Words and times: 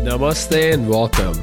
Namaste 0.00 0.72
and 0.72 0.88
welcome. 0.88 1.34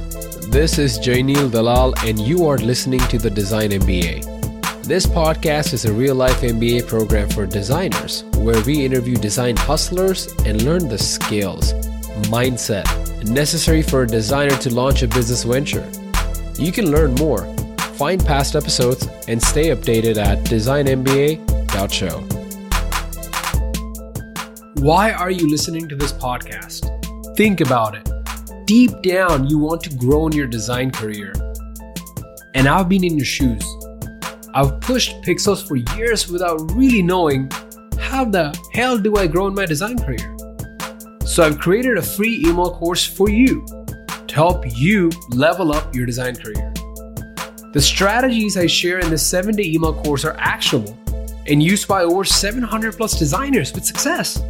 This 0.50 0.80
is 0.80 0.98
Jainil 0.98 1.52
Dalal, 1.52 1.94
and 2.04 2.20
you 2.20 2.48
are 2.48 2.58
listening 2.58 3.00
to 3.02 3.20
the 3.20 3.30
Design 3.30 3.70
MBA. 3.70 4.24
This 4.84 5.06
podcast 5.06 5.74
is 5.74 5.86
a 5.86 5.94
real 5.94 6.16
life 6.16 6.42
MBA 6.42 6.88
program 6.88 7.30
for 7.30 7.46
designers 7.46 8.24
where 8.38 8.60
we 8.64 8.84
interview 8.84 9.16
design 9.16 9.56
hustlers 9.58 10.34
and 10.48 10.64
learn 10.64 10.90
the 10.90 10.98
skills, 10.98 11.74
mindset 12.32 12.88
necessary 13.30 13.84
for 13.84 14.02
a 14.02 14.08
designer 14.08 14.58
to 14.58 14.74
launch 14.74 15.04
a 15.04 15.08
business 15.08 15.44
venture. 15.44 15.88
You 16.58 16.72
can 16.72 16.90
learn 16.90 17.14
more, 17.14 17.46
find 17.94 18.26
past 18.26 18.56
episodes, 18.56 19.08
and 19.28 19.40
stay 19.40 19.68
updated 19.68 20.18
at 20.18 20.40
designmba.show. 20.46 22.22
Why 24.82 25.12
are 25.12 25.30
you 25.30 25.48
listening 25.48 25.88
to 25.90 25.96
this 25.96 26.12
podcast? 26.12 26.90
Think 27.38 27.62
about 27.62 27.94
it. 27.94 28.17
Deep 28.68 29.02
down, 29.02 29.48
you 29.48 29.58
want 29.58 29.82
to 29.82 29.90
grow 29.96 30.28
in 30.28 30.34
your 30.34 30.46
design 30.46 30.92
career. 30.92 31.32
And 32.54 32.68
I've 32.68 32.90
been 32.90 33.06
in 33.06 33.16
your 33.16 33.26
shoes. 33.26 33.64
I've 34.54 34.82
pushed 34.82 35.22
pixels 35.22 35.66
for 35.66 35.78
years 35.96 36.28
without 36.28 36.60
really 36.74 37.02
knowing 37.02 37.50
how 37.98 38.26
the 38.26 38.54
hell 38.74 38.98
do 38.98 39.16
I 39.16 39.26
grow 39.26 39.48
in 39.48 39.56
my 39.56 39.66
design 39.66 39.98
career. 39.98 40.36
So 41.26 41.46
I've 41.46 41.60
created 41.60 41.98
a 41.98 42.02
free 42.02 42.44
email 42.46 42.76
course 42.76 43.06
for 43.06 43.30
you 43.30 43.66
to 44.28 44.36
help 44.36 44.66
you 44.78 45.12
level 45.30 45.72
up 45.72 45.96
your 45.96 46.06
design 46.06 46.36
career. 46.36 46.74
The 47.72 47.82
strategies 47.82 48.58
I 48.58 48.68
share 48.68 49.00
in 49.00 49.10
this 49.10 49.26
seven 49.26 49.56
day 49.56 49.64
email 49.64 49.94
course 49.94 50.26
are 50.26 50.36
actionable 50.40 50.98
and 51.46 51.64
used 51.64 51.88
by 51.88 52.04
over 52.04 52.26
700 52.26 52.98
plus 52.98 53.18
designers 53.18 53.72
with 53.72 53.86
success. 53.86 54.44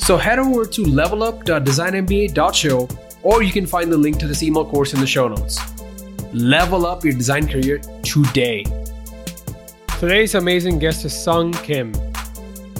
So 0.00 0.16
head 0.16 0.38
over 0.38 0.64
to 0.66 0.82
levelup.designmba.show 0.82 2.88
or 3.22 3.42
you 3.42 3.52
can 3.52 3.66
find 3.66 3.92
the 3.92 3.98
link 3.98 4.18
to 4.18 4.26
this 4.26 4.42
email 4.42 4.64
course 4.64 4.94
in 4.94 5.00
the 5.00 5.06
show 5.06 5.28
notes. 5.28 5.60
Level 6.32 6.86
up 6.86 7.04
your 7.04 7.12
design 7.12 7.46
career 7.46 7.78
today. 8.02 8.64
Today's 10.00 10.34
amazing 10.34 10.78
guest 10.78 11.04
is 11.04 11.14
Sung 11.14 11.52
Kim. 11.52 11.92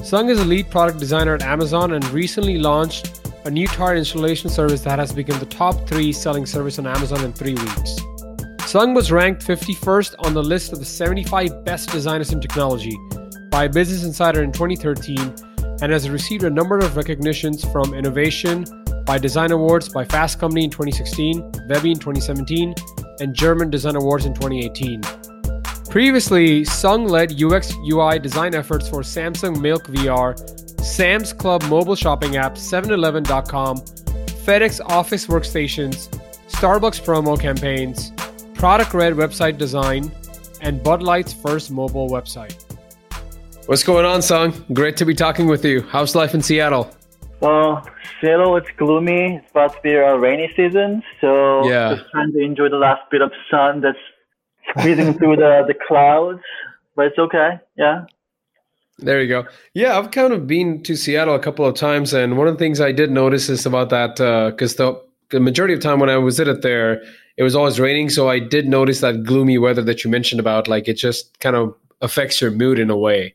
Sung 0.02 0.30
is 0.30 0.40
a 0.40 0.44
lead 0.44 0.70
product 0.70 0.98
designer 0.98 1.34
at 1.34 1.42
Amazon 1.42 1.92
and 1.92 2.04
recently 2.06 2.58
launched 2.58 3.20
a 3.44 3.50
new 3.50 3.68
tire 3.68 3.96
installation 3.96 4.48
service 4.48 4.80
that 4.80 4.98
has 4.98 5.12
become 5.12 5.38
the 5.38 5.46
top 5.46 5.86
three 5.86 6.12
selling 6.12 6.46
service 6.46 6.78
on 6.78 6.86
Amazon 6.86 7.22
in 7.22 7.32
three 7.32 7.54
weeks. 7.54 7.98
Sung 8.66 8.94
was 8.94 9.12
ranked 9.12 9.46
51st 9.46 10.14
on 10.20 10.32
the 10.32 10.42
list 10.42 10.72
of 10.72 10.78
the 10.78 10.84
75 10.84 11.64
best 11.64 11.90
designers 11.90 12.32
in 12.32 12.40
technology 12.40 12.96
by 13.50 13.68
Business 13.68 14.04
Insider 14.04 14.42
in 14.42 14.52
2013 14.52 15.49
and 15.82 15.92
has 15.92 16.08
received 16.10 16.44
a 16.44 16.50
number 16.50 16.78
of 16.78 16.96
recognitions 16.96 17.64
from 17.70 17.94
Innovation 17.94 18.64
by 19.04 19.18
Design 19.18 19.50
Awards 19.50 19.88
by 19.88 20.04
Fast 20.04 20.38
Company 20.38 20.64
in 20.64 20.70
2016, 20.70 21.40
Webby 21.68 21.92
in 21.92 21.98
2017, 21.98 22.74
and 23.20 23.34
German 23.34 23.70
Design 23.70 23.96
Awards 23.96 24.26
in 24.26 24.34
2018. 24.34 25.02
Previously, 25.88 26.64
Sung 26.64 27.06
led 27.06 27.42
UX 27.42 27.74
UI 27.90 28.18
design 28.18 28.54
efforts 28.54 28.88
for 28.88 29.00
Samsung 29.00 29.60
Milk 29.60 29.86
VR, 29.88 30.38
Sam's 30.80 31.32
Club 31.32 31.64
mobile 31.64 31.96
shopping 31.96 32.36
app, 32.36 32.54
7eleven.com, 32.54 33.78
FedEx 33.78 34.80
Office 34.86 35.26
workstations, 35.26 36.08
Starbucks 36.48 37.02
promo 37.02 37.38
campaigns, 37.38 38.12
Product 38.54 38.94
Red 38.94 39.14
website 39.14 39.58
design, 39.58 40.12
and 40.60 40.82
Bud 40.82 41.02
Light's 41.02 41.32
first 41.32 41.70
mobile 41.70 42.08
website. 42.08 42.69
What's 43.66 43.84
going 43.84 44.04
on, 44.04 44.20
Song? 44.22 44.52
Great 44.72 44.96
to 44.96 45.04
be 45.04 45.14
talking 45.14 45.46
with 45.46 45.64
you. 45.64 45.82
How's 45.82 46.14
life 46.14 46.34
in 46.34 46.42
Seattle? 46.42 46.90
Well, 47.40 47.86
Seattle, 48.20 48.56
it's 48.56 48.68
gloomy. 48.76 49.36
It's 49.36 49.50
about 49.50 49.74
to 49.74 49.80
be 49.82 49.92
a 49.92 50.18
rainy 50.18 50.50
season, 50.56 51.02
so 51.20 51.66
Yeah. 51.68 51.94
just 51.94 52.10
trying 52.10 52.32
to 52.32 52.40
enjoy 52.40 52.68
the 52.68 52.76
last 52.78 53.02
bit 53.10 53.22
of 53.22 53.30
sun 53.50 53.80
that's 53.80 53.98
squeezing 54.70 55.14
through 55.14 55.36
the, 55.36 55.64
the 55.66 55.74
clouds. 55.86 56.40
But 56.96 57.06
it's 57.06 57.18
okay. 57.18 57.60
Yeah. 57.76 58.06
There 58.98 59.22
you 59.22 59.28
go. 59.28 59.46
Yeah, 59.72 59.96
I've 59.96 60.10
kind 60.10 60.32
of 60.32 60.46
been 60.46 60.82
to 60.82 60.96
Seattle 60.96 61.34
a 61.34 61.38
couple 61.38 61.64
of 61.64 61.74
times, 61.74 62.12
and 62.12 62.36
one 62.36 62.48
of 62.48 62.54
the 62.54 62.58
things 62.58 62.80
I 62.80 62.92
did 62.92 63.10
notice 63.10 63.48
is 63.48 63.64
about 63.64 63.88
that 63.90 64.20
uh, 64.20 64.50
because 64.50 64.74
the, 64.76 65.00
the 65.30 65.40
majority 65.40 65.72
of 65.74 65.80
time 65.80 66.00
when 66.00 66.10
I 66.10 66.18
was 66.18 66.36
visited 66.36 66.62
there, 66.62 67.00
it 67.36 67.42
was 67.44 67.54
always 67.54 67.78
raining. 67.80 68.10
So 68.10 68.28
I 68.28 68.40
did 68.40 68.66
notice 68.68 69.00
that 69.00 69.22
gloomy 69.24 69.56
weather 69.58 69.82
that 69.82 70.04
you 70.04 70.10
mentioned 70.10 70.40
about. 70.40 70.66
Like 70.68 70.88
it 70.88 70.94
just 70.94 71.38
kind 71.40 71.56
of 71.56 71.74
affects 72.02 72.40
your 72.40 72.50
mood 72.50 72.78
in 72.78 72.90
a 72.90 72.96
way. 72.96 73.34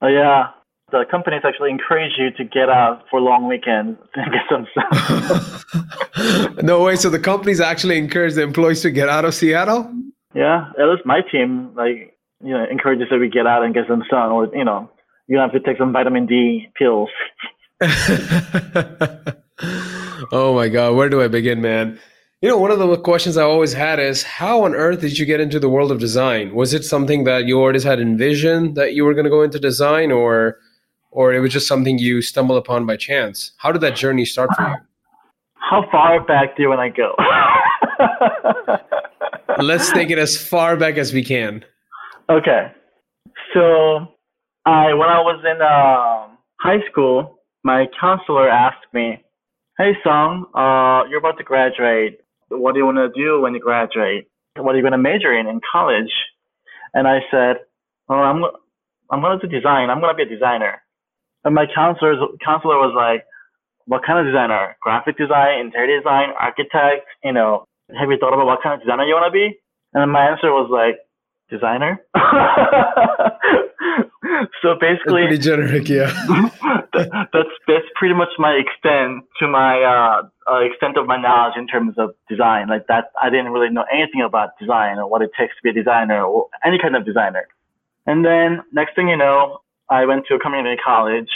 Oh 0.00 0.08
yeah. 0.08 0.50
The 0.90 1.04
companies 1.10 1.42
actually 1.44 1.70
encourage 1.70 2.12
you 2.16 2.30
to 2.30 2.44
get 2.44 2.70
out 2.70 3.04
for 3.10 3.20
long 3.20 3.46
weekends 3.46 3.98
and 4.14 4.32
get 4.32 4.42
some 4.48 4.66
sun. 4.74 6.56
no 6.62 6.82
way. 6.82 6.96
So 6.96 7.10
the 7.10 7.18
companies 7.18 7.60
actually 7.60 7.98
encourage 7.98 8.34
the 8.34 8.42
employees 8.42 8.80
to 8.82 8.90
get 8.90 9.08
out 9.08 9.24
of 9.24 9.34
Seattle. 9.34 9.92
yeah. 10.34 10.70
At 10.78 10.88
least 10.88 11.04
my 11.04 11.20
team, 11.20 11.74
like, 11.74 12.16
you 12.42 12.52
know, 12.52 12.64
encourages 12.70 13.08
that 13.10 13.18
we 13.18 13.28
get 13.28 13.46
out 13.46 13.64
and 13.64 13.74
get 13.74 13.84
some 13.88 14.02
sun, 14.08 14.30
or 14.30 14.48
you 14.54 14.64
know, 14.64 14.90
you 15.26 15.38
have 15.38 15.52
to 15.52 15.60
take 15.60 15.76
some 15.76 15.92
vitamin 15.92 16.26
D 16.26 16.68
pills. 16.76 17.10
oh 20.32 20.54
my 20.54 20.68
god, 20.68 20.94
where 20.94 21.08
do 21.08 21.20
I 21.20 21.28
begin, 21.28 21.60
man? 21.60 21.98
You 22.40 22.48
know, 22.48 22.56
one 22.56 22.70
of 22.70 22.78
the 22.78 22.96
questions 22.98 23.36
I 23.36 23.42
always 23.42 23.72
had 23.72 23.98
is 23.98 24.22
how 24.22 24.64
on 24.64 24.72
earth 24.72 25.00
did 25.00 25.18
you 25.18 25.26
get 25.26 25.40
into 25.40 25.58
the 25.58 25.68
world 25.68 25.90
of 25.90 25.98
design? 25.98 26.54
Was 26.54 26.72
it 26.72 26.84
something 26.84 27.24
that 27.24 27.46
you 27.46 27.58
always 27.58 27.82
had 27.82 27.98
envisioned 27.98 28.76
that 28.76 28.94
you 28.94 29.04
were 29.04 29.12
going 29.12 29.24
to 29.24 29.30
go 29.30 29.42
into 29.42 29.58
design 29.58 30.12
or 30.12 30.58
or 31.10 31.34
it 31.34 31.40
was 31.40 31.52
just 31.52 31.66
something 31.66 31.98
you 31.98 32.22
stumbled 32.22 32.56
upon 32.56 32.86
by 32.86 32.96
chance? 32.96 33.50
How 33.56 33.72
did 33.72 33.80
that 33.80 33.96
journey 33.96 34.24
start 34.24 34.50
for 34.54 34.68
you? 34.68 34.76
How 35.54 35.84
far 35.90 36.24
back 36.24 36.56
do 36.56 36.62
you 36.62 36.68
want 36.68 36.94
to 36.94 37.02
go? 37.02 37.12
Let's 39.58 39.90
take 39.90 40.10
it 40.10 40.18
as 40.18 40.36
far 40.36 40.76
back 40.76 40.96
as 40.96 41.12
we 41.12 41.24
can. 41.24 41.64
Okay. 42.30 42.70
So, 43.52 44.06
I 44.64 44.94
when 44.94 45.08
I 45.08 45.20
was 45.20 45.42
in 45.44 45.60
um, 45.60 46.38
high 46.60 46.88
school, 46.88 47.40
my 47.64 47.86
counselor 48.00 48.48
asked 48.48 48.86
me, 48.92 49.24
"Hey, 49.76 49.94
Song, 50.04 50.46
uh, 50.54 51.08
you're 51.10 51.18
about 51.18 51.36
to 51.38 51.44
graduate. 51.44 52.20
What 52.48 52.72
do 52.72 52.78
you 52.78 52.86
want 52.86 52.98
to 52.98 53.08
do 53.08 53.40
when 53.40 53.54
you 53.54 53.60
graduate? 53.60 54.28
What 54.56 54.74
are 54.74 54.78
you 54.78 54.82
going 54.82 54.92
to 54.92 54.98
major 54.98 55.32
in 55.32 55.46
in 55.46 55.60
college?" 55.72 56.12
And 56.94 57.06
I 57.06 57.20
said, 57.30 57.56
"Oh, 58.08 58.14
I'm 58.14 58.44
I'm 59.10 59.20
going 59.20 59.38
to 59.38 59.46
do 59.46 59.52
design. 59.52 59.90
I'm 59.90 60.00
going 60.00 60.14
to 60.14 60.16
be 60.16 60.28
a 60.28 60.34
designer." 60.34 60.82
And 61.44 61.54
my 61.54 61.66
counselor 61.72 62.16
counselor 62.44 62.76
was 62.76 62.94
like, 62.96 63.24
"What 63.86 64.04
kind 64.04 64.18
of 64.18 64.26
designer? 64.26 64.76
Graphic 64.80 65.16
design, 65.16 65.60
interior 65.60 65.98
design, 65.98 66.30
architect? 66.38 67.06
You 67.22 67.32
know, 67.32 67.64
have 67.98 68.10
you 68.10 68.18
thought 68.18 68.34
about 68.34 68.46
what 68.46 68.62
kind 68.62 68.74
of 68.74 68.80
designer 68.80 69.04
you 69.04 69.14
want 69.14 69.32
to 69.32 69.36
be?" 69.36 69.58
And 69.94 70.12
my 70.12 70.28
answer 70.28 70.50
was 70.52 70.68
like, 70.70 70.98
designer. 71.50 72.00
so 74.62 74.74
basically, 74.80 75.22
That's 75.22 75.28
pretty 75.28 75.38
generic, 75.38 75.88
yeah. 75.88 76.10
that- 76.92 77.28
that's 77.32 77.54
that's 77.66 77.86
pretty 77.94 78.14
much 78.14 78.28
my 78.38 78.52
extent 78.52 79.24
to 79.38 79.46
my 79.46 79.82
uh, 79.82 80.28
uh, 80.50 80.60
extent 80.60 80.96
of 80.96 81.06
my 81.06 81.20
knowledge 81.20 81.54
in 81.56 81.66
terms 81.66 81.94
of 81.98 82.14
design. 82.28 82.68
Like 82.68 82.86
that, 82.88 83.12
I 83.22 83.30
didn't 83.30 83.52
really 83.52 83.70
know 83.70 83.84
anything 83.92 84.22
about 84.22 84.58
design 84.58 84.98
or 84.98 85.08
what 85.08 85.22
it 85.22 85.30
takes 85.38 85.54
to 85.56 85.62
be 85.62 85.70
a 85.70 85.72
designer 85.72 86.24
or 86.24 86.46
any 86.64 86.78
kind 86.78 86.96
of 86.96 87.04
designer. 87.04 87.46
And 88.06 88.24
then 88.24 88.62
next 88.72 88.96
thing 88.96 89.08
you 89.08 89.16
know, 89.16 89.60
I 89.90 90.04
went 90.06 90.24
to 90.28 90.34
a 90.34 90.38
community 90.38 90.80
college 90.84 91.30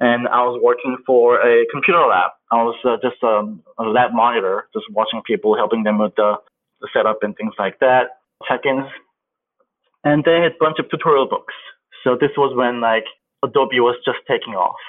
and 0.00 0.28
I 0.28 0.42
was 0.42 0.60
working 0.62 0.96
for 1.06 1.40
a 1.40 1.64
computer 1.72 2.00
lab. 2.00 2.32
I 2.50 2.62
was 2.62 2.76
uh, 2.84 2.96
just 3.02 3.22
um, 3.22 3.62
a 3.78 3.84
lab 3.84 4.12
monitor, 4.12 4.68
just 4.72 4.86
watching 4.90 5.22
people, 5.26 5.56
helping 5.56 5.82
them 5.82 5.98
with 5.98 6.14
the, 6.16 6.34
the 6.80 6.88
setup 6.92 7.22
and 7.22 7.36
things 7.36 7.54
like 7.58 7.78
that, 7.80 8.18
check-ins. 8.48 8.86
And 10.04 10.24
they 10.24 10.40
had 10.42 10.52
a 10.52 10.60
bunch 10.60 10.78
of 10.78 10.88
tutorial 10.90 11.28
books. 11.28 11.54
So 12.08 12.16
this 12.16 12.32
was 12.40 12.56
when 12.56 12.80
like 12.80 13.04
Adobe 13.44 13.84
was 13.84 14.00
just 14.00 14.24
taking 14.24 14.56
off. 14.56 14.80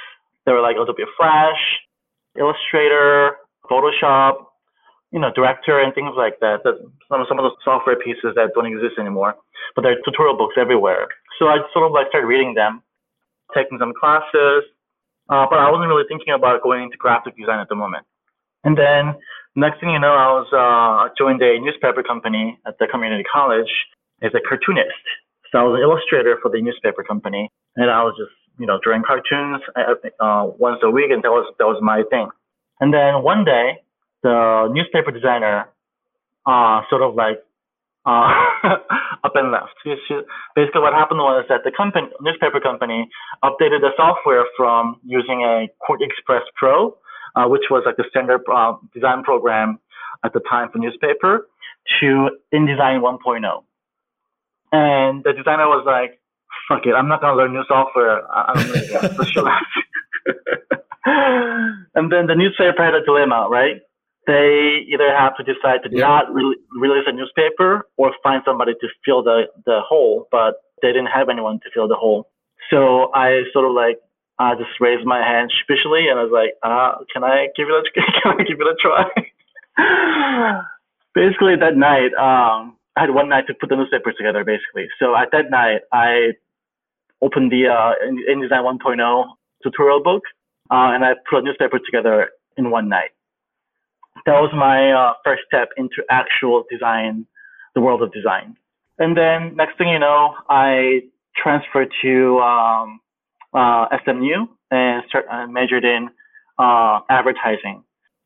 There 0.48 0.56
were 0.56 0.64
like 0.64 0.80
Adobe 0.80 1.04
Flash, 1.20 1.60
Illustrator, 2.40 3.36
Photoshop, 3.68 4.48
you 5.12 5.20
know, 5.20 5.28
Director 5.36 5.84
and 5.84 5.92
things 5.92 6.16
like 6.16 6.40
that. 6.40 6.64
that 6.64 6.80
some, 7.12 7.28
some 7.28 7.36
of 7.36 7.44
the 7.44 7.52
software 7.60 8.00
pieces 8.00 8.40
that 8.40 8.56
don't 8.56 8.72
exist 8.72 8.96
anymore. 8.96 9.36
But 9.76 9.84
there 9.84 9.92
are 9.92 10.02
tutorial 10.08 10.40
books 10.40 10.56
everywhere. 10.56 11.12
So 11.36 11.52
I 11.52 11.60
sort 11.76 11.84
of 11.88 11.92
like 11.92 12.08
started 12.08 12.32
reading 12.32 12.56
them, 12.56 12.80
taking 13.52 13.76
some 13.84 13.92
classes, 14.00 14.64
uh, 15.28 15.44
but 15.52 15.60
I 15.60 15.68
wasn't 15.68 15.92
really 15.92 16.08
thinking 16.08 16.32
about 16.32 16.64
going 16.64 16.88
into 16.88 16.96
graphic 16.96 17.36
design 17.36 17.60
at 17.60 17.68
the 17.68 17.76
moment. 17.76 18.08
And 18.64 18.80
then 18.80 19.20
next 19.60 19.84
thing 19.84 19.92
you 19.92 20.00
know, 20.00 20.16
I 20.16 20.40
was 20.40 20.48
uh, 20.56 21.12
joined 21.20 21.44
a 21.44 21.60
newspaper 21.60 22.00
company 22.00 22.56
at 22.64 22.80
the 22.80 22.88
community 22.88 23.28
college 23.28 23.70
as 24.24 24.32
a 24.32 24.40
cartoonist. 24.40 25.04
So 25.52 25.60
I 25.60 25.64
was 25.64 25.78
an 25.78 25.84
illustrator 25.84 26.38
for 26.42 26.50
the 26.50 26.62
newspaper 26.62 27.04
company, 27.04 27.50
and 27.76 27.90
I 27.90 28.04
was 28.04 28.16
just 28.18 28.32
you 28.58 28.66
know 28.66 28.80
drawing 28.84 29.04
cartoons 29.04 29.62
uh, 29.76 29.98
uh, 30.24 30.46
once 30.58 30.80
a 30.84 30.90
week, 30.90 31.12
and 31.12 31.24
that 31.24 31.32
was 31.32 31.46
that 31.60 31.66
was 31.66 31.80
my 31.82 32.04
thing. 32.10 32.30
And 32.80 32.94
then 32.94 33.24
one 33.24 33.46
day, 33.46 33.82
the 34.24 34.70
newspaper 34.72 35.12
designer 35.12 35.70
uh, 36.46 36.82
sort 36.90 37.02
of 37.02 37.16
like 37.16 37.44
uh, 38.06 38.32
up 39.24 39.36
and 39.36 39.52
left. 39.52 39.76
Basically, 39.84 40.82
what 40.82 40.94
happened 40.94 41.20
was 41.20 41.46
that 41.50 41.62
the 41.64 41.72
company, 41.76 42.08
newspaper 42.22 42.60
company 42.60 43.10
updated 43.44 43.82
the 43.82 43.92
software 43.98 44.46
from 44.56 45.00
using 45.04 45.42
a 45.42 45.68
QuarkXPress 45.84 46.46
Pro 46.56 46.96
uh, 47.36 47.46
which 47.48 47.64
was 47.70 47.84
like 47.86 47.98
the 47.98 48.06
standard 48.10 48.42
uh, 48.54 48.74
design 48.94 49.24
program 49.24 49.80
at 50.24 50.34
the 50.34 50.42
time 50.50 50.70
for 50.72 50.80
newspaper, 50.80 51.48
to 52.00 52.30
InDesign 52.54 53.02
1.0. 53.02 53.64
And 54.72 55.24
the 55.24 55.34
designer 55.34 55.68
was 55.68 55.84
like, 55.86 56.20
fuck 56.68 56.86
it, 56.86 56.94
I'm 56.94 57.08
not 57.08 57.22
going 57.22 57.34
to 57.34 57.38
learn 57.38 57.54
new 57.54 57.64
software. 57.68 58.22
I'm 58.32 58.56
going 58.56 58.80
to 58.88 59.60
And 61.96 62.12
then 62.12 62.28
the 62.28 62.36
newspaper 62.36 62.84
had 62.84 62.94
a 62.94 63.04
dilemma, 63.04 63.48
right? 63.50 63.82
They 64.28 64.86
either 64.94 65.10
have 65.16 65.36
to 65.38 65.44
decide 65.44 65.82
to 65.84 65.90
Yeah. 65.92 66.06
not 66.06 66.34
re- 66.34 66.58
release 66.78 67.06
a 67.08 67.12
newspaper 67.12 67.88
or 67.98 68.14
find 68.22 68.44
somebody 68.46 68.74
to 68.80 68.88
fill 69.04 69.24
the, 69.24 69.48
the 69.66 69.82
hole, 69.82 70.28
but 70.32 70.62
they 70.82 70.90
didn't 70.90 71.08
have 71.08 71.30
anyone 71.30 71.60
to 71.62 71.70
fill 71.74 71.88
the 71.88 71.96
hole. 71.96 72.30
So 72.70 73.12
I 73.14 73.44
sort 73.54 73.66
of 73.66 73.72
like, 73.74 73.98
I 74.38 74.54
just 74.56 74.70
raised 74.80 75.06
my 75.06 75.18
hand 75.20 75.52
sheepishly 75.52 76.08
and 76.10 76.20
I 76.20 76.24
was 76.24 76.32
like, 76.32 76.54
uh, 76.62 77.04
can 77.12 77.24
I 77.24 77.48
give 77.58 77.68
it 77.70 77.74
a, 77.74 77.84
can 78.22 78.40
I 78.40 78.44
give 78.44 78.60
it 78.62 78.68
a 78.68 78.76
try? 78.80 79.10
basically 81.16 81.56
that 81.56 81.76
night, 81.76 82.14
um, 82.14 82.76
I 82.96 83.02
had 83.02 83.12
one 83.12 83.30
night 83.30 83.48
to 83.48 83.54
put 83.54 83.70
the 83.70 83.76
newspaper 83.76 84.12
together 84.12 84.44
basically. 84.44 84.88
So 85.00 85.16
at 85.16 85.32
that 85.32 85.50
night, 85.50 85.82
I 85.92 86.34
opened 87.22 87.52
the, 87.52 87.68
uh, 87.68 87.94
InDesign 88.30 88.64
1.0 88.80 89.26
tutorial 89.64 90.04
book, 90.04 90.24
uh, 90.72 90.92
and 90.94 91.04
I 91.04 91.14
put 91.30 91.40
a 91.40 91.42
newspaper 91.44 91.80
together 91.80 92.30
in 92.58 92.72
one 92.72 92.90
night. 92.90 93.12
That 94.26 94.40
was 94.40 94.52
my 94.54 94.92
uh, 94.92 95.14
first 95.24 95.44
step 95.48 95.70
into 95.78 96.04
actual 96.10 96.66
design, 96.70 97.26
the 97.74 97.82
world 97.82 98.02
of 98.02 98.12
design. 98.12 98.58
And 98.98 99.16
then 99.16 99.56
next 99.56 99.78
thing 99.78 99.88
you 99.88 100.00
know, 100.00 100.36
I 100.50 101.04
transferred 101.36 101.92
to 102.02 102.40
um, 102.40 103.00
uh, 103.54 103.86
SMU 104.04 104.48
and 104.72 105.04
start, 105.08 105.26
uh, 105.32 105.48
majored 105.48 105.86
in 105.86 106.10
uh, 106.58 107.00
advertising. 107.10 107.84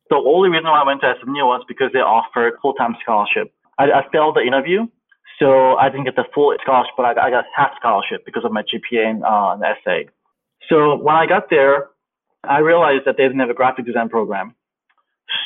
The 0.10 0.16
only 0.16 0.50
reason 0.50 0.66
why 0.66 0.82
I 0.82 0.86
went 0.86 1.02
to 1.02 1.14
SMU 1.22 1.46
was 1.46 1.64
because 1.68 1.92
they 1.94 2.00
offered 2.00 2.54
full-time 2.62 2.96
scholarship. 3.02 3.54
I, 3.78 3.86
I 3.86 4.02
failed 4.12 4.36
the 4.36 4.42
interview, 4.42 4.88
so 5.40 5.76
I 5.76 5.90
didn't 5.90 6.06
get 6.06 6.16
the 6.16 6.26
full 6.34 6.56
scholarship, 6.62 6.94
but 6.96 7.06
I, 7.06 7.28
I 7.28 7.30
got 7.30 7.46
half 7.56 7.72
scholarship 7.80 8.26
because 8.26 8.46
of 8.46 8.52
my 8.52 8.64
GPA 8.64 9.06
and 9.06 9.24
uh, 9.24 9.58
essay. 9.66 10.10
So 10.70 10.96
when 10.96 11.16
I 11.16 11.26
got 11.26 11.50
there, 11.50 11.90
I 12.44 12.60
realized 12.60 13.06
that 13.06 13.16
they 13.18 13.24
didn't 13.24 13.40
have 13.40 13.50
a 13.50 13.54
graphic 13.54 13.86
design 13.86 14.10
program. 14.10 14.56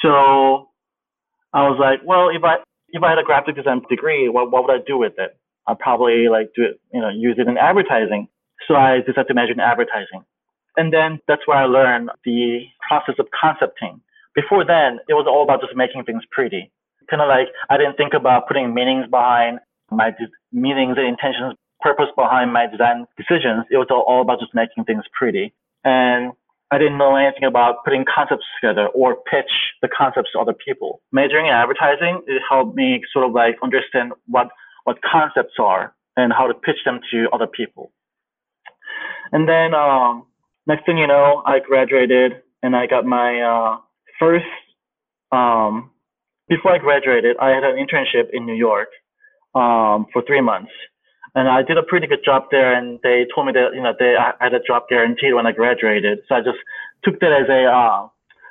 So 0.01 0.69
I 1.53 1.67
was 1.69 1.77
like, 1.79 2.01
well, 2.05 2.29
if 2.29 2.43
I 2.43 2.57
if 2.89 3.03
I 3.03 3.09
had 3.09 3.19
a 3.19 3.23
graphic 3.23 3.55
design 3.55 3.81
degree, 3.89 4.29
what 4.29 4.51
what 4.51 4.63
would 4.63 4.73
I 4.73 4.83
do 4.85 4.97
with 4.97 5.13
it? 5.17 5.37
I'd 5.67 5.79
probably 5.79 6.27
like 6.29 6.51
do 6.55 6.63
it, 6.63 6.79
you 6.93 7.01
know, 7.01 7.09
use 7.09 7.35
it 7.37 7.47
in 7.47 7.57
advertising. 7.57 8.27
So 8.67 8.75
I 8.75 8.99
decided 9.05 9.27
to 9.27 9.33
major 9.33 9.53
in 9.53 9.59
advertising. 9.59 10.23
And 10.77 10.93
then 10.93 11.19
that's 11.27 11.45
where 11.45 11.57
I 11.57 11.65
learned 11.65 12.09
the 12.23 12.65
process 12.87 13.15
of 13.19 13.27
concepting. 13.33 14.01
Before 14.35 14.63
then, 14.63 14.99
it 15.09 15.13
was 15.13 15.25
all 15.27 15.43
about 15.43 15.61
just 15.61 15.75
making 15.75 16.03
things 16.03 16.23
pretty. 16.31 16.71
Kind 17.09 17.21
of 17.21 17.27
like 17.27 17.47
I 17.69 17.77
didn't 17.77 17.95
think 17.95 18.13
about 18.13 18.47
putting 18.47 18.73
meanings 18.73 19.07
behind 19.09 19.59
my 19.91 20.11
de- 20.11 20.31
meanings 20.51 20.95
and 20.97 21.07
intentions, 21.07 21.55
purpose 21.79 22.07
behind 22.15 22.51
my 22.51 22.67
design 22.67 23.05
decisions. 23.17 23.65
It 23.71 23.77
was 23.77 23.87
all, 23.89 24.03
all 24.07 24.21
about 24.21 24.39
just 24.39 24.53
making 24.53 24.83
things 24.83 25.03
pretty. 25.17 25.53
And 25.83 26.33
I 26.69 26.77
didn't 26.77 26.97
know 26.97 27.15
anything 27.15 27.45
about 27.45 27.85
putting 27.85 28.03
concepts 28.03 28.43
together 28.59 28.87
or 28.87 29.15
pitch 29.31 29.51
the 29.81 29.87
concepts 29.87 30.31
to 30.33 30.39
other 30.39 30.53
people. 30.53 31.01
Majoring 31.13 31.45
in 31.45 31.53
advertising, 31.53 32.21
it 32.27 32.41
helped 32.49 32.75
me 32.75 33.01
sort 33.13 33.25
of 33.25 33.31
like 33.31 33.55
understand 33.63 34.11
what, 34.27 34.49
what 34.83 34.97
concepts 35.01 35.53
are 35.59 35.95
and 36.17 36.33
how 36.33 36.47
to 36.47 36.53
pitch 36.53 36.77
them 36.83 36.99
to 37.11 37.27
other 37.31 37.47
people. 37.47 37.91
And 39.31 39.47
then, 39.47 39.73
um, 39.73 40.25
next 40.65 40.85
thing 40.85 40.97
you 40.97 41.07
know, 41.07 41.41
I 41.45 41.59
graduated 41.59 42.41
and 42.63 42.75
I 42.75 42.87
got 42.87 43.05
my, 43.05 43.41
uh, 43.41 43.77
first, 44.19 44.45
um, 45.31 45.91
before 46.49 46.73
I 46.73 46.77
graduated, 46.77 47.37
I 47.39 47.49
had 47.49 47.63
an 47.63 47.75
internship 47.77 48.29
in 48.33 48.45
New 48.45 48.55
York, 48.55 48.89
um, 49.55 50.05
for 50.13 50.21
three 50.25 50.41
months 50.41 50.71
and 51.35 51.47
I 51.49 51.61
did 51.61 51.77
a 51.77 51.83
pretty 51.83 52.07
good 52.07 52.23
job 52.25 52.43
there. 52.51 52.73
And 52.73 52.99
they 53.03 53.27
told 53.35 53.45
me 53.47 53.53
that 53.53 53.69
you 53.75 53.81
know 53.81 53.93
they 53.99 54.15
I 54.15 54.33
had 54.39 54.53
a 54.55 54.59
job 54.59 54.83
guaranteed 54.89 55.33
when 55.35 55.45
I 55.45 55.51
graduated, 55.51 56.19
so 56.27 56.35
I 56.35 56.39
just 56.41 56.57
took 57.03 57.19
that 57.19 57.31
as 57.31 57.47
a 57.49 57.65
uh, 57.65 58.07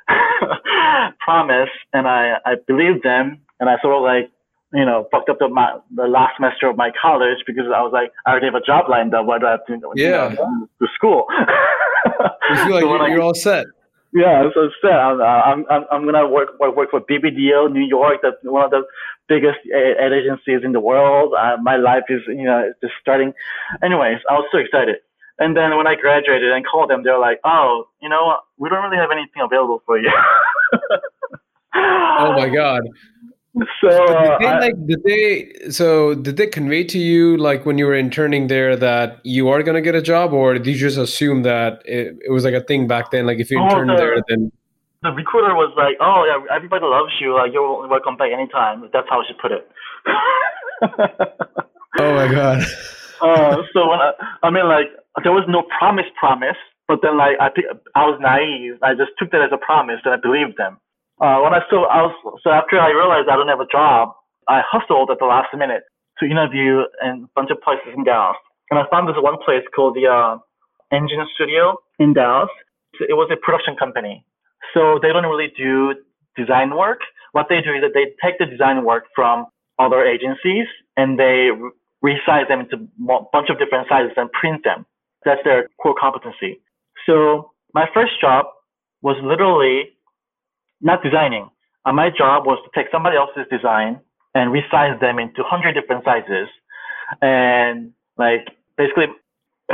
promise, 1.19 1.69
and 1.93 2.07
I 2.07 2.35
I 2.45 2.55
believed 2.65 3.03
them, 3.03 3.39
and 3.59 3.69
I 3.69 3.75
sort 3.81 3.95
of 3.97 4.03
like 4.03 4.31
you 4.73 4.85
know 4.85 5.07
fucked 5.11 5.29
up 5.29 5.39
the 5.39 5.49
my 5.49 5.77
the 5.95 6.03
last 6.07 6.35
semester 6.37 6.67
of 6.69 6.77
my 6.77 6.91
college 7.01 7.39
because 7.45 7.65
I 7.75 7.81
was 7.81 7.91
like 7.93 8.11
I 8.25 8.31
already 8.31 8.45
have 8.47 8.55
a 8.55 8.61
job 8.65 8.85
lined 8.89 9.13
up. 9.13 9.25
Why 9.25 9.39
do 9.39 9.47
I 9.47 9.51
have 9.51 9.65
to 9.67 9.73
you 9.73 9.91
Yeah. 9.95 10.29
know, 10.37 10.67
to 10.81 10.87
school? 10.95 11.25
You 11.29 12.55
feel 12.63 12.73
like 12.77 12.83
So 12.83 12.89
you're, 12.93 13.01
I- 13.01 13.07
you're 13.09 13.21
all 13.21 13.33
set. 13.35 13.65
Yeah, 14.17 14.49
so 14.53 14.69
set. 14.81 14.91
I'm, 14.91 15.21
I'm, 15.21 15.65
I'm, 15.69 15.85
I'm 15.91 16.05
gonna 16.05 16.27
work, 16.27 16.59
work, 16.59 16.75
work 16.75 16.89
for 16.91 17.01
BBDO 17.01 17.71
New 17.71 17.85
York. 17.85 18.19
That's 18.23 18.35
one 18.43 18.65
of 18.65 18.71
the 18.71 18.83
biggest 19.27 19.59
ad 19.73 20.13
agencies 20.13 20.61
in 20.63 20.71
the 20.71 20.79
world. 20.79 21.33
My 21.61 21.77
life 21.77 22.03
is, 22.09 22.21
you 22.27 22.45
know, 22.45 22.71
just 22.81 22.93
starting. 23.01 23.33
Anyways, 23.83 24.19
I 24.29 24.33
was 24.33 24.47
so 24.51 24.57
excited. 24.57 24.97
And 25.39 25.55
then 25.55 25.77
when 25.77 25.85
I 25.85 25.95
graduated 25.95 26.51
and 26.51 26.65
called 26.65 26.89
them, 26.89 27.03
they're 27.03 27.19
like, 27.19 27.39
"Oh, 27.45 27.87
you 28.01 28.09
know, 28.09 28.37
we 28.57 28.69
don't 28.69 28.83
really 28.83 28.97
have 28.97 29.11
anything 29.11 29.43
available 29.43 29.83
for 29.85 29.99
you." 29.99 30.11
Oh 32.19 32.33
my 32.33 32.49
god. 32.49 32.81
So 33.81 33.89
uh, 33.89 34.37
Did 34.37 34.39
they 34.39 34.47
I- 34.47 34.59
like 34.59 34.87
did 34.87 35.03
they 35.03 35.69
so 35.71 36.13
did 36.15 36.37
they 36.37 36.47
convey 36.47 36.83
to 36.85 36.99
you 36.99 37.37
like 37.37 37.65
when 37.65 37.77
you 37.77 37.85
were 37.85 37.95
interning 37.95 38.47
there 38.47 38.75
that 38.75 39.19
you 39.23 39.49
are 39.49 39.63
gonna 39.63 39.81
get 39.81 39.95
a 39.95 40.01
job 40.01 40.33
or 40.33 40.53
did 40.53 40.67
you 40.67 40.75
just 40.75 40.97
assume 40.97 41.43
that 41.43 41.81
it, 41.85 42.17
it 42.25 42.31
was 42.31 42.43
like 42.43 42.53
a 42.53 42.61
thing 42.61 42.87
back 42.87 43.11
then 43.11 43.25
like 43.25 43.39
if 43.39 43.49
you 43.51 43.59
Oh, 43.59 43.65
interned 43.65 43.89
the- 43.91 43.95
there 43.95 44.15
then 44.27 44.51
the 45.03 45.11
recruiter 45.11 45.53
was 45.53 45.71
like, 45.77 45.95
"Oh 46.01 46.25
yeah, 46.25 46.55
everybody 46.55 46.83
loves 46.83 47.13
you. 47.21 47.35
Like 47.35 47.53
you're 47.53 47.87
welcome 47.87 48.17
back 48.17 48.31
anytime." 48.33 48.89
That's 48.91 49.07
how 49.07 49.21
she 49.27 49.33
put 49.39 49.51
it. 49.51 49.69
oh 51.99 52.13
my 52.13 52.27
god 52.31 52.61
uh, 53.21 53.57
so 53.73 53.87
when 53.89 53.99
I, 53.99 54.11
I 54.43 54.49
mean, 54.49 54.67
like, 54.67 54.87
there 55.23 55.31
was 55.31 55.45
no 55.47 55.63
promise, 55.77 56.05
promise, 56.19 56.57
but 56.87 56.99
then 57.03 57.17
like 57.17 57.37
I, 57.39 57.49
I 57.95 58.05
was 58.05 58.19
naive. 58.21 58.77
I 58.81 58.93
just 58.93 59.11
took 59.19 59.31
that 59.31 59.41
as 59.41 59.51
a 59.53 59.57
promise, 59.57 59.99
and 60.03 60.13
I 60.13 60.17
believed 60.17 60.57
them. 60.57 60.77
Uh, 61.19 61.41
when 61.41 61.53
I 61.53 61.61
so 61.69 61.85
I 61.85 62.05
was 62.05 62.13
so 62.43 62.51
after 62.51 62.79
I 62.79 62.91
realized 62.91 63.27
I 63.29 63.35
don't 63.35 63.47
have 63.47 63.59
a 63.59 63.71
job, 63.71 64.13
I 64.47 64.61
hustled 64.61 65.09
at 65.09 65.17
the 65.19 65.25
last 65.25 65.49
minute 65.57 65.83
to 66.19 66.25
interview 66.25 66.85
in 67.03 67.25
a 67.25 67.29
bunch 67.35 67.49
of 67.49 67.61
places 67.61 67.93
in 67.95 68.03
Dallas, 68.03 68.37
and 68.69 68.79
I 68.79 68.83
found 68.91 69.09
this 69.09 69.15
one 69.17 69.37
place 69.43 69.65
called 69.75 69.95
the 69.95 70.05
uh, 70.05 70.37
Engine 70.93 71.25
Studio 71.35 71.77
in 71.99 72.13
Dallas. 72.13 72.49
It 73.01 73.17
was 73.17 73.29
a 73.31 73.37
production 73.37 73.75
company, 73.75 74.23
so 74.73 74.99
they 75.01 75.09
don't 75.09 75.25
really 75.25 75.51
do 75.57 75.95
design 76.35 76.75
work. 76.77 77.01
What 77.31 77.47
they 77.49 77.61
do 77.61 77.73
is 77.73 77.81
that 77.81 77.93
they 77.93 78.13
take 78.23 78.37
the 78.37 78.45
design 78.45 78.85
work 78.85 79.05
from 79.15 79.47
other 79.79 80.05
agencies 80.05 80.65
and 80.95 81.19
they 81.19 81.49
resize 82.03 82.47
them 82.47 82.61
into 82.61 82.77
a 82.77 83.19
bunch 83.33 83.49
of 83.49 83.57
different 83.59 83.87
sizes 83.89 84.13
and 84.17 84.31
print 84.31 84.63
them. 84.63 84.85
That's 85.25 85.41
their 85.43 85.69
core 85.81 85.95
competency. 85.99 86.61
So 87.05 87.51
my 87.73 87.85
first 87.93 88.19
job 88.21 88.45
was 89.01 89.17
literally 89.23 89.96
not 90.81 91.03
designing. 91.03 91.49
Uh, 91.85 91.93
my 91.93 92.09
job 92.09 92.45
was 92.45 92.59
to 92.65 92.69
take 92.79 92.91
somebody 92.91 93.15
else's 93.17 93.45
design 93.51 93.99
and 94.35 94.51
resize 94.51 94.99
them 94.99 95.19
into 95.19 95.41
100 95.41 95.73
different 95.73 96.03
sizes. 96.03 96.47
And 97.21 97.93
like 98.17 98.47
basically, 98.77 99.05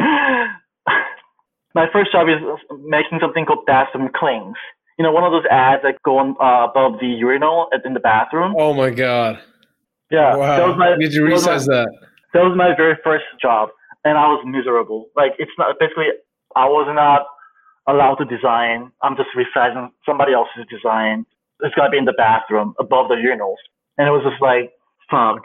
my 1.76 1.88
first 1.92 2.12
job 2.12 2.28
is 2.30 2.38
making 2.86 3.20
something 3.22 3.46
called 3.46 3.66
bathroom 3.66 4.10
clings. 4.16 4.56
You 4.98 5.04
know, 5.04 5.12
one 5.12 5.24
of 5.24 5.32
those 5.32 5.46
ads 5.50 5.82
that 5.84 5.96
go 6.04 6.20
on 6.20 6.36
uh, 6.40 6.68
above 6.70 7.00
the 7.00 7.08
urinal 7.08 7.68
in 7.84 7.94
the 7.94 8.00
bathroom. 8.00 8.54
oh 8.58 8.74
my 8.74 8.92
god 8.92 9.42
Yeah, 10.12 10.36
wow 10.36 10.58
that 10.58 10.68
was 10.68 10.78
my 10.78 10.96
did 11.00 11.14
you 11.14 11.26
that 11.26 11.32
was 11.34 11.46
my- 11.46 11.54
resize 11.54 11.66
that 11.68 11.90
that 12.34 12.44
was 12.44 12.56
my 12.56 12.76
very 12.76 12.96
first 13.04 13.26
job 13.42 13.70
and 14.06 14.18
I 14.18 14.28
was 14.28 14.44
miserable. 14.46 15.08
Like 15.16 15.32
it's 15.40 15.52
not 15.58 15.76
basically 15.80 16.08
I 16.56 16.66
was 16.66 16.88
not 16.94 17.26
allowed 17.88 18.16
to 18.16 18.26
design. 18.26 18.92
I'm 19.02 19.16
just 19.16 19.30
resizing 19.36 19.90
somebody 20.06 20.34
else's 20.34 20.66
design. 20.70 21.26
It's 21.62 21.76
gonna 21.76 21.90
be 21.90 21.98
in 21.98 22.06
the 22.06 22.14
bathroom 22.18 22.74
above 22.80 23.10
the 23.10 23.16
urinals. 23.16 23.62
And 23.98 24.08
it 24.08 24.12
was 24.12 24.24
just 24.24 24.42
like 24.42 24.72
fuck. 25.10 25.44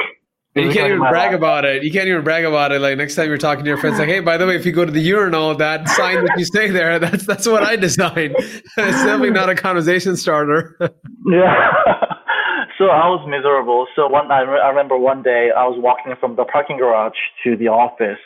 And 0.55 0.67
you 0.67 0.73
can't 0.73 0.89
even 0.89 1.01
brag 1.01 1.33
life. 1.33 1.37
about 1.37 1.65
it. 1.65 1.85
You 1.85 1.93
can't 1.93 2.09
even 2.09 2.25
brag 2.25 2.45
about 2.45 2.73
it. 2.73 2.81
Like 2.81 2.97
next 2.99 3.15
time 3.15 3.29
you're 3.29 3.39
talking 3.39 3.65
to 3.65 3.69
your 3.69 3.79
friends, 3.79 3.99
like, 3.99 4.09
"Hey, 4.09 4.21
by 4.21 4.37
the 4.37 4.47
way, 4.47 4.57
if 4.57 4.67
you 4.67 4.73
go 4.73 4.85
to 4.85 4.91
the 4.91 5.01
urinal, 5.01 5.55
that 5.57 5.89
sign 5.91 6.25
that 6.25 6.39
you 6.39 6.45
say 6.45 6.71
there, 6.71 6.99
that's 6.99 7.27
that's 7.27 7.47
what 7.47 7.63
I 7.63 7.77
designed." 7.77 8.35
it's 8.39 8.65
definitely 8.77 9.31
not 9.31 9.49
a 9.49 9.55
conversation 9.55 10.17
starter. 10.17 10.77
Yeah. 11.31 11.53
so 12.79 12.87
I 12.87 13.07
was 13.09 13.23
miserable. 13.29 13.87
So 13.95 14.09
one, 14.09 14.31
I, 14.33 14.41
re- 14.41 14.61
I 14.61 14.69
remember 14.69 14.97
one 14.97 15.23
day 15.23 15.51
I 15.55 15.67
was 15.67 15.79
walking 15.79 16.15
from 16.19 16.37
the 16.37 16.45
parking 16.45 16.79
garage 16.79 17.19
to 17.45 17.55
the 17.55 17.69
office, 17.69 18.21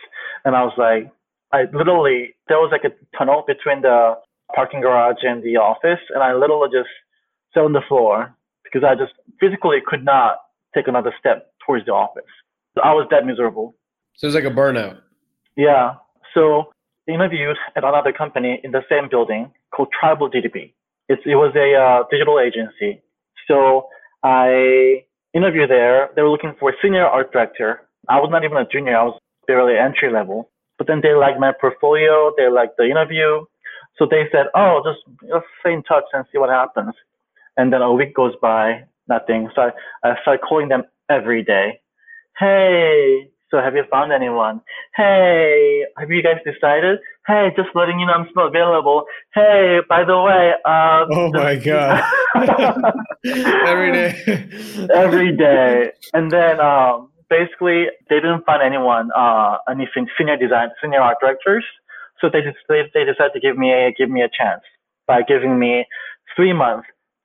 and 0.45 0.55
I 0.55 0.63
was 0.63 0.73
like, 0.79 1.11
I 1.53 1.65
literally 1.73 2.35
there 2.49 2.59
was 2.59 2.71
like 2.73 2.85
a 2.85 3.17
tunnel 3.17 3.45
between 3.47 3.83
the 3.83 4.15
parking 4.55 4.81
garage 4.81 5.23
and 5.23 5.43
the 5.43 5.57
office, 5.57 6.01
and 6.15 6.23
I 6.23 6.35
literally 6.35 6.69
just 6.73 6.91
fell 7.55 7.65
on 7.65 7.73
the 7.73 7.83
floor 7.89 8.35
because 8.65 8.87
I 8.87 8.95
just 8.95 9.13
physically 9.41 9.79
could 9.85 10.05
not 10.05 10.39
take 10.75 10.89
another 10.89 11.15
step 11.19 11.53
towards 11.65 11.87
the 11.87 11.93
office. 11.93 12.31
So 12.75 12.83
I 12.83 12.93
was 12.93 13.07
that 13.11 13.27
miserable. 13.27 13.75
so 14.17 14.27
it's 14.27 14.35
like 14.35 14.45
a 14.45 14.51
burnout. 14.51 15.01
Yeah. 15.57 15.95
So 16.35 16.73
interviewed 17.07 17.57
at 17.77 17.85
another 17.85 18.13
company 18.13 18.61
in 18.65 18.71
the 18.73 18.83
same 18.89 19.09
building 19.11 19.53
called 19.75 19.89
Tribal 19.99 20.31
DDB. 20.31 20.73
It's, 21.09 21.23
it 21.27 21.35
was 21.35 21.53
a 21.57 21.75
uh, 21.75 22.05
digital 22.11 22.41
agency. 22.41 23.03
So 23.49 23.89
I 24.23 25.05
interviewed 25.35 25.71
there. 25.71 26.11
They 26.15 26.23
were 26.23 26.31
looking 26.31 26.55
for 26.59 26.71
a 26.71 26.73
senior 26.81 27.05
art 27.05 27.33
director. 27.33 27.83
I 28.09 28.19
was 28.21 28.29
not 28.31 28.45
even 28.45 28.57
a 28.57 28.67
junior. 28.67 28.97
I 28.97 29.05
was 29.05 29.21
barely 29.47 29.77
entry 29.77 30.13
level. 30.13 30.51
But 30.83 30.89
then 30.89 31.01
they 31.01 31.15
liked 31.15 31.39
my 31.39 31.53
portfolio. 31.53 32.33
They 32.37 32.49
liked 32.49 32.77
the 32.77 32.91
interview. 32.91 33.45
So 33.97 34.09
they 34.11 34.25
said, 34.33 34.47
oh, 34.57 34.83
just 34.85 34.99
let's 35.33 35.47
stay 35.61 35.75
in 35.75 35.85
touch 35.85 36.03
and 36.13 36.25
see 36.33 36.39
what 36.39 36.51
happens. 36.51 36.93
And 37.57 37.73
then 37.73 37.83
a 37.83 37.93
week 37.93 38.17
goes 38.17 38.33
by, 38.43 38.83
nothing. 39.09 39.49
So 39.55 39.63
I, 39.63 39.71
I 40.03 40.21
started 40.23 40.41
calling 40.43 40.71
them 40.71 40.83
every 41.09 41.45
day. 41.45 41.79
Hey, 42.37 43.31
so 43.49 43.59
have 43.59 43.77
you 43.77 43.85
found 43.93 44.11
anyone? 44.11 44.61
Hey, 44.97 45.85
have 45.97 46.11
you 46.11 46.21
guys 46.21 46.39
decided? 46.45 46.99
Hey, 47.29 47.51
just 47.55 47.69
letting 47.77 48.01
you 48.01 48.07
know 48.07 48.15
I'm 48.15 48.27
still 48.33 48.49
available. 48.49 49.05
Hey, 49.33 49.79
by 49.89 50.03
the 50.03 50.21
way, 50.21 50.53
uh, 50.65 51.05
oh 51.13 51.31
my 51.31 51.55
god, 51.55 52.03
every 53.69 53.93
day, 53.93 54.89
every 54.93 55.37
day, 55.37 55.93
and 56.13 56.29
then 56.29 56.59
um, 56.59 57.12
basically 57.33 57.87
they 58.11 58.17
didn't 58.17 58.45
find 58.45 58.63
anyone, 58.63 59.09
uh, 59.17 59.57
any 59.71 59.89
senior 59.95 60.37
design, 60.37 60.69
senior 60.83 61.01
art 61.01 61.17
directors. 61.21 61.65
So 62.21 62.29
they 62.29 62.43
just, 62.43 62.59
they, 62.69 62.83
they 62.93 63.05
decided 63.05 63.33
to 63.33 63.41
give 63.41 63.57
me 63.57 63.73
a 63.73 63.93
give 63.97 64.11
me 64.11 64.21
a 64.21 64.29
chance 64.29 64.61
by 65.09 65.23
giving 65.27 65.59
me 65.59 65.87
three 66.37 66.53
month 66.53 66.85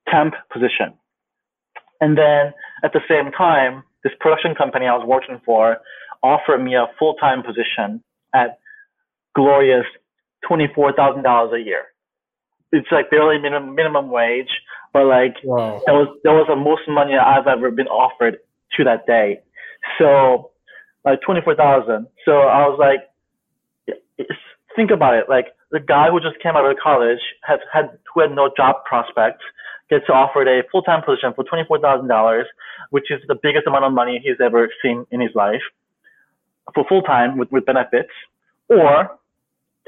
temp 0.10 0.34
position, 0.52 0.96
and 2.00 2.18
then 2.18 2.54
at 2.84 2.94
the 2.94 3.02
same 3.08 3.32
time, 3.32 3.84
this 4.04 4.14
production 4.20 4.56
company 4.56 4.88
I 4.88 4.96
was 4.96 5.06
working 5.06 5.40
for 5.46 5.78
offered 6.24 6.64
me 6.64 6.76
a 6.76 6.88
full 6.98 7.16
time 7.16 7.44
position 7.44 8.02
at 8.34 8.58
glorious 9.36 9.86
twenty 10.48 10.68
four 10.74 10.94
thousand 10.94 11.24
dollars 11.24 11.54
a 11.54 11.64
year. 11.64 11.84
It's 12.72 12.88
like 12.92 13.12
barely 13.12 13.38
minimum 13.40 13.76
minimum 13.76 14.10
wage, 14.10 14.50
but 14.94 15.06
like 15.06 15.36
wow. 15.44 15.82
that 15.86 15.94
was 15.94 16.08
that 16.24 16.32
was 16.32 16.48
the 16.50 16.56
most 16.56 16.84
money 16.88 17.14
I've 17.14 17.48
ever 17.48 17.70
been 17.70 17.88
offered 17.88 18.40
to 18.78 18.84
that 18.86 19.06
day. 19.06 19.42
So 20.00 20.52
like 21.06 21.22
twenty 21.22 21.42
four 21.42 21.56
thousand. 21.56 22.08
So 22.26 22.32
I 22.32 22.68
was 22.68 22.78
like, 22.80 23.00
think 24.76 24.92
about 24.92 25.16
it. 25.16 25.26
Like 25.30 25.48
the 25.72 25.80
guy 25.80 26.10
who 26.10 26.20
just 26.20 26.40
came 26.42 26.56
out 26.56 26.70
of 26.70 26.78
college 26.82 27.20
has 27.44 27.60
had 27.72 27.98
who 28.14 28.22
had 28.22 28.32
no 28.32 28.52
job 28.56 28.84
prospects 28.86 29.44
gets 29.90 30.06
offered 30.10 30.48
a 30.48 30.64
full 30.72 30.82
time 30.82 31.02
position 31.04 31.34
for 31.36 31.44
twenty 31.44 31.64
four 31.68 31.80
thousand 31.80 32.08
dollars, 32.08 32.46
which 32.90 33.12
is 33.12 33.20
the 33.28 33.36
biggest 33.42 33.68
amount 33.68 33.86
of 33.86 33.94
money 33.94 34.22
he's 34.24 34.40
ever 34.44 34.70
seen 34.82 35.06
in 35.12 35.20
his 35.20 35.32
life 35.36 35.62
for 36.74 36.86
full 36.88 37.02
time 37.02 37.38
with, 37.38 37.52
with 37.52 37.66
benefits, 37.66 38.12
or 38.70 39.18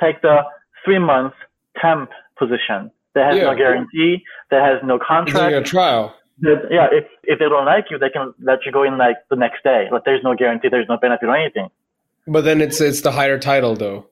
take 0.02 0.22
the 0.22 0.42
three 0.86 1.00
month 1.00 1.34
temp 1.82 2.10
position 2.38 2.92
that 3.16 3.26
has 3.26 3.36
yeah. 3.38 3.52
no 3.52 3.56
guarantee, 3.56 4.24
that 4.52 4.64
has 4.64 4.80
no 4.84 4.98
contract. 5.00 5.54
It's 5.54 5.70
a 5.70 5.72
trial. 5.72 6.16
Yeah, 6.42 6.88
if 6.92 7.06
if 7.24 7.40
they 7.40 7.46
don't 7.46 7.66
like 7.66 7.86
you, 7.90 7.98
they 7.98 8.10
can 8.10 8.34
let 8.42 8.66
you 8.66 8.72
go 8.72 8.84
in 8.84 8.98
like 8.98 9.18
the 9.30 9.36
next 9.36 9.64
day. 9.64 9.88
Like 9.92 10.06
there's 10.06 10.24
no 10.24 10.36
guarantee, 10.36 10.70
there's 10.70 10.88
no 10.88 10.98
benefit 10.98 11.28
or 11.28 11.36
anything. 11.36 11.70
But 12.28 12.46
then 12.46 12.62
it's 12.62 12.80
it's 12.82 13.02
the 13.02 13.12
higher 13.12 13.40
title 13.40 13.76
though. 13.76 14.08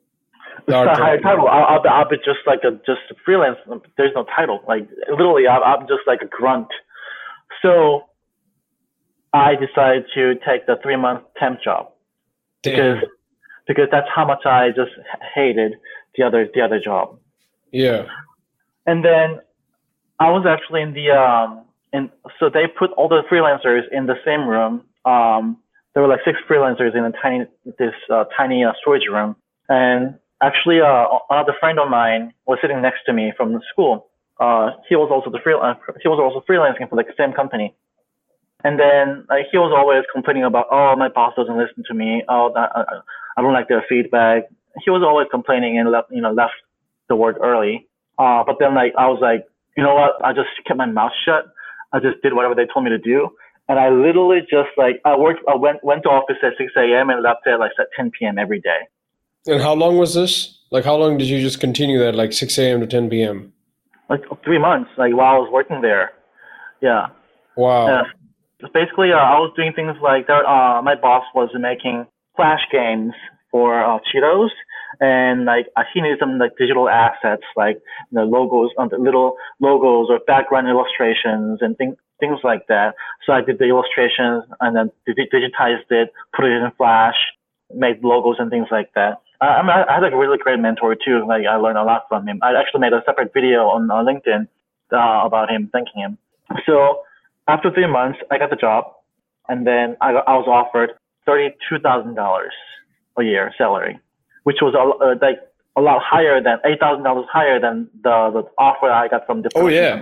The 0.67 0.83
it's 0.83 0.97
the 0.97 1.03
higher 1.03 1.19
title. 1.19 1.47
I'll, 1.47 1.63
I'll, 1.63 1.83
be, 1.83 1.89
I'll 1.89 2.09
be 2.09 2.17
just 2.17 2.39
like 2.45 2.59
a 2.63 2.71
just 2.85 3.01
a 3.11 3.15
freelance. 3.23 3.57
There's 3.97 4.11
no 4.15 4.25
title. 4.35 4.61
Like 4.67 4.89
literally, 5.09 5.47
I'm, 5.47 5.63
I'm 5.63 5.87
just 5.87 6.01
like 6.05 6.21
a 6.21 6.27
grunt. 6.27 6.67
So 7.61 8.03
I 9.33 9.55
decided 9.55 10.05
to 10.15 10.35
take 10.45 10.65
the 10.65 10.77
three 10.81 10.97
month 10.97 11.23
temp 11.39 11.61
job 11.63 11.91
because 12.63 12.97
because 13.67 13.87
that's 13.91 14.07
how 14.13 14.25
much 14.25 14.45
I 14.45 14.69
just 14.69 14.91
hated 15.33 15.75
the 16.15 16.23
other 16.23 16.49
the 16.53 16.61
other 16.61 16.79
job. 16.83 17.19
Yeah. 17.71 18.05
And 18.85 19.03
then 19.03 19.39
I 20.19 20.31
was 20.31 20.45
actually 20.47 20.81
in 20.81 20.93
the 20.93 21.11
um 21.11 21.65
and 21.93 22.09
so 22.39 22.49
they 22.49 22.67
put 22.67 22.91
all 22.91 23.07
the 23.07 23.23
freelancers 23.31 23.81
in 23.91 24.05
the 24.05 24.15
same 24.25 24.47
room. 24.47 24.83
Um, 25.05 25.57
there 25.93 26.03
were 26.03 26.09
like 26.09 26.19
six 26.25 26.37
freelancers 26.49 26.95
in 26.95 27.03
a 27.03 27.11
tiny 27.21 27.45
this 27.79 27.93
uh, 28.09 28.25
tiny 28.35 28.63
uh, 28.63 28.73
storage 28.81 29.07
room, 29.11 29.35
and 29.69 30.15
actually 30.41 30.79
uh, 30.81 31.05
another 31.29 31.53
friend 31.59 31.79
of 31.79 31.89
mine 31.89 32.33
was 32.45 32.59
sitting 32.61 32.81
next 32.81 32.99
to 33.05 33.13
me 33.13 33.33
from 33.35 33.53
the 33.53 33.61
school. 33.71 34.07
Uh, 34.39 34.71
he 34.87 34.95
was 34.95 35.09
also 35.11 35.31
the 35.31 35.39
uh, 35.57 35.73
he 36.01 36.07
was 36.07 36.19
also 36.19 36.45
freelancing 36.47 36.87
for 36.89 36.95
like 36.95 37.07
the 37.07 37.17
same 37.17 37.33
company. 37.33 37.73
And 38.63 38.79
then 38.79 39.25
like, 39.29 39.45
he 39.51 39.57
was 39.57 39.71
always 39.75 40.03
complaining 40.11 40.43
about, 40.43 40.65
oh, 40.71 40.95
my 40.97 41.09
boss 41.09 41.33
doesn't 41.37 41.57
listen 41.57 41.83
to 41.87 41.93
me. 41.93 42.23
Oh, 42.27 42.51
I, 42.55 42.83
I 43.37 43.41
don't 43.41 43.53
like 43.53 43.67
their 43.67 43.85
feedback. 43.87 44.49
He 44.83 44.89
was 44.89 45.03
always 45.03 45.27
complaining 45.29 45.77
and 45.77 45.91
left, 45.91 46.11
you 46.11 46.21
know, 46.21 46.31
left 46.31 46.53
the 47.07 47.15
work 47.15 47.37
early. 47.41 47.87
Uh, 48.17 48.43
but 48.45 48.57
then 48.59 48.73
like 48.73 48.93
I 48.97 49.07
was 49.07 49.19
like, 49.21 49.45
you 49.75 49.83
know 49.83 49.93
what? 49.93 50.23
I 50.23 50.33
just 50.33 50.49
kept 50.65 50.77
my 50.77 50.87
mouth 50.87 51.11
shut. 51.23 51.45
I 51.97 51.99
just 51.99 52.21
did 52.21 52.33
whatever 52.33 52.55
they 52.55 52.67
told 52.71 52.85
me 52.85 52.91
to 52.91 52.97
do. 52.97 53.29
And 53.69 53.79
I 53.79 53.89
literally 53.89 54.41
just 54.41 54.69
like 54.77 55.01
I 55.03 55.17
worked. 55.17 55.41
I 55.47 55.55
went 55.55 55.83
went 55.83 56.03
to 56.03 56.09
office 56.09 56.37
at 56.41 56.53
6 56.57 56.71
a.m. 56.77 57.09
and 57.09 57.21
left 57.21 57.45
at 57.47 57.59
like 57.59 57.71
at 57.79 57.87
10 57.97 58.11
p.m. 58.17 58.37
every 58.37 58.61
day. 58.61 58.81
And 59.45 59.61
how 59.61 59.73
long 59.73 59.97
was 59.97 60.13
this? 60.13 60.59
Like 60.71 60.85
how 60.85 60.95
long 60.95 61.17
did 61.17 61.27
you 61.27 61.41
just 61.41 61.59
continue 61.59 61.99
that? 61.99 62.15
Like 62.15 62.31
6 62.31 62.57
a.m. 62.59 62.79
to 62.79 62.87
10 62.87 63.09
p.m. 63.09 63.53
Like 64.09 64.21
three 64.45 64.59
months. 64.59 64.89
Like 64.97 65.13
while 65.13 65.35
I 65.35 65.37
was 65.39 65.49
working 65.51 65.81
there. 65.81 66.11
Yeah. 66.81 67.07
Wow. 67.57 67.87
Yeah 67.87 68.03
basically, 68.73 69.11
uh, 69.11 69.21
I 69.21 69.37
was 69.39 69.53
doing 69.55 69.73
things 69.73 69.95
like 70.01 70.27
that. 70.27 70.45
Uh, 70.45 70.81
my 70.81 70.95
boss 70.95 71.23
was 71.35 71.49
making 71.59 72.05
flash 72.35 72.61
games 72.71 73.13
for 73.51 73.83
uh, 73.83 73.99
Cheetos, 74.09 74.49
and 74.99 75.45
like 75.45 75.67
uh, 75.75 75.83
some 76.19 76.37
like 76.39 76.57
digital 76.57 76.89
assets, 76.89 77.43
like 77.55 77.81
the 78.11 78.23
logos, 78.23 78.71
uh, 78.77 78.87
the 78.87 78.97
little 78.97 79.35
logos 79.59 80.07
or 80.09 80.19
background 80.25 80.67
illustrations 80.67 81.59
and 81.61 81.77
things 81.77 81.95
things 82.19 82.39
like 82.43 82.65
that. 82.67 82.95
So 83.25 83.33
I 83.33 83.41
did 83.41 83.59
the 83.59 83.65
illustrations 83.65 84.43
and 84.59 84.75
then 84.75 84.91
digitized 85.07 85.89
it, 85.89 86.11
put 86.35 86.45
it 86.45 86.51
in 86.51 86.71
Flash, 86.77 87.15
made 87.73 88.03
logos 88.03 88.37
and 88.39 88.49
things 88.49 88.67
like 88.71 88.91
that. 88.95 89.21
I, 89.39 89.61
mean, 89.61 89.69
I 89.69 89.93
had 89.93 90.01
like 90.01 90.13
a 90.13 90.17
really 90.17 90.39
great 90.39 90.59
mentor 90.59 90.95
too. 90.95 91.23
Like 91.27 91.45
I 91.45 91.57
learned 91.57 91.77
a 91.77 91.83
lot 91.83 92.03
from 92.09 92.27
him. 92.27 92.39
I 92.41 92.53
actually 92.59 92.81
made 92.81 92.93
a 92.93 93.03
separate 93.05 93.33
video 93.33 93.67
on, 93.67 93.89
on 93.91 94.05
LinkedIn 94.05 94.47
uh, 94.91 95.25
about 95.25 95.51
him, 95.51 95.69
thanking 95.71 96.01
him. 96.01 96.17
So 96.65 97.03
after 97.47 97.71
three 97.71 97.87
months, 97.87 98.19
I 98.31 98.37
got 98.39 98.49
the 98.49 98.55
job, 98.55 98.85
and 99.47 99.67
then 99.67 99.95
I, 100.01 100.11
I 100.11 100.37
was 100.37 100.47
offered 100.47 100.91
thirty-two 101.25 101.79
thousand 101.79 102.15
dollars 102.15 102.53
a 103.17 103.23
year 103.23 103.53
salary, 103.57 103.99
which 104.47 104.57
was 104.61 104.73
a, 104.73 104.83
uh, 105.03 105.15
like 105.21 105.39
a 105.75 105.81
lot 105.81 106.01
higher 106.03 106.41
than 106.41 106.57
eight 106.65 106.79
thousand 106.79 107.03
dollars 107.03 107.25
higher 107.31 107.59
than 107.59 107.89
the, 108.03 108.17
the 108.33 108.43
offer 108.57 108.89
I 108.89 109.07
got 109.07 109.25
from 109.25 109.41
the. 109.43 109.49
Oh 109.55 109.67
yeah. 109.67 110.01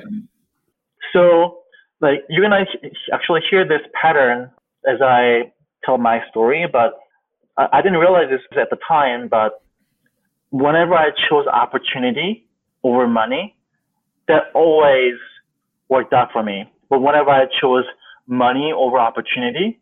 So 1.14 1.60
like 2.02 2.20
you're 2.30 2.44
gonna 2.44 2.66
actually 3.14 3.42
hear 3.50 3.68
this 3.68 3.84
pattern 4.00 4.52
as 4.88 5.02
I 5.02 5.52
tell 5.84 5.98
my 5.98 6.20
story, 6.30 6.66
but 6.72 7.00
I, 7.58 7.80
I 7.80 7.82
didn't 7.82 8.00
realize 8.00 8.28
this 8.30 8.42
at 8.60 8.70
the 8.70 8.78
time. 8.88 9.28
But 9.28 9.62
whenever 10.52 10.94
I 10.94 11.10
chose 11.30 11.46
opportunity 11.48 12.48
over 12.84 13.08
money, 13.08 13.56
that 14.28 14.44
always 14.54 15.16
worked 15.90 16.14
out 16.14 16.30
for 16.32 16.44
me 16.44 16.66
but 16.90 17.02
whenever 17.02 17.30
I 17.30 17.46
chose 17.62 17.86
money 18.28 18.72
over 18.76 18.98
opportunity, 19.00 19.80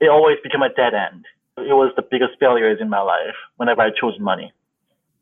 it 0.00 0.08
always 0.08 0.36
became 0.42 0.62
a 0.62 0.68
dead 0.68 0.92
end. 0.94 1.24
It 1.58 1.74
was 1.74 1.92
the 1.96 2.02
biggest 2.02 2.32
failures 2.38 2.78
in 2.80 2.88
my 2.88 3.00
life 3.00 3.34
whenever 3.56 3.82
I 3.82 3.90
chose 3.90 4.18
money. 4.20 4.52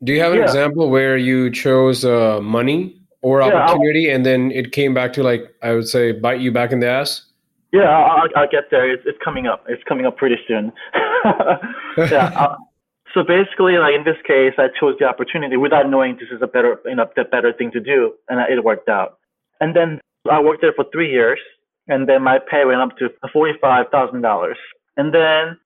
Do 0.03 0.13
you 0.13 0.21
have 0.21 0.33
an 0.33 0.39
yeah. 0.39 0.45
example 0.45 0.89
where 0.89 1.17
you 1.17 1.49
chose 1.49 2.03
uh, 2.03 2.39
money 2.41 2.99
or 3.21 3.41
opportunity 3.41 4.09
and 4.09 4.25
then 4.25 4.51
it 4.51 4.71
came 4.71 4.93
back 4.93 5.13
to 5.13 5.23
like, 5.23 5.55
I 5.63 5.73
would 5.73 5.87
say, 5.87 6.11
bite 6.11 6.41
you 6.41 6.51
back 6.51 6.71
in 6.71 6.79
the 6.79 6.89
ass? 6.89 7.23
Yeah, 7.71 7.89
I'll, 7.89 8.29
I'll 8.35 8.49
get 8.49 8.71
there. 8.71 8.89
It's, 8.91 9.03
it's, 9.05 9.17
coming 9.23 9.47
up. 9.47 9.65
It's 9.67 9.83
coming 9.83 10.05
up 10.05 10.17
pretty 10.17 10.37
soon. 10.47 10.71
yeah. 11.97 12.31
Uh, 12.35 12.55
so 13.13 13.23
basically, 13.23 13.77
like 13.77 13.95
in 13.95 14.03
this 14.03 14.17
case, 14.27 14.53
I 14.57 14.67
chose 14.79 14.95
the 14.99 15.05
opportunity 15.05 15.57
without 15.57 15.89
knowing 15.89 16.15
this 16.15 16.29
is 16.31 16.41
a 16.41 16.47
better, 16.47 16.79
you 16.85 16.95
know, 16.95 17.07
the 17.15 17.23
better 17.23 17.53
thing 17.53 17.71
to 17.71 17.79
do, 17.79 18.13
and 18.29 18.39
it 18.51 18.63
worked 18.63 18.89
out. 18.89 19.19
And 19.61 19.75
then 19.75 19.99
I 20.29 20.39
worked 20.41 20.61
there 20.61 20.73
for 20.73 20.85
three 20.91 21.11
years, 21.11 21.39
and 21.87 22.07
then 22.09 22.23
my 22.23 22.39
pay 22.39 22.65
went 22.65 22.81
up 22.81 22.97
to 22.97 23.09
forty-five 23.31 23.87
thousand 23.89 24.21
dollars. 24.21 24.57
And 24.97 25.13
then, 25.13 25.57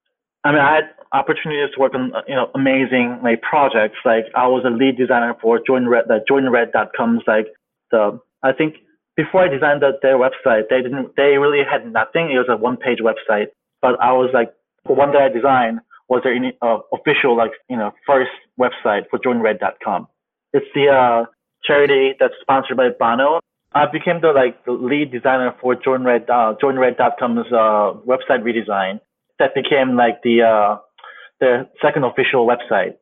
I 0.43 0.51
mean, 0.51 0.61
I 0.61 0.75
had 0.75 0.89
opportunities 1.11 1.73
to 1.73 1.79
work 1.79 1.95
on 1.95 2.13
you 2.27 2.35
know 2.35 2.49
amazing 2.55 3.19
like 3.23 3.41
projects. 3.41 3.97
Like 4.05 4.25
I 4.35 4.47
was 4.47 4.63
a 4.65 4.69
lead 4.69 4.97
designer 4.97 5.35
for 5.41 5.59
Join 5.65 5.87
Red, 5.87 6.05
the 6.07 6.23
JoinRed.com's 6.29 7.23
like 7.27 7.47
the 7.91 8.19
I 8.43 8.53
think 8.53 8.75
before 9.15 9.43
I 9.43 9.47
designed 9.49 9.81
the, 9.81 9.99
their 10.01 10.17
website, 10.17 10.69
they 10.69 10.81
didn't 10.81 11.15
they 11.17 11.37
really 11.37 11.63
had 11.69 11.91
nothing. 11.91 12.31
It 12.31 12.37
was 12.37 12.47
a 12.49 12.55
one-page 12.55 12.99
website, 12.99 13.47
but 13.81 13.99
I 13.99 14.13
was 14.13 14.29
like 14.33 14.53
one 14.83 15.11
that 15.11 15.21
I 15.21 15.29
designed 15.29 15.81
was 16.07 16.23
their 16.23 16.35
uh, 16.61 16.79
official 16.93 17.35
like 17.35 17.51
you 17.69 17.77
know 17.77 17.91
first 18.05 18.31
website 18.59 19.09
for 19.09 19.19
JoinRed.com. 19.19 20.07
It's 20.53 20.65
the 20.73 20.87
uh, 20.87 21.25
charity 21.63 22.15
that's 22.19 22.33
sponsored 22.41 22.77
by 22.77 22.89
Bono 22.97 23.39
I 23.73 23.85
became 23.85 24.19
the 24.21 24.31
like 24.31 24.65
the 24.65 24.71
lead 24.71 25.11
designer 25.11 25.53
for 25.61 25.75
JoinRed, 25.75 26.29
uh, 26.29 26.55
JoinRed.com's 26.61 27.45
uh, 27.51 27.93
website 28.05 28.41
redesign. 28.41 28.99
That 29.39 29.55
became 29.55 29.95
like 29.95 30.21
the 30.23 30.43
uh, 30.43 30.77
the 31.39 31.67
second 31.81 32.03
official 32.03 32.47
website. 32.47 32.95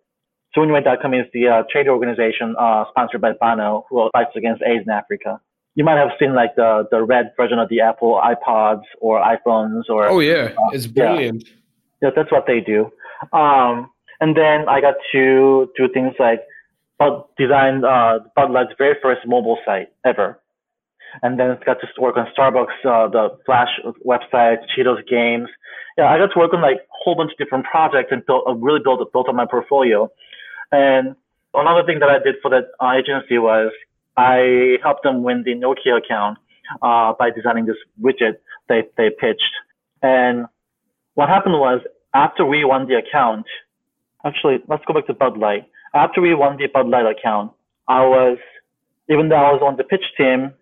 SoanYue.com 0.55 1.13
is 1.13 1.25
the 1.33 1.47
uh, 1.47 1.63
trade 1.71 1.87
organization 1.87 2.55
uh, 2.59 2.85
sponsored 2.89 3.21
by 3.21 3.33
Bono 3.39 3.85
who 3.89 4.09
fights 4.13 4.31
against 4.35 4.61
AIDS 4.63 4.85
in 4.85 4.91
Africa. 4.91 5.39
You 5.75 5.83
might 5.83 5.97
have 5.97 6.09
seen 6.19 6.33
like 6.33 6.55
the, 6.55 6.87
the 6.89 7.03
red 7.03 7.33
version 7.37 7.59
of 7.59 7.69
the 7.69 7.81
Apple 7.81 8.19
iPods 8.23 8.83
or 8.99 9.21
iPhones 9.21 9.83
or. 9.89 10.07
Oh 10.07 10.19
yeah, 10.19 10.53
uh, 10.57 10.71
it's 10.73 10.87
brilliant. 10.87 11.43
Yeah. 11.43 11.53
yeah, 12.01 12.09
that's 12.15 12.31
what 12.31 12.45
they 12.47 12.59
do. 12.59 12.91
Um, 13.33 13.91
and 14.19 14.35
then 14.35 14.67
I 14.67 14.81
got 14.81 14.95
to 15.11 15.69
do 15.77 15.87
things 15.93 16.13
like 16.19 16.41
Bud 16.97 17.23
design 17.37 17.83
uh, 17.85 18.19
Bud 18.35 18.51
Light's 18.51 18.71
very 18.77 18.95
first 19.01 19.21
mobile 19.27 19.59
site 19.65 19.89
ever. 20.05 20.39
And 21.21 21.39
then 21.39 21.57
got 21.65 21.77
to 21.81 21.87
work 22.01 22.17
on 22.17 22.27
Starbucks, 22.37 22.85
uh, 22.85 23.09
the 23.09 23.37
Flash 23.45 23.69
website, 24.05 24.57
Cheetos 24.75 25.07
games. 25.07 25.49
Yeah, 25.97 26.11
I 26.11 26.17
got 26.19 26.31
to 26.31 26.39
work 26.39 26.53
on 26.53 26.61
like 26.61 26.77
a 26.77 26.97
whole 27.03 27.15
bunch 27.15 27.31
of 27.31 27.37
different 27.37 27.65
projects 27.65 28.09
and 28.11 28.23
built, 28.25 28.43
uh, 28.47 28.53
really 28.53 28.79
built 28.83 29.11
built 29.11 29.27
on 29.27 29.35
my 29.35 29.45
portfolio. 29.45 30.11
And 30.71 31.15
another 31.53 31.83
thing 31.85 31.99
that 31.99 32.09
I 32.09 32.19
did 32.19 32.35
for 32.41 32.51
that 32.51 32.65
uh, 32.79 32.93
agency 32.93 33.39
was 33.39 33.71
I 34.15 34.77
helped 34.83 35.03
them 35.03 35.23
win 35.23 35.43
the 35.43 35.55
Nokia 35.55 35.97
account 35.97 36.37
uh, 36.83 37.13
by 37.17 37.31
designing 37.31 37.65
this 37.65 37.77
widget 37.99 38.37
they 38.69 38.83
they 38.95 39.09
pitched. 39.09 39.53
And 40.03 40.45
what 41.15 41.29
happened 41.29 41.55
was 41.55 41.81
after 42.13 42.45
we 42.45 42.63
won 42.63 42.87
the 42.87 42.95
account, 42.95 43.47
actually, 44.23 44.59
let's 44.67 44.85
go 44.85 44.93
back 44.93 45.07
to 45.07 45.15
Bud 45.15 45.37
Light. 45.37 45.65
After 45.95 46.21
we 46.21 46.35
won 46.35 46.57
the 46.57 46.67
Bud 46.67 46.87
Light 46.87 47.07
account, 47.07 47.53
I 47.87 48.05
was, 48.05 48.37
even 49.09 49.29
though 49.29 49.35
I 49.35 49.51
was 49.51 49.61
on 49.65 49.77
the 49.77 49.83
pitch 49.83 50.05
team, 50.15 50.53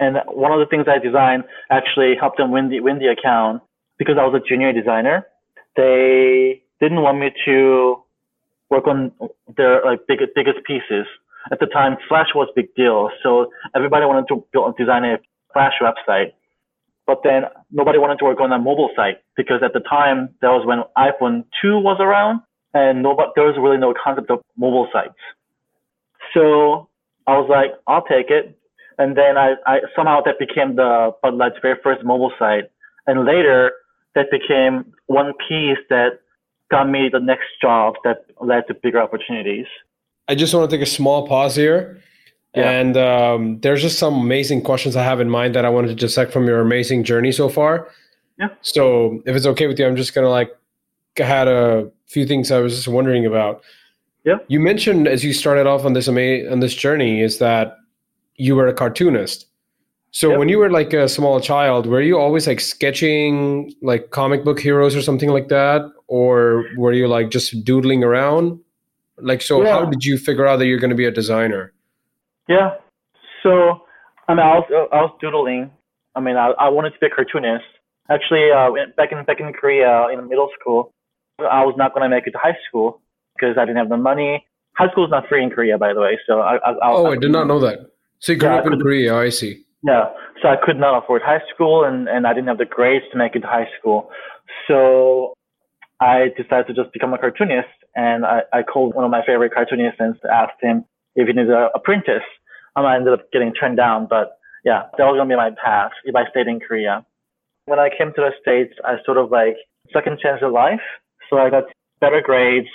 and 0.00 0.16
one 0.26 0.50
of 0.50 0.58
the 0.58 0.66
things 0.66 0.86
I 0.88 0.98
designed 0.98 1.44
actually 1.70 2.16
helped 2.18 2.38
them 2.38 2.50
win 2.50 2.68
the 2.68 2.80
win 2.80 2.98
the 2.98 3.06
account 3.06 3.62
because 4.02 4.18
I 4.18 4.26
was 4.26 4.34
a 4.34 4.48
junior 4.48 4.72
designer. 4.72 5.26
They 5.76 6.62
didn't 6.80 7.02
want 7.02 7.18
me 7.18 7.30
to 7.46 8.02
work 8.68 8.86
on 8.86 9.12
their 9.56 9.84
like 9.84 10.00
biggest 10.08 10.30
biggest 10.34 10.58
pieces. 10.64 11.06
At 11.50 11.60
the 11.60 11.66
time, 11.66 11.96
Flash 12.08 12.30
was 12.34 12.48
a 12.50 12.54
big 12.54 12.74
deal, 12.74 13.10
so 13.22 13.50
everybody 13.74 14.06
wanted 14.06 14.26
to 14.28 14.44
build, 14.52 14.76
design 14.76 15.04
a 15.04 15.18
Flash 15.52 15.74
website. 15.80 16.32
But 17.06 17.20
then 17.24 17.42
nobody 17.70 17.98
wanted 17.98 18.18
to 18.20 18.24
work 18.24 18.40
on 18.40 18.52
a 18.52 18.58
mobile 18.58 18.90
site 18.94 19.18
because 19.36 19.60
at 19.62 19.72
the 19.72 19.80
time 19.80 20.30
that 20.40 20.48
was 20.48 20.64
when 20.64 20.82
iPhone 20.96 21.44
2 21.60 21.78
was 21.78 21.98
around 22.00 22.42
and 22.74 23.02
nobody, 23.02 23.30
there 23.34 23.44
was 23.44 23.56
really 23.58 23.76
no 23.76 23.92
concept 23.92 24.30
of 24.30 24.40
mobile 24.56 24.88
sites. 24.92 25.18
So 26.32 26.88
I 27.26 27.38
was 27.38 27.48
like, 27.50 27.72
I'll 27.88 28.04
take 28.04 28.30
it. 28.30 28.56
And 28.98 29.16
then 29.16 29.36
I, 29.36 29.54
I 29.66 29.80
somehow 29.96 30.20
that 30.24 30.38
became 30.38 30.76
the 30.76 31.10
Bud 31.22 31.34
Light's 31.34 31.56
very 31.60 31.76
first 31.82 32.04
mobile 32.04 32.32
site. 32.38 32.70
And 33.06 33.26
later 33.26 33.72
that 34.14 34.30
became 34.30 34.92
one 35.06 35.32
piece 35.48 35.78
that 35.90 36.20
got 36.70 36.88
me 36.88 37.08
the 37.12 37.20
next 37.20 37.48
job 37.60 37.94
that 38.04 38.24
led 38.40 38.66
to 38.68 38.74
bigger 38.74 39.00
opportunities. 39.00 39.66
I 40.28 40.34
just 40.34 40.54
want 40.54 40.70
to 40.70 40.76
take 40.76 40.82
a 40.82 40.90
small 40.90 41.26
pause 41.26 41.56
here. 41.56 42.00
Yeah. 42.54 42.70
And 42.70 42.96
um, 42.96 43.60
there's 43.60 43.80
just 43.80 43.98
some 43.98 44.14
amazing 44.14 44.62
questions 44.62 44.94
I 44.94 45.02
have 45.02 45.20
in 45.20 45.30
mind 45.30 45.54
that 45.54 45.64
I 45.64 45.70
wanted 45.70 45.88
to 45.88 45.94
dissect 45.94 46.32
from 46.32 46.46
your 46.46 46.60
amazing 46.60 47.04
journey 47.04 47.32
so 47.32 47.48
far. 47.48 47.88
Yeah. 48.38 48.48
So 48.60 49.22
if 49.26 49.34
it's 49.36 49.46
okay 49.46 49.66
with 49.66 49.78
you, 49.78 49.86
I'm 49.86 49.96
just 49.96 50.14
gonna 50.14 50.28
like 50.28 50.50
I 51.18 51.24
had 51.24 51.48
a 51.48 51.90
few 52.06 52.26
things 52.26 52.50
I 52.50 52.60
was 52.60 52.74
just 52.74 52.88
wondering 52.88 53.24
about. 53.26 53.62
Yeah. 54.24 54.36
You 54.48 54.60
mentioned 54.60 55.08
as 55.08 55.24
you 55.24 55.32
started 55.32 55.66
off 55.66 55.84
on 55.84 55.94
this 55.94 56.08
ama- 56.08 56.50
on 56.50 56.60
this 56.60 56.74
journey 56.74 57.22
is 57.22 57.38
that 57.38 57.76
you 58.36 58.54
were 58.54 58.66
a 58.66 58.74
cartoonist. 58.74 59.46
So 60.14 60.30
yep. 60.30 60.38
when 60.38 60.48
you 60.50 60.58
were 60.58 60.70
like 60.70 60.92
a 60.92 61.08
small 61.08 61.40
child, 61.40 61.86
were 61.86 62.02
you 62.02 62.18
always 62.18 62.46
like 62.46 62.60
sketching 62.60 63.74
like 63.80 64.10
comic 64.10 64.44
book 64.44 64.60
heroes 64.60 64.94
or 64.94 65.00
something 65.00 65.30
like 65.30 65.48
that, 65.48 65.90
or 66.06 66.66
were 66.76 66.92
you 66.92 67.08
like 67.08 67.30
just 67.30 67.64
doodling 67.64 68.04
around? 68.04 68.60
Like, 69.16 69.40
so 69.40 69.62
yeah. 69.62 69.72
how 69.72 69.86
did 69.86 70.04
you 70.04 70.18
figure 70.18 70.46
out 70.46 70.58
that 70.58 70.66
you're 70.66 70.78
going 70.78 70.90
to 70.90 70.96
be 70.96 71.06
a 71.06 71.10
designer? 71.10 71.72
Yeah. 72.46 72.74
So, 73.42 73.86
I 74.28 74.34
mean, 74.34 74.44
I 74.44 74.58
was, 74.58 74.88
I 74.92 74.96
was 75.00 75.16
doodling. 75.18 75.70
I 76.14 76.20
mean, 76.20 76.36
I, 76.36 76.52
I 76.60 76.68
wanted 76.68 76.90
to 76.90 76.98
be 76.98 77.06
a 77.06 77.10
cartoonist. 77.10 77.64
Actually, 78.10 78.50
uh, 78.50 78.68
back 78.96 79.12
in 79.12 79.24
back 79.24 79.40
in 79.40 79.50
Korea 79.54 80.08
in 80.12 80.28
middle 80.28 80.50
school, 80.60 80.92
I 81.38 81.64
was 81.64 81.74
not 81.78 81.94
going 81.94 82.02
to 82.02 82.14
make 82.14 82.26
it 82.26 82.32
to 82.32 82.38
high 82.38 82.58
school 82.68 83.00
because 83.34 83.56
I 83.56 83.64
didn't 83.64 83.78
have 83.78 83.88
the 83.88 83.96
money. 83.96 84.44
High 84.76 84.90
school 84.90 85.06
is 85.06 85.10
not 85.10 85.26
free 85.28 85.42
in 85.42 85.48
Korea, 85.48 85.78
by 85.78 85.94
the 85.94 86.00
way. 86.00 86.18
So 86.26 86.40
I, 86.40 86.56
I, 86.56 86.70
I 86.72 86.76
oh, 86.82 87.06
I, 87.06 87.12
I 87.12 87.16
did 87.16 87.30
not 87.30 87.46
know 87.46 87.60
that. 87.60 87.78
So 88.18 88.32
you 88.32 88.38
grew 88.38 88.50
yeah, 88.50 88.56
up 88.56 88.66
in 88.66 88.78
Korea. 88.78 89.16
I 89.16 89.30
see. 89.30 89.64
Yeah. 89.82 90.10
So 90.40 90.48
I 90.48 90.56
could 90.62 90.78
not 90.78 91.02
afford 91.02 91.22
high 91.22 91.42
school, 91.52 91.84
and 91.84 92.08
and 92.08 92.26
I 92.26 92.34
didn't 92.34 92.48
have 92.48 92.58
the 92.58 92.64
grades 92.64 93.04
to 93.12 93.18
make 93.18 93.34
it 93.34 93.40
to 93.40 93.46
high 93.46 93.68
school. 93.78 94.10
So 94.68 95.34
I 96.00 96.28
decided 96.36 96.66
to 96.68 96.74
just 96.74 96.92
become 96.92 97.12
a 97.14 97.18
cartoonist, 97.18 97.68
and 97.94 98.24
I, 98.24 98.42
I 98.52 98.62
called 98.62 98.94
one 98.94 99.04
of 99.04 99.10
my 99.10 99.24
favorite 99.24 99.52
cartoonists 99.54 100.00
and 100.00 100.14
asked 100.30 100.60
him 100.60 100.84
if 101.14 101.26
he 101.26 101.32
needed 101.32 101.50
an 101.50 101.68
apprentice. 101.74 102.26
Um, 102.76 102.86
I 102.86 102.96
ended 102.96 103.12
up 103.12 103.30
getting 103.32 103.52
turned 103.52 103.76
down, 103.76 104.06
but 104.08 104.38
yeah, 104.64 104.84
that 104.96 105.04
was 105.04 105.16
gonna 105.18 105.28
be 105.28 105.36
my 105.36 105.50
path 105.62 105.92
if 106.04 106.14
I 106.14 106.28
stayed 106.30 106.46
in 106.46 106.60
Korea. 106.60 107.04
When 107.66 107.78
I 107.78 107.88
came 107.90 108.12
to 108.14 108.20
the 108.20 108.30
States, 108.40 108.74
I 108.84 108.96
sort 109.04 109.18
of 109.18 109.30
like 109.30 109.56
second 109.92 110.18
chance 110.20 110.40
of 110.42 110.52
life. 110.52 110.82
So 111.28 111.38
I 111.38 111.50
got 111.50 111.64
better 112.00 112.20
grades. 112.20 112.68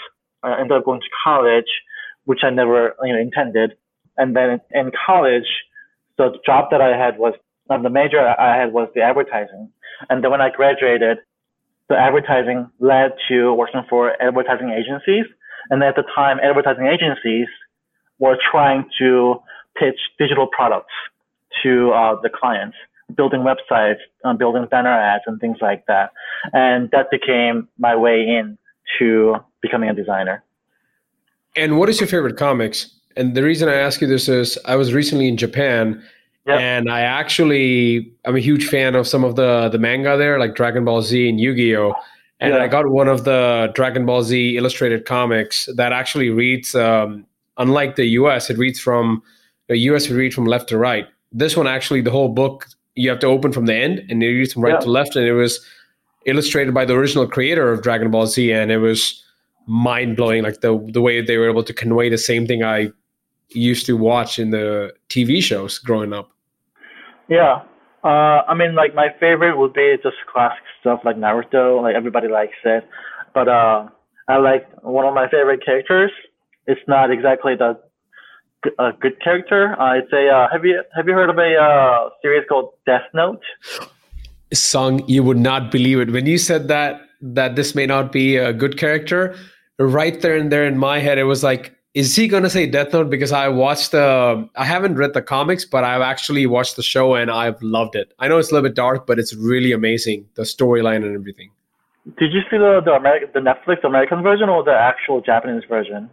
I 0.43 0.59
ended 0.59 0.77
up 0.77 0.85
going 0.85 1.01
to 1.01 1.07
college, 1.23 1.71
which 2.25 2.39
I 2.43 2.49
never 2.49 2.95
you 3.03 3.13
know 3.13 3.19
intended. 3.19 3.73
And 4.17 4.35
then 4.35 4.59
in 4.71 4.91
college, 5.05 5.47
the 6.17 6.37
job 6.45 6.69
that 6.71 6.81
I 6.81 6.97
had 6.97 7.17
was 7.17 7.33
um, 7.69 7.83
the 7.83 7.89
major 7.89 8.19
I 8.19 8.57
had 8.57 8.73
was 8.73 8.89
the 8.95 9.01
advertising. 9.01 9.69
And 10.09 10.23
then 10.23 10.31
when 10.31 10.41
I 10.41 10.49
graduated, 10.49 11.19
the 11.89 11.97
advertising 11.97 12.69
led 12.79 13.11
to 13.29 13.53
working 13.53 13.81
for 13.89 14.21
advertising 14.21 14.69
agencies. 14.69 15.25
And 15.69 15.83
at 15.83 15.95
the 15.95 16.03
time, 16.15 16.37
advertising 16.41 16.87
agencies 16.87 17.47
were 18.19 18.37
trying 18.51 18.85
to 18.99 19.35
pitch 19.77 19.99
digital 20.17 20.47
products 20.47 20.93
to 21.63 21.91
uh, 21.91 22.19
the 22.21 22.29
clients, 22.29 22.75
building 23.15 23.41
websites, 23.41 23.99
uh, 24.23 24.33
building 24.33 24.65
banner 24.69 24.91
ads, 24.91 25.23
and 25.27 25.39
things 25.39 25.57
like 25.61 25.85
that. 25.87 26.11
And 26.53 26.89
that 26.91 27.09
became 27.11 27.67
my 27.77 27.95
way 27.95 28.21
in 28.21 28.57
to 28.99 29.35
becoming 29.61 29.89
a 29.89 29.93
designer. 29.93 30.43
And 31.55 31.77
what 31.77 31.89
is 31.89 31.99
your 31.99 32.07
favorite 32.07 32.37
comics? 32.37 32.96
And 33.17 33.35
the 33.35 33.43
reason 33.43 33.67
I 33.67 33.75
ask 33.75 33.99
you 33.99 34.07
this 34.07 34.29
is 34.29 34.57
I 34.65 34.75
was 34.75 34.93
recently 34.93 35.27
in 35.27 35.37
Japan 35.37 36.03
Yep. 36.47 36.59
And 36.61 36.89
I 36.89 37.01
actually 37.01 38.09
I'm 38.23 38.37
a 38.37 38.39
huge 38.39 38.67
fan 38.67 38.95
of 38.95 39.05
some 39.05 39.25
of 39.25 39.35
the 39.35 39.67
the 39.69 39.77
manga 39.77 40.15
there, 40.15 40.39
like 40.39 40.55
Dragon 40.55 40.85
Ball 40.85 41.01
Z 41.01 41.27
and 41.27 41.41
Yu-Gi-Oh! 41.41 41.93
And 42.39 42.53
yeah. 42.53 42.61
I 42.61 42.67
got 42.67 42.87
one 42.87 43.09
of 43.09 43.25
the 43.25 43.69
Dragon 43.75 44.05
Ball 44.05 44.23
Z 44.23 44.55
illustrated 44.55 45.05
comics 45.05 45.67
that 45.75 45.91
actually 45.91 46.29
reads 46.29 46.73
um, 46.73 47.25
unlike 47.57 47.97
the 47.97 48.05
US, 48.21 48.49
it 48.49 48.57
reads 48.57 48.79
from 48.79 49.21
the 49.67 49.77
US 49.89 50.07
would 50.07 50.17
read 50.17 50.33
from 50.33 50.45
left 50.45 50.69
to 50.69 50.77
right. 50.77 51.05
This 51.33 51.57
one 51.57 51.67
actually 51.67 51.99
the 51.99 52.11
whole 52.11 52.29
book 52.29 52.67
you 52.95 53.09
have 53.09 53.19
to 53.19 53.27
open 53.27 53.51
from 53.51 53.65
the 53.65 53.75
end 53.75 54.05
and 54.09 54.23
it 54.23 54.27
reads 54.27 54.53
from 54.53 54.63
right 54.63 54.73
yeah. 54.73 54.79
to 54.79 54.89
left 54.89 55.17
and 55.17 55.25
it 55.25 55.33
was 55.33 55.59
illustrated 56.25 56.73
by 56.73 56.85
the 56.85 56.93
original 56.93 57.27
creator 57.27 57.73
of 57.73 57.83
Dragon 57.83 58.09
Ball 58.09 58.25
Z 58.25 58.53
and 58.53 58.71
it 58.71 58.77
was 58.77 59.21
mind 59.65 60.15
blowing 60.15 60.43
like 60.43 60.61
the 60.61 60.79
the 60.93 61.01
way 61.01 61.19
they 61.19 61.35
were 61.35 61.49
able 61.49 61.63
to 61.63 61.73
convey 61.73 62.07
the 62.07 62.17
same 62.17 62.47
thing 62.47 62.63
I 62.63 62.91
used 63.49 63.85
to 63.85 63.97
watch 63.97 64.39
in 64.39 64.51
the 64.51 64.93
TV 65.09 65.41
shows 65.41 65.79
growing 65.79 66.13
up. 66.13 66.29
Yeah. 67.29 67.61
Uh, 68.03 68.43
I 68.47 68.53
mean, 68.53 68.75
like 68.75 68.95
my 68.95 69.09
favorite 69.19 69.57
would 69.57 69.73
be 69.73 69.95
just 70.03 70.15
classic 70.31 70.63
stuff 70.79 71.01
like 71.03 71.17
Naruto. 71.17 71.81
Like 71.81 71.95
everybody 71.95 72.27
likes 72.27 72.55
it, 72.63 72.87
but 73.33 73.47
uh, 73.47 73.87
I 74.27 74.37
like 74.37 74.67
one 74.83 75.05
of 75.05 75.13
my 75.13 75.29
favorite 75.29 75.65
characters. 75.65 76.11
It's 76.67 76.81
not 76.87 77.11
exactly 77.11 77.55
the 77.55 77.79
a 78.79 78.91
good 78.99 79.19
character. 79.21 79.79
I'd 79.79 80.07
say. 80.11 80.29
Uh, 80.29 80.47
have 80.51 80.65
you 80.65 80.81
have 80.95 81.07
you 81.07 81.13
heard 81.13 81.29
of 81.29 81.37
a 81.37 81.55
uh, 81.55 82.09
series 82.21 82.43
called 82.47 82.71
Death 82.85 83.03
Note? 83.13 83.41
Sung, 84.53 85.05
you 85.07 85.23
would 85.23 85.37
not 85.37 85.71
believe 85.71 85.99
it 85.99 86.11
when 86.11 86.25
you 86.25 86.37
said 86.37 86.67
that 86.67 87.01
that 87.21 87.55
this 87.55 87.75
may 87.75 87.85
not 87.85 88.11
be 88.11 88.37
a 88.37 88.53
good 88.53 88.77
character. 88.77 89.35
Right 89.79 90.19
there 90.21 90.35
and 90.35 90.51
there 90.51 90.65
in 90.65 90.77
my 90.77 90.99
head, 90.99 91.17
it 91.17 91.25
was 91.25 91.43
like 91.43 91.76
is 91.97 92.15
he 92.15 92.27
going 92.27 92.43
to 92.43 92.49
say 92.49 92.67
Death 92.67 92.93
Note? 92.93 93.09
Because 93.09 93.31
I 93.31 93.47
watched 93.47 93.89
the, 93.89 94.47
I 94.55 94.65
haven't 94.65 94.97
read 94.97 95.15
the 95.15 95.21
comics, 95.23 95.65
but 95.65 95.83
I've 95.83 96.03
actually 96.03 96.45
watched 96.45 96.75
the 96.75 96.83
show 96.83 97.15
and 97.15 97.31
I've 97.31 97.59
loved 97.63 97.95
it. 97.95 98.13
I 98.19 98.27
know 98.27 98.37
it's 98.37 98.51
a 98.51 98.53
little 98.53 98.69
bit 98.69 98.75
dark, 98.75 99.07
but 99.07 99.17
it's 99.17 99.33
really 99.33 99.71
amazing 99.71 100.27
the 100.35 100.43
storyline 100.43 100.97
and 100.97 101.15
everything. 101.15 101.49
Did 102.19 102.33
you 102.33 102.41
see 102.49 102.57
the 102.57 102.81
the, 102.85 102.91
American, 102.91 103.29
the 103.33 103.39
Netflix 103.39 103.83
American 103.83 104.21
version 104.21 104.47
or 104.47 104.63
the 104.63 104.77
actual 104.91 105.21
Japanese 105.21 105.63
version? 105.67 106.09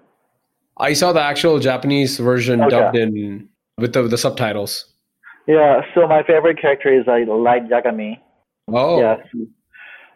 I 0.79 0.95
saw 0.95 1.13
the 1.13 1.21
actual 1.21 1.59
Japanese 1.61 2.19
version 2.19 2.63
okay. 2.63 2.71
dubbed 2.71 2.97
in 2.97 3.49
with 3.77 3.93
the, 3.93 4.03
the 4.09 4.19
subtitles. 4.19 4.87
Yeah, 5.47 5.83
so 5.95 6.09
my 6.09 6.23
favorite 6.23 6.61
character 6.61 6.99
is 6.99 7.07
like 7.07 7.29
Light 7.29 7.69
Yagami. 7.69 8.19
Oh. 8.69 8.99
Yeah. 8.99 9.17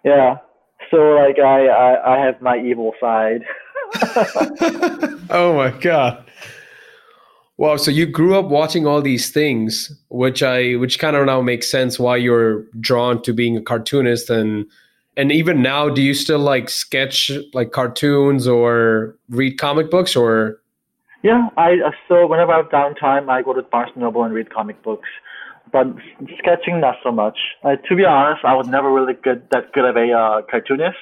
Yeah. 0.02 0.36
So 0.90 0.96
like 0.96 1.38
I, 1.38 1.66
I 1.66 2.14
I 2.14 2.24
have 2.24 2.40
my 2.40 2.56
evil 2.58 2.94
side. 2.98 3.42
oh 5.30 5.54
my 5.56 5.70
god. 5.80 6.24
Wow, 7.56 7.76
so 7.76 7.90
you 7.90 8.06
grew 8.06 8.38
up 8.38 8.46
watching 8.46 8.86
all 8.86 9.02
these 9.02 9.30
things, 9.30 9.92
which 10.10 10.42
I 10.42 10.74
which 10.74 10.98
kind 10.98 11.16
of 11.16 11.26
now 11.26 11.40
makes 11.40 11.68
sense 11.70 11.98
why 11.98 12.16
you're 12.16 12.62
drawn 12.80 13.20
to 13.22 13.32
being 13.32 13.56
a 13.56 13.62
cartoonist 13.62 14.30
and 14.30 14.66
And 15.16 15.32
even 15.32 15.62
now, 15.62 15.88
do 15.88 16.00
you 16.00 16.14
still 16.14 16.38
like 16.38 16.70
sketch 16.70 17.32
like 17.52 17.72
cartoons 17.72 18.46
or 18.46 19.16
read 19.28 19.58
comic 19.58 19.90
books 19.90 20.14
or? 20.14 20.60
Yeah, 21.24 21.48
I 21.56 21.78
so 22.06 22.24
whenever 22.28 22.52
I 22.52 22.58
have 22.58 22.68
downtime, 22.68 23.28
I 23.28 23.42
go 23.42 23.52
to 23.52 23.62
Barnes 23.62 23.90
Noble 23.96 24.22
and 24.22 24.32
read 24.32 24.54
comic 24.54 24.80
books. 24.84 25.08
But 25.72 25.88
sketching, 26.38 26.80
not 26.80 26.94
so 27.02 27.10
much. 27.10 27.36
Uh, 27.64 27.74
to 27.88 27.96
be 27.96 28.04
honest, 28.04 28.44
I 28.44 28.54
was 28.54 28.68
never 28.68 28.92
really 28.92 29.14
good 29.14 29.42
that 29.50 29.72
good 29.72 29.84
of 29.84 29.96
a 29.96 30.12
uh, 30.12 30.42
cartoonist. 30.48 30.96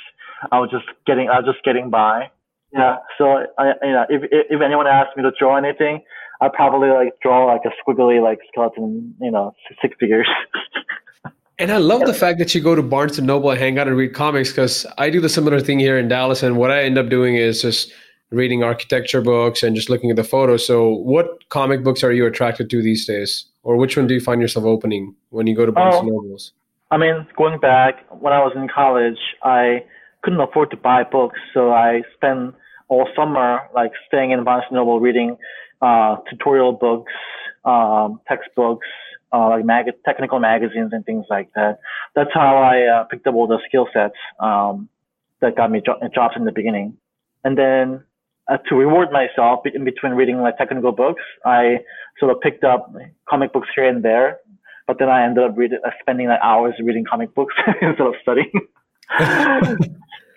I 0.51 0.61
was 0.61 0.71
just 0.71 0.87
getting, 1.07 1.29
I 1.29 1.41
was 1.41 1.45
just 1.53 1.63
getting 1.65 1.91
by. 1.91 2.31
Yeah. 2.77 2.97
So 3.19 3.47
I, 3.59 3.73
you 3.83 3.93
know, 3.93 4.05
if 4.09 4.23
if 4.31 4.61
anyone 4.61 4.87
asked 4.87 5.17
me 5.17 5.23
to 5.23 5.33
draw 5.39 5.57
anything, 5.57 6.03
I'd 6.41 6.53
probably 6.53 6.91
like 6.91 7.15
draw 7.23 7.47
like 7.47 7.63
a 7.65 7.71
squiggly 7.81 8.23
like 8.23 8.39
skeleton, 8.53 9.15
you 9.21 9.31
know, 9.31 9.55
six 9.81 9.97
figures. 9.99 10.29
And 11.59 11.73
I 11.73 11.79
love 11.79 12.03
the 12.05 12.13
fact 12.13 12.39
that 12.39 12.55
you 12.55 12.61
go 12.61 12.75
to 12.75 12.83
Barnes 12.83 13.17
and 13.17 13.27
Noble 13.27 13.51
and 13.51 13.59
hang 13.59 13.79
out 13.79 13.89
and 13.89 13.97
read 13.97 14.13
comics 14.13 14.51
because 14.51 14.85
I 14.99 15.09
do 15.09 15.23
the 15.23 15.29
similar 15.31 15.59
thing 15.59 15.79
here 15.79 15.97
in 15.97 16.07
Dallas. 16.07 16.43
And 16.43 16.59
what 16.59 16.71
I 16.71 16.83
end 16.83 16.99
up 16.99 17.09
doing 17.09 17.37
is 17.37 17.63
just 17.63 17.91
reading 18.31 18.63
architecture 18.63 19.23
books 19.23 19.63
and 19.63 19.75
just 19.75 19.89
looking 19.89 20.11
at 20.11 20.17
the 20.17 20.25
photos. 20.25 20.67
So, 20.67 20.91
what 20.91 21.49
comic 21.49 21.83
books 21.83 22.05
are 22.05 22.13
you 22.13 22.27
attracted 22.27 22.69
to 22.71 22.83
these 22.83 23.07
days, 23.07 23.47
or 23.63 23.77
which 23.77 23.97
one 23.97 24.07
do 24.07 24.13
you 24.13 24.21
find 24.21 24.43
yourself 24.43 24.67
opening 24.67 25.15
when 25.31 25.47
you 25.47 25.57
go 25.57 25.65
to 25.65 25.73
Barnes 25.73 25.95
oh, 25.97 26.01
and 26.01 26.09
Nobles? 26.09 26.53
I 26.91 26.99
mean, 26.99 27.27
going 27.39 27.59
back 27.59 28.05
when 28.11 28.35
I 28.35 28.41
was 28.41 28.53
in 28.55 28.69
college, 28.69 29.19
I 29.43 29.83
couldn't 30.23 30.41
afford 30.41 30.71
to 30.73 30.77
buy 30.77 31.05
books, 31.05 31.39
so 31.55 31.73
I 31.73 32.03
spent 32.15 32.55
all 32.89 33.09
summer 33.17 33.61
like 33.75 33.93
staying 34.07 34.31
in 34.31 34.45
Barnes 34.45 34.65
and 34.69 34.77
Noble 34.77 35.01
reading 35.01 35.37
uh, 35.81 36.17
tutorial 36.31 36.73
books, 36.73 37.13
um, 37.65 38.21
textbooks, 38.29 38.87
uh, 39.33 39.49
like 39.49 39.65
mag- 39.65 39.93
technical 40.05 40.39
magazines 40.39 40.93
and 40.93 41.05
things 41.05 41.27
like 41.29 41.51
that. 41.55 41.79
That's 42.15 42.31
how 42.33 42.57
I 42.57 43.01
uh, 43.01 43.05
picked 43.05 43.27
up 43.27 43.35
all 43.35 43.47
the 43.47 43.59
skill 43.69 43.89
sets 43.93 44.15
um, 44.41 44.89
that 45.41 45.57
got 45.57 45.71
me 45.71 45.83
jo- 45.85 46.01
jobs 46.15 46.35
in 46.37 46.45
the 46.45 46.53
beginning. 46.53 46.97
And 47.45 47.59
then 47.59 48.05
uh, 48.49 48.59
to 48.69 48.75
reward 48.75 49.09
myself 49.13 49.67
in 49.67 49.85
between 49.85 50.13
reading 50.13 50.39
like 50.41 50.57
technical 50.57 50.93
books, 50.93 51.23
I 51.45 51.81
sort 52.19 52.33
of 52.33 52.41
picked 52.41 52.65
up 52.65 52.93
comic 53.29 53.53
books 53.53 53.69
here 53.75 53.89
and 53.89 54.05
there. 54.05 54.39
But 54.87 55.01
then 55.01 55.09
I 55.09 55.25
ended 55.25 55.43
up 55.43 55.59
reading, 55.59 55.81
uh, 55.85 55.91
spending 56.01 56.29
like 56.29 56.41
hours 56.43 56.75
reading 56.83 57.05
comic 57.05 57.35
books 57.35 57.55
instead 57.83 58.07
of 58.07 58.15
studying. 58.23 58.53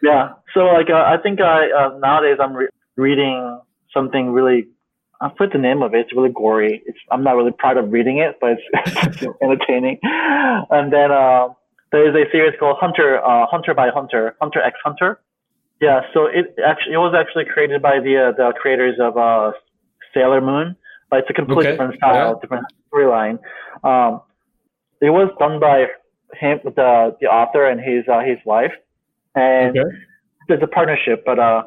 yeah. 0.04 0.34
So 0.54 0.62
like 0.62 0.90
uh, 0.90 1.04
I 1.06 1.18
think 1.22 1.42
I 1.42 1.70
uh, 1.72 1.98
nowadays 2.00 2.38
I'm 2.42 2.54
re- 2.54 2.70
reading 2.96 3.60
something 3.94 4.32
really 4.32 4.68
I 5.22 5.30
put 5.30 5.52
the 5.52 5.60
name 5.60 5.82
of 5.82 5.94
it. 5.94 6.02
It's 6.02 6.16
really 6.16 6.32
gory. 6.32 6.82
It's 6.86 6.98
I'm 7.12 7.24
not 7.24 7.36
really 7.36 7.52
proud 7.52 7.78
of 7.78 7.92
reading 7.92 8.20
it, 8.20 8.38
but 8.40 8.52
it's, 8.52 9.24
entertaining. 9.42 10.00
And 10.04 10.94
then 10.94 11.12
uh, 11.12 11.50
there 11.92 12.08
is 12.08 12.16
a 12.16 12.30
series 12.32 12.54
called 12.60 12.78
Hunter 12.80 13.24
uh, 13.24 13.46
Hunter 13.48 13.74
by 13.74 13.90
Hunter 13.90 14.36
Hunter 14.42 14.62
X 14.62 14.78
Hunter. 14.84 15.20
Yeah, 15.82 16.02
so 16.14 16.26
it 16.26 16.56
actually 16.66 16.94
it 16.94 16.98
was 16.98 17.14
actually 17.18 17.46
created 17.46 17.82
by 17.82 18.00
the 18.00 18.30
uh, 18.30 18.32
the 18.32 18.54
creators 18.60 18.96
of 19.00 19.18
uh, 19.18 19.52
Sailor 20.14 20.42
Moon, 20.42 20.76
but 21.10 21.20
it's 21.20 21.30
a 21.30 21.34
completely 21.34 21.68
okay. 21.68 21.72
different 21.72 21.96
style, 21.96 22.34
yeah. 22.34 22.42
different 22.42 22.66
storyline. 22.92 23.40
Um, 23.84 24.22
it 25.02 25.10
was 25.10 25.32
done 25.40 25.60
by 25.60 25.88
him, 26.34 26.60
the 26.64 27.16
the 27.20 27.28
author 27.28 27.66
and 27.66 27.80
his 27.80 28.08
uh, 28.08 28.20
his 28.20 28.38
wife, 28.46 28.74
and 29.36 29.78
okay. 29.78 29.90
There's 30.50 30.64
a 30.64 30.68
partnership, 30.68 31.24
but 31.26 31.40
uh, 31.40 31.64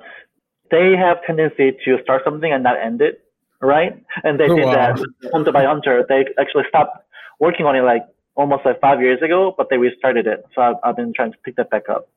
they 0.70 0.94
have 0.96 1.24
tendency 1.26 1.72
to 1.84 1.98
start 2.02 2.22
something 2.24 2.52
and 2.52 2.62
not 2.62 2.76
end 2.78 3.00
it 3.00 3.22
right? 3.62 4.04
And 4.24 4.38
they 4.38 4.48
oh, 4.48 4.56
did 4.56 4.66
wow. 4.66 4.94
that 4.94 5.30
Hunter 5.32 5.52
by 5.52 5.64
Hunter. 5.64 6.04
They 6.08 6.26
actually 6.38 6.64
stopped 6.68 6.98
working 7.38 7.64
on 7.64 7.76
it 7.76 7.82
like 7.82 8.02
almost 8.34 8.66
like 8.66 8.80
five 8.80 9.00
years 9.00 9.22
ago, 9.22 9.54
but 9.56 9.68
they 9.70 9.78
restarted 9.78 10.26
it. 10.26 10.44
So 10.54 10.62
I've, 10.62 10.76
I've 10.84 10.96
been 10.96 11.12
trying 11.14 11.32
to 11.32 11.38
pick 11.44 11.56
that 11.56 11.70
back 11.70 11.88
up. 11.88 12.08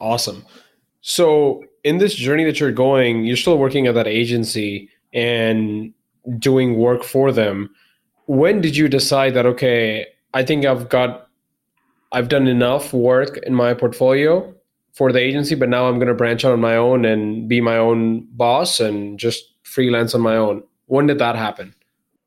Awesome. 0.00 0.44
So 1.00 1.64
in 1.84 1.98
this 1.98 2.14
journey 2.14 2.44
that 2.44 2.60
you're 2.60 2.72
going, 2.72 3.24
you're 3.24 3.36
still 3.36 3.58
working 3.58 3.86
at 3.86 3.94
that 3.94 4.06
agency 4.06 4.88
and 5.12 5.92
doing 6.38 6.78
work 6.78 7.02
for 7.02 7.32
them. 7.32 7.70
When 8.26 8.60
did 8.60 8.76
you 8.76 8.88
decide 8.88 9.34
that 9.34 9.46
okay, 9.46 10.06
I 10.32 10.44
think 10.44 10.64
I've 10.64 10.88
got 10.88 11.28
I've 12.12 12.28
done 12.28 12.46
enough 12.46 12.92
work 12.92 13.38
in 13.38 13.54
my 13.54 13.74
portfolio 13.74 14.54
for 14.92 15.12
the 15.12 15.18
agency, 15.18 15.54
but 15.54 15.68
now 15.68 15.86
I'm 15.86 15.96
going 15.96 16.08
to 16.08 16.14
branch 16.14 16.44
out 16.44 16.52
on 16.52 16.60
my 16.60 16.76
own 16.76 17.04
and 17.04 17.48
be 17.48 17.60
my 17.60 17.76
own 17.76 18.26
boss 18.32 18.78
and 18.78 19.18
just 19.18 19.44
freelance 19.62 20.14
on 20.14 20.20
my 20.20 20.36
own. 20.36 20.62
When 20.86 21.06
did 21.06 21.18
that 21.18 21.34
happen? 21.36 21.74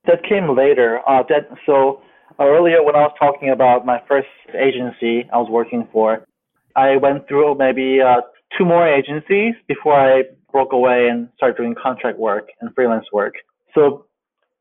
That 0.07 0.23
came 0.23 0.55
later. 0.55 0.99
Uh, 1.07 1.23
that 1.29 1.49
so 1.65 2.01
earlier 2.39 2.83
when 2.83 2.95
I 2.95 3.01
was 3.01 3.15
talking 3.19 3.49
about 3.49 3.85
my 3.85 4.01
first 4.07 4.27
agency 4.53 5.27
I 5.31 5.37
was 5.37 5.49
working 5.49 5.87
for, 5.91 6.25
I 6.75 6.97
went 6.97 7.27
through 7.27 7.55
maybe 7.55 8.01
uh, 8.01 8.21
two 8.57 8.65
more 8.65 8.87
agencies 8.87 9.53
before 9.67 9.93
I 9.95 10.23
broke 10.51 10.73
away 10.73 11.07
and 11.09 11.29
started 11.37 11.57
doing 11.57 11.75
contract 11.81 12.17
work 12.17 12.49
and 12.61 12.73
freelance 12.73 13.05
work. 13.11 13.35
So 13.73 14.05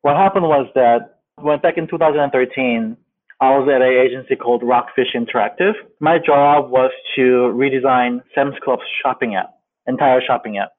what 0.03 0.17
happened 0.17 0.47
was 0.47 0.67
that 0.75 1.21
when 1.37 1.59
back 1.61 1.79
in 1.79 1.89
2013, 1.89 2.97
I 3.41 3.51
was 3.59 3.69
at 3.69 3.83
an 3.83 3.89
agency 3.89 4.37
called 4.37 4.63
Rockfish 4.63 5.15
Interactive. 5.15 5.73
My 6.01 6.19
job 6.19 6.71
was 6.71 6.91
to 7.17 7.53
redesign 7.55 8.23
Sam's 8.35 8.55
Club's 8.63 8.83
shopping 9.03 9.35
app, 9.35 9.51
entire 9.87 10.21
shopping 10.25 10.59
app 10.59 10.71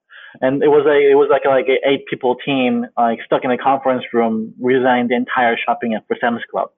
and 0.41 0.63
it 0.63 0.67
was 0.67 0.85
a 0.85 1.11
it 1.11 1.15
was 1.15 1.29
like 1.31 1.43
a, 1.45 1.49
like 1.49 1.67
an 1.67 1.77
eight 1.85 2.05
people 2.07 2.35
team 2.45 2.85
like 2.97 3.19
stuck 3.25 3.43
in 3.43 3.51
a 3.51 3.57
conference 3.57 4.03
room 4.13 4.53
redesigning 4.61 5.09
the 5.09 5.15
entire 5.15 5.57
shopping 5.63 5.93
app 5.95 6.07
for 6.07 6.17
Sam's 6.19 6.41
Club. 6.49 6.69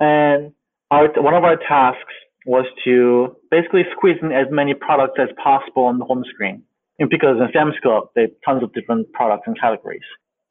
And 0.00 0.52
our 0.90 1.08
one 1.20 1.34
of 1.34 1.44
our 1.44 1.56
tasks 1.56 2.14
was 2.46 2.66
to 2.84 3.36
basically 3.50 3.82
squeeze 3.96 4.16
in 4.22 4.32
as 4.32 4.46
many 4.50 4.74
products 4.74 5.18
as 5.18 5.28
possible 5.42 5.84
on 5.84 5.98
the 5.98 6.04
home 6.04 6.24
screen. 6.32 6.62
And 6.98 7.10
because 7.10 7.36
in 7.40 7.48
Sam's 7.52 7.74
Club, 7.82 8.08
they 8.14 8.22
have 8.22 8.30
tons 8.44 8.62
of 8.62 8.72
different 8.72 9.12
products 9.12 9.44
and 9.46 9.58
categories. 9.58 10.06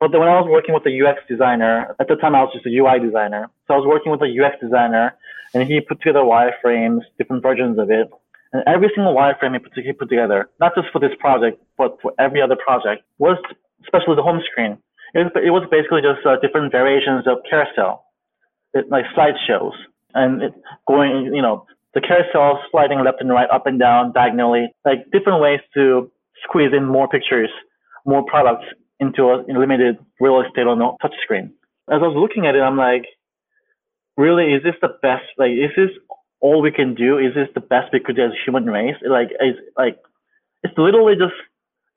But 0.05 0.11
then 0.11 0.21
when 0.21 0.29
I 0.29 0.37
was 0.37 0.45
working 0.45 0.77
with 0.77 0.85
a 0.85 0.93
UX 0.93 1.17
designer, 1.25 1.97
at 1.99 2.07
the 2.07 2.13
time 2.13 2.37
I 2.37 2.45
was 2.45 2.53
just 2.53 2.69
a 2.69 2.69
UI 2.69 3.01
designer. 3.01 3.49
So 3.65 3.73
I 3.73 3.77
was 3.81 3.89
working 3.89 4.13
with 4.13 4.21
a 4.21 4.29
UX 4.29 4.53
designer 4.61 5.17
and 5.55 5.65
he 5.65 5.81
put 5.81 5.97
together 5.97 6.21
wireframes, 6.21 7.01
different 7.17 7.41
versions 7.41 7.79
of 7.79 7.89
it. 7.89 8.13
And 8.53 8.61
every 8.69 8.93
single 8.93 9.15
wireframe 9.17 9.57
he 9.57 9.93
put, 9.93 10.07
together, 10.07 10.47
not 10.61 10.75
just 10.77 10.93
for 10.93 10.99
this 10.99 11.17
project, 11.17 11.57
but 11.75 11.97
for 12.03 12.13
every 12.19 12.39
other 12.39 12.53
project, 12.53 13.01
was 13.17 13.41
especially 13.81 14.13
the 14.13 14.21
home 14.21 14.45
screen. 14.45 14.77
It 15.15 15.25
was, 15.25 15.31
it 15.41 15.49
was 15.49 15.65
basically 15.73 16.05
just 16.05 16.21
uh, 16.21 16.37
different 16.37 16.71
variations 16.71 17.25
of 17.25 17.41
carousel, 17.49 18.05
it, 18.75 18.85
like 18.93 19.05
slideshows, 19.17 19.73
and 20.13 20.43
it 20.43 20.53
going, 20.87 21.33
you 21.33 21.41
know, 21.41 21.65
the 21.95 22.01
carousel 22.01 22.61
sliding 22.69 23.01
left 23.03 23.21
and 23.21 23.31
right, 23.31 23.49
up 23.49 23.65
and 23.65 23.79
down, 23.79 24.13
diagonally, 24.13 24.69
like 24.85 25.09
different 25.11 25.41
ways 25.41 25.61
to 25.73 26.11
squeeze 26.43 26.73
in 26.77 26.85
more 26.85 27.09
pictures, 27.09 27.49
more 28.05 28.23
products 28.23 28.69
into 28.99 29.23
a 29.23 29.43
limited 29.47 29.97
real 30.19 30.41
estate 30.41 30.67
on 30.67 30.81
a 30.81 30.91
touch 31.01 31.15
screen. 31.23 31.53
As 31.89 32.01
I 32.01 32.07
was 32.07 32.15
looking 32.15 32.47
at 32.47 32.55
it, 32.55 32.61
I'm 32.61 32.77
like, 32.77 33.05
really, 34.17 34.53
is 34.53 34.63
this 34.63 34.75
the 34.81 34.95
best? 35.01 35.25
Like, 35.37 35.51
is 35.51 35.71
this 35.75 35.91
all 36.45 36.61
we 36.61 36.71
can 36.71 36.93
do 36.93 37.17
is 37.17 37.33
this 37.33 37.47
the 37.55 37.59
best 37.59 37.91
we 37.91 37.99
could 37.99 38.15
do 38.15 38.25
as 38.25 38.31
a 38.31 38.43
human 38.45 38.65
race. 38.65 38.95
Like 39.01 39.29
it's 39.39 39.59
like 39.75 39.97
it's 40.63 40.77
literally 40.77 41.15
just 41.15 41.33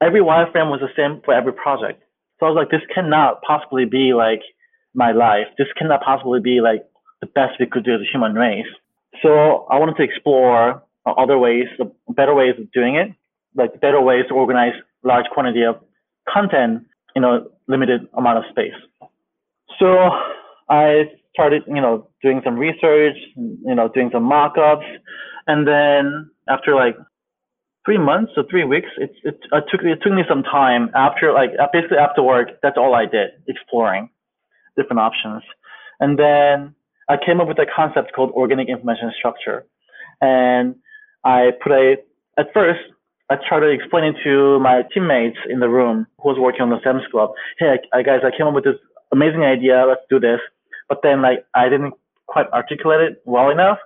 every 0.00 0.20
wireframe 0.20 0.70
was 0.70 0.80
the 0.80 0.88
same 0.96 1.20
for 1.24 1.34
every 1.34 1.52
project. 1.52 2.02
So 2.38 2.46
I 2.46 2.50
was 2.50 2.56
like, 2.56 2.70
this 2.70 2.87
cannot 2.94 3.42
possibly 3.42 3.84
be 3.84 4.14
like 4.14 4.40
my 4.94 5.12
life. 5.12 5.48
This 5.58 5.68
cannot 5.76 6.02
possibly 6.02 6.40
be 6.40 6.61
like 6.61 6.87
the 7.20 7.26
best 7.26 7.61
we 7.61 7.66
could 7.66 7.84
do 7.84 7.94
as 7.94 8.00
a 8.00 8.11
human 8.11 8.34
race. 8.34 8.72
So 9.22 9.66
I 9.70 9.78
wanted 9.78 9.96
to 9.96 10.02
explore 10.02 10.82
other 11.04 11.38
ways, 11.38 11.66
better 12.08 12.34
ways 12.34 12.54
of 12.58 12.70
doing 12.72 12.96
it, 12.96 13.12
like 13.54 13.80
better 13.80 14.00
ways 14.00 14.24
to 14.28 14.34
organize 14.34 14.74
large 15.02 15.26
quantity 15.32 15.64
of 15.64 15.76
content 16.33 16.85
in 17.14 17.25
a 17.25 17.41
limited 17.67 18.07
amount 18.17 18.38
of 18.38 18.45
space. 18.51 18.75
So 19.79 20.11
I 20.69 21.11
started, 21.33 21.62
you 21.67 21.81
know, 21.81 22.09
doing 22.23 22.41
some 22.45 22.57
research, 22.57 23.17
you 23.37 23.75
know, 23.75 23.88
doing 23.88 24.11
some 24.12 24.25
mock-ups, 24.25 24.87
and 25.47 25.67
then 25.67 26.31
after 26.49 26.75
like 26.75 26.97
three 27.85 27.99
months 27.99 28.33
or 28.37 28.45
three 28.51 28.64
weeks, 28.64 28.88
it, 28.99 29.12
it, 29.25 29.38
it 29.53 29.64
took 29.71 29.83
it 29.83 30.01
took 30.03 30.12
me 30.12 30.23
some 30.29 30.43
time 30.43 30.91
after 30.95 31.33
like 31.33 31.51
basically 31.73 31.99
after 31.99 32.23
work. 32.23 32.49
That's 32.62 32.77
all 32.77 32.95
I 32.95 33.07
did, 33.07 33.31
exploring 33.47 34.11
different 34.77 35.01
options, 35.01 35.43
and 36.01 36.19
then 36.19 36.75
I 37.09 37.17
came 37.25 37.41
up 37.41 37.49
with 37.49 37.59
a 37.59 37.67
concept 37.75 38.12
called 38.14 38.31
organic 38.33 38.69
information 38.69 39.12
structure, 39.17 39.64
and 40.21 40.75
I 41.25 41.53
put 41.62 41.73
a 41.73 41.97
at 42.38 42.53
first 42.53 42.81
I 43.31 43.37
tried 43.37 43.61
to 43.61 43.69
explain 43.69 44.05
it 44.05 44.17
to 44.25 44.59
my 44.61 44.83
teammates 44.93 45.38
in 45.51 45.61
the 45.61 45.69
room 45.69 46.07
who 46.23 46.31
was 46.31 46.38
working 46.38 46.62
on 46.62 46.71
the 46.71 46.81
Sam's 46.83 47.03
Club. 47.11 47.31
Hey, 47.59 47.77
I, 47.93 48.03
guys, 48.03 48.21
I 48.25 48.37
came 48.37 48.47
up 48.47 48.55
with 48.55 48.64
this 48.64 48.77
amazing 49.12 49.43
idea. 49.43 49.85
Let's 49.87 50.01
do 50.09 50.19
this 50.19 50.41
but 50.88 51.01
then 51.03 51.23
like 51.23 51.45
I 51.55 51.69
didn't 51.69 51.95
quite 52.27 52.47
articulate 52.53 53.01
it 53.01 53.23
well 53.25 53.51
enough 53.51 53.79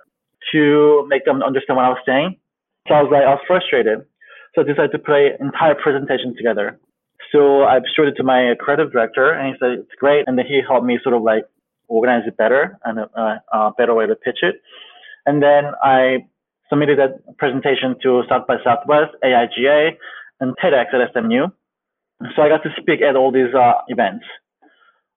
to 0.51 1.05
make 1.07 1.25
them 1.25 1.43
understand 1.43 1.77
what 1.77 1.85
I 1.85 1.89
was 1.89 2.03
saying. 2.05 2.37
So 2.87 2.95
I 2.95 3.01
was 3.01 3.11
like, 3.11 3.23
I 3.23 3.31
was 3.31 3.43
frustrated. 3.47 3.99
So 4.55 4.61
I 4.61 4.63
decided 4.65 4.91
to 4.91 4.99
put 4.99 5.15
an 5.15 5.37
entire 5.39 5.75
presentation 5.75 6.35
together. 6.35 6.79
So 7.31 7.63
I 7.63 7.79
showed 7.95 8.07
it 8.07 8.15
to 8.17 8.23
my 8.23 8.53
creative 8.59 8.91
director 8.91 9.31
and 9.31 9.47
he 9.47 9.59
said, 9.59 9.79
it's 9.79 9.95
great. 9.97 10.25
And 10.27 10.37
then 10.37 10.45
he 10.45 10.61
helped 10.67 10.85
me 10.85 10.99
sort 11.01 11.15
of 11.15 11.23
like 11.23 11.45
organize 11.87 12.23
it 12.27 12.37
better 12.37 12.77
and 12.83 12.99
a, 12.99 13.41
a 13.51 13.71
better 13.77 13.93
way 13.93 14.05
to 14.05 14.15
pitch 14.15 14.39
it. 14.41 14.61
And 15.25 15.41
then 15.41 15.71
I 15.81 16.27
submitted 16.73 16.97
that 16.97 17.37
presentation 17.37 17.95
to 18.01 18.23
South 18.27 18.47
by 18.47 18.57
Southwest, 18.63 19.13
AIGA, 19.23 19.91
and 20.39 20.55
TEDx 20.57 20.93
at 20.93 21.13
SMU. 21.13 21.47
So 22.35 22.41
I 22.41 22.49
got 22.49 22.63
to 22.63 22.69
speak 22.81 23.01
at 23.01 23.15
all 23.15 23.31
these 23.31 23.53
uh, 23.53 23.73
events. 23.87 24.25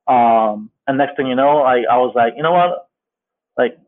Um, 0.07 0.71
and 0.87 0.99
next 0.99 1.17
thing 1.17 1.27
you 1.27 1.35
know, 1.35 1.63
I, 1.63 1.85
I 1.91 1.97
was 1.97 2.13
like, 2.15 2.35
you 2.37 2.43
know 2.43 2.53
what? 2.53 2.89
Like, 3.57 3.79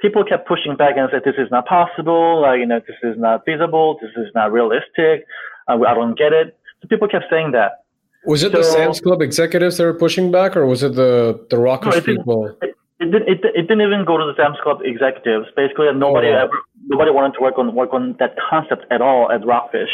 people 0.00 0.24
kept 0.24 0.46
pushing 0.46 0.76
back 0.76 0.96
and 0.96 1.08
said, 1.10 1.22
this 1.24 1.34
is 1.38 1.50
not 1.50 1.66
possible. 1.66 2.42
Like, 2.42 2.60
you 2.60 2.66
know, 2.66 2.80
this 2.80 2.96
is 3.02 3.16
not 3.18 3.44
feasible. 3.46 3.98
This 4.02 4.10
is 4.16 4.30
not 4.34 4.52
realistic. 4.52 5.26
Uh, 5.68 5.78
I 5.88 5.94
don't 5.94 6.18
get 6.18 6.32
it. 6.32 6.58
So 6.82 6.88
people 6.88 7.08
kept 7.08 7.24
saying 7.30 7.52
that. 7.52 7.84
Was 8.26 8.42
it 8.42 8.52
so, 8.52 8.58
the 8.58 8.64
Sam's 8.64 9.00
Club 9.00 9.22
executives 9.22 9.76
that 9.76 9.84
were 9.84 9.94
pushing 9.94 10.32
back, 10.32 10.56
or 10.56 10.66
was 10.66 10.82
it 10.82 10.94
the 10.94 11.46
the 11.48 11.58
Rockfish 11.58 11.94
no, 11.94 12.00
people? 12.00 12.56
It, 12.60 12.74
it, 12.98 13.12
didn't, 13.12 13.28
it, 13.28 13.40
it 13.54 13.62
didn't 13.68 13.82
even 13.82 14.04
go 14.04 14.18
to 14.18 14.24
the 14.24 14.34
Sam's 14.36 14.58
Club 14.64 14.80
executives. 14.82 15.46
Basically, 15.54 15.86
nobody 15.94 16.28
oh, 16.28 16.42
ever 16.44 16.58
nobody 16.86 17.10
wanted 17.10 17.34
to 17.34 17.42
work 17.42 17.58
on 17.58 17.74
work 17.74 17.92
on 17.92 18.16
that 18.18 18.36
concept 18.48 18.86
at 18.90 19.02
all 19.02 19.30
at 19.30 19.44
Rockfish. 19.44 19.90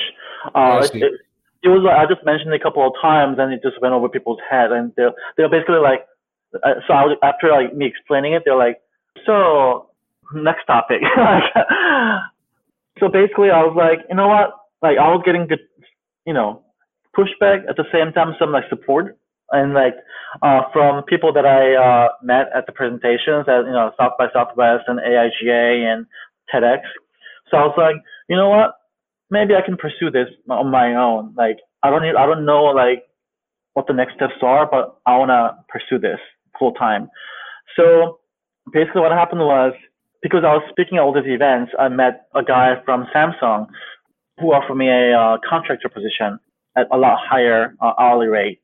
Uh, 0.54 0.86
it, 0.92 1.20
it, 1.62 1.68
was 1.68 1.82
like 1.82 1.96
I 1.96 2.06
just 2.06 2.24
mentioned 2.24 2.52
it 2.52 2.60
a 2.60 2.62
couple 2.62 2.86
of 2.86 2.92
times, 3.00 3.36
and 3.38 3.52
it 3.52 3.60
just 3.62 3.80
went 3.80 3.94
over 3.94 4.08
people's 4.08 4.40
head, 4.48 4.72
and 4.72 4.92
they're 4.96 5.12
they're 5.36 5.50
basically 5.50 5.80
like, 5.82 6.06
uh, 6.54 6.80
so 6.86 6.92
I 6.92 7.04
was, 7.04 7.18
after 7.22 7.50
like 7.50 7.74
me 7.74 7.86
explaining 7.86 8.34
it, 8.34 8.42
they're 8.44 8.56
like, 8.56 8.80
so 9.26 9.88
next 10.34 10.64
topic. 10.66 11.00
so 13.00 13.08
basically, 13.08 13.50
I 13.50 13.64
was 13.64 13.74
like, 13.76 14.06
you 14.08 14.16
know 14.16 14.28
what? 14.28 14.52
Like 14.82 14.98
I 14.98 15.08
was 15.08 15.22
getting 15.24 15.46
good, 15.46 15.60
you 16.26 16.34
know, 16.34 16.62
pushback 17.16 17.68
at 17.68 17.76
the 17.76 17.84
same 17.92 18.12
time 18.12 18.34
some 18.38 18.52
like 18.52 18.64
support 18.68 19.16
and 19.52 19.74
like 19.74 19.94
uh, 20.40 20.62
from 20.72 21.04
people 21.04 21.32
that 21.32 21.44
I 21.44 21.76
uh, 21.76 22.08
met 22.22 22.48
at 22.56 22.66
the 22.66 22.72
presentations 22.72 23.46
at 23.46 23.64
you 23.68 23.72
know 23.72 23.92
South 23.98 24.12
by 24.18 24.26
Southwest 24.32 24.84
and 24.88 24.98
AIGA 24.98 25.92
and 25.92 26.06
TEDx. 26.52 26.80
So 27.50 27.56
I 27.56 27.62
was 27.62 27.74
like, 27.76 27.96
you 28.28 28.36
know 28.36 28.48
what? 28.48 28.74
Maybe 29.30 29.54
I 29.54 29.64
can 29.64 29.76
pursue 29.76 30.10
this 30.10 30.28
on 30.48 30.70
my 30.70 30.94
own. 30.94 31.34
Like 31.36 31.58
I 31.82 31.90
don't 31.90 32.02
need, 32.02 32.16
I 32.16 32.26
don't 32.26 32.44
know 32.44 32.64
like 32.64 33.04
what 33.74 33.86
the 33.86 33.94
next 33.94 34.14
steps 34.14 34.34
are, 34.42 34.68
but 34.70 34.98
I 35.06 35.16
wanna 35.16 35.64
pursue 35.68 35.98
this 35.98 36.18
full 36.58 36.72
time. 36.72 37.08
So 37.76 38.20
basically, 38.72 39.00
what 39.00 39.12
happened 39.12 39.40
was 39.40 39.72
because 40.22 40.44
I 40.44 40.54
was 40.54 40.62
speaking 40.70 40.98
at 40.98 41.02
all 41.02 41.12
these 41.12 41.26
events, 41.26 41.72
I 41.78 41.88
met 41.88 42.26
a 42.34 42.42
guy 42.42 42.74
from 42.84 43.06
Samsung 43.14 43.66
who 44.38 44.52
offered 44.52 44.76
me 44.76 44.88
a 44.88 45.18
uh, 45.18 45.38
contractor 45.48 45.88
position 45.88 46.38
at 46.76 46.86
a 46.92 46.96
lot 46.96 47.18
higher 47.20 47.74
uh, 47.80 47.92
hourly 47.98 48.28
rate. 48.28 48.60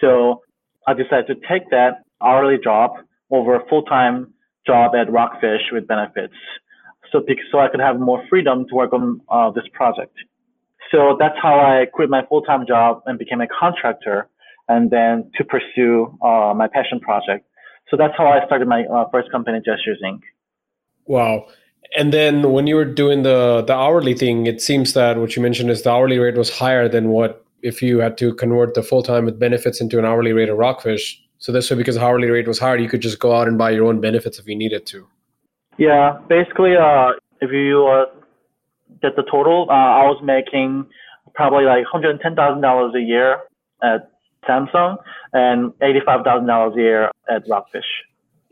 So 0.00 0.42
I 0.86 0.94
decided 0.94 1.26
to 1.28 1.34
take 1.48 1.70
that 1.70 2.04
hourly 2.22 2.56
job 2.62 2.92
over 3.30 3.54
a 3.56 3.68
full-time 3.68 4.32
job 4.66 4.94
at 4.94 5.10
Rockfish 5.12 5.62
with 5.72 5.86
benefits. 5.86 6.34
So, 7.12 7.24
so 7.50 7.58
I 7.58 7.68
could 7.68 7.80
have 7.80 7.98
more 7.98 8.24
freedom 8.28 8.66
to 8.68 8.74
work 8.74 8.92
on 8.92 9.20
uh, 9.28 9.50
this 9.50 9.64
project. 9.72 10.14
So 10.90 11.16
that's 11.18 11.36
how 11.40 11.60
I 11.60 11.86
quit 11.86 12.08
my 12.08 12.24
full-time 12.28 12.66
job 12.66 13.02
and 13.06 13.18
became 13.18 13.40
a 13.40 13.46
contractor 13.48 14.28
and 14.68 14.90
then 14.90 15.30
to 15.36 15.44
pursue 15.44 16.16
uh, 16.22 16.52
my 16.54 16.68
passion 16.68 17.00
project. 17.00 17.46
So 17.90 17.96
that's 17.96 18.14
how 18.16 18.26
I 18.26 18.44
started 18.46 18.68
my 18.68 18.84
uh, 18.84 19.08
first 19.10 19.30
company, 19.30 19.58
Gestures 19.64 19.98
Inc. 20.04 20.20
Wow. 21.06 21.46
And 21.96 22.12
then 22.12 22.52
when 22.52 22.66
you 22.66 22.76
were 22.76 22.84
doing 22.84 23.22
the 23.22 23.64
the 23.66 23.72
hourly 23.72 24.14
thing, 24.14 24.46
it 24.46 24.60
seems 24.60 24.92
that 24.92 25.16
what 25.16 25.36
you 25.36 25.42
mentioned 25.42 25.70
is 25.70 25.82
the 25.82 25.90
hourly 25.90 26.18
rate 26.18 26.36
was 26.36 26.50
higher 26.50 26.86
than 26.86 27.08
what 27.08 27.44
if 27.62 27.80
you 27.82 27.98
had 28.00 28.18
to 28.18 28.34
convert 28.34 28.74
the 28.74 28.82
full 28.82 29.02
time 29.02 29.24
with 29.24 29.38
benefits 29.38 29.80
into 29.80 29.98
an 29.98 30.04
hourly 30.04 30.32
rate 30.32 30.50
of 30.50 30.58
Rockfish. 30.58 31.20
So 31.38 31.50
this 31.50 31.70
way, 31.70 31.76
because 31.76 31.94
the 31.94 32.04
hourly 32.04 32.28
rate 32.28 32.46
was 32.46 32.58
higher, 32.58 32.76
you 32.76 32.88
could 32.88 33.00
just 33.00 33.20
go 33.20 33.34
out 33.34 33.48
and 33.48 33.56
buy 33.56 33.70
your 33.70 33.86
own 33.86 34.00
benefits 34.00 34.38
if 34.38 34.46
you 34.46 34.56
needed 34.56 34.84
to. 34.86 35.06
Yeah, 35.78 36.18
basically, 36.28 36.74
uh, 36.76 37.12
if 37.40 37.52
you 37.52 37.86
uh, 37.86 38.06
get 39.00 39.14
the 39.16 39.22
total, 39.22 39.68
uh, 39.70 39.72
I 39.72 40.02
was 40.06 40.20
making 40.22 40.86
probably 41.34 41.64
like 41.64 41.84
hundred 41.84 42.20
ten 42.20 42.34
thousand 42.34 42.62
dollars 42.62 42.94
a 42.96 43.00
year 43.00 43.38
at 43.82 44.10
Samsung 44.46 44.96
and 45.32 45.72
eighty 45.80 46.00
five 46.04 46.24
thousand 46.24 46.48
dollars 46.48 46.74
a 46.76 46.80
year 46.80 47.10
at 47.30 47.48
Rockfish. 47.48 47.86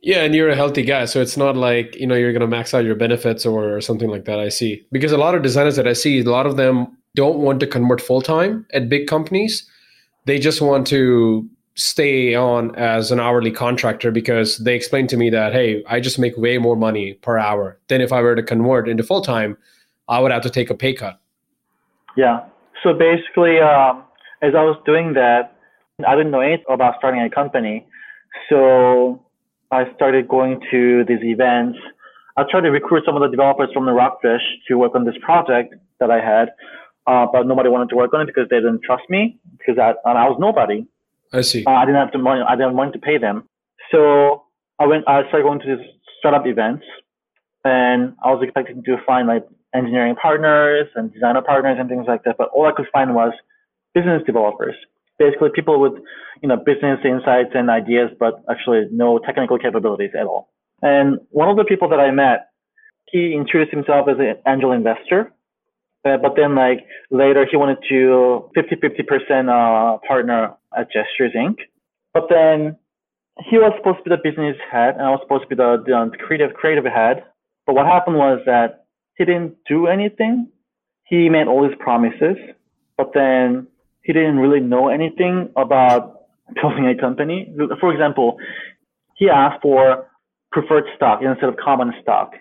Yeah, 0.02 0.22
and 0.22 0.36
you're 0.36 0.50
a 0.50 0.54
healthy 0.54 0.84
guy, 0.84 1.06
so 1.06 1.20
it's 1.20 1.36
not 1.36 1.56
like 1.56 1.96
you 1.96 2.06
know 2.06 2.14
you're 2.14 2.32
gonna 2.32 2.46
max 2.46 2.72
out 2.72 2.84
your 2.84 2.94
benefits 2.94 3.44
or 3.44 3.80
something 3.80 4.08
like 4.08 4.24
that. 4.26 4.38
I 4.38 4.48
see 4.48 4.86
because 4.92 5.10
a 5.10 5.18
lot 5.18 5.34
of 5.34 5.42
designers 5.42 5.74
that 5.76 5.88
I 5.88 5.94
see, 5.94 6.20
a 6.20 6.30
lot 6.30 6.46
of 6.46 6.56
them 6.56 6.96
don't 7.16 7.38
want 7.38 7.58
to 7.60 7.66
convert 7.66 8.00
full 8.00 8.22
time 8.22 8.66
at 8.72 8.88
big 8.88 9.08
companies. 9.08 9.68
They 10.26 10.38
just 10.38 10.60
want 10.60 10.86
to 10.88 11.48
stay 11.76 12.34
on 12.34 12.74
as 12.76 13.12
an 13.12 13.20
hourly 13.20 13.50
contractor 13.50 14.10
because 14.10 14.58
they 14.58 14.74
explained 14.74 15.10
to 15.10 15.16
me 15.16 15.30
that 15.30 15.52
hey, 15.52 15.84
I 15.86 16.00
just 16.00 16.18
make 16.18 16.36
way 16.36 16.58
more 16.58 16.76
money 16.76 17.14
per 17.14 17.38
hour 17.38 17.78
than 17.88 18.00
if 18.00 18.12
I 18.12 18.22
were 18.22 18.34
to 18.34 18.42
convert 18.42 18.88
into 18.88 19.02
full 19.02 19.20
time. 19.20 19.56
I 20.08 20.20
would 20.20 20.32
have 20.32 20.42
to 20.42 20.50
take 20.50 20.70
a 20.70 20.74
pay 20.74 20.94
cut. 20.94 21.20
Yeah. 22.16 22.44
So 22.82 22.94
basically, 22.94 23.58
um, 23.58 24.04
as 24.40 24.54
I 24.54 24.62
was 24.62 24.80
doing 24.86 25.14
that, 25.14 25.56
I 26.06 26.14
didn't 26.14 26.30
know 26.30 26.40
anything 26.40 26.64
about 26.68 26.94
starting 26.98 27.20
a 27.20 27.30
company. 27.30 27.86
So 28.48 29.22
I 29.70 29.92
started 29.94 30.28
going 30.28 30.60
to 30.70 31.04
these 31.06 31.22
events. 31.22 31.78
I 32.36 32.44
tried 32.50 32.62
to 32.62 32.70
recruit 32.70 33.02
some 33.04 33.16
of 33.16 33.22
the 33.22 33.28
developers 33.28 33.70
from 33.72 33.86
the 33.86 33.92
Rockfish 33.92 34.42
to 34.68 34.76
work 34.76 34.94
on 34.94 35.04
this 35.04 35.16
project 35.22 35.74
that 36.00 36.10
I 36.10 36.20
had, 36.20 36.50
uh, 37.06 37.26
but 37.32 37.46
nobody 37.46 37.68
wanted 37.68 37.88
to 37.90 37.96
work 37.96 38.12
on 38.14 38.20
it 38.20 38.26
because 38.26 38.46
they 38.50 38.56
didn't 38.56 38.82
trust 38.82 39.04
me 39.08 39.38
because 39.58 39.78
I, 39.78 39.94
and 40.08 40.18
I 40.18 40.28
was 40.28 40.36
nobody. 40.38 40.86
I 41.36 41.42
see. 41.42 41.64
Uh, 41.66 41.70
I 41.70 41.84
didn't 41.84 42.00
have 42.00 42.12
the 42.12 42.18
money. 42.18 42.42
I 42.46 42.56
didn't 42.56 42.76
want 42.76 42.92
to 42.94 42.98
pay 42.98 43.18
them. 43.18 43.48
So 43.92 44.44
I 44.78 44.86
went. 44.86 45.04
I 45.06 45.26
started 45.28 45.44
going 45.44 45.60
to 45.60 45.76
these 45.76 45.86
startup 46.18 46.46
events, 46.46 46.84
and 47.64 48.14
I 48.24 48.32
was 48.32 48.40
expecting 48.42 48.82
to 48.84 48.96
find 49.06 49.28
like 49.28 49.44
engineering 49.74 50.16
partners 50.20 50.88
and 50.94 51.12
designer 51.12 51.42
partners 51.42 51.76
and 51.78 51.88
things 51.88 52.06
like 52.08 52.24
that. 52.24 52.36
But 52.38 52.48
all 52.54 52.66
I 52.66 52.72
could 52.72 52.86
find 52.92 53.14
was 53.14 53.32
business 53.94 54.22
developers 54.26 54.74
basically 55.18 55.48
people 55.54 55.80
with 55.80 55.94
you 56.42 56.48
know 56.48 56.56
business 56.56 56.98
insights 57.04 57.50
and 57.54 57.70
ideas, 57.70 58.10
but 58.18 58.42
actually 58.50 58.86
no 58.90 59.18
technical 59.18 59.58
capabilities 59.58 60.10
at 60.18 60.26
all. 60.26 60.48
And 60.82 61.18
one 61.30 61.48
of 61.48 61.56
the 61.56 61.64
people 61.64 61.88
that 61.88 62.00
I 62.00 62.10
met, 62.10 62.50
he 63.10 63.32
introduced 63.32 63.72
himself 63.72 64.08
as 64.08 64.16
an 64.18 64.36
angel 64.46 64.72
investor, 64.72 65.32
uh, 66.04 66.18
but 66.18 66.36
then 66.36 66.54
like 66.54 66.86
later 67.10 67.46
he 67.50 67.56
wanted 67.56 67.78
to 67.88 68.50
50-50% 68.56 69.48
uh, 69.48 69.98
partner 70.06 70.54
at 70.76 70.88
Gestures 70.92 71.32
Inc. 71.34 71.58
But 72.14 72.24
then 72.30 72.76
he 73.44 73.58
was 73.58 73.72
supposed 73.76 73.98
to 73.98 74.04
be 74.04 74.10
the 74.10 74.22
business 74.22 74.56
head, 74.70 74.94
and 74.94 75.02
I 75.02 75.10
was 75.10 75.20
supposed 75.22 75.42
to 75.44 75.48
be 75.48 75.56
the, 75.56 75.82
the 75.84 76.16
creative 76.18 76.54
creative 76.54 76.84
head. 76.84 77.24
But 77.66 77.74
what 77.74 77.86
happened 77.86 78.16
was 78.16 78.40
that 78.46 78.86
he 79.16 79.24
didn't 79.24 79.56
do 79.68 79.86
anything. 79.86 80.48
He 81.04 81.28
made 81.28 81.46
all 81.46 81.64
his 81.64 81.74
promises, 81.78 82.36
but 82.96 83.12
then 83.14 83.66
he 84.02 84.12
didn't 84.12 84.38
really 84.38 84.60
know 84.60 84.88
anything 84.88 85.50
about 85.56 86.22
building 86.54 86.86
a 86.86 86.94
company. 86.94 87.52
For 87.80 87.92
example, 87.92 88.38
he 89.16 89.28
asked 89.28 89.62
for 89.62 90.08
preferred 90.52 90.84
stock 90.94 91.20
instead 91.22 91.48
of 91.48 91.56
common 91.56 91.92
stock. 92.00 92.32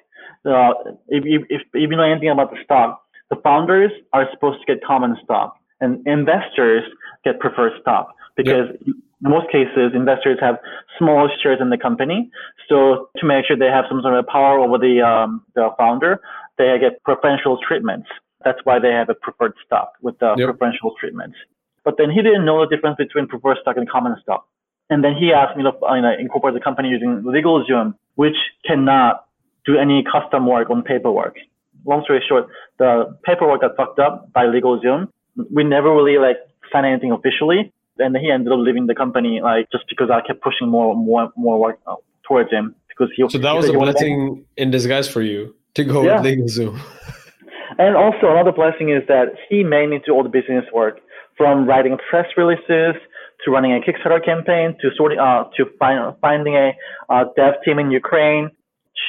Uh, 0.46 0.72
if, 1.08 1.24
if, 1.26 1.42
if 1.50 1.62
you 1.74 1.88
know 1.88 2.04
anything 2.04 2.30
about 2.30 2.52
the 2.52 2.58
stock, 2.64 3.02
the 3.30 3.36
founders 3.44 3.92
are 4.14 4.28
supposed 4.32 4.60
to 4.60 4.74
get 4.74 4.84
common 4.86 5.18
stock 5.24 5.58
and 5.82 6.06
investors 6.08 6.84
get 7.24 7.40
preferred 7.40 7.74
stock 7.82 8.15
because 8.36 8.70
in 8.86 8.94
most 9.22 9.52
cases 9.52 9.92
investors 9.94 10.38
have 10.42 10.58
small 10.98 11.30
shares 11.42 11.60
in 11.62 11.70
the 11.70 11.78
company. 11.78 12.30
So 12.70 13.10
to 13.18 13.26
make 13.26 13.46
sure 13.46 13.58
they 13.58 13.68
have 13.68 13.86
some 13.90 14.02
sort 14.02 14.16
of 14.16 14.28
power 14.28 14.60
over 14.60 14.78
the, 14.78 15.02
um, 15.02 15.44
the 15.56 15.70
founder, 15.78 16.22
they 16.58 16.78
get 16.80 17.04
preferential 17.04 17.58
treatments. 17.66 18.08
That's 18.44 18.60
why 18.64 18.80
they 18.80 18.92
have 18.92 19.10
a 19.10 19.16
preferred 19.16 19.54
stock 19.66 19.94
with 20.02 20.20
the 20.20 20.36
yep. 20.38 20.50
preferential 20.50 20.94
treatments. 21.00 21.38
But 21.84 21.98
then 21.98 22.10
he 22.10 22.22
didn't 22.22 22.46
know 22.46 22.62
the 22.62 22.76
difference 22.76 22.98
between 22.98 23.28
preferred 23.28 23.58
stock 23.62 23.78
and 23.78 23.90
common 23.90 24.16
stock. 24.22 24.48
And 24.90 25.04
then 25.04 25.16
he 25.16 25.34
asked 25.34 25.58
me 25.58 25.64
to 25.64 25.72
you 25.96 26.02
know, 26.02 26.14
incorporate 26.20 26.54
the 26.54 26.60
company 26.60 26.90
using 26.90 27.24
LegalZoom, 27.24 27.96
which 28.16 28.36
cannot 28.66 29.26
do 29.66 29.78
any 29.78 30.04
custom 30.04 30.46
work 30.46 30.70
on 30.70 30.84
paperwork. 30.84 31.38
Long 31.86 32.04
story 32.04 32.24
short, 32.28 32.48
the 32.78 33.18
paperwork 33.24 33.62
got 33.62 33.76
fucked 33.76 34.00
up 34.00 34.32
by 34.32 34.46
LegalZoom. 34.46 35.08
We 35.52 35.64
never 35.64 35.94
really 35.94 36.18
like 36.18 36.38
signed 36.72 36.86
anything 36.86 37.12
officially. 37.12 37.72
And 37.98 38.16
he 38.18 38.30
ended 38.30 38.52
up 38.52 38.60
leaving 38.60 38.88
the 38.88 38.96
company 38.96 39.42
like 39.42 39.72
just 39.72 39.86
because 39.90 40.10
I 40.12 40.26
kept 40.26 40.42
pushing 40.42 40.68
more, 40.68 40.96
more, 40.96 41.32
more 41.36 41.60
work 41.60 41.80
uh, 41.88 41.96
towards 42.28 42.52
him 42.52 42.76
because 42.90 43.10
he. 43.16 43.24
So 43.30 43.38
that 43.38 43.56
was 43.56 43.70
a 43.70 43.74
blessing 43.74 44.46
in 44.58 44.72
disguise 44.72 45.08
for 45.08 45.22
you 45.22 45.56
to 45.76 45.84
go 45.84 46.04
yeah. 46.04 46.22
with 46.22 46.26
LegalZoom. 46.26 46.80
and 47.80 47.96
also 47.96 48.32
another 48.32 48.52
blessing 48.52 48.90
is 48.90 49.04
that 49.08 49.28
he 49.50 49.64
made 49.64 49.90
me 49.90 50.00
do 50.06 50.14
all 50.14 50.24
the 50.24 50.30
business 50.30 50.66
work 50.74 51.00
from 51.38 51.68
writing 51.68 51.98
press 52.10 52.26
releases 52.38 52.96
to 53.44 53.52
running 53.52 53.74
a 53.74 53.80
Kickstarter 53.80 54.24
campaign 54.24 54.76
to 54.82 54.90
sorting 54.96 55.20
uh, 55.20 55.44
to 55.58 55.66
find, 55.78 56.16
finding 56.22 56.56
a 56.56 56.72
uh, 57.10 57.26
dev 57.36 57.56
team 57.64 57.80
in 57.80 57.92
Ukraine 57.92 58.50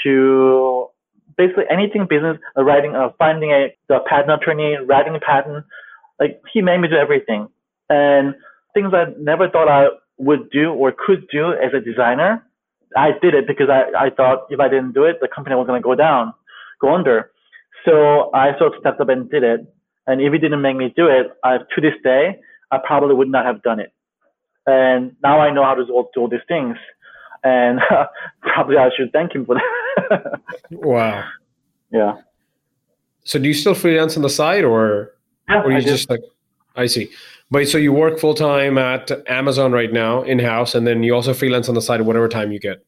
to 0.03 0.89
basically 1.37 1.65
anything 1.71 2.07
business 2.09 2.39
uh, 2.57 2.65
writing 2.65 2.95
uh, 2.95 3.11
finding 3.19 3.51
a 3.51 3.75
the 3.89 3.99
patent 4.09 4.31
attorney 4.31 4.77
writing 4.87 5.15
a 5.15 5.21
patent 5.21 5.65
like 6.19 6.41
he 6.53 6.63
made 6.63 6.79
me 6.79 6.89
do 6.89 6.97
everything 6.97 7.49
and 7.89 8.35
things 8.77 8.93
I 8.93 9.05
never 9.19 9.49
thought 9.49 9.69
I 9.69 9.89
would 10.19 10.51
do 10.51 10.73
or 10.73 10.93
could 10.93 11.27
do 11.33 11.53
as 11.53 11.73
a 11.73 11.81
designer 11.81 12.45
I 12.97 13.11
did 13.23 13.35
it 13.35 13.47
because 13.47 13.69
I, 13.69 14.07
I 14.07 14.11
thought 14.11 14.47
if 14.51 14.61
I 14.61 14.69
didn't 14.69 14.93
do 14.93 15.05
it 15.05 15.17
the 15.21 15.29
company 15.29 15.57
was 15.57 15.67
going 15.67 15.81
to 15.81 15.85
go 15.85 15.95
down 15.95 16.35
go 16.81 16.95
under 16.95 17.31
So 17.87 18.31
I 18.35 18.59
sort 18.59 18.75
of 18.75 18.81
stepped 18.81 19.01
up 19.01 19.09
and 19.09 19.31
did 19.31 19.45
it. 19.45 19.61
And 20.07 20.21
if 20.21 20.33
he 20.33 20.39
didn't 20.39 20.61
make 20.61 20.77
me 20.77 20.93
do 20.95 21.07
it, 21.07 21.29
I, 21.43 21.59
to 21.59 21.81
this 21.81 21.95
day, 22.03 22.41
I 22.71 22.79
probably 22.85 23.15
would 23.15 23.29
not 23.29 23.47
have 23.47 23.63
done 23.63 23.81
it. 23.81 23.93
And 24.67 25.15
now 25.23 25.41
I 25.41 25.53
know 25.53 25.63
how 25.65 25.75
to 25.75 25.87
do 25.87 25.93
all, 25.93 26.11
do 26.13 26.21
all 26.21 26.29
these 26.29 26.41
things. 26.49 26.77
And 27.45 27.81
probably 28.43 28.77
I 28.77 28.91
should 28.97 29.13
thank 29.13 29.35
him 29.35 29.47
for 29.47 29.57
that. 29.57 30.41
wow. 30.71 31.25
Yeah. 31.93 32.17
So 33.25 33.39
do 33.39 33.47
you 33.47 33.55
still 33.55 33.75
freelance 33.75 34.17
on 34.17 34.23
the 34.23 34.31
side 34.31 34.65
or, 34.65 35.13
yeah, 35.49 35.63
or 35.63 35.73
you 35.73 35.83
just 35.83 36.11
like, 36.11 36.21
I 36.75 36.87
see. 36.87 37.11
But 37.51 37.69
so 37.69 37.79
you 37.79 37.93
work 37.93 38.19
full 38.19 38.35
time 38.35 38.77
at 38.77 39.11
Amazon 39.29 39.73
right 39.73 39.93
now 39.93 40.23
in 40.23 40.39
house, 40.41 40.75
and 40.75 40.87
then 40.87 41.03
you 41.03 41.15
also 41.15 41.33
freelance 41.33 41.69
on 41.69 41.75
the 41.75 41.83
side 41.83 42.03
whatever 42.03 42.29
time 42.29 42.51
you 42.53 42.59
get. 42.59 42.85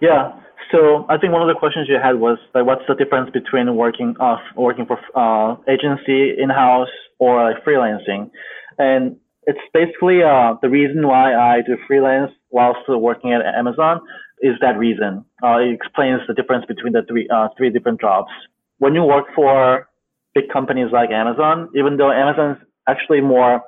Yeah. 0.00 0.32
So 0.70 1.04
I 1.08 1.18
think 1.18 1.32
one 1.32 1.42
of 1.42 1.48
the 1.48 1.58
questions 1.58 1.88
you 1.88 1.98
had 2.00 2.20
was 2.20 2.38
like, 2.54 2.64
what's 2.64 2.82
the 2.86 2.94
difference 2.94 3.30
between 3.30 3.74
working 3.74 4.14
working 4.54 4.86
for 4.86 4.98
uh, 5.16 5.56
agency 5.68 6.34
in 6.38 6.50
house 6.50 6.88
or 7.18 7.42
like 7.42 7.64
freelancing? 7.64 8.30
And 8.78 9.16
it's 9.46 9.58
basically 9.72 10.22
uh, 10.22 10.54
the 10.62 10.68
reason 10.68 11.06
why 11.08 11.34
I 11.34 11.62
do 11.66 11.76
freelance 11.86 12.30
while 12.50 12.76
still 12.82 12.98
working 12.98 13.32
at 13.32 13.40
Amazon 13.42 14.00
is 14.42 14.54
that 14.60 14.78
reason. 14.78 15.24
Uh, 15.42 15.58
it 15.58 15.72
explains 15.72 16.20
the 16.28 16.34
difference 16.34 16.66
between 16.66 16.92
the 16.92 17.02
three 17.08 17.28
uh, 17.34 17.48
three 17.56 17.70
different 17.70 18.00
jobs. 18.00 18.30
When 18.78 18.94
you 18.94 19.02
work 19.02 19.26
for 19.34 19.88
big 20.34 20.50
companies 20.52 20.88
like 20.92 21.10
Amazon, 21.10 21.68
even 21.74 21.96
though 21.96 22.12
Amazon's 22.12 22.58
actually 22.86 23.20
more 23.20 23.62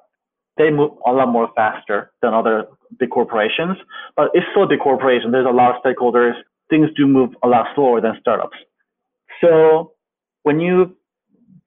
they 0.56 0.70
move 0.70 0.92
a 1.06 1.12
lot 1.12 1.28
more 1.28 1.50
faster 1.56 2.12
than 2.20 2.34
other 2.34 2.66
big 2.98 3.10
corporations, 3.10 3.76
but 4.16 4.30
it's 4.34 4.46
still 4.50 4.64
a 4.64 4.66
big 4.66 4.80
corporation. 4.80 5.30
There's 5.32 5.46
a 5.46 5.50
lot 5.50 5.74
of 5.74 5.82
stakeholders. 5.82 6.34
Things 6.68 6.88
do 6.96 7.06
move 7.06 7.30
a 7.42 7.48
lot 7.48 7.66
slower 7.74 8.00
than 8.00 8.16
startups. 8.20 8.56
So 9.40 9.92
when 10.42 10.60
you 10.60 10.96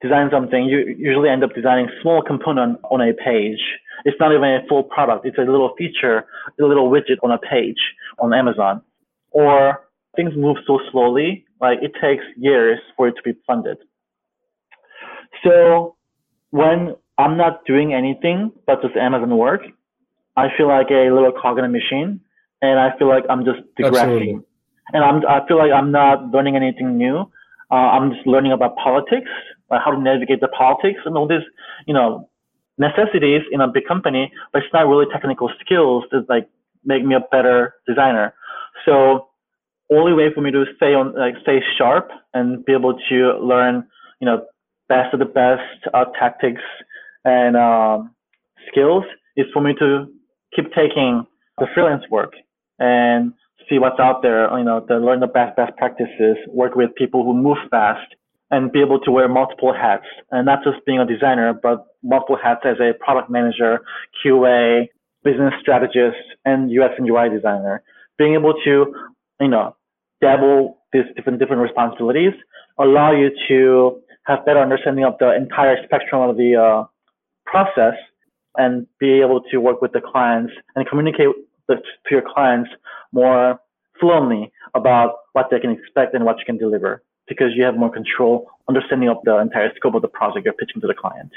design 0.01 0.29
something, 0.31 0.65
you 0.65 0.95
usually 0.97 1.29
end 1.29 1.43
up 1.43 1.53
designing 1.55 1.89
small 2.01 2.21
component 2.21 2.79
on 2.91 3.01
a 3.01 3.13
page. 3.13 3.61
It's 4.03 4.17
not 4.19 4.31
even 4.33 4.43
a 4.43 4.59
full 4.69 4.83
product. 4.83 5.25
It's 5.25 5.37
a 5.37 5.41
little 5.41 5.73
feature, 5.77 6.25
a 6.59 6.63
little 6.63 6.89
widget 6.91 7.17
on 7.23 7.31
a 7.31 7.37
page 7.39 7.79
on 8.19 8.33
Amazon. 8.33 8.81
Or 9.31 9.87
things 10.15 10.33
move 10.35 10.57
so 10.67 10.79
slowly, 10.91 11.45
like 11.59 11.79
it 11.81 11.93
takes 12.01 12.23
years 12.37 12.79
for 12.95 13.07
it 13.07 13.15
to 13.15 13.21
be 13.23 13.37
funded. 13.47 13.77
So 15.43 15.95
when 16.51 16.95
I'm 17.17 17.37
not 17.37 17.65
doing 17.65 17.93
anything 17.93 18.51
but 18.67 18.81
just 18.81 18.95
Amazon 18.95 19.37
work. 19.37 19.61
I 20.37 20.47
feel 20.57 20.67
like 20.67 20.87
a 20.91 21.09
little 21.11 21.31
cog 21.31 21.57
in 21.59 21.65
a 21.65 21.69
machine, 21.69 22.19
and 22.61 22.79
I 22.79 22.97
feel 22.97 23.07
like 23.07 23.23
I'm 23.29 23.45
just 23.45 23.59
digressing. 23.77 24.43
And 24.93 25.03
I'm 25.03 25.25
I 25.25 25.45
feel 25.47 25.57
like 25.57 25.71
I'm 25.71 25.91
not 25.91 26.31
learning 26.31 26.55
anything 26.55 26.97
new. 26.97 27.31
Uh, 27.71 27.75
I'm 27.75 28.11
just 28.11 28.27
learning 28.27 28.51
about 28.51 28.75
politics, 28.75 29.29
like 29.71 29.81
how 29.83 29.91
to 29.91 29.99
navigate 29.99 30.41
the 30.41 30.49
politics 30.49 30.99
and 31.05 31.17
all 31.17 31.27
these, 31.27 31.45
you 31.87 31.93
know, 31.93 32.29
necessities 32.77 33.41
in 33.51 33.61
a 33.61 33.67
big 33.67 33.85
company, 33.87 34.31
but 34.51 34.63
it's 34.63 34.73
not 34.73 34.87
really 34.87 35.05
technical 35.11 35.49
skills 35.61 36.03
that 36.11 36.29
like 36.29 36.47
make 36.83 37.03
me 37.03 37.15
a 37.15 37.21
better 37.31 37.73
designer. 37.87 38.33
So 38.85 39.29
only 39.91 40.13
way 40.13 40.33
for 40.33 40.41
me 40.41 40.51
to 40.51 40.65
stay 40.75 40.93
on 40.93 41.15
like 41.15 41.35
stay 41.41 41.59
sharp 41.77 42.09
and 42.33 42.63
be 42.65 42.73
able 42.73 42.97
to 43.09 43.37
learn, 43.39 43.87
you 44.19 44.25
know, 44.25 44.45
best 44.87 45.13
of 45.13 45.19
the 45.19 45.25
best 45.25 45.87
uh, 45.93 46.05
tactics 46.19 46.61
and 47.25 47.57
um, 47.57 48.15
skills 48.71 49.03
is 49.35 49.45
for 49.53 49.61
me 49.61 49.73
to 49.79 50.05
keep 50.55 50.71
taking 50.73 51.25
the 51.57 51.67
freelance 51.73 52.03
work 52.09 52.33
and 52.79 53.33
see 53.69 53.79
what's 53.79 53.99
out 53.99 54.21
there, 54.21 54.55
you 54.57 54.63
know, 54.63 54.79
to 54.81 54.97
learn 54.97 55.19
the 55.19 55.27
best 55.27 55.55
best 55.57 55.75
practices, 55.77 56.37
work 56.47 56.75
with 56.75 56.93
people 56.95 57.23
who 57.23 57.33
move 57.33 57.57
fast 57.69 58.15
and 58.51 58.71
be 58.71 58.79
able 58.79 58.99
to 58.99 59.11
wear 59.11 59.27
multiple 59.27 59.73
hats 59.73 60.05
and 60.31 60.45
not 60.45 60.59
just 60.63 60.85
being 60.85 60.99
a 60.99 61.05
designer, 61.05 61.53
but 61.53 61.85
multiple 62.03 62.37
hats 62.41 62.61
as 62.63 62.77
a 62.79 62.93
product 63.03 63.29
manager, 63.29 63.79
QA, 64.23 64.87
business 65.23 65.53
strategist, 65.59 66.17
and 66.45 66.69
UX 66.69 66.93
and 66.97 67.09
UI 67.09 67.29
designer. 67.29 67.81
Being 68.17 68.35
able 68.35 68.53
to, 68.63 68.93
you 69.41 69.47
know, 69.47 69.75
dabble 70.21 70.77
these 70.93 71.03
different 71.15 71.39
different 71.39 71.61
responsibilities 71.61 72.33
allow 72.79 73.11
you 73.11 73.29
to 73.47 73.99
have 74.25 74.45
better 74.45 74.59
understanding 74.59 75.05
of 75.05 75.15
the 75.19 75.35
entire 75.35 75.77
spectrum 75.85 76.29
of 76.29 76.37
the 76.37 76.55
uh, 76.55 76.85
process 77.45 77.95
and 78.57 78.87
be 78.99 79.21
able 79.21 79.41
to 79.41 79.57
work 79.57 79.81
with 79.81 79.91
the 79.91 80.01
clients 80.01 80.53
and 80.75 80.87
communicate 80.87 81.27
to 81.69 81.77
your 82.11 82.21
clients 82.21 82.69
more 83.11 83.59
fluently 83.99 84.51
about 84.73 85.15
what 85.33 85.47
they 85.51 85.59
can 85.59 85.71
expect 85.71 86.13
and 86.13 86.25
what 86.25 86.37
you 86.39 86.45
can 86.45 86.57
deliver 86.57 87.01
because 87.27 87.47
you 87.55 87.63
have 87.63 87.75
more 87.75 87.89
control, 87.89 88.47
understanding 88.69 89.09
of 89.09 89.17
the 89.23 89.37
entire 89.37 89.71
scope 89.75 89.95
of 89.95 90.01
the 90.01 90.07
project 90.07 90.45
you're 90.45 90.53
pitching 90.53 90.81
to 90.81 90.87
the 90.87 90.93
client. 90.93 91.31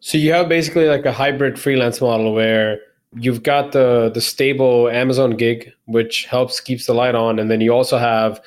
So 0.00 0.16
you 0.16 0.32
have 0.32 0.48
basically 0.48 0.86
like 0.86 1.04
a 1.04 1.12
hybrid 1.12 1.58
freelance 1.58 2.00
model 2.00 2.32
where 2.32 2.80
you've 3.16 3.42
got 3.42 3.72
the 3.72 4.10
the 4.12 4.20
stable 4.20 4.88
Amazon 4.88 5.32
gig, 5.32 5.72
which 5.84 6.24
helps 6.24 6.60
keeps 6.60 6.86
the 6.86 6.94
light 6.94 7.14
on, 7.14 7.38
and 7.38 7.50
then 7.50 7.60
you 7.60 7.72
also 7.72 7.98
have 7.98 8.40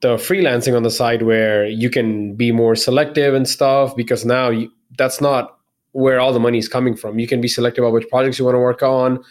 the 0.00 0.16
freelancing 0.16 0.76
on 0.76 0.82
the 0.82 0.90
side 0.90 1.22
where 1.22 1.66
you 1.66 1.90
can 1.90 2.34
be 2.34 2.52
more 2.52 2.74
selective 2.74 3.34
and 3.34 3.48
stuff 3.48 3.94
because 3.96 4.24
now 4.24 4.50
you, 4.50 4.70
that's 4.98 5.20
not 5.20 5.58
where 5.94 6.18
all 6.18 6.32
the 6.32 6.40
money 6.40 6.58
is 6.58 6.68
coming 6.68 6.96
from. 6.96 7.20
You 7.20 7.28
can 7.28 7.40
be 7.40 7.46
selective 7.46 7.84
about 7.84 7.94
which 7.94 8.08
projects 8.08 8.38
you 8.38 8.44
want 8.44 8.56
to 8.56 8.58
work 8.58 8.82
on, 8.82 9.22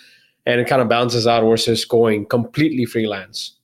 and 0.45 0.61
it 0.61 0.67
kind 0.67 0.81
of 0.81 0.87
balances 0.87 1.27
out 1.27 1.43
versus 1.43 1.83
going 1.83 2.25
completely 2.25 2.85
freelance. 2.85 3.57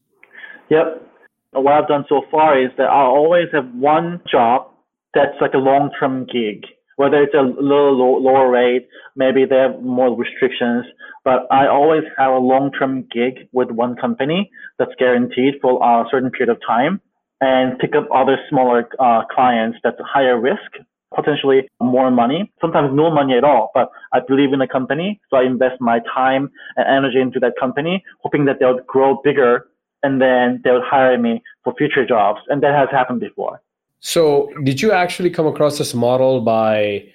Yep. 0.69 1.07
What 1.53 1.73
I've 1.73 1.87
done 1.87 2.05
so 2.09 2.23
far 2.29 2.61
is 2.61 2.71
that 2.77 2.89
I 2.89 3.01
always 3.01 3.47
have 3.53 3.73
one 3.73 4.21
job 4.29 4.69
that's 5.13 5.39
like 5.39 5.53
a 5.53 5.57
long-term 5.57 6.25
gig, 6.25 6.65
whether 6.97 7.23
it's 7.23 7.33
a 7.33 7.41
little 7.41 7.97
low, 7.97 8.17
lower 8.17 8.51
rate, 8.51 8.87
maybe 9.15 9.45
they 9.45 9.55
have 9.55 9.81
more 9.81 10.15
restrictions, 10.15 10.85
but 11.23 11.47
I 11.49 11.67
always 11.67 12.03
have 12.17 12.33
a 12.33 12.37
long-term 12.37 13.07
gig 13.11 13.47
with 13.53 13.71
one 13.71 13.95
company 13.95 14.51
that's 14.77 14.91
guaranteed 14.99 15.55
for 15.61 15.81
a 15.81 16.03
certain 16.11 16.31
period 16.31 16.51
of 16.51 16.61
time 16.67 16.99
and 17.39 17.79
pick 17.79 17.95
up 17.95 18.09
other 18.13 18.37
smaller 18.49 18.89
uh, 18.99 19.23
clients 19.33 19.77
that's 19.83 19.97
higher 20.01 20.39
risk 20.39 20.71
potentially 21.15 21.69
more 21.81 22.11
money, 22.11 22.51
sometimes 22.61 22.89
no 22.93 23.11
money 23.11 23.35
at 23.35 23.43
all. 23.43 23.71
But 23.73 23.89
I 24.13 24.19
believe 24.25 24.53
in 24.53 24.59
the 24.59 24.67
company, 24.67 25.19
so 25.29 25.37
I 25.37 25.43
invest 25.43 25.81
my 25.81 25.99
time 26.13 26.51
and 26.75 26.87
energy 26.87 27.19
into 27.19 27.39
that 27.39 27.53
company, 27.59 28.03
hoping 28.21 28.45
that 28.45 28.59
they'll 28.59 28.79
grow 28.87 29.19
bigger 29.23 29.67
and 30.03 30.21
then 30.21 30.61
they'll 30.63 30.81
hire 30.81 31.17
me 31.17 31.41
for 31.63 31.73
future 31.77 32.05
jobs. 32.05 32.39
And 32.47 32.63
that 32.63 32.73
has 32.73 32.89
happened 32.91 33.19
before. 33.19 33.61
So, 34.01 34.49
did 34.63 34.81
you 34.81 34.93
actually 34.93 35.29
come 35.29 35.45
across 35.45 35.77
this 35.77 35.93
model 35.93 36.39
by 36.39 37.05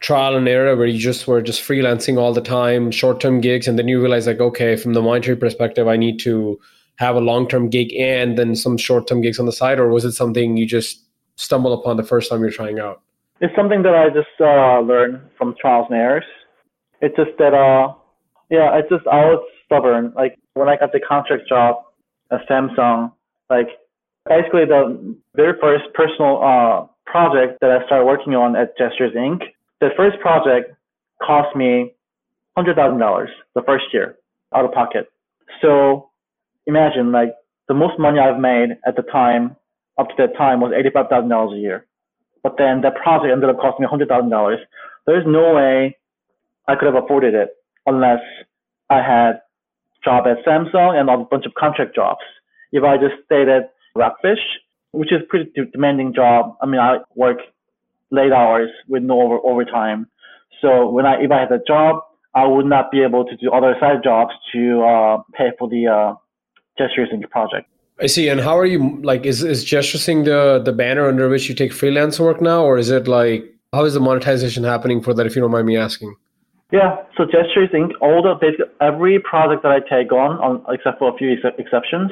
trial 0.00 0.36
and 0.36 0.46
error 0.46 0.76
where 0.76 0.86
you 0.86 0.98
just 0.98 1.26
were 1.26 1.40
just 1.40 1.62
freelancing 1.62 2.18
all 2.18 2.34
the 2.34 2.42
time, 2.42 2.90
short 2.90 3.18
term 3.20 3.40
gigs, 3.40 3.66
and 3.66 3.78
then 3.78 3.88
you 3.88 3.98
realize, 3.98 4.26
like, 4.26 4.40
okay, 4.40 4.76
from 4.76 4.92
the 4.92 5.00
monetary 5.00 5.36
perspective, 5.36 5.88
I 5.88 5.96
need 5.96 6.18
to 6.20 6.60
have 6.96 7.16
a 7.16 7.20
long 7.20 7.48
term 7.48 7.70
gig 7.70 7.94
and 7.94 8.36
then 8.36 8.54
some 8.54 8.76
short 8.76 9.06
term 9.06 9.22
gigs 9.22 9.38
on 9.38 9.46
the 9.46 9.52
side? 9.52 9.78
Or 9.78 9.88
was 9.88 10.04
it 10.04 10.12
something 10.12 10.56
you 10.56 10.66
just 10.66 11.02
stumbled 11.36 11.78
upon 11.78 11.96
the 11.96 12.02
first 12.02 12.28
time 12.28 12.40
you're 12.40 12.50
trying 12.50 12.78
out? 12.78 13.00
It's 13.40 13.54
something 13.54 13.82
that 13.82 13.94
I 13.94 14.08
just 14.08 14.34
uh, 14.40 14.80
learned 14.80 15.20
from 15.36 15.54
trials 15.60 15.86
and 15.90 15.98
errors. 15.98 16.24
It's 17.00 17.14
just 17.16 17.30
that, 17.38 17.54
uh, 17.54 17.94
yeah, 18.50 18.76
it's 18.78 18.88
just 18.88 19.06
I 19.06 19.26
was 19.26 19.44
stubborn. 19.64 20.12
Like 20.16 20.36
when 20.54 20.68
I 20.68 20.76
got 20.76 20.92
the 20.92 21.00
contract 21.00 21.48
job 21.48 21.76
at 22.32 22.40
Samsung, 22.50 23.12
like 23.48 23.68
basically 24.28 24.64
the 24.64 25.16
very 25.36 25.54
first 25.60 25.84
personal 25.94 26.42
uh, 26.42 26.86
project 27.06 27.60
that 27.60 27.70
I 27.70 27.86
started 27.86 28.06
working 28.06 28.34
on 28.34 28.56
at 28.56 28.76
Gestures 28.76 29.14
Inc. 29.14 29.40
The 29.80 29.90
first 29.96 30.18
project 30.20 30.74
cost 31.22 31.54
me 31.54 31.94
hundred 32.56 32.74
thousand 32.74 32.98
dollars 32.98 33.30
the 33.54 33.62
first 33.62 33.84
year 33.92 34.16
out 34.52 34.64
of 34.64 34.72
pocket. 34.72 35.08
So 35.62 36.10
imagine 36.66 37.12
like 37.12 37.30
the 37.68 37.74
most 37.74 37.98
money 38.00 38.18
I've 38.18 38.40
made 38.40 38.70
at 38.84 38.96
the 38.96 39.02
time 39.02 39.54
up 39.96 40.08
to 40.08 40.14
that 40.18 40.36
time 40.36 40.60
was 40.60 40.72
eighty 40.76 40.90
five 40.90 41.06
thousand 41.08 41.28
dollars 41.30 41.56
a 41.56 41.60
year 41.60 41.86
but 42.48 42.56
then 42.56 42.80
that 42.80 42.94
project 42.96 43.30
ended 43.30 43.50
up 43.50 43.60
costing 43.60 43.84
me 43.84 44.06
$100,000. 44.06 44.56
There's 45.06 45.24
no 45.26 45.52
way 45.52 45.98
I 46.66 46.76
could 46.76 46.86
have 46.86 47.02
afforded 47.02 47.34
it 47.34 47.50
unless 47.84 48.20
I 48.88 49.02
had 49.02 49.32
a 49.32 49.40
job 50.02 50.26
at 50.26 50.42
Samsung 50.46 50.98
and 50.98 51.10
a 51.10 51.18
bunch 51.18 51.44
of 51.44 51.52
contract 51.54 51.94
jobs. 51.94 52.20
If 52.72 52.84
I 52.84 52.96
just 52.96 53.22
stayed 53.26 53.48
at 53.48 53.74
Rockfish, 53.94 54.38
which 54.92 55.12
is 55.12 55.20
pretty 55.28 55.50
demanding 55.72 56.14
job, 56.14 56.56
I 56.62 56.66
mean, 56.66 56.80
I 56.80 56.98
work 57.14 57.38
late 58.10 58.32
hours 58.32 58.70
with 58.88 59.02
no 59.02 59.20
over, 59.20 59.38
overtime. 59.44 60.06
So 60.62 60.88
when 60.88 61.04
I, 61.04 61.20
if 61.20 61.30
I 61.30 61.40
had 61.40 61.52
a 61.52 61.60
job, 61.66 62.02
I 62.34 62.46
would 62.46 62.66
not 62.66 62.90
be 62.90 63.02
able 63.02 63.26
to 63.26 63.36
do 63.36 63.50
other 63.52 63.74
side 63.78 64.02
jobs 64.02 64.32
to 64.54 64.82
uh, 64.82 65.22
pay 65.34 65.50
for 65.58 65.68
the 65.68 65.86
uh, 65.86 66.14
Gestures 66.78 67.10
Inc. 67.12 67.28
project. 67.28 67.68
I 68.00 68.06
see. 68.06 68.28
And 68.28 68.40
how 68.40 68.56
are 68.56 68.66
you 68.66 69.00
like 69.02 69.26
is 69.26 69.42
is 69.42 69.64
Gestures 69.64 70.06
Inc. 70.06 70.24
the 70.24 70.62
the 70.64 70.72
banner 70.72 71.08
under 71.08 71.28
which 71.28 71.48
you 71.48 71.54
take 71.54 71.72
freelance 71.72 72.20
work 72.20 72.40
now, 72.40 72.62
or 72.64 72.78
is 72.78 72.90
it 72.90 73.08
like 73.08 73.52
how 73.72 73.84
is 73.84 73.94
the 73.94 74.00
monetization 74.00 74.64
happening 74.64 75.00
for 75.00 75.12
that? 75.14 75.26
If 75.26 75.34
you 75.34 75.42
don't 75.42 75.50
mind 75.50 75.66
me 75.66 75.76
asking. 75.76 76.14
Yeah, 76.70 76.96
so 77.16 77.24
Gestures 77.24 77.70
Inc. 77.72 77.92
All 78.00 78.22
the 78.22 78.34
basically 78.40 78.66
every 78.80 79.18
project 79.18 79.62
that 79.62 79.72
I 79.72 79.80
take 79.80 80.12
on, 80.12 80.38
on 80.38 80.62
except 80.72 80.98
for 80.98 81.12
a 81.12 81.16
few 81.16 81.32
ex- 81.32 81.56
exceptions, 81.58 82.10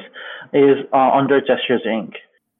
is 0.51 0.77
uh, 0.91 1.11
under 1.13 1.39
Gestures 1.39 1.83
Inc. 1.87 2.13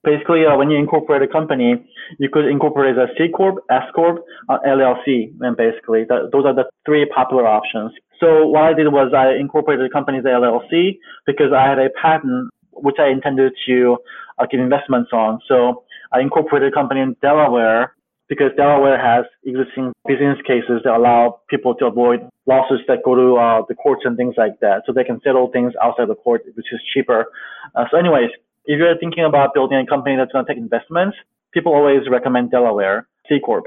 basically 0.04 0.46
uh, 0.46 0.56
when 0.56 0.70
you 0.70 0.78
incorporate 0.78 1.22
a 1.22 1.28
company, 1.28 1.74
you 2.20 2.30
could 2.30 2.46
incorporate 2.46 2.98
as 2.98 3.10
a 3.10 3.14
C 3.18 3.30
corp, 3.36 3.64
S 3.70 3.84
corp, 3.94 4.24
uh, 4.48 4.60
LLC, 4.66 5.34
and 5.42 5.58
basically 5.58 6.06
that, 6.08 6.30
those 6.32 6.46
are 6.46 6.54
the 6.54 6.66
three 6.86 7.06
popular 7.14 7.46
options. 7.48 7.92
So 8.20 8.48
what 8.48 8.64
I 8.64 8.74
did 8.74 8.88
was 8.88 9.12
I 9.14 9.34
incorporated 9.34 9.90
the 9.90 9.94
company 9.94 10.20
as 10.20 10.24
LLC 10.24 11.00
because 11.26 11.52
I 11.52 11.68
had 11.68 11.80
a 11.80 11.90
patent 12.02 12.50
which 12.78 12.98
I 13.00 13.10
intended 13.10 13.54
to 13.68 13.98
uh, 14.38 14.46
give 14.50 14.60
investments 14.60 15.12
on. 15.14 15.40
So 15.48 15.84
I 16.12 16.22
incorporated 16.22 16.72
a 16.72 16.76
company 16.76 17.02
in 17.02 17.16
Delaware 17.22 17.94
because 18.30 18.52
Delaware 18.58 19.00
has 19.00 19.26
existing 19.46 19.94
business 20.06 20.38
cases 20.46 20.82
that 20.84 20.94
allow 20.94 21.40
people 21.50 21.74
to 21.76 21.86
avoid 21.86 22.28
lawsuits 22.46 22.84
that 22.88 23.04
go 23.04 23.16
to 23.16 23.38
uh, 23.38 23.62
the 23.70 23.76
courts 23.76 24.02
and 24.04 24.18
things 24.18 24.36
like 24.38 24.60
that. 24.60 24.84
So 24.86 24.92
they 24.92 25.04
can 25.04 25.22
settle 25.24 25.50
things 25.52 25.74
outside 25.82 26.10
the 26.10 26.16
court, 26.16 26.44
which 26.56 26.66
is 26.72 26.80
cheaper. 26.94 27.28
Uh, 27.76 27.86
so 27.90 27.98
anyways, 27.98 28.30
if 28.66 28.78
you're 28.80 28.98
thinking 28.98 29.24
about 29.24 29.54
building 29.54 29.78
a 29.78 29.86
company 29.86 30.18
that's 30.18 30.32
going 30.32 30.46
to 30.46 30.54
take 30.54 30.62
investments, 30.62 31.16
people 31.54 31.74
always 31.74 32.02
recommend 32.10 32.52
Delaware, 32.52 33.08
C 33.30 33.40
Corp. 33.40 33.66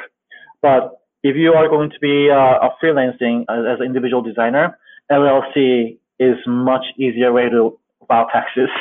But 0.61 1.01
if 1.23 1.37
you 1.37 1.53
are 1.53 1.69
going 1.69 1.91
to 1.91 1.99
be 2.01 2.29
uh, 2.31 2.69
a 2.69 2.71
freelancing 2.83 3.43
as, 3.49 3.65
as 3.75 3.81
an 3.81 3.87
individual 3.87 4.23
designer, 4.23 4.79
LLC 5.11 5.99
is 6.19 6.37
much 6.47 6.85
easier 6.99 7.33
way 7.33 7.49
to 7.49 7.79
file 8.07 8.29
taxes. 8.33 8.69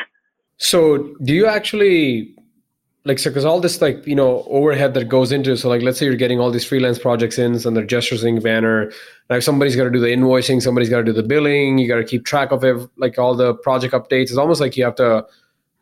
So 0.59 1.15
do 1.23 1.33
you 1.33 1.47
actually 1.47 2.35
like 3.05 3.17
so 3.17 3.29
because 3.29 3.45
all 3.45 3.59
this 3.59 3.81
like 3.81 4.05
you 4.05 4.15
know 4.15 4.43
overhead 4.47 4.93
that 4.93 5.05
goes 5.05 5.31
into 5.31 5.55
so 5.55 5.69
like 5.69 5.81
let's 5.81 5.97
say 5.97 6.05
you're 6.05 6.15
getting 6.15 6.39
all 6.39 6.51
these 6.51 6.65
freelance 6.65 6.99
projects 6.99 7.39
in 7.39 7.55
and 7.65 7.75
they're 7.75 7.85
gesturing 7.85 8.39
banner. 8.39 8.91
Like 9.29 9.41
somebody's 9.41 9.75
got 9.75 9.85
to 9.85 9.89
do 9.89 9.99
the 9.99 10.07
invoicing 10.07 10.61
somebody's 10.61 10.89
got 10.89 10.97
to 10.97 11.03
do 11.03 11.13
the 11.13 11.23
billing 11.23 11.77
you 11.77 11.87
got 11.87 11.95
to 11.95 12.03
keep 12.03 12.25
track 12.25 12.51
of 12.51 12.63
it 12.63 12.77
like 12.97 13.17
all 13.17 13.35
the 13.35 13.55
project 13.55 13.93
updates. 13.93 14.29
It's 14.29 14.37
almost 14.37 14.61
like 14.61 14.75
you 14.77 14.83
have 14.83 14.95
to 14.95 15.25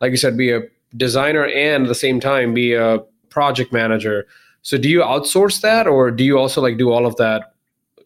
like 0.00 0.12
you 0.12 0.16
said 0.16 0.36
be 0.36 0.52
a 0.52 0.62
designer 0.96 1.46
and 1.46 1.84
at 1.84 1.88
the 1.88 1.94
same 1.94 2.20
time 2.20 2.54
be 2.54 2.74
a 2.74 2.98
project 3.30 3.72
manager. 3.72 4.26
So 4.62 4.78
do 4.78 4.88
you 4.88 5.00
outsource 5.00 5.60
that 5.60 5.86
or 5.86 6.10
do 6.10 6.24
you 6.24 6.38
also 6.38 6.62
like 6.62 6.78
do 6.78 6.90
all 6.90 7.04
of 7.04 7.16
that 7.16 7.52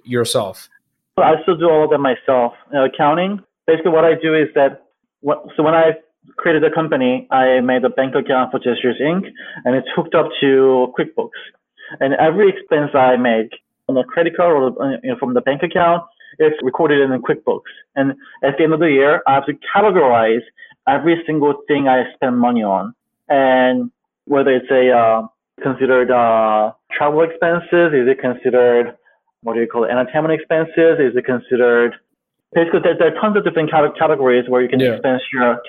yourself? 0.04 0.68
I 1.18 1.34
still 1.42 1.56
do 1.56 1.68
all 1.68 1.84
of 1.84 1.90
that 1.90 1.98
myself. 1.98 2.54
Accounting 2.72 3.40
basically 3.66 3.92
what 3.92 4.04
i 4.04 4.14
do 4.14 4.34
is 4.34 4.48
that 4.54 4.86
what, 5.20 5.44
so 5.56 5.62
when 5.62 5.74
i 5.74 5.92
created 6.42 6.64
a 6.64 6.70
company, 6.70 7.28
I 7.30 7.60
made 7.60 7.84
a 7.84 7.90
bank 7.90 8.14
account 8.14 8.50
for 8.50 8.58
Gestures 8.58 9.00
Inc. 9.00 9.24
and 9.64 9.76
it's 9.76 9.88
hooked 9.94 10.14
up 10.14 10.28
to 10.40 10.92
QuickBooks. 10.98 11.40
And 12.00 12.14
every 12.14 12.48
expense 12.48 12.90
I 12.94 13.16
make 13.16 13.50
on 13.88 13.96
a 13.96 14.04
credit 14.04 14.36
card 14.36 14.52
or 14.56 14.98
you 15.02 15.10
know, 15.10 15.16
from 15.18 15.34
the 15.34 15.40
bank 15.40 15.62
account, 15.62 16.02
it's 16.38 16.56
recorded 16.62 17.00
in 17.00 17.22
QuickBooks. 17.22 17.72
And 17.94 18.12
at 18.42 18.58
the 18.58 18.64
end 18.64 18.72
of 18.72 18.80
the 18.80 18.90
year, 18.90 19.22
I 19.26 19.34
have 19.34 19.46
to 19.46 19.54
categorize 19.74 20.42
every 20.88 21.22
single 21.26 21.54
thing 21.68 21.86
I 21.88 22.12
spend 22.14 22.38
money 22.38 22.62
on. 22.62 22.94
And 23.28 23.90
whether 24.24 24.50
it's 24.50 24.70
a 24.70 24.90
uh, 24.90 25.26
considered 25.62 26.10
uh, 26.10 26.72
travel 26.96 27.22
expenses, 27.22 27.92
is 27.94 28.08
it 28.08 28.20
considered 28.20 28.96
what 29.42 29.54
do 29.54 29.60
you 29.60 29.66
call 29.66 29.84
it, 29.84 29.90
entertainment 29.90 30.34
expenses? 30.34 30.98
Is 30.98 31.16
it 31.16 31.24
considered 31.24 31.94
basically 32.54 32.80
there, 32.82 32.96
there, 32.98 33.14
are 33.14 33.20
tons 33.20 33.36
of 33.36 33.44
different 33.44 33.70
categories 33.70 34.48
where 34.48 34.62
you 34.62 34.68
can 34.68 34.80
yeah. 34.80 34.94
expense 34.94 35.22
your 35.32 35.60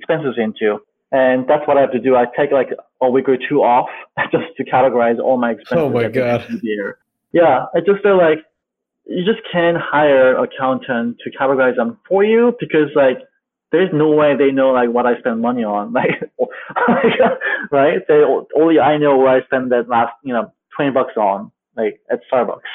expenses 0.00 0.34
into. 0.38 0.78
And 1.12 1.48
that's 1.48 1.66
what 1.66 1.76
I 1.76 1.80
have 1.80 1.92
to 1.92 1.98
do. 1.98 2.14
I 2.14 2.26
take 2.36 2.52
like 2.52 2.70
a 3.02 3.10
week 3.10 3.28
or 3.28 3.36
two 3.36 3.62
off 3.62 3.88
just 4.32 4.56
to 4.56 4.64
categorize 4.64 5.18
all 5.18 5.38
my 5.38 5.52
expenses. 5.52 5.84
Oh 5.84 5.88
my 5.90 6.08
god! 6.08 6.46
Yeah, 7.32 7.66
I 7.74 7.80
just 7.80 8.02
feel 8.02 8.16
like 8.16 8.38
you 9.06 9.24
just 9.24 9.40
can't 9.50 9.76
hire 9.76 10.36
accountant 10.36 11.18
to 11.24 11.30
categorize 11.30 11.76
them 11.76 11.98
for 12.08 12.22
you 12.22 12.54
because 12.60 12.90
like 12.94 13.18
there's 13.72 13.90
no 13.92 14.10
way 14.10 14.36
they 14.36 14.52
know 14.52 14.70
like 14.70 14.90
what 14.90 15.06
I 15.06 15.18
spend 15.18 15.40
money 15.40 15.64
on. 15.64 15.94
Like, 16.86 17.18
right? 17.72 17.98
They 18.06 18.22
only 18.56 18.78
I 18.78 18.96
know 18.96 19.16
where 19.16 19.28
I 19.28 19.44
spend 19.44 19.72
that 19.72 19.88
last 19.88 20.12
you 20.22 20.32
know 20.32 20.52
twenty 20.76 20.92
bucks 20.92 21.16
on 21.16 21.50
like 21.76 22.00
at 22.10 22.20
Starbucks. 22.32 22.70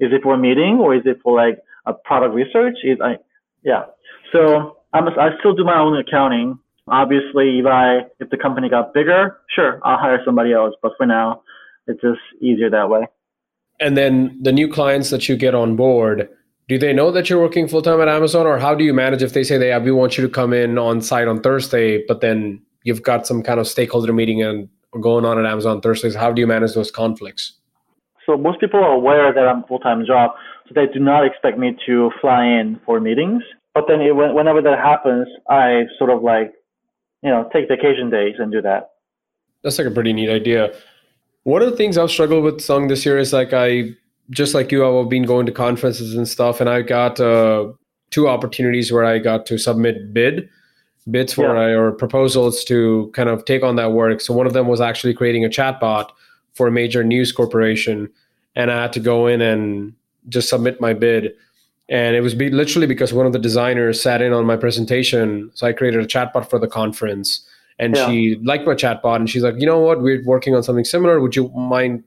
Is 0.00 0.12
it 0.12 0.22
for 0.22 0.34
a 0.34 0.38
meeting 0.38 0.78
or 0.80 0.96
is 0.96 1.02
it 1.04 1.20
for 1.22 1.36
like 1.36 1.60
a 1.86 1.92
product 1.92 2.34
research? 2.34 2.78
Is 2.82 2.98
I 3.00 3.18
yeah. 3.62 3.84
So 4.32 4.77
I'm 4.92 5.08
I 5.08 5.30
still 5.38 5.54
do 5.54 5.64
my 5.64 5.78
own 5.78 5.98
accounting. 5.98 6.58
Obviously, 6.88 7.58
if 7.58 7.66
I 7.66 8.06
if 8.20 8.30
the 8.30 8.36
company 8.36 8.68
got 8.68 8.94
bigger, 8.94 9.38
sure, 9.54 9.80
I'll 9.84 9.98
hire 9.98 10.20
somebody 10.24 10.52
else. 10.52 10.74
But 10.82 10.92
for 10.96 11.06
now, 11.06 11.42
it's 11.86 12.00
just 12.00 12.20
easier 12.40 12.70
that 12.70 12.88
way. 12.88 13.06
And 13.80 13.96
then 13.96 14.38
the 14.42 14.52
new 14.52 14.70
clients 14.70 15.10
that 15.10 15.28
you 15.28 15.36
get 15.36 15.54
on 15.54 15.76
board, 15.76 16.28
do 16.68 16.78
they 16.78 16.92
know 16.92 17.10
that 17.12 17.30
you're 17.30 17.40
working 17.40 17.68
full 17.68 17.82
time 17.82 18.00
at 18.00 18.08
Amazon, 18.08 18.46
or 18.46 18.58
how 18.58 18.74
do 18.74 18.84
you 18.84 18.92
manage 18.92 19.22
if 19.22 19.32
they 19.32 19.44
say 19.44 19.58
they 19.58 19.76
we 19.78 19.92
want 19.92 20.18
you 20.18 20.26
to 20.26 20.32
come 20.32 20.52
in 20.52 20.78
on 20.78 21.00
site 21.00 21.28
on 21.28 21.40
Thursday, 21.40 22.04
but 22.06 22.20
then 22.20 22.60
you've 22.82 23.02
got 23.02 23.26
some 23.26 23.42
kind 23.42 23.60
of 23.60 23.68
stakeholder 23.68 24.12
meeting 24.12 24.42
and 24.42 24.68
going 25.00 25.24
on 25.24 25.38
at 25.38 25.50
Amazon 25.50 25.80
Thursdays? 25.80 26.14
How 26.14 26.32
do 26.32 26.40
you 26.40 26.46
manage 26.46 26.74
those 26.74 26.90
conflicts? 26.90 27.52
So 28.26 28.36
most 28.36 28.60
people 28.60 28.80
are 28.80 28.92
aware 28.92 29.32
that 29.32 29.48
I'm 29.48 29.64
full 29.64 29.78
time 29.78 30.04
job, 30.06 30.32
so 30.66 30.72
they 30.74 30.86
do 30.92 30.98
not 30.98 31.24
expect 31.24 31.58
me 31.58 31.76
to 31.86 32.10
fly 32.20 32.44
in 32.44 32.80
for 32.84 33.00
meetings. 33.00 33.42
But 33.74 33.84
then 33.88 34.00
it, 34.00 34.14
whenever 34.14 34.60
that 34.62 34.78
happens, 34.78 35.28
I 35.48 35.84
sort 35.98 36.10
of 36.10 36.22
like, 36.22 36.52
you 37.22 37.30
know, 37.30 37.48
take 37.52 37.68
vacation 37.68 38.10
days 38.10 38.34
and 38.38 38.50
do 38.50 38.62
that. 38.62 38.90
That's 39.62 39.78
like 39.78 39.86
a 39.86 39.90
pretty 39.90 40.12
neat 40.12 40.30
idea. 40.30 40.74
One 41.44 41.62
of 41.62 41.70
the 41.70 41.76
things 41.76 41.96
I've 41.96 42.10
struggled 42.10 42.44
with 42.44 42.60
Sung 42.60 42.88
this 42.88 43.06
year 43.06 43.18
is 43.18 43.32
like 43.32 43.52
I 43.52 43.90
just 44.30 44.54
like 44.54 44.70
you, 44.70 44.86
I've 44.86 45.08
been 45.08 45.24
going 45.24 45.46
to 45.46 45.52
conferences 45.52 46.14
and 46.14 46.28
stuff, 46.28 46.60
and 46.60 46.68
I 46.68 46.82
got 46.82 47.18
uh, 47.18 47.72
two 48.10 48.28
opportunities 48.28 48.92
where 48.92 49.04
I 49.04 49.18
got 49.18 49.46
to 49.46 49.58
submit 49.58 50.12
bid 50.12 50.48
bids 51.10 51.32
for 51.32 51.54
yeah. 51.54 51.74
or 51.74 51.92
proposals 51.92 52.62
to 52.64 53.10
kind 53.14 53.30
of 53.30 53.44
take 53.46 53.62
on 53.62 53.76
that 53.76 53.92
work. 53.92 54.20
So 54.20 54.34
one 54.34 54.46
of 54.46 54.52
them 54.52 54.66
was 54.66 54.80
actually 54.80 55.14
creating 55.14 55.44
a 55.44 55.48
chatbot 55.48 56.10
for 56.52 56.66
a 56.66 56.72
major 56.72 57.02
news 57.02 57.32
corporation, 57.32 58.10
and 58.54 58.70
I 58.70 58.82
had 58.82 58.92
to 58.94 59.00
go 59.00 59.26
in 59.26 59.40
and 59.40 59.94
just 60.28 60.48
submit 60.48 60.80
my 60.80 60.92
bid 60.92 61.32
and 61.88 62.14
it 62.14 62.20
was 62.20 62.34
be, 62.34 62.50
literally 62.50 62.86
because 62.86 63.12
one 63.12 63.26
of 63.26 63.32
the 63.32 63.38
designers 63.38 64.00
sat 64.00 64.20
in 64.20 64.32
on 64.32 64.44
my 64.44 64.56
presentation 64.56 65.50
so 65.54 65.66
i 65.66 65.72
created 65.72 66.00
a 66.00 66.06
chatbot 66.06 66.48
for 66.48 66.58
the 66.58 66.68
conference. 66.68 67.44
And 67.80 67.94
yeah. 67.94 68.08
she 68.08 68.34
liked 68.42 68.66
my 68.66 68.74
chatbot 68.74 69.16
and 69.16 69.30
she's 69.30 69.42
like 69.42 69.54
you 69.58 69.66
know 69.66 69.78
what? 69.78 70.02
We're 70.02 70.24
working 70.24 70.54
on 70.54 70.62
something 70.62 70.84
similar. 70.84 71.20
Would 71.20 71.36
you 71.36 71.48
mind 71.50 72.02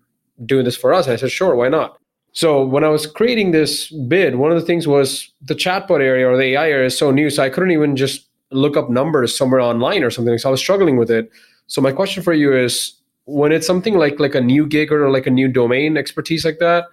doing 0.45 0.65
this 0.65 0.75
for 0.75 0.93
us? 0.93 1.05
And 1.05 1.13
i 1.13 1.15
said 1.15 1.31
sure 1.31 1.55
why 1.55 1.69
not? 1.69 1.97
So 2.33 2.65
when 2.65 2.83
i 2.83 2.89
was 2.89 3.05
creating 3.07 3.51
this 3.51 3.89
bid 3.89 4.35
one 4.35 4.51
of 4.51 4.59
the 4.59 4.65
things 4.65 4.87
was 4.87 5.31
the 5.41 5.55
chatbot 5.55 6.01
area 6.01 6.27
or 6.27 6.37
the 6.37 6.53
ai 6.53 6.69
area 6.69 6.85
is 6.85 6.97
so 6.97 7.11
new 7.11 7.29
so 7.29 7.43
i 7.43 7.49
couldn't 7.49 7.71
even 7.71 7.95
just 7.95 8.27
look 8.51 8.75
up 8.75 8.89
numbers 8.89 9.37
somewhere 9.37 9.61
online 9.61 10.03
or 10.03 10.11
something. 10.11 10.37
So 10.37 10.49
i 10.49 10.51
was 10.51 10.59
struggling 10.59 10.97
with 10.97 11.09
it. 11.09 11.31
So 11.67 11.81
my 11.81 11.91
question 11.91 12.21
for 12.21 12.33
you 12.33 12.55
is 12.55 12.93
when 13.25 13.51
it's 13.51 13.67
something 13.67 13.95
like 13.95 14.19
like 14.19 14.35
a 14.35 14.41
new 14.41 14.67
gig 14.67 14.91
or 14.91 15.09
like 15.09 15.27
a 15.27 15.31
new 15.31 15.47
domain 15.47 15.97
expertise 15.97 16.43
like 16.43 16.59
that 16.59 16.85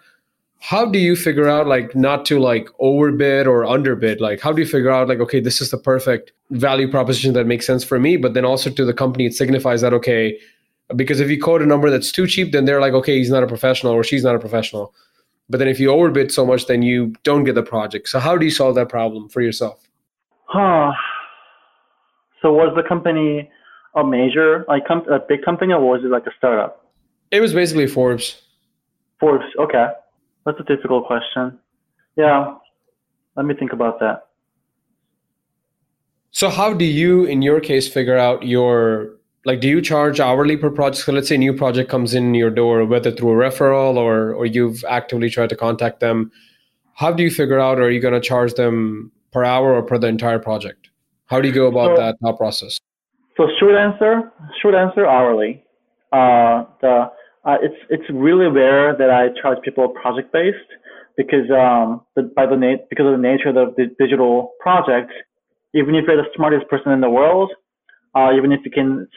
how 0.61 0.84
do 0.84 0.98
you 0.98 1.14
figure 1.14 1.48
out 1.48 1.66
like 1.66 1.94
not 1.94 2.24
to 2.26 2.38
like 2.38 2.68
overbid 2.80 3.46
or 3.46 3.64
underbid? 3.64 4.20
Like 4.20 4.40
how 4.40 4.52
do 4.52 4.61
you 4.61 4.66
figure 4.66 4.90
out 4.90 5.09
like 5.09 5.20
okay 5.20 5.40
this 5.40 5.61
is 5.61 5.70
the 5.70 5.78
perfect 5.78 6.32
value 6.50 6.90
proposition 6.90 7.32
that 7.34 7.46
makes 7.46 7.66
sense 7.66 7.84
for 7.84 7.98
me 7.98 8.16
but 8.16 8.34
then 8.34 8.44
also 8.44 8.70
to 8.70 8.84
the 8.84 8.94
company 8.94 9.26
it 9.26 9.34
signifies 9.34 9.82
that 9.82 9.92
okay 9.92 10.38
because 10.96 11.20
if 11.20 11.28
you 11.30 11.40
quote 11.40 11.62
a 11.62 11.66
number 11.66 11.90
that's 11.90 12.11
too 12.11 12.26
cheap 12.26 12.52
then 12.52 12.64
they're 12.64 12.80
like 12.80 12.92
okay 12.92 13.18
he's 13.18 13.30
not 13.30 13.42
a 13.42 13.46
professional 13.46 13.92
or 13.92 14.02
she's 14.02 14.24
not 14.24 14.34
a 14.34 14.38
professional. 14.38 14.94
But 15.50 15.59
then 15.59 15.68
if 15.68 15.80
you 15.80 15.90
overbid 15.90 16.32
so 16.32 16.44
much 16.44 16.66
then 16.66 16.82
you 16.82 17.14
don't 17.22 17.44
get 17.44 17.54
the 17.54 17.62
project. 17.62 18.09
So 18.09 18.18
how 18.18 18.36
do 18.36 18.44
you 18.44 18.50
solve 18.50 18.74
that 18.74 18.88
problem 18.88 19.28
for 19.28 19.40
yourself? 19.40 19.88
Huh. 20.44 20.92
So 22.42 22.52
was 22.52 22.72
the 22.74 22.82
company 22.82 23.50
a 23.94 24.04
major 24.04 24.64
like 24.66 24.84
a 24.90 25.20
big 25.20 25.42
company 25.44 25.72
or 25.72 25.80
was 25.80 26.04
it 26.04 26.11
like 26.11 26.26
a 26.26 26.32
startup? 26.36 26.84
It 27.30 27.40
was 27.40 27.52
basically 27.52 27.86
forbes. 27.86 28.42
Forbes 29.20 29.44
okay 29.61 29.86
that's 30.49 30.61
a 30.61 30.76
difficult 30.76 31.07
question. 31.07 31.59
Yeah, 32.16 32.55
let 33.36 33.44
me 33.44 33.55
think 33.55 33.72
about 33.72 34.01
that. 34.01 34.28
So, 36.30 36.49
how 36.49 36.72
do 36.72 36.84
you, 36.84 37.24
in 37.24 37.42
your 37.42 37.61
case, 37.61 37.86
figure 37.86 38.16
out 38.16 38.46
your 38.46 39.11
like? 39.44 39.61
Do 39.61 39.68
you 39.68 39.82
charge 39.82 40.20
hourly 40.20 40.57
per 40.57 40.70
project? 40.70 41.05
So, 41.05 41.12
let's 41.12 41.28
say 41.28 41.34
a 41.34 41.38
new 41.38 41.53
project 41.53 41.90
comes 41.90 42.14
in 42.14 42.34
your 42.34 42.51
door, 42.51 42.84
whether 42.86 43.12
through 43.12 43.32
a 43.32 43.51
referral 43.51 43.96
or 43.96 44.32
or 44.32 44.46
you've 44.46 44.84
actively 44.88 45.28
tried 45.28 45.51
to 45.51 45.57
contact 45.57 46.01
them. 46.01 46.32
How 46.94 47.12
do 47.12 47.22
you 47.22 47.30
figure 47.30 47.61
out? 47.61 47.78
Are 47.78 47.90
you 47.90 48.01
going 48.01 48.14
to 48.14 48.20
charge 48.20 48.55
them 48.55 49.12
per 49.32 49.44
hour 49.44 49.74
or 49.74 49.82
per 49.82 49.99
the 49.99 50.09
entire 50.09 50.38
project? 50.38 50.90
How 51.26 51.40
do 51.40 51.49
you 51.49 51.55
go 51.55 51.66
about 51.66 51.96
so, 51.96 52.14
that 52.20 52.36
process? 52.36 52.80
So, 53.36 53.49
short 53.61 53.74
answer, 53.74 54.32
short 54.62 54.74
answer, 54.74 55.07
hourly. 55.07 55.62
Uh, 56.12 56.64
the 56.80 57.11
uh, 57.49 57.57
it's 57.62 57.80
it's 57.88 58.05
really 58.11 58.46
rare 58.46 58.94
that 58.94 59.11
I 59.11 59.28
charge 59.40 59.59
people 59.64 59.88
project 59.88 60.32
based 60.32 60.70
because 61.16 61.51
um, 61.51 62.03
the, 62.14 62.24
by 62.36 62.44
the 62.44 62.57
na- 62.57 62.82
because 62.90 63.07
of 63.07 63.12
the 63.12 63.22
nature 63.30 63.49
of 63.49 63.74
the 63.76 63.86
digital 63.99 64.53
project, 64.61 65.11
even 65.72 65.94
if 65.94 66.05
you're 66.07 66.18
the 66.18 66.28
smartest 66.36 66.68
person 66.68 66.92
in 66.92 67.01
the 67.01 67.09
world, 67.09 67.51
uh, 68.14 68.32
even 68.36 68.53
if 68.53 68.61
you 68.66 68.70
can 68.70 69.09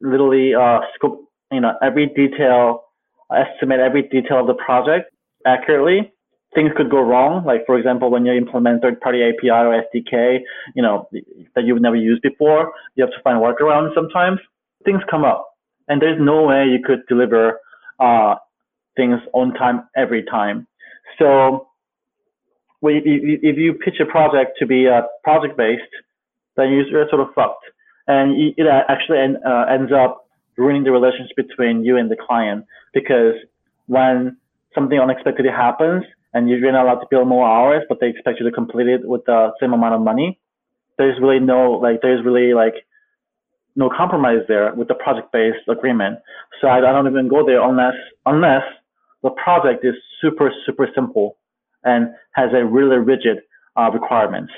literally 0.00 0.54
uh, 0.54 0.78
scope 0.94 1.28
you 1.50 1.60
know 1.60 1.72
every 1.82 2.06
detail, 2.06 2.84
estimate 3.34 3.80
every 3.80 4.02
detail 4.02 4.40
of 4.42 4.46
the 4.46 4.54
project 4.54 5.10
accurately, 5.44 6.12
things 6.54 6.70
could 6.76 6.90
go 6.90 7.00
wrong. 7.00 7.44
Like 7.44 7.66
for 7.66 7.76
example, 7.76 8.08
when 8.08 8.24
you 8.24 8.34
implement 8.34 8.82
third-party 8.82 9.20
API 9.20 9.50
or 9.50 9.82
SDK, 9.82 10.38
you 10.76 10.82
know 10.82 11.08
that 11.56 11.64
you've 11.64 11.82
never 11.82 11.96
used 11.96 12.22
before, 12.22 12.72
you 12.94 13.02
have 13.02 13.12
to 13.14 13.22
find 13.24 13.42
workarounds. 13.42 13.96
Sometimes 13.96 14.38
things 14.84 15.00
come 15.10 15.24
up 15.24 15.48
and 15.88 16.00
there's 16.00 16.20
no 16.20 16.44
way 16.44 16.66
you 16.66 16.78
could 16.86 17.00
deliver 17.08 17.58
uh, 18.00 18.34
things 18.96 19.20
on 19.32 19.54
time 19.54 19.88
every 19.96 20.24
time. 20.24 20.66
So 21.18 21.68
if 22.82 23.56
you 23.58 23.74
pitch 23.74 24.00
a 24.00 24.06
project 24.06 24.52
to 24.58 24.66
be 24.66 24.88
uh, 24.88 25.02
project 25.22 25.56
based, 25.56 25.82
then 26.56 26.72
you're 26.72 27.08
sort 27.08 27.20
of 27.20 27.28
fucked, 27.34 27.64
and 28.06 28.34
it 28.56 28.66
actually 28.66 29.18
uh, 29.18 29.64
ends 29.70 29.92
up 29.92 30.26
ruining 30.56 30.84
the 30.84 30.90
relationship 30.92 31.36
between 31.36 31.84
you 31.84 31.96
and 31.96 32.10
the 32.10 32.16
client 32.16 32.66
because 32.92 33.34
when 33.86 34.36
something 34.74 34.98
unexpected 34.98 35.46
happens 35.46 36.04
and 36.34 36.48
you're 36.48 36.60
not 36.72 36.84
allowed 36.84 37.00
to 37.00 37.06
bill 37.10 37.24
more 37.24 37.46
hours, 37.46 37.82
but 37.88 37.98
they 38.00 38.08
expect 38.08 38.38
you 38.38 38.46
to 38.46 38.52
complete 38.52 38.86
it 38.86 39.06
with 39.06 39.24
the 39.24 39.50
same 39.60 39.72
amount 39.72 39.94
of 39.94 40.00
money, 40.00 40.38
there's 40.98 41.18
really 41.20 41.40
no 41.40 41.72
like 41.72 42.02
there's 42.02 42.24
really 42.24 42.52
like 42.52 42.74
no 43.80 43.88
compromise 44.00 44.42
there 44.46 44.72
with 44.78 44.88
the 44.88 44.98
project-based 45.04 45.66
agreement. 45.76 46.14
So 46.60 46.68
I, 46.68 46.78
I 46.78 46.92
don't 46.94 47.08
even 47.12 47.28
go 47.28 47.40
there 47.44 47.62
unless 47.70 47.98
unless 48.26 48.66
the 49.24 49.30
project 49.30 49.80
is 49.90 49.96
super 50.20 50.48
super 50.66 50.86
simple 50.94 51.26
and 51.82 52.02
has 52.32 52.50
a 52.54 52.62
really 52.76 52.98
rigid 53.12 53.38
uh, 53.78 53.90
requirements. 53.98 54.52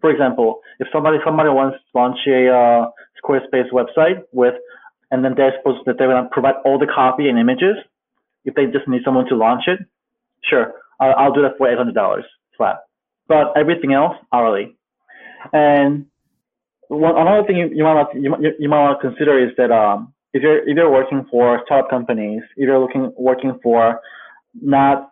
For 0.00 0.10
example, 0.10 0.60
if 0.78 0.86
somebody 0.92 1.18
somebody 1.24 1.48
wants 1.48 1.78
to 1.78 1.98
launch 1.98 2.18
a 2.28 2.40
uh, 2.60 2.82
Squarespace 3.18 3.70
website 3.72 4.18
with, 4.32 4.54
and 5.10 5.24
then 5.24 5.32
they're 5.36 5.54
supposed 5.58 5.80
that 5.86 5.96
they're 5.98 6.12
gonna 6.14 6.28
provide 6.30 6.56
all 6.64 6.78
the 6.78 6.90
copy 7.00 7.28
and 7.30 7.38
images. 7.38 7.76
If 8.44 8.54
they 8.54 8.66
just 8.66 8.86
need 8.86 9.02
someone 9.04 9.26
to 9.26 9.36
launch 9.36 9.64
it, 9.66 9.80
sure, 10.48 10.74
I'll, 11.00 11.14
I'll 11.18 11.32
do 11.32 11.42
that 11.42 11.54
for 11.58 11.68
eight 11.68 11.78
hundred 11.78 11.94
dollars 11.94 12.24
flat. 12.56 12.76
But 13.26 13.46
everything 13.56 13.92
else 13.92 14.16
hourly. 14.32 14.76
And 15.52 16.06
one, 16.88 17.16
another 17.16 17.46
thing 17.46 17.56
you, 17.56 17.68
you 17.72 17.84
might 17.84 18.06
you, 18.14 18.34
you 18.58 18.68
might 18.68 18.82
want 18.82 19.00
to 19.00 19.08
consider 19.08 19.38
is 19.38 19.52
that 19.56 19.70
um, 19.70 20.12
if 20.32 20.42
you're 20.42 20.68
if 20.68 20.76
you're 20.76 20.90
working 20.90 21.26
for 21.30 21.60
startup 21.64 21.90
companies, 21.90 22.42
if 22.56 22.66
you're 22.66 22.78
looking 22.78 23.12
working 23.16 23.58
for 23.62 24.00
not 24.54 25.10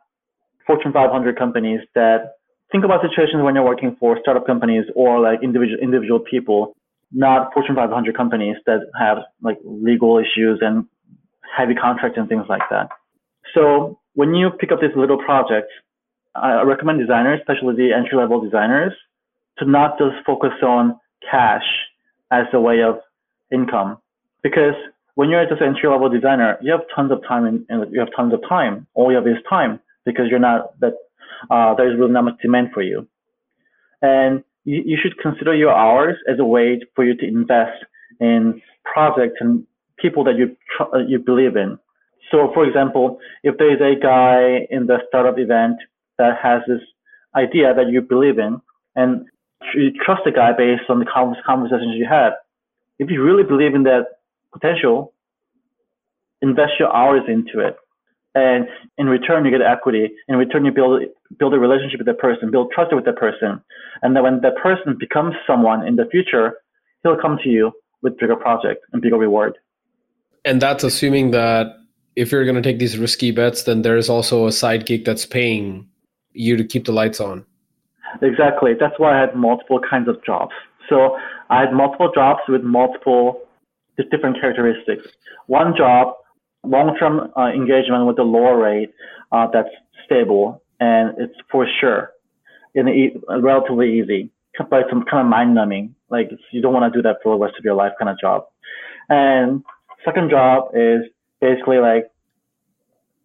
Fortune 0.67 0.93
500 0.93 1.39
companies, 1.39 1.81
that 1.95 2.35
think 2.73 2.85
about 2.85 3.01
situations 3.03 3.43
when 3.43 3.55
you're 3.55 3.65
working 3.65 3.97
for 3.99 4.19
startup 4.21 4.47
companies 4.47 4.85
or 4.95 5.21
like 5.21 5.41
individual 5.43 5.79
individual 5.81 6.21
people, 6.21 6.77
not 7.13 7.53
Fortune 7.53 7.75
500 7.75 8.17
companies 8.17 8.57
that 8.67 8.81
have 8.99 9.19
like 9.43 9.59
legal 9.65 10.19
issues 10.19 10.61
and 10.61 10.87
heavy 11.57 11.75
contracts 11.75 12.19
and 12.19 12.29
things 12.29 12.45
like 12.49 12.63
that. 12.71 12.89
So 13.55 13.99
when 14.15 14.35
you 14.35 14.51
pick 14.51 14.73
up 14.73 14.81
these 14.81 14.97
little 14.97 15.19
projects, 15.19 15.73
I 16.35 16.63
recommend 16.63 16.99
designers, 16.99 17.41
especially 17.41 17.77
the 17.77 17.93
entry 17.93 18.19
level 18.19 18.41
designers, 18.41 18.93
to 19.59 19.65
not 19.71 19.99
just 19.99 20.17
focus 20.27 20.53
on 20.63 20.99
cash 21.31 21.65
as 22.31 22.47
a 22.53 22.61
way 22.61 22.83
of 22.83 22.97
income. 23.53 23.99
Because 24.43 24.75
when 25.15 25.31
you're 25.31 25.47
just 25.47 25.61
an 25.61 25.69
entry 25.69 25.89
level 25.89 26.09
designer, 26.09 26.59
you 26.61 26.73
have 26.73 26.83
tons 26.95 27.13
of 27.13 27.21
time 27.27 27.45
and, 27.45 27.65
and 27.69 27.93
you 27.93 28.01
have 28.01 28.09
tons 28.17 28.33
of 28.35 28.41
time. 28.49 28.87
All 28.95 29.11
you 29.11 29.17
have 29.17 29.27
is 29.27 29.37
time 29.49 29.81
because 30.05 30.27
you're 30.29 30.39
not 30.39 30.79
that 30.81 30.95
uh, 31.51 31.75
there's 31.75 31.99
really 31.99 32.13
not 32.13 32.25
much 32.25 32.39
demand 32.43 32.69
for 32.73 32.83
you. 32.83 33.07
And 34.03 34.43
you, 34.65 34.83
you 34.85 34.99
should 35.01 35.19
consider 35.19 35.55
your 35.55 35.73
hours 35.73 36.17
as 36.29 36.39
a 36.39 36.45
way 36.45 36.81
for 36.95 37.05
you 37.05 37.17
to 37.17 37.27
invest 37.27 37.85
in 38.21 38.61
projects 38.85 39.37
and 39.41 39.67
people 39.99 40.25
that 40.25 40.37
you 40.37 40.57
tr- 40.77 40.97
uh, 40.97 40.99
you 41.07 41.19
believe 41.19 41.57
in. 41.57 41.79
So, 42.31 42.51
for 42.53 42.65
example, 42.65 43.19
if 43.43 43.57
there 43.59 43.73
is 43.73 43.81
a 43.81 44.01
guy 44.01 44.67
in 44.71 44.87
the 44.87 44.99
startup 45.09 45.39
event 45.39 45.77
that 46.19 46.37
has 46.43 46.63
this 46.67 46.81
idea 47.35 47.75
that 47.75 47.89
you 47.91 48.01
believe 48.01 48.39
in, 48.39 48.61
and 48.97 49.27
you 49.75 49.93
trust 50.05 50.23
the 50.25 50.33
guy 50.33 50.53
based 50.53 50.89
on 50.89 50.99
the 50.99 51.07
conversations 51.07 51.95
you 51.97 52.07
had. 52.09 52.31
If 52.99 53.11
you 53.11 53.23
really 53.23 53.43
believe 53.43 53.75
in 53.75 53.83
that 53.85 54.21
potential, 54.53 55.13
invest 56.43 56.73
your 56.79 56.95
hours 56.95 57.23
into 57.29 57.61
it. 57.67 57.77
And 58.35 58.67
in 58.99 59.07
return, 59.07 59.45
you 59.45 59.51
get 59.51 59.63
equity. 59.63 60.13
In 60.29 60.37
return, 60.37 60.65
you 60.65 60.73
build 60.73 61.03
build 61.39 61.55
a 61.55 61.59
relationship 61.59 61.99
with 61.99 62.07
that 62.07 62.19
person, 62.19 62.51
build 62.51 62.71
trust 62.73 62.95
with 62.95 63.05
that 63.05 63.17
person. 63.17 63.63
And 64.03 64.15
then 64.15 64.23
when 64.23 64.41
that 64.43 64.57
person 64.57 64.97
becomes 64.99 65.35
someone 65.47 65.87
in 65.87 65.97
the 65.97 66.07
future, 66.07 66.55
he'll 67.03 67.17
come 67.17 67.39
to 67.43 67.49
you 67.49 67.73
with 68.03 68.19
bigger 68.19 68.37
project 68.37 68.85
and 68.93 69.01
bigger 69.01 69.17
reward. 69.17 69.57
And 70.45 70.61
that's 70.61 70.85
assuming 70.85 71.31
that 71.31 71.75
if 72.17 72.31
you're 72.31 72.45
going 72.45 72.57
to 72.57 72.63
take 72.63 72.79
these 72.79 72.99
risky 72.99 73.31
bets, 73.31 73.65
then 73.65 73.83
there's 73.83 74.09
also 74.09 74.47
a 74.47 74.53
side 74.53 74.87
gig 74.87 75.05
that's 75.05 75.27
paying 75.27 75.89
you 76.33 76.57
to 76.57 76.65
keep 76.65 76.85
the 76.85 76.93
lights 76.93 77.21
on. 77.21 77.45
Exactly. 78.23 78.73
That's 78.79 78.95
why 78.99 79.17
I 79.17 79.21
had 79.21 79.35
multiple 79.37 79.81
kinds 79.89 80.09
of 80.09 80.23
jobs. 80.25 80.53
So 80.89 81.17
I 81.51 81.61
had 81.61 81.73
multiple 81.73 82.11
jobs 82.15 82.41
with 82.49 82.63
multiple 82.63 83.41
different 84.11 84.41
characteristics. 84.41 85.07
One 85.47 85.75
job, 85.77 86.15
long-term 86.65 87.33
uh, 87.37 87.49
engagement 87.49 88.07
with 88.07 88.19
a 88.19 88.23
lower 88.23 88.59
rate 88.59 88.93
uh, 89.33 89.47
that's 89.53 89.69
stable 90.07 90.63
and 90.81 91.15
it's 91.19 91.35
for 91.51 91.67
sure 91.81 92.11
and 92.75 92.89
e- 92.89 93.17
relatively 93.41 93.99
easy, 94.01 94.31
but 94.71 94.85
some 94.91 95.05
kind 95.05 95.27
of 95.27 95.31
mind-numbing. 95.31 95.95
Like 96.11 96.31
you 96.53 96.63
don't 96.63 96.73
want 96.75 96.93
to 96.93 96.99
do 96.99 97.03
that 97.03 97.19
for 97.23 97.37
the 97.37 97.45
rest 97.45 97.57
of 97.59 97.65
your 97.65 97.75
life 97.75 97.93
kind 97.99 98.11
of 98.11 98.19
job. 98.21 98.45
And 99.09 99.63
second 100.05 100.31
job 100.31 100.71
is 100.75 101.03
basically 101.41 101.79
like 101.79 102.11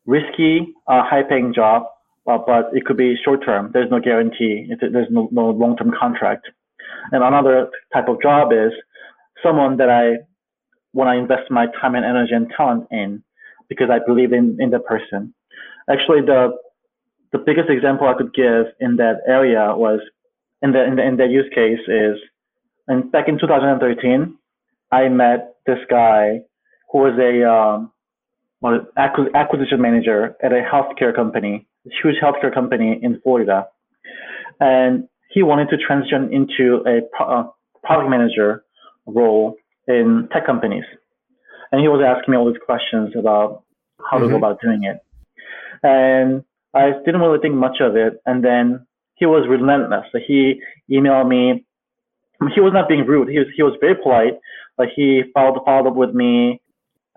risky, 0.06 0.74
uh, 0.88 1.04
high-paying 1.04 1.54
job 1.54 1.84
uh, 2.28 2.38
but 2.46 2.70
it 2.74 2.86
could 2.86 2.98
be 2.98 3.16
short 3.24 3.44
term. 3.44 3.72
There's 3.74 3.90
no 3.90 4.00
guarantee. 4.00 4.68
There's 4.80 5.08
no, 5.10 5.30
no 5.32 5.50
long 5.50 5.78
term 5.78 5.92
contract. 6.00 6.48
And 7.12 7.24
another 7.24 7.70
type 7.94 8.08
of 8.08 8.22
job 8.22 8.52
is 8.52 8.72
someone 9.44 9.78
that 9.78 9.90
I 9.90 10.18
want 10.94 11.10
to 11.10 11.20
invest 11.20 11.50
my 11.52 11.68
time 11.82 11.96
and 11.96 12.06
energy 12.06 12.34
and 12.34 12.52
talent 12.56 12.88
in 12.92 13.24
because 13.68 13.90
I 13.92 14.00
believe 14.06 14.34
in, 14.34 14.58
in 14.60 14.72
the 14.72 14.80
person. 14.80 15.34
Actually, 15.90 16.22
the 16.22 16.56
the 17.32 17.38
biggest 17.38 17.70
example 17.70 18.08
I 18.08 18.16
could 18.16 18.34
give 18.34 18.66
in 18.80 18.96
that 18.98 19.22
area 19.28 19.74
was 19.76 20.00
in 20.62 20.72
the 20.72 20.84
in 20.84 20.96
the 20.96 21.04
in 21.06 21.18
that 21.18 21.30
use 21.30 21.50
case 21.54 21.80
is, 21.88 22.18
and 22.88 23.12
back 23.12 23.28
in 23.28 23.40
2013, 23.40 24.36
I 24.92 25.10
met 25.10 25.56
this 25.66 25.80
guy 25.90 26.42
who 26.92 27.00
was 27.00 27.18
a 27.20 27.48
um, 27.48 27.92
acquisition 29.36 29.82
manager 29.82 30.36
at 30.44 30.52
a 30.52 30.62
healthcare 30.62 31.16
company 31.16 31.68
huge 32.02 32.16
healthcare 32.22 32.54
company 32.54 33.00
in 33.02 33.20
Florida, 33.22 33.68
and 34.60 35.08
he 35.30 35.44
wanted 35.44 35.70
to 35.70 35.78
transition 35.78 36.34
into 36.34 36.84
a 36.88 37.02
pro- 37.16 37.28
uh, 37.28 37.48
product 37.84 38.10
manager 38.10 38.64
role 39.06 39.56
in 39.88 40.28
tech 40.32 40.46
companies. 40.46 40.84
And 41.72 41.82
he 41.82 41.88
was 41.88 42.02
asking 42.06 42.32
me 42.32 42.38
all 42.38 42.48
these 42.48 42.62
questions 42.66 43.14
about 43.18 43.64
how 44.10 44.18
mm-hmm. 44.18 44.26
to 44.26 44.30
go 44.30 44.36
mm-hmm. 44.36 44.44
about 44.44 44.62
doing 44.62 44.84
it. 44.84 45.00
And 45.84 46.44
I 46.74 46.92
didn't 47.06 47.22
really 47.22 47.40
think 47.40 47.56
much 47.56 47.78
of 47.80 47.96
it. 47.96 48.22
And 48.26 48.44
then 48.44 48.86
he 49.16 49.26
was 49.26 49.48
relentless. 49.48 50.06
So 50.12 50.20
he 50.26 50.62
emailed 50.90 51.28
me. 51.28 51.66
He 52.56 52.62
was 52.62 52.74
not 52.74 52.88
being 52.88 53.06
rude. 53.06 53.30
He 53.30 53.38
was 53.40 53.48
he 53.56 53.64
was 53.64 53.74
very 53.82 53.96
polite. 53.96 54.40
But 54.78 54.88
he 54.96 55.24
followed 55.34 55.60
followed 55.66 55.90
up 55.90 55.96
with 55.96 56.14
me, 56.14 56.62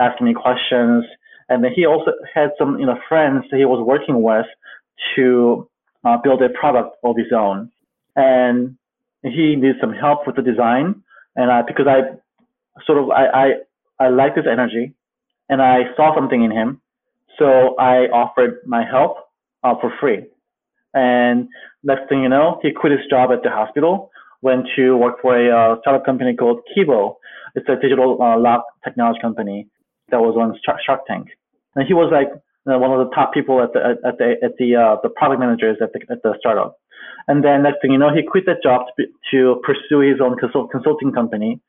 asking 0.00 0.26
me 0.26 0.34
questions. 0.34 1.04
And 1.52 1.62
then 1.62 1.72
he 1.74 1.84
also 1.84 2.12
had 2.34 2.52
some, 2.58 2.78
you 2.78 2.86
know, 2.86 2.98
friends 3.10 3.44
that 3.50 3.58
he 3.58 3.66
was 3.66 3.84
working 3.86 4.22
with 4.22 4.46
to 5.14 5.68
uh, 6.02 6.16
build 6.16 6.40
a 6.40 6.48
product 6.48 6.96
of 7.04 7.14
his 7.14 7.30
own. 7.30 7.70
And 8.16 8.78
he 9.22 9.54
needed 9.54 9.76
some 9.78 9.92
help 9.92 10.26
with 10.26 10.36
the 10.36 10.42
design. 10.42 11.02
And 11.36 11.50
I, 11.50 11.60
because 11.60 11.86
I 11.86 11.98
sort 12.86 12.98
of, 12.98 13.10
I, 13.10 13.26
I, 13.26 14.06
I 14.06 14.08
liked 14.08 14.38
his 14.38 14.46
energy 14.50 14.94
and 15.50 15.60
I 15.60 15.94
saw 15.94 16.14
something 16.14 16.42
in 16.42 16.50
him. 16.50 16.80
So 17.38 17.76
I 17.76 18.06
offered 18.06 18.62
my 18.64 18.82
help 18.90 19.18
uh, 19.62 19.74
for 19.78 19.92
free. 20.00 20.24
And 20.94 21.48
next 21.82 22.08
thing 22.08 22.22
you 22.22 22.30
know, 22.30 22.60
he 22.62 22.72
quit 22.72 22.92
his 22.92 23.06
job 23.10 23.30
at 23.30 23.42
the 23.42 23.50
hospital, 23.50 24.10
went 24.40 24.68
to 24.76 24.96
work 24.96 25.20
for 25.20 25.36
a 25.36 25.74
uh, 25.74 25.80
startup 25.82 26.06
company 26.06 26.34
called 26.34 26.60
Kibo. 26.74 27.16
It's 27.54 27.68
a 27.68 27.76
digital 27.76 28.22
uh, 28.22 28.38
lock 28.38 28.64
technology 28.82 29.20
company 29.20 29.68
that 30.08 30.20
was 30.20 30.34
on 30.38 30.58
Shark 30.86 31.00
Tank. 31.06 31.28
And 31.74 31.86
he 31.86 31.94
was 31.94 32.10
like 32.12 32.28
uh, 32.70 32.78
one 32.78 32.92
of 32.92 33.06
the 33.06 33.14
top 33.14 33.32
people 33.32 33.62
at 33.62 33.72
the 33.72 33.80
at 34.06 34.18
the 34.18 34.34
at 34.42 34.56
the 34.58 34.76
uh, 34.76 34.96
the 35.02 35.08
product 35.08 35.40
managers 35.40 35.78
at 35.82 35.92
the 35.92 36.00
at 36.10 36.22
the 36.22 36.34
startup. 36.38 36.78
And 37.28 37.44
then 37.44 37.62
next 37.62 37.80
thing 37.82 37.92
you 37.92 37.98
know, 37.98 38.12
he 38.12 38.22
quit 38.22 38.46
that 38.46 38.62
job 38.62 38.86
to, 38.98 39.06
to 39.30 39.60
pursue 39.62 40.00
his 40.00 40.20
own 40.20 40.36
consult, 40.36 40.70
consulting 40.70 41.12
company. 41.12 41.60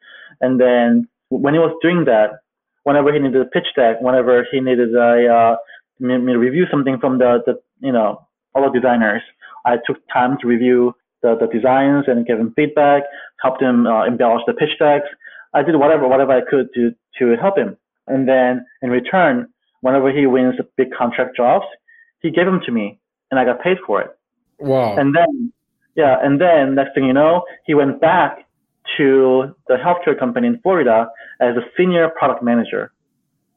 And 0.41 0.60
then 0.60 1.08
when 1.30 1.54
he 1.54 1.60
was 1.60 1.78
doing 1.82 2.06
that, 2.06 2.39
whenever 2.84 3.14
he 3.14 3.20
needed 3.20 3.39
a 3.39 3.45
pitch 3.45 3.68
deck, 3.76 4.01
whenever 4.01 4.45
he 4.51 4.60
needed 4.60 4.95
a 4.95 5.28
uh, 5.28 5.56
me, 5.99 6.16
review 6.16 6.66
something 6.70 6.97
from 6.99 7.18
the, 7.18 7.39
the 7.45 7.60
you 7.80 7.91
know 7.91 8.28
all 8.56 8.72
the 8.72 8.80
designers, 8.80 9.22
I 9.66 9.78
took 9.86 9.97
time 10.12 10.38
to 10.41 10.47
review 10.47 10.93
the, 11.22 11.36
the 11.39 11.47
designs 11.47 12.06
and 12.08 12.26
give 12.26 12.39
him 12.39 12.54
feedback, 12.56 13.04
helped 13.41 13.62
him 13.62 13.88
uh, 13.88 14.06
embellish 14.06 14.43
the 14.45 14.54
pitch 14.54 14.78
decks. 14.80 15.08
I 15.54 15.64
did 15.64 15.76
whatever 15.76 16.08
whatever 16.08 16.32
I 16.32 16.41
could 16.47 16.70
to 16.76 16.91
to 17.20 17.36
help 17.39 17.58
him. 17.58 17.78
And 18.08 18.28
then 18.28 18.66
in 18.82 18.89
return, 18.89 19.47
whenever 19.84 20.12
he 20.12 20.26
wins 20.26 20.56
a 20.60 20.64
big 20.78 20.88
contract 20.98 21.36
jobs, 21.36 21.66
he 22.22 22.32
gave 22.32 22.46
them 22.46 22.62
to 22.66 22.72
me 22.72 23.00
and 23.30 23.40
I 23.40 23.46
got 23.46 23.62
paid 23.62 23.78
for 23.86 24.02
it. 24.02 24.18
Wow. 24.60 24.96
And 24.96 25.14
then, 25.14 25.52
yeah, 25.96 26.16
and 26.24 26.40
then 26.40 26.76
next 26.76 26.96
thing 26.96 27.06
you 27.06 27.14
know, 27.14 27.44
he 27.66 27.74
went 27.74 28.00
back 28.00 28.48
to 28.98 29.54
the 29.68 29.76
healthcare 29.76 30.18
company 30.18 30.48
in 30.48 30.60
Florida 30.62 31.10
as 31.42 31.56
a 31.58 31.64
senior 31.78 32.10
product 32.18 32.42
manager. 32.42 32.92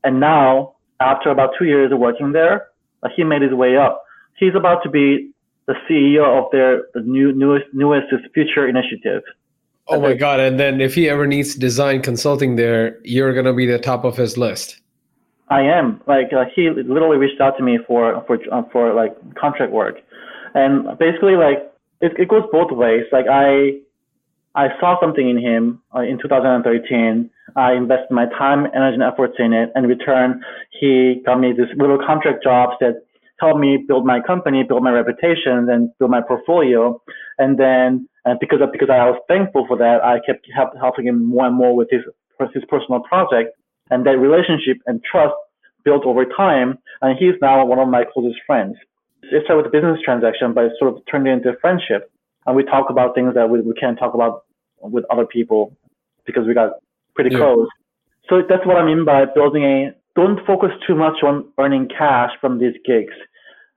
And 0.03 0.19
now, 0.19 0.75
after 1.01 1.31
about 1.31 1.51
two 1.59 1.67
years 1.67 1.93
of 1.93 1.99
working 1.99 2.33
there, 2.33 2.69
uh, 3.03 3.09
he 3.15 3.23
made 3.23 3.43
his 3.43 3.53
way 3.53 3.77
up. 3.77 4.03
He's 4.37 4.55
about 4.57 4.83
to 4.83 4.91
be 4.91 5.31
the 5.67 5.75
CEO 5.89 6.45
of 6.45 6.51
their 6.53 6.87
the 6.95 7.01
new 7.01 7.33
newest 7.33 7.67
newest 7.73 8.07
future 8.33 8.69
initiative. 8.69 9.23
Oh 9.89 10.01
my 10.01 10.15
god! 10.15 10.41
And 10.41 10.59
then 10.59 10.81
if 10.81 10.95
he 10.95 11.09
ever 11.09 11.27
needs 11.27 11.55
design 11.55 12.03
consulting 12.03 12.57
there, 12.57 12.99
you're 13.05 13.35
gonna 13.35 13.55
be 13.55 13.67
the 13.67 13.79
top 13.79 14.05
of 14.05 14.17
his 14.17 14.37
list. 14.37 14.81
I 15.49 15.63
am 15.63 16.01
like 16.07 16.33
uh, 16.33 16.45
he 16.55 16.71
literally 16.71 17.19
reached 17.19 17.41
out 17.41 17.57
to 17.59 17.63
me 17.63 17.79
for 17.87 18.25
for 18.27 18.39
uh, 18.53 18.63
for 18.73 18.95
like 18.95 19.15
contract 19.35 19.73
work, 19.73 19.97
and 20.55 20.99
basically 20.99 21.37
like 21.37 21.71
it, 22.01 22.13
it 22.19 22.29
goes 22.29 22.43
both 22.51 22.71
ways. 22.73 23.05
Like 23.13 23.27
I 23.31 23.79
I 24.57 24.69
saw 24.81 24.99
something 25.01 25.29
in 25.29 25.39
him 25.39 25.83
uh, 25.95 26.01
in 26.01 26.19
2013. 26.19 27.31
I 27.55 27.73
invested 27.75 28.11
my 28.11 28.25
time, 28.39 28.67
energy, 28.75 28.95
and 28.95 29.03
efforts 29.03 29.35
in 29.39 29.53
it. 29.53 29.71
And 29.75 29.85
in 29.85 29.91
return, 29.91 30.43
he 30.81 31.23
got 31.25 31.39
me 31.39 31.53
this 31.53 31.69
little 31.77 31.99
contract 31.99 32.43
jobs 32.43 32.73
that 32.81 33.05
helped 33.39 33.61
me 33.61 33.85
build 33.87 34.07
my 34.07 34.21
company, 34.21 34.65
build 34.65 34.83
my 34.83 34.91
reputation, 34.91 35.69
and 35.69 35.91
build 35.99 36.11
my 36.11 36.23
portfolio. 36.27 37.01
And 37.39 37.59
then, 37.59 38.09
and 38.25 38.41
because 38.41 38.61
of, 38.63 38.73
because 38.73 38.89
I 38.91 39.05
was 39.05 39.21
thankful 39.29 39.67
for 39.69 39.77
that, 39.77 40.03
I 40.03 40.19
kept 40.25 40.47
help, 40.57 40.71
helping 40.81 41.07
him 41.07 41.25
more 41.25 41.47
and 41.47 41.55
more 41.55 41.77
with 41.77 41.89
his 41.91 42.01
his 42.55 42.65
personal 42.69 43.01
project. 43.01 43.57
And 43.91 44.05
that 44.07 44.19
relationship 44.19 44.79
and 44.87 45.03
trust 45.05 45.35
built 45.85 46.05
over 46.05 46.25
time. 46.25 46.79
And 47.03 47.19
he's 47.19 47.35
now 47.41 47.65
one 47.65 47.79
of 47.79 47.89
my 47.89 48.05
closest 48.05 48.41
friends. 48.47 48.77
It 49.23 49.45
started 49.45 49.65
with 49.65 49.67
a 49.67 49.71
business 49.71 50.01
transaction, 50.05 50.53
but 50.53 50.65
it 50.65 50.73
sort 50.79 50.95
of 50.95 51.03
turned 51.11 51.27
into 51.29 51.51
a 51.51 51.57
friendship. 51.61 52.11
And 52.47 52.55
we 52.55 52.65
talk 52.65 52.91
about 52.91 53.15
things 53.15 53.35
that 53.35 53.49
we, 53.51 53.61
we 53.61 53.75
can't 53.75 53.99
talk 53.99 54.15
about 54.15 54.45
with 54.81 55.05
other 55.11 55.27
people 55.27 55.77
because 56.27 56.47
we 56.47 56.55
got 56.55 56.73
pretty 57.15 57.31
yeah. 57.31 57.39
close. 57.39 57.69
So 58.29 58.43
that's 58.49 58.67
what 58.67 58.77
I 58.77 58.85
mean 58.85 59.05
by 59.05 59.25
building 59.25 59.65
a, 59.65 59.93
don't 60.15 60.45
focus 60.47 60.71
too 60.87 60.95
much 60.95 61.23
on 61.23 61.47
earning 61.59 61.89
cash 61.89 62.31
from 62.41 62.59
these 62.59 62.75
gigs. 62.85 63.15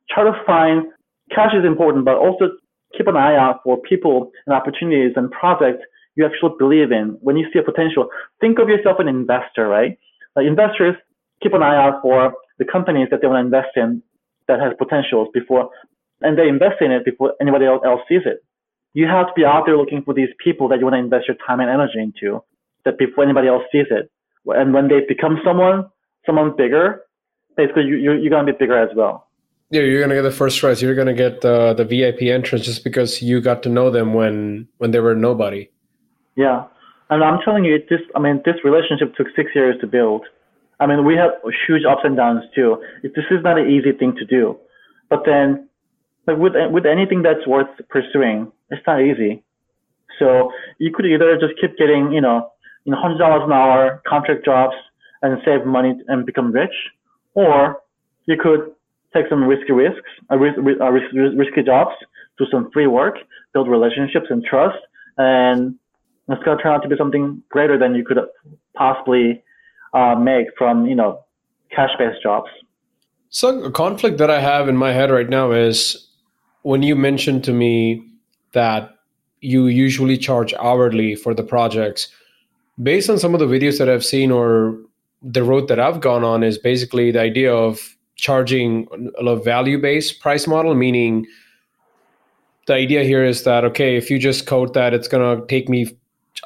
Try 0.10 0.24
to 0.24 0.34
find, 0.45 0.88
cash 1.32 1.53
is 1.53 1.66
important, 1.66 2.05
but 2.05 2.16
also 2.16 2.49
keep 2.97 3.07
an 3.07 3.16
eye 3.16 3.36
out 3.36 3.62
for 3.64 3.78
people 3.78 4.32
and 4.45 4.55
opportunities 4.55 5.14
and 5.16 5.30
projects 5.32 5.84
you 6.20 6.26
actually 6.26 6.53
believe 6.59 6.91
in. 6.91 7.17
When 7.22 7.38
you 7.38 7.47
see 7.51 7.59
a 7.59 7.63
potential, 7.63 8.09
think 8.41 8.59
of 8.59 8.67
yourself 8.67 8.99
an 8.99 9.07
investor, 9.07 9.67
right? 9.70 9.97
Like 10.36 10.45
investors 10.45 10.95
keep 11.41 11.53
an 11.53 11.63
eye 11.63 11.78
out 11.78 12.01
for 12.01 12.34
the 12.59 12.65
companies 12.65 13.07
that 13.09 13.22
they 13.22 13.28
want 13.28 13.39
to 13.39 13.45
invest 13.47 13.72
in 13.78 14.03
that 14.49 14.59
has 14.59 14.74
potentials 14.78 15.30
before, 15.34 15.70
and 16.20 16.38
they 16.38 16.49
invest 16.49 16.82
in 16.82 16.91
it 16.91 17.05
before 17.05 17.34
anybody 17.39 17.65
else 17.65 18.01
sees 18.09 18.24
it. 18.26 18.43
You 18.93 19.07
have 19.07 19.28
to 19.28 19.34
be 19.34 19.45
out 19.45 19.63
there 19.65 19.78
looking 19.78 20.03
for 20.03 20.13
these 20.13 20.34
people 20.43 20.67
that 20.67 20.80
you 20.80 20.86
want 20.86 20.95
to 20.95 20.99
invest 20.99 21.30
your 21.30 21.38
time 21.47 21.61
and 21.61 21.70
energy 21.70 21.99
into 21.99 22.43
that 22.84 22.97
before 22.97 23.24
anybody 23.24 23.47
else 23.47 23.63
sees 23.72 23.86
it. 23.89 24.11
And 24.45 24.74
when 24.74 24.89
they 24.89 25.01
become 25.07 25.39
someone, 25.45 25.86
someone 26.26 26.53
bigger, 26.57 27.03
basically 27.55 27.84
you, 27.84 27.95
you, 27.95 28.11
you're 28.13 28.30
going 28.30 28.45
to 28.45 28.51
be 28.51 28.57
bigger 28.57 28.78
as 28.78 28.89
well. 28.93 29.30
Yeah, 29.72 29.84
you're 29.84 30.01
gonna 30.01 30.15
get 30.15 30.24
the 30.24 30.32
first 30.32 30.59
prize. 30.59 30.82
You're 30.82 30.95
gonna 30.95 31.13
get 31.13 31.45
uh, 31.45 31.76
the 31.76 31.84
the 31.84 32.01
VIP 32.01 32.24
entrance 32.24 32.65
just 32.65 32.84
because 32.84 33.22
you 33.22 33.39
got 33.39 33.61
to 33.63 33.70
know 33.70 33.91
them 33.91 34.15
when 34.15 34.67
when 34.80 34.89
they 34.89 34.99
were 34.99 35.13
nobody. 35.13 35.70
Yeah, 36.36 36.65
and 37.09 37.23
I'm 37.23 37.39
telling 37.43 37.65
you, 37.65 37.80
this. 37.89 38.01
I 38.15 38.19
mean, 38.19 38.41
this 38.45 38.55
relationship 38.63 39.15
took 39.15 39.27
six 39.36 39.51
years 39.55 39.75
to 39.82 39.88
build. 39.88 40.25
I 40.80 40.88
mean, 40.88 41.05
we 41.05 41.15
had 41.15 41.32
huge 41.67 41.84
ups 41.89 42.01
and 42.03 42.15
downs 42.15 42.43
too. 42.55 42.82
This 43.03 43.25
is 43.32 43.43
not 43.43 43.57
an 43.59 43.69
easy 43.69 43.91
thing 43.91 44.15
to 44.17 44.25
do, 44.25 44.57
but 45.09 45.23
then, 45.25 45.67
like 46.27 46.38
with 46.38 46.53
with 46.71 46.86
anything 46.86 47.21
that's 47.23 47.45
worth 47.47 47.67
pursuing, 47.89 48.51
it's 48.69 48.86
not 48.88 49.01
easy. 49.01 49.43
So 50.19 50.51
you 50.77 50.91
could 50.93 51.05
either 51.05 51.38
just 51.38 51.59
keep 51.59 51.77
getting, 51.77 52.11
you 52.11 52.21
know, 52.21 52.51
you 52.86 52.91
know, 52.91 53.01
hundred 53.01 53.17
dollars 53.17 53.43
an 53.45 53.53
hour 53.53 54.01
contract 54.07 54.45
jobs 54.45 54.75
and 55.21 55.38
save 55.45 55.65
money 55.65 55.93
and 56.07 56.25
become 56.25 56.51
rich, 56.51 56.75
or 57.34 57.82
you 58.25 58.38
could 58.38 58.71
take 59.13 59.25
some 59.30 59.43
risky 59.43 59.71
risks, 59.73 60.09
uh, 60.30 60.36
uh, 60.36 60.38
risk, 60.38 61.07
risky 61.13 61.63
jobs, 61.63 61.95
do 62.38 62.45
some 62.51 62.69
free 62.71 62.88
work, 62.88 63.15
build 63.53 63.67
relationships 63.67 64.27
and 64.30 64.43
trust, 64.43 64.77
and 65.17 65.75
it's 66.34 66.43
gonna 66.43 66.61
turn 66.61 66.73
out 66.73 66.84
to 66.84 66.89
be 66.89 66.97
something 66.97 67.41
greater 67.49 67.77
than 67.77 67.95
you 67.95 68.05
could 68.05 68.17
possibly 68.75 69.43
uh, 69.93 70.15
make 70.15 70.47
from 70.57 70.86
you 70.86 70.95
know 70.95 71.23
cash-based 71.75 72.21
jobs. 72.21 72.49
So 73.30 73.63
a 73.63 73.71
conflict 73.71 74.17
that 74.17 74.32
I 74.32 74.41
have 74.41 74.67
in 74.67 74.75
my 74.75 74.91
head 74.91 75.11
right 75.11 75.30
now 75.30 75.51
is 75.51 76.07
when 76.63 76.82
you 76.84 76.95
mentioned 76.95 77.43
to 77.45 77.53
me 77.53 78.03
that 78.53 78.95
you 79.41 79.67
usually 79.67 80.17
charge 80.17 80.53
hourly 80.55 81.15
for 81.15 81.34
the 81.34 81.43
projects 81.43 82.09
based 82.82 83.09
on 83.09 83.17
some 83.17 83.34
of 83.34 83.39
the 83.39 83.45
videos 83.45 83.77
that 83.77 83.89
i've 83.89 84.05
seen 84.05 84.32
or 84.32 84.77
the 85.21 85.43
road 85.43 85.67
that 85.67 85.80
i've 85.80 86.01
gone 86.01 86.23
on 86.23 86.43
is 86.43 86.57
basically 86.57 87.11
the 87.11 87.19
idea 87.21 87.53
of 87.53 87.95
charging 88.15 88.88
a 89.17 89.36
value 89.36 89.82
based 89.82 90.19
price 90.19 90.47
model 90.47 90.75
meaning 90.75 91.25
the 92.67 92.73
idea 92.73 93.03
here 93.03 93.23
is 93.23 93.43
that 93.43 93.63
okay 93.63 93.95
if 93.95 94.09
you 94.09 94.19
just 94.19 94.45
code 94.45 94.73
that 94.73 94.93
it's 94.93 95.07
going 95.07 95.39
to 95.39 95.45
take 95.47 95.69
me 95.69 95.88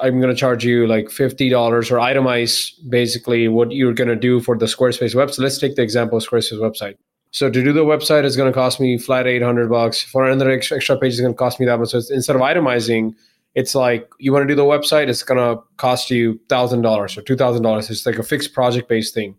i'm 0.00 0.20
going 0.20 0.32
to 0.32 0.38
charge 0.38 0.64
you 0.64 0.86
like 0.86 1.06
$50 1.06 1.52
or 1.90 1.98
itemize 1.98 2.72
basically 2.88 3.48
what 3.48 3.72
you're 3.72 3.94
going 3.94 4.08
to 4.08 4.16
do 4.16 4.40
for 4.40 4.56
the 4.56 4.66
squarespace 4.66 5.14
website 5.14 5.40
let's 5.40 5.58
take 5.58 5.76
the 5.76 5.82
example 5.82 6.18
of 6.18 6.24
squarespace 6.24 6.58
website 6.58 6.96
so 7.34 7.50
to 7.50 7.64
do 7.64 7.72
the 7.72 7.84
website 7.84 8.22
is 8.24 8.36
going 8.36 8.48
to 8.48 8.54
cost 8.54 8.78
me 8.78 8.96
flat 8.96 9.26
800 9.26 9.68
bucks. 9.68 10.00
For 10.00 10.24
another 10.24 10.48
extra, 10.52 10.78
page 10.96 11.14
is 11.14 11.20
going 11.20 11.32
to 11.32 11.36
cost 11.36 11.58
me 11.58 11.66
that 11.66 11.80
much. 11.80 11.88
So 11.88 12.00
instead 12.10 12.36
of 12.36 12.42
itemizing, 12.42 13.16
it's 13.56 13.74
like 13.74 14.08
you 14.20 14.32
want 14.32 14.44
to 14.44 14.46
do 14.46 14.54
the 14.54 14.62
website, 14.62 15.08
it's 15.08 15.24
going 15.24 15.38
to 15.38 15.60
cost 15.76 16.12
you 16.12 16.38
thousand 16.48 16.82
dollars 16.82 17.18
or 17.18 17.22
two 17.22 17.34
thousand 17.34 17.64
dollars. 17.64 17.90
It's 17.90 18.06
like 18.06 18.20
a 18.20 18.22
fixed 18.22 18.54
project 18.54 18.88
based 18.88 19.14
thing. 19.14 19.34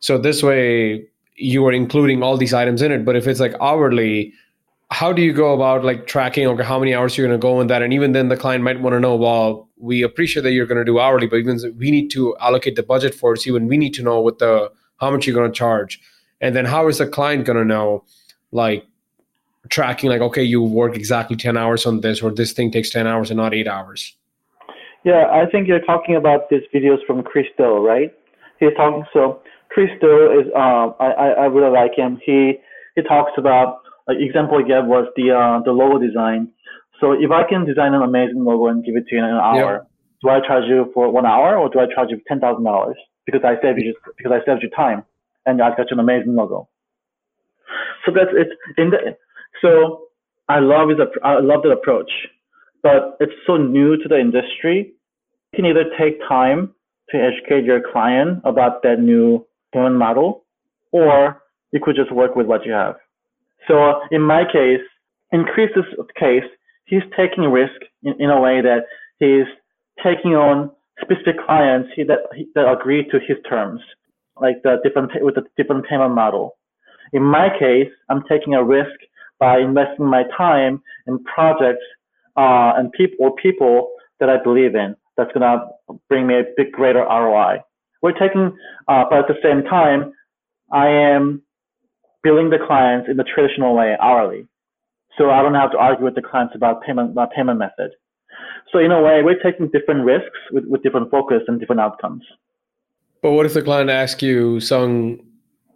So 0.00 0.18
this 0.18 0.42
way 0.42 1.06
you 1.36 1.64
are 1.64 1.72
including 1.72 2.22
all 2.22 2.36
these 2.36 2.52
items 2.52 2.82
in 2.82 2.92
it. 2.92 3.06
But 3.06 3.16
if 3.16 3.26
it's 3.26 3.40
like 3.40 3.54
hourly, 3.62 4.34
how 4.90 5.12
do 5.12 5.22
you 5.22 5.32
go 5.32 5.54
about 5.54 5.84
like 5.84 6.06
tracking 6.06 6.46
okay 6.46 6.64
how 6.64 6.78
many 6.78 6.94
hours 6.94 7.16
you're 7.16 7.26
going 7.26 7.38
to 7.38 7.42
go 7.42 7.60
in 7.60 7.68
that? 7.68 7.82
And 7.82 7.92
even 7.92 8.12
then 8.12 8.28
the 8.28 8.36
client 8.36 8.64
might 8.64 8.80
want 8.80 8.94
to 8.94 9.00
know 9.00 9.14
well 9.14 9.68
we 9.78 10.02
appreciate 10.02 10.42
that 10.42 10.52
you're 10.52 10.66
going 10.66 10.78
to 10.78 10.84
do 10.84 10.98
hourly 10.98 11.26
but 11.26 11.36
even 11.36 11.58
we 11.78 11.90
need 11.90 12.10
to 12.10 12.36
allocate 12.38 12.76
the 12.76 12.82
budget 12.82 13.14
for 13.14 13.34
it 13.34 13.38
so 13.38 13.50
even 13.50 13.66
we 13.66 13.76
need 13.76 13.94
to 13.94 14.02
know 14.02 14.20
what 14.20 14.38
the 14.38 14.70
how 14.98 15.10
much 15.10 15.26
you're 15.26 15.34
going 15.34 15.50
to 15.50 15.56
charge. 15.56 16.00
And 16.40 16.54
then 16.54 16.64
how 16.64 16.88
is 16.88 16.98
the 16.98 17.06
client 17.06 17.44
going 17.44 17.58
to 17.58 17.64
know 17.64 18.04
like 18.52 18.86
tracking 19.68 20.10
like 20.10 20.20
okay 20.20 20.42
you 20.42 20.62
work 20.62 20.96
exactly 20.96 21.36
10 21.36 21.56
hours 21.56 21.86
on 21.86 22.00
this 22.00 22.22
or 22.22 22.30
this 22.30 22.52
thing 22.52 22.70
takes 22.70 22.90
10 22.90 23.06
hours 23.06 23.30
and 23.30 23.36
not 23.36 23.54
8 23.54 23.68
hours? 23.68 24.16
Yeah 25.04 25.26
i 25.30 25.46
think 25.46 25.68
you're 25.68 25.80
talking 25.80 26.16
about 26.16 26.50
these 26.50 26.62
videos 26.74 27.04
from 27.06 27.22
chris 27.22 27.46
do 27.56 27.86
right? 27.86 28.12
He's 28.58 28.74
talking 28.76 29.04
so 29.12 29.40
chris 29.68 29.90
do 30.00 30.40
is 30.40 30.46
um 30.56 30.94
i 30.98 31.34
i 31.42 31.44
really 31.44 31.70
like 31.70 31.94
him. 31.94 32.18
He 32.24 32.58
he 32.96 33.02
talks 33.02 33.32
about 33.36 33.79
like 34.10 34.18
example 34.28 34.58
I 34.58 34.66
gave 34.66 34.86
was 34.94 35.06
the 35.16 35.30
uh 35.30 35.62
the 35.64 35.72
logo 35.72 36.02
design 36.06 36.50
so 37.00 37.12
if 37.12 37.30
i 37.30 37.42
can 37.48 37.64
design 37.64 37.94
an 37.94 38.02
amazing 38.02 38.42
logo 38.50 38.66
and 38.66 38.84
give 38.84 38.96
it 38.96 39.06
to 39.08 39.14
you 39.14 39.22
in 39.22 39.28
an 39.28 39.42
hour 39.48 39.86
do 40.22 40.28
i 40.28 40.40
charge 40.46 40.66
you 40.68 40.90
for 40.94 41.10
one 41.10 41.26
hour 41.26 41.56
or 41.56 41.68
do 41.70 41.78
i 41.80 41.86
charge 41.94 42.10
you 42.10 42.20
ten 42.26 42.40
thousand 42.40 42.64
dollars 42.64 42.98
because 43.26 43.42
i 43.44 43.54
saved 43.62 43.78
you 43.78 43.92
just 43.92 44.02
because 44.18 44.32
i 44.34 44.40
saved 44.44 44.62
you 44.62 44.70
time 44.70 45.04
and 45.46 45.62
I've 45.62 45.76
got 45.76 45.90
an 45.90 45.98
amazing 45.98 46.34
logo. 46.34 46.68
So 48.04 48.12
that's 48.14 48.30
it. 48.32 48.48
In 48.78 48.90
the 48.90 49.16
so 49.62 50.08
I 50.48 50.58
love 50.60 50.88
his 50.88 50.98
I 51.22 51.40
love 51.40 51.62
that 51.62 51.70
approach, 51.70 52.10
but 52.82 53.16
it's 53.20 53.32
so 53.46 53.56
new 53.56 53.96
to 53.96 54.08
the 54.08 54.18
industry. 54.18 54.92
You 55.52 55.56
can 55.56 55.66
either 55.66 55.84
take 55.98 56.20
time 56.28 56.74
to 57.10 57.16
educate 57.16 57.64
your 57.64 57.80
client 57.92 58.40
about 58.44 58.82
that 58.82 59.00
new 59.00 59.46
payment 59.72 59.96
model, 59.96 60.44
or 60.92 61.42
you 61.72 61.80
could 61.82 61.96
just 61.96 62.12
work 62.12 62.36
with 62.36 62.46
what 62.46 62.64
you 62.64 62.72
have. 62.72 62.96
So 63.68 64.00
in 64.10 64.22
my 64.22 64.44
case, 64.44 64.80
in 65.32 65.44
Chris's 65.44 65.84
case, 66.18 66.44
he's 66.84 67.02
taking 67.16 67.44
risk 67.44 67.80
in, 68.02 68.14
in 68.20 68.30
a 68.30 68.40
way 68.40 68.60
that 68.60 68.84
he's 69.18 69.46
taking 70.02 70.34
on 70.34 70.70
specific 71.00 71.36
clients 71.44 71.88
that 71.96 72.18
that 72.54 72.70
agree 72.70 73.04
to 73.10 73.18
his 73.20 73.36
terms 73.48 73.80
like 74.40 74.62
the 74.62 74.76
different 74.82 75.12
with 75.22 75.34
the 75.34 75.44
different 75.56 75.86
payment 75.86 76.14
model. 76.14 76.56
In 77.12 77.22
my 77.22 77.48
case, 77.58 77.90
I'm 78.08 78.22
taking 78.28 78.54
a 78.54 78.64
risk 78.64 78.98
by 79.38 79.58
investing 79.58 80.06
my 80.06 80.24
time 80.36 80.82
in 81.06 81.22
projects 81.24 81.84
uh, 82.36 82.72
and 82.76 82.92
people 82.92 83.16
or 83.20 83.34
people 83.36 83.90
that 84.18 84.28
I 84.28 84.42
believe 84.42 84.74
in. 84.74 84.96
That's 85.16 85.32
gonna 85.32 85.66
bring 86.08 86.26
me 86.26 86.34
a 86.34 86.44
big 86.56 86.72
greater 86.72 87.00
ROI. 87.00 87.62
We're 88.02 88.12
taking, 88.12 88.56
uh, 88.88 89.04
but 89.10 89.20
at 89.20 89.28
the 89.28 89.36
same 89.42 89.62
time, 89.64 90.12
I 90.72 90.88
am 90.88 91.42
billing 92.22 92.50
the 92.50 92.58
clients 92.64 93.08
in 93.08 93.16
the 93.16 93.24
traditional 93.24 93.74
way 93.74 93.96
hourly. 94.00 94.46
So 95.18 95.30
I 95.30 95.42
don't 95.42 95.54
have 95.54 95.72
to 95.72 95.78
argue 95.78 96.04
with 96.04 96.14
the 96.14 96.22
clients 96.22 96.54
about 96.54 96.82
payment 96.82 97.10
about 97.10 97.32
payment 97.32 97.58
method. 97.58 97.92
So 98.72 98.78
in 98.78 98.92
a 98.92 99.02
way, 99.02 99.22
we're 99.22 99.40
taking 99.42 99.68
different 99.68 100.04
risks 100.04 100.38
with, 100.52 100.64
with 100.66 100.82
different 100.82 101.10
focus 101.10 101.42
and 101.48 101.58
different 101.58 101.80
outcomes. 101.80 102.22
But 103.22 103.32
what 103.32 103.44
if 103.44 103.54
the 103.54 103.62
client 103.62 103.90
asks 103.90 104.22
you, 104.22 104.60
Sung, 104.60 105.18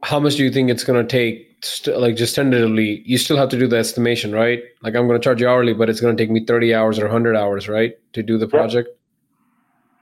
how 0.02 0.20
much 0.20 0.36
do 0.36 0.44
you 0.44 0.50
think 0.50 0.70
it's 0.70 0.84
going 0.84 1.04
to 1.04 1.10
take? 1.10 1.50
St- 1.62 1.98
like 1.98 2.16
just 2.16 2.34
tentatively, 2.34 3.02
you 3.06 3.18
still 3.18 3.36
have 3.36 3.48
to 3.48 3.58
do 3.58 3.66
the 3.66 3.76
estimation, 3.76 4.32
right? 4.32 4.62
Like 4.82 4.94
I'm 4.94 5.06
going 5.08 5.18
to 5.18 5.24
charge 5.24 5.40
you 5.40 5.48
hourly, 5.48 5.72
but 5.72 5.88
it's 5.88 6.00
going 6.00 6.16
to 6.16 6.22
take 6.22 6.30
me 6.30 6.44
30 6.44 6.74
hours 6.74 6.98
or 6.98 7.04
100 7.04 7.36
hours, 7.36 7.68
right, 7.68 7.94
to 8.12 8.22
do 8.22 8.38
the 8.38 8.46
project. 8.46 8.90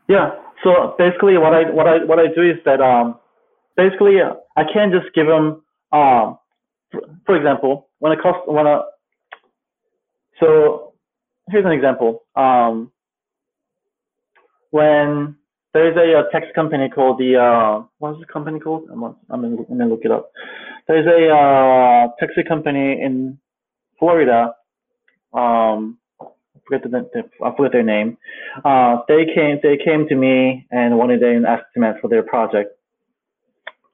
Yeah. 0.09 0.33
So 0.63 0.95
basically, 0.99 1.39
what 1.39 1.55
I 1.55 1.71
what 1.71 1.87
I 1.87 2.05
what 2.05 2.19
I 2.19 2.27
do 2.35 2.43
is 2.43 2.59
that 2.65 2.81
um, 2.81 3.19
basically, 3.77 4.17
I 4.57 4.65
can't 4.73 4.93
just 4.93 5.15
give 5.15 5.27
them. 5.27 5.63
Um, 5.93 6.39
for, 7.27 7.37
example, 7.37 7.89
when 7.99 8.13
it 8.13 8.21
costs 8.23 8.43
when 8.47 8.67
a 8.67 8.83
so 10.41 10.95
here's 11.49 11.65
an 11.65 11.73
example. 11.73 12.25
Um, 12.35 12.91
when 14.71 15.37
there's 15.75 15.97
a, 15.97 16.19
a 16.21 16.53
company 16.55 16.89
called 16.89 17.19
the 17.19 17.37
uh, 17.37 17.85
what 17.99 18.15
is 18.15 18.21
the 18.21 18.33
company 18.33 18.59
called? 18.59 18.89
I'm 18.91 19.01
gonna, 19.01 19.15
I'm 19.31 19.67
gonna 19.69 19.87
look 19.87 20.01
it 20.05 20.11
up. 20.11 20.31
There's 20.89 21.07
a 21.07 21.29
uh, 21.29 22.09
taxi 22.19 22.43
company 22.47 23.01
in 23.01 23.39
Florida. 23.99 24.55
Um, 25.33 25.99
I 26.21 26.27
forget 26.67 26.91
the, 26.91 27.25
I 27.45 27.57
forget 27.57 27.73
their 27.73 27.83
name. 27.83 28.17
Uh, 28.65 28.99
they 29.09 29.27
came 29.35 29.59
they 29.63 29.77
came 29.77 30.09
to 30.09 30.15
me 30.15 30.67
and 30.71 30.99
wanted 30.99 31.23
an 31.23 31.45
estimate 31.45 31.97
for 32.01 32.09
their 32.09 32.23
project, 32.23 32.73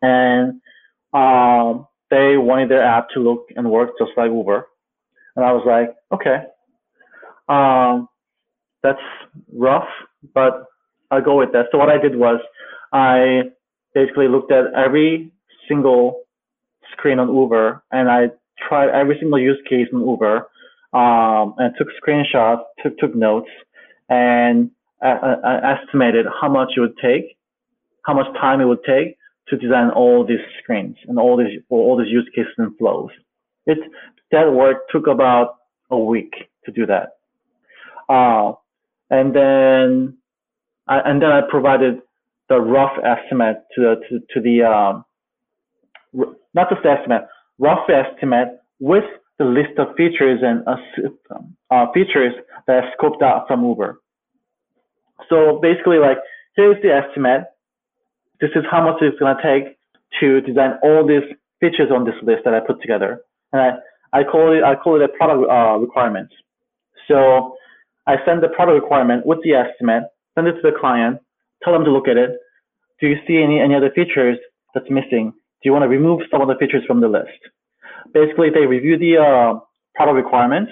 and 0.01 0.61
um, 1.13 1.88
they 2.11 2.37
wanted 2.37 2.71
their 2.71 2.83
app 2.83 3.09
to 3.11 3.21
look 3.21 3.49
and 3.57 3.71
work 3.71 3.91
just 3.99 4.13
like 4.17 4.31
Uber, 4.31 4.67
and 5.37 5.45
I 5.45 5.53
was 5.53 5.65
like, 5.67 5.95
okay, 6.13 6.45
um, 7.49 8.09
that's 8.83 9.01
rough, 9.53 9.89
but 10.35 10.65
I'll 11.11 11.23
go 11.23 11.39
with 11.39 11.53
that. 11.53 11.67
So 11.73 11.79
what 11.79 11.89
I 11.89 11.99
did 11.99 12.17
was 12.17 12.41
I 12.93 13.51
basically 13.95 14.29
looked 14.29 14.53
at 14.53 14.73
every 14.75 15.33
single 15.69 16.23
screen 16.93 17.19
on 17.19 17.35
Uber 17.35 17.83
and 17.93 18.11
I 18.11 18.31
tried 18.69 18.89
every 18.91 19.17
single 19.19 19.39
use 19.39 19.59
case 19.69 19.89
on 19.93 20.01
Uber 20.07 20.49
um, 20.93 21.55
and 21.59 21.75
took 21.79 21.89
screenshots, 22.03 22.63
took, 22.83 22.99
took 22.99 23.15
notes, 23.15 23.51
and 24.09 24.71
uh, 25.05 25.37
uh, 25.45 25.61
estimated 25.77 26.27
how 26.41 26.49
much 26.49 26.73
it 26.77 26.81
would 26.81 26.97
take, 26.99 27.37
how 28.05 28.15
much 28.15 28.27
time 28.37 28.61
it 28.61 28.65
would 28.65 28.83
take 28.85 29.17
to 29.51 29.57
design 29.57 29.91
all 29.91 30.27
these 30.27 30.45
screens 30.63 30.97
and 31.07 31.19
all 31.19 31.37
these 31.37 31.61
all 31.69 31.97
these 31.97 32.13
use 32.13 32.29
cases 32.35 32.53
and 32.59 32.77
flows. 32.79 33.11
It 33.67 33.79
that 34.31 34.53
work 34.53 34.89
took 34.91 35.07
about 35.07 35.57
a 35.91 35.99
week 35.99 36.35
to 36.65 36.73
do 36.73 36.87
that. 36.87 37.17
Uh, 38.09 38.53
and 39.11 39.35
then 39.35 40.19
I, 40.87 41.01
and 41.05 41.23
then 41.23 41.31
I 41.31 41.41
provided 41.49 42.01
the 42.49 42.61
rough 42.61 42.99
estimate 43.05 43.65
to 43.75 43.81
the 43.81 43.95
to, 44.09 44.21
to 44.35 44.41
the 44.41 44.65
um, 44.65 45.05
not 46.55 46.71
just 46.71 46.85
estimate, 46.85 47.23
rough 47.59 47.89
estimate 47.91 48.59
with 48.81 49.05
the 49.39 49.45
list 49.45 49.79
of 49.79 49.95
features 49.97 50.41
and 50.43 50.67
uh, 50.67 50.77
uh, 51.71 51.93
features 51.93 52.35
that 52.67 52.85
are 52.85 52.93
scoped 52.99 53.23
out 53.23 53.47
from 53.47 53.65
Uber. 53.65 54.01
So 55.29 55.59
basically, 55.61 55.99
like 55.99 56.19
here's 56.57 56.81
the 56.83 56.91
estimate. 56.91 57.45
This 58.41 58.51
is 58.55 58.64
how 58.70 58.82
much 58.82 59.03
it's 59.03 59.18
gonna 59.18 59.39
take 59.43 59.78
to 60.20 60.41
design 60.41 60.78
all 60.82 61.07
these 61.07 61.24
features 61.61 61.91
on 61.93 62.05
this 62.05 62.14
list 62.22 62.43
that 62.45 62.55
I 62.55 62.61
put 62.61 62.80
together, 62.80 63.22
and 63.53 63.61
I, 63.61 64.20
I 64.20 64.24
call 64.24 64.53
it 64.53 64.62
I 64.62 64.74
call 64.74 64.97
it 64.97 65.03
a 65.03 65.09
product 65.09 65.51
uh, 65.51 65.76
requirements. 65.78 66.34
So 67.09 67.57
I 68.07 68.16
send 68.24 68.43
the 68.43 68.49
product 68.49 68.82
requirement 68.82 69.26
with 69.26 69.39
the 69.43 69.55
estimate 69.55 70.05
send 70.39 70.47
it 70.47 70.61
to 70.62 70.70
the 70.70 70.78
client, 70.78 71.18
tell 71.62 71.72
them 71.72 71.84
to 71.84 71.91
look 71.91 72.07
at 72.07 72.16
it. 72.16 72.39
Do 73.01 73.09
you 73.09 73.16
see 73.26 73.43
any, 73.43 73.61
any 73.61 73.74
other 73.74 73.91
features 73.91 74.39
that's 74.74 74.89
missing? 74.89 75.32
Do 75.32 75.64
you 75.64 75.72
want 75.72 75.82
to 75.82 75.89
remove 75.89 76.20
some 76.30 76.41
of 76.41 76.49
the 76.49 76.55
features 76.55 76.84
from 76.86 77.01
the 77.01 77.09
list? 77.09 77.41
Basically, 78.14 78.49
they 78.51 78.66
review 78.66 78.97
the 78.99 79.18
uh, 79.18 79.61
product 79.97 80.16
requirements 80.16 80.70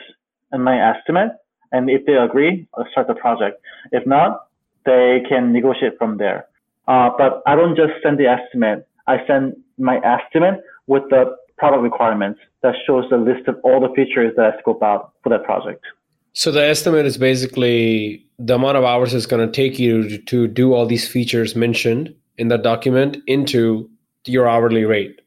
and 0.52 0.62
my 0.62 0.78
estimate, 0.78 1.30
and 1.72 1.90
if 1.90 2.06
they 2.06 2.14
agree, 2.14 2.68
I'll 2.74 2.86
start 2.92 3.08
the 3.08 3.14
project. 3.14 3.60
If 3.90 4.06
not, 4.06 4.46
they 4.84 5.22
can 5.28 5.52
negotiate 5.52 5.98
from 5.98 6.18
there. 6.18 6.46
Uh, 6.88 7.10
but 7.16 7.42
I 7.46 7.54
don't 7.56 7.76
just 7.76 7.92
send 8.02 8.18
the 8.18 8.26
estimate. 8.26 8.86
I 9.06 9.18
send 9.26 9.54
my 9.78 9.98
estimate 9.98 10.60
with 10.86 11.02
the 11.10 11.36
product 11.58 11.82
requirements 11.82 12.40
that 12.62 12.74
shows 12.86 13.04
the 13.10 13.16
list 13.16 13.48
of 13.48 13.56
all 13.64 13.80
the 13.80 13.92
features 13.94 14.32
that 14.36 14.54
I 14.54 14.60
scope 14.60 14.82
out 14.82 15.12
for 15.22 15.30
that 15.30 15.44
project. 15.44 15.84
So 16.32 16.52
the 16.52 16.62
estimate 16.62 17.06
is 17.06 17.16
basically 17.16 18.26
the 18.38 18.56
amount 18.56 18.76
of 18.76 18.84
hours 18.84 19.14
it's 19.14 19.26
going 19.26 19.46
to 19.46 19.50
take 19.50 19.78
you 19.78 20.08
to, 20.08 20.18
to 20.18 20.46
do 20.46 20.74
all 20.74 20.86
these 20.86 21.08
features 21.08 21.56
mentioned 21.56 22.14
in 22.36 22.48
that 22.48 22.62
document 22.62 23.16
into 23.26 23.88
your 24.26 24.46
hourly 24.46 24.84
rate. 24.84 25.20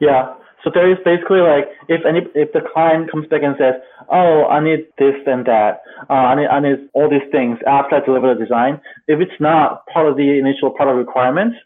Yeah. 0.00 0.34
So 0.66 0.72
there 0.74 0.90
is 0.90 0.98
basically 1.04 1.38
like 1.38 1.68
if 1.86 2.04
any 2.04 2.26
if 2.34 2.52
the 2.52 2.60
client 2.60 3.08
comes 3.08 3.28
back 3.28 3.42
and 3.44 3.54
says, 3.56 3.74
"Oh, 4.10 4.46
I 4.46 4.58
need 4.58 4.88
this 4.98 5.14
and 5.24 5.46
that, 5.46 5.82
uh, 6.10 6.12
I 6.12 6.34
need 6.34 6.48
I 6.48 6.58
need 6.58 6.88
all 6.92 7.08
these 7.08 7.28
things 7.30 7.56
after 7.68 7.94
I 7.94 8.00
deliver 8.00 8.34
the 8.34 8.40
design," 8.40 8.80
if 9.06 9.20
it's 9.20 9.38
not 9.38 9.86
part 9.86 10.08
of 10.08 10.16
the 10.16 10.40
initial 10.40 10.70
product 10.70 10.98
requirements, 10.98 11.56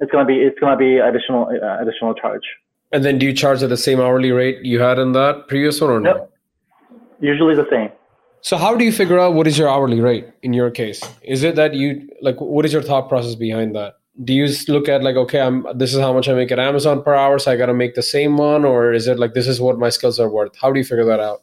it's 0.00 0.10
gonna 0.10 0.24
be 0.24 0.40
it's 0.40 0.58
gonna 0.58 0.78
be 0.78 0.96
additional 0.96 1.50
uh, 1.62 1.82
additional 1.82 2.14
charge. 2.14 2.46
And 2.92 3.04
then 3.04 3.18
do 3.18 3.26
you 3.26 3.34
charge 3.34 3.62
at 3.62 3.68
the 3.68 3.76
same 3.76 4.00
hourly 4.00 4.32
rate 4.32 4.64
you 4.64 4.80
had 4.80 4.98
in 4.98 5.12
that 5.12 5.46
previous 5.46 5.78
one 5.78 5.90
or 5.90 6.00
no? 6.00 6.14
Yep. 6.14 6.32
Usually 7.20 7.54
the 7.54 7.68
same. 7.68 7.90
So 8.40 8.56
how 8.56 8.74
do 8.74 8.86
you 8.86 8.92
figure 8.92 9.18
out 9.18 9.34
what 9.34 9.48
is 9.48 9.58
your 9.58 9.68
hourly 9.68 10.00
rate 10.00 10.28
in 10.42 10.54
your 10.54 10.70
case? 10.70 11.02
Is 11.22 11.42
it 11.42 11.56
that 11.56 11.74
you 11.74 12.08
like 12.22 12.40
what 12.40 12.64
is 12.64 12.72
your 12.72 12.80
thought 12.80 13.10
process 13.10 13.34
behind 13.34 13.76
that? 13.76 13.99
Do 14.24 14.34
you 14.34 14.48
look 14.68 14.88
at 14.88 15.02
like 15.02 15.16
okay, 15.16 15.40
I'm 15.40 15.66
this 15.74 15.94
is 15.94 16.00
how 16.00 16.12
much 16.12 16.28
I 16.28 16.34
make 16.34 16.50
at 16.52 16.58
Amazon 16.58 17.02
per 17.02 17.14
hour, 17.14 17.38
so 17.38 17.52
I 17.52 17.56
got 17.56 17.66
to 17.66 17.74
make 17.74 17.94
the 17.94 18.02
same 18.02 18.36
one, 18.36 18.64
or 18.64 18.92
is 18.92 19.06
it 19.06 19.18
like 19.18 19.34
this 19.34 19.46
is 19.46 19.60
what 19.60 19.78
my 19.78 19.88
skills 19.88 20.18
are 20.18 20.28
worth? 20.28 20.56
How 20.60 20.72
do 20.72 20.78
you 20.78 20.84
figure 20.84 21.04
that 21.06 21.20
out? 21.20 21.42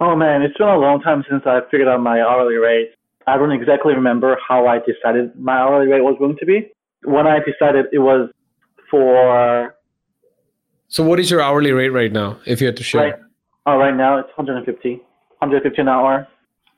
Oh 0.00 0.16
man, 0.16 0.42
it's 0.42 0.56
been 0.56 0.68
a 0.68 0.78
long 0.78 1.00
time 1.02 1.24
since 1.28 1.42
I 1.44 1.60
figured 1.70 1.86
out 1.86 2.00
my 2.00 2.22
hourly 2.22 2.56
rate. 2.56 2.92
I 3.26 3.36
don't 3.36 3.52
exactly 3.52 3.94
remember 3.94 4.38
how 4.46 4.66
I 4.66 4.78
decided 4.78 5.38
my 5.38 5.58
hourly 5.58 5.90
rate 5.90 6.00
was 6.00 6.16
going 6.18 6.36
to 6.38 6.46
be. 6.46 6.72
When 7.04 7.26
I 7.26 7.38
decided 7.38 7.86
it 7.92 7.98
was 7.98 8.30
for. 8.90 9.74
So 10.88 11.04
what 11.04 11.20
is 11.20 11.30
your 11.30 11.40
hourly 11.40 11.72
rate 11.72 11.90
right 11.90 12.10
now, 12.10 12.40
if 12.46 12.60
you 12.60 12.66
had 12.66 12.76
to 12.78 12.82
share? 12.82 13.02
Right, 13.02 13.14
oh, 13.66 13.76
right 13.76 13.94
now 13.94 14.18
it's 14.18 14.30
150. 14.36 14.96
150 14.96 15.80
an 15.80 15.88
hour. 15.88 16.26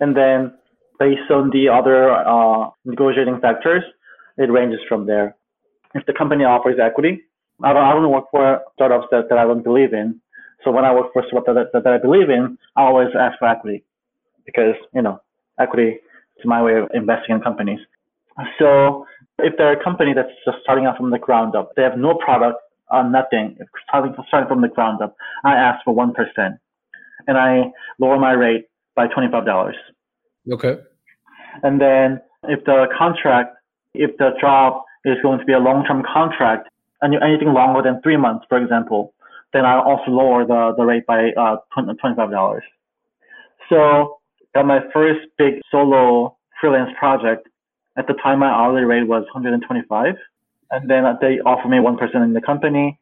And 0.01 0.17
then 0.17 0.53
based 0.99 1.31
on 1.31 1.51
the 1.51 1.69
other 1.69 2.11
uh, 2.13 2.71
negotiating 2.85 3.41
factors, 3.41 3.83
it 4.39 4.51
ranges 4.51 4.81
from 4.89 5.07
there. 5.07 5.37
If 5.95 6.07
the 6.07 6.13
company 6.13 6.45
offers 6.45 6.79
equity, 6.83 7.23
I 7.63 7.73
don't, 7.73 7.85
I 7.85 7.93
don't 7.93 8.11
work 8.11 8.25
for 8.31 8.61
startups 8.75 9.07
that, 9.11 9.29
that 9.29 9.39
I 9.39 9.45
don't 9.45 9.63
believe 9.63 9.93
in. 9.93 10.21
So 10.65 10.71
when 10.71 10.85
I 10.85 10.95
work 10.95 11.13
for 11.13 11.23
startups 11.27 11.47
that, 11.55 11.73
that, 11.73 11.85
that 11.85 11.93
I 11.93 11.99
believe 11.99 12.31
in, 12.31 12.57
I 12.77 12.83
always 12.83 13.09
ask 13.19 13.39
for 13.39 13.49
equity 13.49 13.85
because, 14.47 14.75
you 14.95 15.03
know, 15.03 15.21
equity 15.59 15.99
is 16.39 16.45
my 16.45 16.63
way 16.63 16.75
of 16.77 16.89
investing 16.95 17.37
in 17.37 17.41
companies. 17.43 17.81
So 18.59 19.07
if 19.39 19.55
they're 19.59 19.79
a 19.79 19.85
company 19.85 20.13
that's 20.15 20.33
just 20.45 20.59
starting 20.63 20.87
out 20.87 20.97
from 20.97 21.11
the 21.11 21.19
ground 21.19 21.55
up, 21.55 21.73
they 21.77 21.83
have 21.83 21.99
no 21.99 22.15
product, 22.15 22.59
uh, 22.91 23.03
nothing, 23.03 23.59
starting, 23.89 24.15
starting 24.29 24.49
from 24.49 24.63
the 24.63 24.69
ground 24.69 25.03
up, 25.03 25.17
I 25.45 25.55
ask 25.55 25.85
for 25.85 25.95
1% 25.95 26.15
and 27.27 27.39
I 27.39 27.73
lower 27.99 28.19
my 28.19 28.33
rate 28.33 28.67
by 28.95 29.07
$25. 29.09 29.73
Okay. 30.51 30.77
And 31.63 31.81
then 31.81 32.21
if 32.45 32.65
the 32.65 32.87
contract, 32.97 33.57
if 33.95 34.17
the 34.19 34.31
job 34.41 34.83
is 35.05 35.17
going 35.23 35.39
to 35.39 35.45
be 35.45 35.53
a 35.53 35.59
long-term 35.59 36.05
contract, 36.13 36.69
and 37.01 37.15
anything 37.23 37.53
longer 37.53 37.83
than 37.83 38.01
three 38.03 38.17
months, 38.17 38.47
for 38.49 38.59
example, 38.63 39.13
then 39.53 39.65
I'll 39.65 39.83
also 39.83 40.11
lower 40.11 40.47
the, 40.47 40.73
the 40.77 40.85
rate 40.85 41.05
by 41.07 41.31
uh, 41.37 41.57
$25. 41.77 42.61
So 43.69 44.19
at 44.55 44.65
my 44.65 44.81
first 44.93 45.21
big 45.37 45.55
solo 45.71 46.37
freelance 46.61 46.91
project, 46.99 47.49
at 47.97 48.07
the 48.07 48.15
time 48.15 48.39
my 48.39 48.49
hourly 48.49 48.85
rate 48.85 49.07
was 49.07 49.25
125 49.35 50.15
and 50.71 50.91
then 50.91 51.05
they 51.21 51.41
offered 51.41 51.69
me 51.69 51.79
1% 51.79 52.25
in 52.25 52.33
the 52.33 52.41
company. 52.41 52.99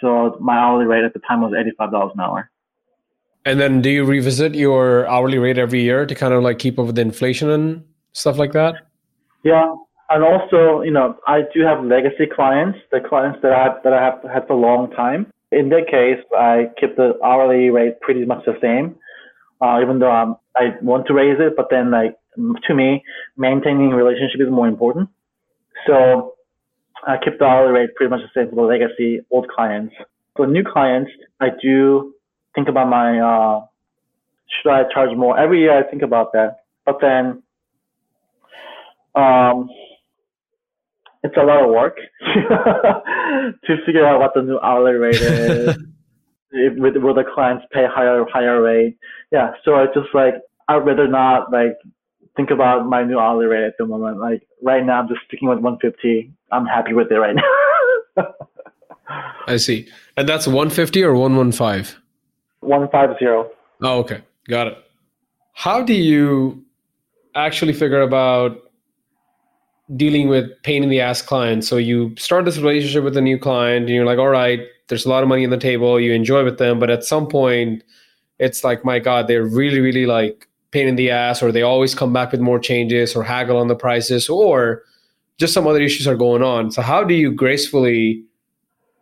So 0.00 0.36
my 0.40 0.56
hourly 0.56 0.86
rate 0.86 1.04
at 1.04 1.14
the 1.14 1.20
time 1.20 1.40
was 1.40 1.52
$85 1.52 2.14
an 2.14 2.20
hour. 2.20 2.50
And 3.44 3.58
then 3.58 3.82
do 3.82 3.90
you 3.90 4.04
revisit 4.04 4.54
your 4.54 5.08
hourly 5.08 5.38
rate 5.38 5.58
every 5.58 5.82
year 5.82 6.06
to 6.06 6.14
kind 6.14 6.32
of 6.32 6.44
like 6.44 6.60
keep 6.60 6.78
up 6.78 6.86
with 6.86 6.94
the 6.94 7.02
inflation 7.02 7.50
and 7.50 7.84
stuff 8.12 8.38
like 8.38 8.52
that? 8.52 8.86
Yeah. 9.42 9.74
And 10.12 10.22
also, 10.22 10.82
you 10.82 10.90
know, 10.90 11.16
I 11.26 11.40
do 11.54 11.62
have 11.62 11.82
legacy 11.82 12.26
clients, 12.26 12.78
the 12.90 13.00
clients 13.00 13.38
that 13.42 13.52
I 13.52 13.80
that 13.82 13.94
I 13.94 14.02
have 14.04 14.20
had 14.30 14.46
for 14.46 14.52
a 14.52 14.60
long 14.60 14.90
time. 14.90 15.32
In 15.50 15.70
that 15.70 15.86
case, 15.90 16.22
I 16.36 16.68
keep 16.78 16.96
the 16.96 17.18
hourly 17.24 17.70
rate 17.70 17.98
pretty 18.02 18.26
much 18.26 18.44
the 18.44 18.52
same, 18.60 18.96
uh, 19.62 19.80
even 19.80 20.00
though 20.00 20.10
I'm, 20.10 20.36
I 20.54 20.76
want 20.82 21.06
to 21.06 21.14
raise 21.14 21.38
it. 21.40 21.56
But 21.56 21.68
then, 21.70 21.90
like 21.90 22.14
to 22.36 22.74
me, 22.74 23.02
maintaining 23.38 23.88
relationship 23.88 24.40
is 24.40 24.50
more 24.50 24.68
important. 24.68 25.08
So 25.86 26.34
I 27.06 27.16
keep 27.16 27.38
the 27.38 27.46
hourly 27.46 27.72
rate 27.72 27.94
pretty 27.94 28.10
much 28.10 28.20
the 28.20 28.38
same 28.38 28.50
for 28.50 28.56
the 28.56 28.68
legacy 28.68 29.20
old 29.30 29.48
clients. 29.48 29.94
For 30.36 30.46
new 30.46 30.62
clients, 30.62 31.10
I 31.40 31.48
do 31.62 32.14
think 32.54 32.68
about 32.68 32.90
my 32.90 33.18
uh, 33.18 33.60
should 34.60 34.70
I 34.70 34.82
charge 34.92 35.16
more 35.16 35.38
every 35.38 35.60
year? 35.60 35.78
I 35.78 35.88
think 35.88 36.02
about 36.02 36.34
that, 36.34 36.64
but 36.84 36.98
then 37.00 37.42
um, 39.14 39.70
it's 41.22 41.36
a 41.36 41.44
lot 41.44 41.62
of 41.64 41.70
work 41.70 41.96
to 42.24 43.76
figure 43.86 44.06
out 44.06 44.20
what 44.20 44.32
the 44.34 44.42
new 44.42 44.58
hourly 44.58 44.92
rate 44.92 45.20
is. 45.20 45.76
will, 46.52 47.00
will 47.00 47.14
the 47.14 47.24
clients 47.34 47.64
pay 47.72 47.86
higher 47.88 48.24
higher 48.32 48.60
rate? 48.60 48.96
Yeah, 49.30 49.52
so 49.64 49.76
I 49.76 49.86
just 49.86 50.14
like 50.14 50.34
I'd 50.68 50.84
rather 50.84 51.08
not 51.08 51.52
like 51.52 51.76
think 52.36 52.50
about 52.50 52.86
my 52.86 53.04
new 53.04 53.18
hourly 53.18 53.46
rate 53.46 53.64
at 53.64 53.74
the 53.78 53.86
moment. 53.86 54.18
Like 54.18 54.46
right 54.62 54.84
now, 54.84 55.00
I'm 55.00 55.08
just 55.08 55.20
sticking 55.26 55.48
with 55.48 55.58
150. 55.58 56.32
I'm 56.50 56.66
happy 56.66 56.92
with 56.92 57.10
it 57.10 57.16
right 57.16 57.36
now. 57.36 58.24
I 59.46 59.56
see. 59.56 59.88
And 60.16 60.28
that's 60.28 60.46
150 60.46 61.02
or 61.02 61.14
115? 61.14 62.00
150. 62.60 63.26
Oh, 63.82 63.98
okay. 63.98 64.22
Got 64.48 64.68
it. 64.68 64.78
How 65.52 65.82
do 65.82 65.92
you 65.92 66.64
actually 67.34 67.72
figure 67.72 68.00
about 68.00 68.58
dealing 69.96 70.28
with 70.28 70.50
pain 70.62 70.82
in 70.82 70.88
the 70.88 71.00
ass 71.00 71.22
clients? 71.22 71.68
So 71.68 71.76
you 71.76 72.14
start 72.16 72.44
this 72.44 72.58
relationship 72.58 73.04
with 73.04 73.16
a 73.16 73.20
new 73.20 73.38
client 73.38 73.86
and 73.86 73.94
you're 73.94 74.06
like, 74.06 74.18
all 74.18 74.28
right, 74.28 74.60
there's 74.88 75.06
a 75.06 75.08
lot 75.08 75.22
of 75.22 75.28
money 75.28 75.44
on 75.44 75.50
the 75.50 75.58
table, 75.58 76.00
you 76.00 76.12
enjoy 76.12 76.44
with 76.44 76.58
them, 76.58 76.78
but 76.78 76.90
at 76.90 77.04
some 77.04 77.26
point 77.26 77.82
it's 78.38 78.64
like, 78.64 78.84
my 78.84 78.98
God, 78.98 79.28
they're 79.28 79.44
really, 79.44 79.80
really 79.80 80.06
like 80.06 80.48
pain 80.72 80.88
in 80.88 80.96
the 80.96 81.10
ass, 81.10 81.42
or 81.42 81.52
they 81.52 81.62
always 81.62 81.94
come 81.94 82.12
back 82.12 82.32
with 82.32 82.40
more 82.40 82.58
changes 82.58 83.14
or 83.14 83.22
haggle 83.22 83.58
on 83.58 83.68
the 83.68 83.76
prices, 83.76 84.28
or 84.28 84.82
just 85.38 85.52
some 85.52 85.66
other 85.66 85.80
issues 85.80 86.08
are 86.08 86.16
going 86.16 86.42
on. 86.42 86.70
So 86.72 86.82
how 86.82 87.04
do 87.04 87.14
you 87.14 87.30
gracefully 87.30 88.24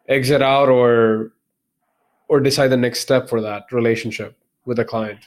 exit 0.08 0.42
out 0.42 0.68
or 0.68 1.32
or 2.28 2.40
decide 2.40 2.68
the 2.68 2.76
next 2.76 3.00
step 3.00 3.28
for 3.28 3.40
that 3.40 3.64
relationship 3.72 4.36
with 4.64 4.78
a 4.78 4.84
client? 4.84 5.20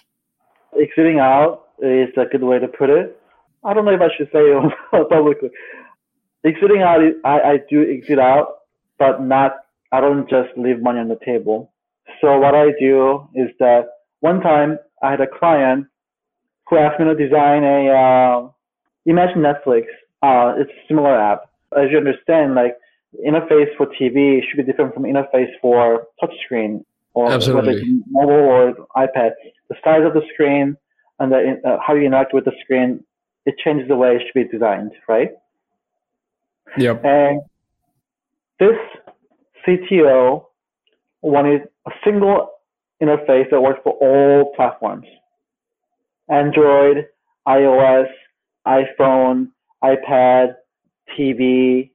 Exiting 0.79 1.19
out 1.19 1.69
is 1.79 2.09
a 2.17 2.25
good 2.25 2.43
way 2.43 2.59
to 2.59 2.67
put 2.67 2.89
it. 2.89 3.19
I 3.65 3.73
don't 3.73 3.85
know 3.85 3.93
if 3.93 4.01
I 4.01 4.09
should 4.17 4.27
say 4.27 4.39
it 4.39 4.73
publicly. 5.09 5.49
Exiting 6.45 6.81
out, 6.81 6.99
I, 7.23 7.39
I 7.39 7.57
do 7.69 7.89
exit 7.89 8.19
out, 8.19 8.59
but 8.99 9.21
not. 9.21 9.55
I 9.91 10.01
don't 10.01 10.29
just 10.29 10.49
leave 10.57 10.81
money 10.81 10.99
on 10.99 11.07
the 11.07 11.19
table. 11.23 11.71
So 12.19 12.37
what 12.39 12.55
I 12.55 12.71
do 12.79 13.27
is 13.35 13.49
that 13.59 13.85
one 14.19 14.41
time 14.41 14.79
I 15.01 15.11
had 15.11 15.21
a 15.21 15.27
client 15.27 15.87
who 16.67 16.77
asked 16.77 16.99
me 16.99 17.05
to 17.05 17.15
design 17.15 17.63
a. 17.63 17.89
Uh, 17.89 18.49
imagine 19.05 19.41
Netflix. 19.41 19.85
Uh, 20.21 20.55
it's 20.57 20.71
a 20.71 20.87
similar 20.87 21.15
app. 21.15 21.49
As 21.77 21.89
you 21.91 21.97
understand, 21.97 22.55
like 22.55 22.77
interface 23.25 23.75
for 23.77 23.87
TV 23.87 24.39
should 24.47 24.57
be 24.57 24.63
different 24.63 24.93
from 24.93 25.03
interface 25.03 25.51
for 25.61 26.07
touchscreen 26.21 26.83
or 27.13 27.31
Absolutely. 27.31 27.67
whether 27.67 27.79
it's 27.79 27.87
mobile 28.09 28.33
or 28.33 28.73
iPad. 28.97 29.31
The 29.69 29.75
size 29.83 30.01
of 30.05 30.13
the 30.13 30.21
screen 30.33 30.75
and 31.19 31.31
the, 31.31 31.61
uh, 31.65 31.77
how 31.85 31.93
you 31.93 32.05
interact 32.05 32.33
with 32.33 32.45
the 32.45 32.53
screen, 32.63 33.03
it 33.45 33.55
changes 33.63 33.87
the 33.87 33.95
way 33.95 34.15
it 34.15 34.21
should 34.25 34.49
be 34.49 34.49
designed, 34.51 34.91
right? 35.07 35.31
Yep. 36.77 37.03
And 37.03 37.41
this 38.59 38.77
CTO 39.67 40.45
wanted 41.21 41.61
a 41.87 41.91
single 42.03 42.49
interface 43.01 43.49
that 43.51 43.61
works 43.61 43.79
for 43.83 43.93
all 43.93 44.53
platforms. 44.55 45.05
Android, 46.29 47.07
iOS, 47.47 48.07
iPhone, 48.65 49.49
iPad, 49.83 50.55
TV, 51.17 51.91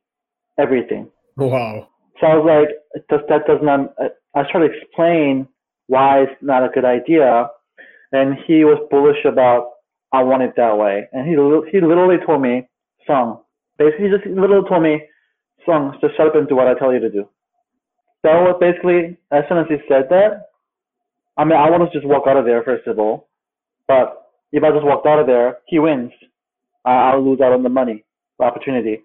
everything. 0.59 1.09
Wow. 1.37 1.89
So 2.21 2.27
I 2.27 2.35
was 2.35 2.69
like, 2.95 3.07
does, 3.09 3.21
that 3.29 3.47
does 3.47 3.61
not, 3.63 3.95
I 4.35 4.43
tried 4.51 4.67
to 4.67 4.73
explain 4.75 5.49
why 5.87 6.23
it's 6.23 6.33
not 6.43 6.65
a 6.65 6.69
good 6.69 6.85
idea. 6.85 7.49
And 8.13 8.37
he 8.47 8.65
was 8.65 8.79
bullish 8.91 9.25
about, 9.25 9.71
I 10.13 10.23
want 10.23 10.43
it 10.43 10.55
that 10.57 10.77
way. 10.79 11.09
And 11.13 11.27
he, 11.27 11.33
he 11.71 11.81
literally 11.81 12.17
told 12.25 12.43
me, 12.43 12.69
Sung, 13.07 13.41
basically 13.79 14.09
just 14.11 14.27
literally 14.27 14.69
told 14.69 14.83
me, 14.83 15.03
Sung, 15.67 15.97
just 16.01 16.17
shut 16.17 16.29
up 16.29 16.35
and 16.37 16.49
do 16.49 16.57
what 16.57 16.69
I 16.69 16.75
tell 16.75 16.93
you 16.93 17.01
to 17.01 17.11
do. 17.11 17.29
That 18.23 18.35
was 18.35 18.57
basically, 18.61 19.17
as 19.31 19.45
soon 19.49 19.59
as 19.59 19.67
he 19.69 19.77
said 19.89 20.09
that, 20.11 20.49
I 21.37 21.45
mean, 21.45 21.57
I 21.57 21.71
want 21.71 21.91
to 21.91 21.97
just 21.97 22.07
walk 22.09 22.25
out 22.27 22.37
of 22.37 22.45
there, 22.45 22.63
first 22.63 22.87
of 22.87 22.99
all. 22.99 23.29
But 23.87 24.31
if 24.53 24.65
I 24.65 24.71
just 24.73 24.85
walked 24.85 25.07
out 25.07 25.21
of 25.21 25.27
there, 25.27 25.59
he 25.67 25.79
wins. 25.79 26.11
I, 26.85 27.13
I'll 27.13 27.25
lose 27.25 27.41
out 27.41 27.53
on 27.53 27.63
the 27.63 27.69
money, 27.69 28.05
the 28.39 28.45
opportunity. 28.45 29.01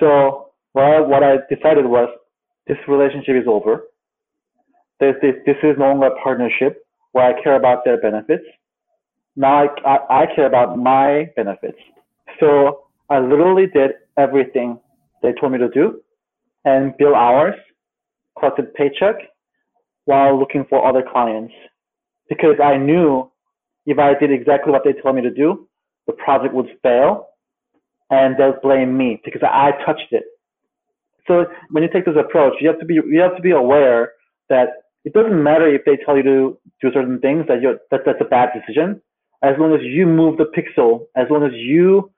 So 0.00 0.50
what 0.72 0.84
I, 0.84 1.00
what 1.00 1.22
I 1.22 1.36
decided 1.54 1.84
was 1.84 2.08
this 2.66 2.78
relationship 2.88 3.36
is 3.36 3.46
over. 3.46 3.84
This, 5.00 5.14
this, 5.20 5.34
this 5.44 5.56
is 5.62 5.76
no 5.78 5.86
longer 5.86 6.06
a 6.06 6.22
partnership 6.22 6.86
where 7.12 7.26
I 7.26 7.42
care 7.42 7.56
about 7.56 7.84
their 7.84 8.00
benefits. 8.00 8.44
Now 9.36 9.64
I, 9.64 9.88
I, 9.88 10.22
I 10.22 10.26
care 10.34 10.46
about 10.46 10.78
my 10.78 11.30
benefits. 11.36 11.78
So 12.40 12.84
I 13.10 13.18
literally 13.18 13.66
did 13.66 13.92
everything 14.16 14.78
they 15.22 15.32
told 15.32 15.52
me 15.52 15.58
to 15.58 15.68
do 15.68 16.00
and 16.64 16.96
bill 16.96 17.14
hours, 17.14 17.54
collected 18.38 18.72
paycheck 18.74 19.16
while 20.06 20.38
looking 20.38 20.64
for 20.68 20.86
other 20.86 21.02
clients 21.02 21.54
because 22.28 22.56
I 22.62 22.76
knew 22.76 23.30
if 23.86 23.98
I 23.98 24.14
did 24.18 24.30
exactly 24.32 24.72
what 24.72 24.82
they 24.84 24.92
told 24.92 25.16
me 25.16 25.22
to 25.22 25.30
do, 25.30 25.68
the 26.06 26.12
project 26.12 26.54
would 26.54 26.68
fail 26.82 27.28
and 28.10 28.36
they'll 28.38 28.60
blame 28.62 28.96
me 28.96 29.20
because 29.24 29.42
I 29.42 29.72
touched 29.84 30.12
it. 30.12 30.24
So 31.26 31.46
when 31.70 31.82
you 31.82 31.88
take 31.90 32.04
this 32.04 32.16
approach, 32.18 32.54
you 32.60 32.68
have 32.68 32.78
to 32.80 32.84
be 32.84 32.94
you 32.94 33.20
have 33.20 33.36
to 33.36 33.42
be 33.42 33.50
aware 33.50 34.12
that 34.50 34.68
it 35.04 35.12
doesn't 35.12 35.42
matter 35.42 35.72
if 35.74 35.84
they 35.84 35.96
tell 36.04 36.16
you 36.16 36.22
to 36.22 36.58
do 36.82 36.92
certain 36.92 37.18
things 37.20 37.46
that 37.48 37.62
you 37.62 37.78
that 37.90 38.00
that's 38.04 38.20
a 38.20 38.24
bad 38.24 38.50
decision. 38.54 39.00
As 39.44 39.54
long 39.58 39.74
as 39.74 39.82
you 39.82 40.06
move 40.06 40.38
the 40.38 40.46
pixel, 40.56 41.06
as 41.16 41.26
long 41.30 41.44
as 41.44 41.52
you 41.54 42.10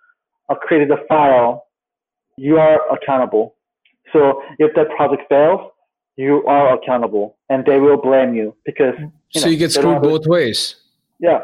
uh, 0.49 0.55
created 0.55 0.89
the 0.91 0.99
file, 1.09 1.67
you 2.37 2.57
are 2.57 2.79
accountable. 2.95 3.57
So 4.13 4.43
if 4.61 4.75
that 4.77 4.89
project 4.97 5.23
fails, 5.29 5.61
you 6.17 6.45
are 6.47 6.75
accountable, 6.75 7.37
and 7.51 7.67
they 7.67 7.81
will 7.81 7.97
blame 7.97 8.35
you 8.35 8.55
because. 8.65 8.95
You 9.01 9.41
so 9.41 9.47
know, 9.47 9.51
you 9.51 9.59
get 9.59 9.73
screwed 9.73 10.03
both 10.03 10.27
ways. 10.27 10.77
Yeah. 11.19 11.41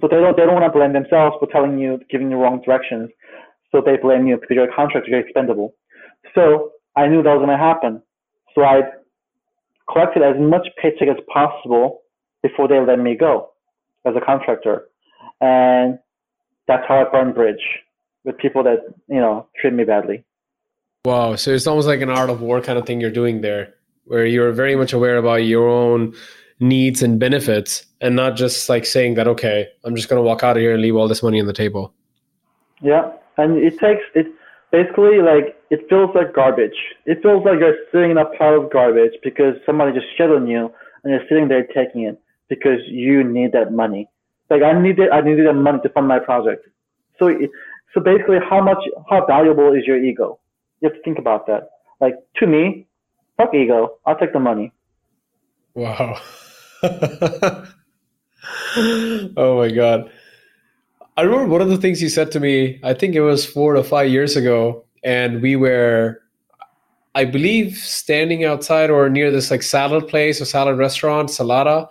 So 0.00 0.08
they 0.08 0.16
don't 0.16 0.36
they 0.36 0.44
don't 0.44 0.54
want 0.60 0.70
to 0.70 0.78
blame 0.78 0.92
themselves 0.92 1.36
for 1.40 1.48
telling 1.50 1.78
you 1.78 1.98
giving 2.10 2.30
you 2.30 2.36
wrong 2.36 2.60
directions. 2.64 3.10
So 3.72 3.82
they 3.84 3.96
blame 3.96 4.26
you 4.26 4.36
because 4.36 4.54
you're 4.54 4.70
a 4.70 4.74
contractor, 4.74 5.10
you're 5.10 5.20
expendable. 5.20 5.74
So 6.34 6.72
I 6.94 7.08
knew 7.08 7.22
that 7.22 7.30
was 7.30 7.44
going 7.44 7.56
to 7.56 7.64
happen. 7.70 8.02
So 8.54 8.62
I 8.62 8.82
collected 9.90 10.22
as 10.22 10.36
much 10.38 10.68
paycheck 10.80 11.08
as 11.08 11.16
possible 11.32 12.02
before 12.42 12.68
they 12.68 12.78
let 12.78 12.98
me 12.98 13.16
go 13.16 13.50
as 14.06 14.14
a 14.14 14.20
contractor. 14.20 14.88
And 15.40 15.98
that's 16.66 16.84
how 16.88 17.00
I 17.00 17.10
burned 17.10 17.34
bridge 17.34 17.62
with 18.24 18.38
people 18.38 18.62
that, 18.64 18.78
you 19.08 19.20
know, 19.20 19.46
treat 19.60 19.72
me 19.72 19.84
badly. 19.84 20.24
Wow. 21.04 21.36
So 21.36 21.52
it's 21.52 21.66
almost 21.66 21.86
like 21.86 22.00
an 22.00 22.10
art 22.10 22.30
of 22.30 22.40
war 22.40 22.60
kind 22.60 22.78
of 22.78 22.86
thing 22.86 23.00
you're 23.00 23.10
doing 23.10 23.40
there, 23.40 23.74
where 24.04 24.26
you're 24.26 24.52
very 24.52 24.74
much 24.74 24.92
aware 24.92 25.16
about 25.16 25.44
your 25.44 25.68
own 25.68 26.14
needs 26.58 27.02
and 27.02 27.20
benefits 27.20 27.86
and 28.00 28.16
not 28.16 28.36
just 28.36 28.68
like 28.68 28.86
saying 28.86 29.14
that, 29.14 29.28
okay, 29.28 29.68
I'm 29.84 29.94
just 29.94 30.08
going 30.08 30.18
to 30.18 30.26
walk 30.26 30.42
out 30.42 30.56
of 30.56 30.60
here 30.60 30.72
and 30.72 30.82
leave 30.82 30.96
all 30.96 31.06
this 31.06 31.22
money 31.22 31.40
on 31.40 31.46
the 31.46 31.52
table. 31.52 31.92
Yeah. 32.82 33.12
And 33.36 33.58
it 33.58 33.78
takes, 33.78 34.02
it, 34.14 34.26
basically 34.72 35.20
like 35.22 35.56
it 35.70 35.80
feels 35.88 36.10
like 36.14 36.34
garbage. 36.34 36.76
It 37.04 37.22
feels 37.22 37.44
like 37.44 37.58
you're 37.60 37.76
sitting 37.92 38.10
in 38.10 38.18
a 38.18 38.24
pile 38.24 38.62
of 38.62 38.72
garbage 38.72 39.12
because 39.22 39.54
somebody 39.64 39.92
just 39.92 40.06
shit 40.16 40.30
on 40.30 40.46
you 40.46 40.72
and 41.02 41.12
you're 41.12 41.26
sitting 41.28 41.48
there 41.48 41.64
taking 41.66 42.02
it 42.02 42.20
because 42.48 42.80
you 42.88 43.24
need 43.24 43.52
that 43.52 43.72
money. 43.72 44.08
Like 44.50 44.62
I 44.62 44.80
needed, 44.80 45.10
I 45.10 45.20
needed 45.20 45.52
money 45.54 45.80
to 45.82 45.88
fund 45.88 46.08
my 46.08 46.18
project. 46.18 46.66
So, 47.18 47.30
so 47.92 48.00
basically, 48.00 48.38
how 48.48 48.62
much, 48.62 48.78
how 49.08 49.26
valuable 49.26 49.72
is 49.74 49.84
your 49.86 50.02
ego? 50.02 50.38
You 50.80 50.88
have 50.88 50.96
to 50.96 51.02
think 51.02 51.18
about 51.18 51.46
that. 51.46 51.70
Like 52.00 52.14
to 52.36 52.46
me, 52.46 52.86
fuck 53.36 53.54
ego. 53.54 53.98
I'll 54.04 54.16
take 54.16 54.32
the 54.32 54.40
money. 54.40 54.72
Wow. 55.74 56.20
oh 58.76 59.58
my 59.58 59.70
god. 59.70 60.10
I 61.16 61.22
remember 61.22 61.46
one 61.46 61.62
of 61.62 61.70
the 61.70 61.78
things 61.78 62.02
you 62.02 62.10
said 62.10 62.30
to 62.32 62.40
me, 62.40 62.78
I 62.82 62.92
think 62.92 63.14
it 63.14 63.22
was 63.22 63.46
four 63.46 63.74
to 63.74 63.82
five 63.82 64.10
years 64.10 64.36
ago, 64.36 64.84
and 65.02 65.40
we 65.40 65.56
were, 65.56 66.20
I 67.14 67.24
believe, 67.24 67.76
standing 67.78 68.44
outside 68.44 68.90
or 68.90 69.08
near 69.08 69.30
this 69.30 69.50
like 69.50 69.62
salad 69.62 70.08
place 70.08 70.40
or 70.40 70.44
salad 70.44 70.76
restaurant, 70.76 71.30
Salata. 71.30 71.88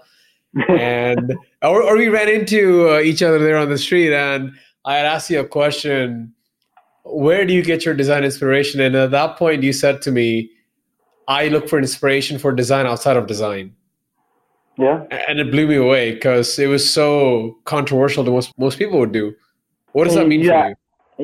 And 0.70 1.36
or, 1.62 1.82
or 1.84 1.98
we 1.98 2.08
ran 2.08 2.30
into 2.30 2.90
uh, 2.90 3.00
each 3.00 3.22
other 3.22 3.40
there 3.40 3.58
on 3.58 3.70
the 3.70 3.78
street, 3.78 4.14
and 4.14 4.52
I 4.86 4.98
had 4.98 5.06
asked 5.06 5.30
you 5.30 5.40
a 5.40 5.48
question 5.48 6.34
Where 7.04 7.46
do 7.46 7.54
you 7.54 7.64
get 7.64 7.86
your 7.86 7.94
design 7.94 8.24
inspiration? 8.24 8.80
And 8.82 8.96
at 8.96 9.12
that 9.12 9.38
point, 9.38 9.64
you 9.64 9.74
said 9.74 10.02
to 10.04 10.12
me, 10.12 10.50
I 11.28 11.48
look 11.50 11.68
for 11.68 11.78
inspiration 11.78 12.38
for 12.38 12.52
design 12.52 12.86
outside 12.86 13.18
of 13.18 13.28
design. 13.28 13.76
Yeah. 14.78 15.04
And 15.28 15.40
it 15.40 15.52
blew 15.52 15.68
me 15.68 15.76
away 15.76 16.14
because 16.14 16.60
it 16.60 16.68
was 16.68 16.88
so 16.90 17.58
controversial 17.66 18.26
to 18.26 18.32
most 18.32 18.52
most 18.58 18.78
people 18.78 19.00
would 19.00 19.12
do. 19.12 19.34
What 19.94 20.06
does 20.06 20.16
that 20.16 20.28
mean 20.28 20.42
yeah, 20.42 20.64
for 20.64 20.70
you? 20.70 20.76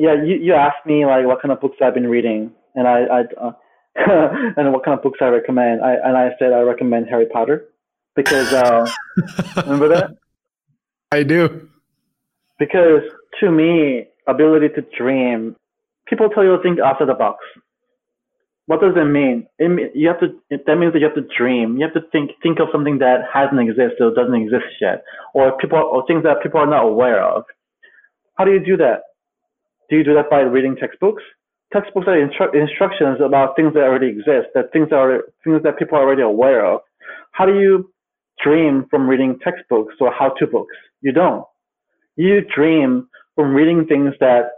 Yeah, 0.08 0.24
you, 0.24 0.36
you 0.36 0.54
asked 0.54 0.86
me 0.86 1.04
like 1.04 1.26
what 1.26 1.42
kind 1.42 1.52
of 1.52 1.60
books 1.60 1.76
I've 1.82 1.92
been 1.92 2.08
reading, 2.08 2.50
and 2.74 2.88
I, 2.88 3.04
I 3.04 3.20
uh, 3.40 3.52
and 4.56 4.72
what 4.72 4.84
kind 4.84 4.96
of 4.96 5.02
books 5.02 5.18
I 5.20 5.26
recommend. 5.26 5.82
I 5.82 5.94
and 5.94 6.16
I 6.16 6.30
said 6.38 6.52
I 6.52 6.60
recommend 6.60 7.08
Harry 7.08 7.26
Potter 7.26 7.68
because 8.14 8.52
uh, 8.52 8.90
remember 9.62 9.88
that? 9.88 10.10
I 11.10 11.22
do. 11.22 11.68
Because 12.58 13.02
to 13.40 13.50
me, 13.50 14.06
ability 14.26 14.68
to 14.76 14.82
dream, 14.96 15.56
people 16.06 16.28
tell 16.28 16.44
you 16.44 16.56
to 16.56 16.62
think 16.62 16.78
outside 16.80 17.08
the 17.08 17.14
box 17.14 17.38
what 18.66 18.80
does 18.80 18.94
it 18.96 19.04
mean? 19.04 19.46
It 19.58 19.92
you 19.94 20.08
have 20.08 20.20
to. 20.20 20.28
That 20.50 20.76
means 20.76 20.92
that 20.92 21.00
you 21.00 21.06
have 21.06 21.16
to 21.16 21.26
dream. 21.36 21.76
You 21.76 21.82
have 21.84 21.94
to 21.94 22.08
think 22.12 22.30
think 22.42 22.60
of 22.60 22.68
something 22.70 22.98
that 22.98 23.26
hasn't 23.32 23.60
existed 23.60 24.00
or 24.00 24.14
doesn't 24.14 24.34
exist 24.34 24.80
yet, 24.80 25.02
or 25.34 25.56
people 25.58 25.78
or 25.78 26.06
things 26.06 26.22
that 26.22 26.42
people 26.42 26.60
are 26.60 26.66
not 26.66 26.84
aware 26.84 27.22
of. 27.22 27.44
How 28.34 28.44
do 28.44 28.52
you 28.52 28.64
do 28.64 28.76
that? 28.78 29.02
Do 29.90 29.96
you 29.96 30.04
do 30.04 30.14
that 30.14 30.30
by 30.30 30.40
reading 30.40 30.76
textbooks? 30.76 31.22
textbooks 31.72 32.06
are 32.06 32.16
instru- 32.16 32.54
instructions 32.54 33.18
about 33.24 33.56
things 33.56 33.72
that 33.74 33.82
already 33.82 34.08
exist, 34.08 34.48
that 34.54 34.70
things 34.72 34.88
are 34.92 35.22
things 35.42 35.62
that 35.62 35.78
people 35.78 35.96
are 35.98 36.02
already 36.02 36.22
aware 36.22 36.64
of. 36.64 36.82
How 37.32 37.46
do 37.46 37.58
you 37.58 37.91
dream 38.42 38.86
from 38.90 39.08
reading 39.08 39.38
textbooks 39.42 39.94
or 40.00 40.12
how-to 40.12 40.46
books? 40.46 40.74
You 41.00 41.12
don't. 41.12 41.44
You 42.16 42.42
dream 42.54 43.08
from 43.34 43.54
reading 43.54 43.86
things 43.86 44.14
that 44.20 44.50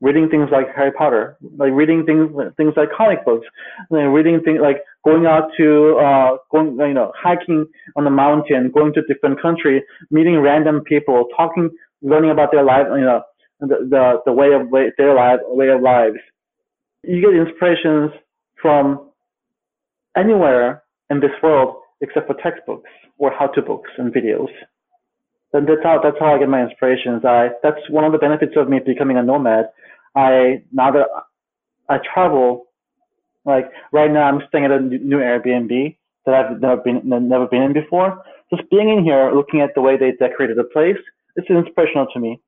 reading 0.00 0.28
things 0.28 0.48
like 0.52 0.66
Harry 0.74 0.92
Potter, 0.92 1.36
like 1.56 1.72
reading 1.72 2.04
things 2.04 2.30
things 2.56 2.74
like 2.76 2.88
comic 2.96 3.24
books, 3.24 3.46
like 3.90 4.06
reading 4.08 4.40
things 4.44 4.60
like 4.60 4.82
going 5.04 5.26
out 5.26 5.50
to 5.56 5.96
uh, 5.98 6.36
going 6.50 6.76
you 6.78 6.94
know 6.94 7.12
hiking 7.16 7.66
on 7.96 8.04
the 8.04 8.10
mountain, 8.10 8.70
going 8.70 8.92
to 8.94 9.02
different 9.02 9.40
country, 9.40 9.82
meeting 10.10 10.38
random 10.40 10.82
people, 10.82 11.26
talking, 11.36 11.70
learning 12.02 12.30
about 12.30 12.50
their 12.52 12.64
life, 12.64 12.86
you 12.90 13.00
know, 13.00 13.22
the 13.60 13.86
the, 13.88 14.22
the 14.26 14.32
way 14.32 14.52
of 14.52 14.68
way, 14.68 14.92
their 14.98 15.14
life 15.14 15.40
way 15.44 15.68
of 15.68 15.80
lives. 15.80 16.18
You 17.02 17.20
get 17.20 17.34
inspirations 17.34 18.10
from 18.60 19.10
anywhere 20.16 20.82
in 21.10 21.20
this 21.20 21.30
world 21.42 21.76
except 22.00 22.26
for 22.26 22.34
textbooks 22.42 22.90
or 23.18 23.32
how-to 23.32 23.62
books 23.62 23.90
and 23.98 24.12
videos. 24.12 24.50
And 25.52 25.66
that's 25.66 25.82
how 25.82 26.00
that's 26.02 26.18
how 26.18 26.34
I 26.34 26.38
get 26.38 26.48
my 26.48 26.62
inspirations. 26.62 27.24
I 27.24 27.50
that's 27.62 27.80
one 27.88 28.04
of 28.04 28.12
the 28.12 28.18
benefits 28.18 28.52
of 28.56 28.68
me 28.68 28.78
becoming 28.84 29.16
a 29.16 29.22
nomad. 29.22 29.70
I 30.14 30.62
now 30.72 30.90
that 30.90 31.06
I 31.88 31.98
travel, 32.12 32.66
like 33.44 33.70
right 33.92 34.10
now 34.10 34.24
I'm 34.24 34.42
staying 34.48 34.66
at 34.66 34.70
a 34.72 34.80
new 34.80 35.18
Airbnb 35.18 35.96
that 36.26 36.34
I've 36.34 36.60
never 36.60 36.76
been 36.82 37.00
never 37.04 37.46
been 37.46 37.62
in 37.62 37.72
before. 37.72 38.22
Just 38.54 38.68
being 38.70 38.90
in 38.90 39.02
here, 39.02 39.32
looking 39.34 39.60
at 39.60 39.70
the 39.74 39.80
way 39.80 39.96
they 39.96 40.12
decorated 40.12 40.58
the 40.58 40.64
place, 40.64 40.98
it's 41.36 41.48
inspirational 41.48 42.06
to 42.12 42.20
me. 42.20 42.40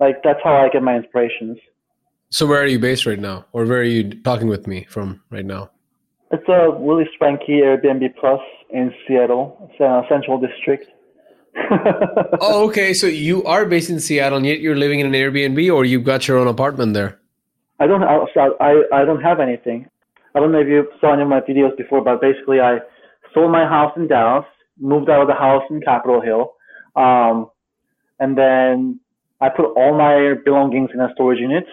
Like 0.00 0.22
that's 0.22 0.40
how 0.42 0.56
I 0.56 0.68
get 0.68 0.82
my 0.82 0.96
inspirations. 0.96 1.58
So 2.30 2.46
where 2.46 2.60
are 2.60 2.66
you 2.66 2.78
based 2.78 3.06
right 3.06 3.18
now, 3.18 3.46
or 3.52 3.66
where 3.66 3.80
are 3.80 3.84
you 3.84 4.14
talking 4.22 4.48
with 4.48 4.66
me 4.66 4.86
from 4.88 5.22
right 5.30 5.44
now? 5.44 5.70
It's 6.36 6.48
a 6.50 6.70
really 6.78 7.08
swanky 7.16 7.60
Airbnb 7.64 8.14
Plus 8.20 8.40
in 8.68 8.92
Seattle, 9.06 9.70
Central 10.06 10.38
District. 10.38 10.86
oh, 12.42 12.66
okay. 12.68 12.92
So 12.92 13.06
you 13.06 13.42
are 13.44 13.64
based 13.64 13.88
in 13.88 14.00
Seattle, 14.00 14.36
and 14.36 14.44
yet 14.44 14.60
you're 14.60 14.76
living 14.76 15.00
in 15.00 15.06
an 15.06 15.14
Airbnb, 15.14 15.74
or 15.74 15.86
you've 15.86 16.04
got 16.04 16.28
your 16.28 16.36
own 16.36 16.46
apartment 16.46 16.92
there. 16.92 17.18
I 17.80 17.86
don't. 17.86 18.02
I 18.02 18.82
I 18.92 19.04
don't 19.06 19.22
have 19.22 19.40
anything. 19.40 19.88
I 20.34 20.40
don't 20.40 20.52
know 20.52 20.60
if 20.60 20.68
you 20.68 20.86
saw 21.00 21.14
any 21.14 21.22
of 21.22 21.28
my 21.28 21.40
videos 21.40 21.74
before, 21.78 22.04
but 22.04 22.20
basically, 22.20 22.60
I 22.60 22.80
sold 23.32 23.50
my 23.50 23.64
house 23.64 23.94
in 23.96 24.06
Dallas, 24.06 24.44
moved 24.78 25.08
out 25.08 25.22
of 25.22 25.28
the 25.28 25.34
house 25.34 25.62
in 25.70 25.80
Capitol 25.80 26.20
Hill, 26.20 26.52
um, 26.96 27.50
and 28.20 28.36
then 28.36 29.00
I 29.40 29.48
put 29.48 29.72
all 29.74 29.96
my 29.96 30.34
belongings 30.44 30.90
in 30.92 31.00
a 31.00 31.08
storage 31.14 31.40
unit, 31.40 31.64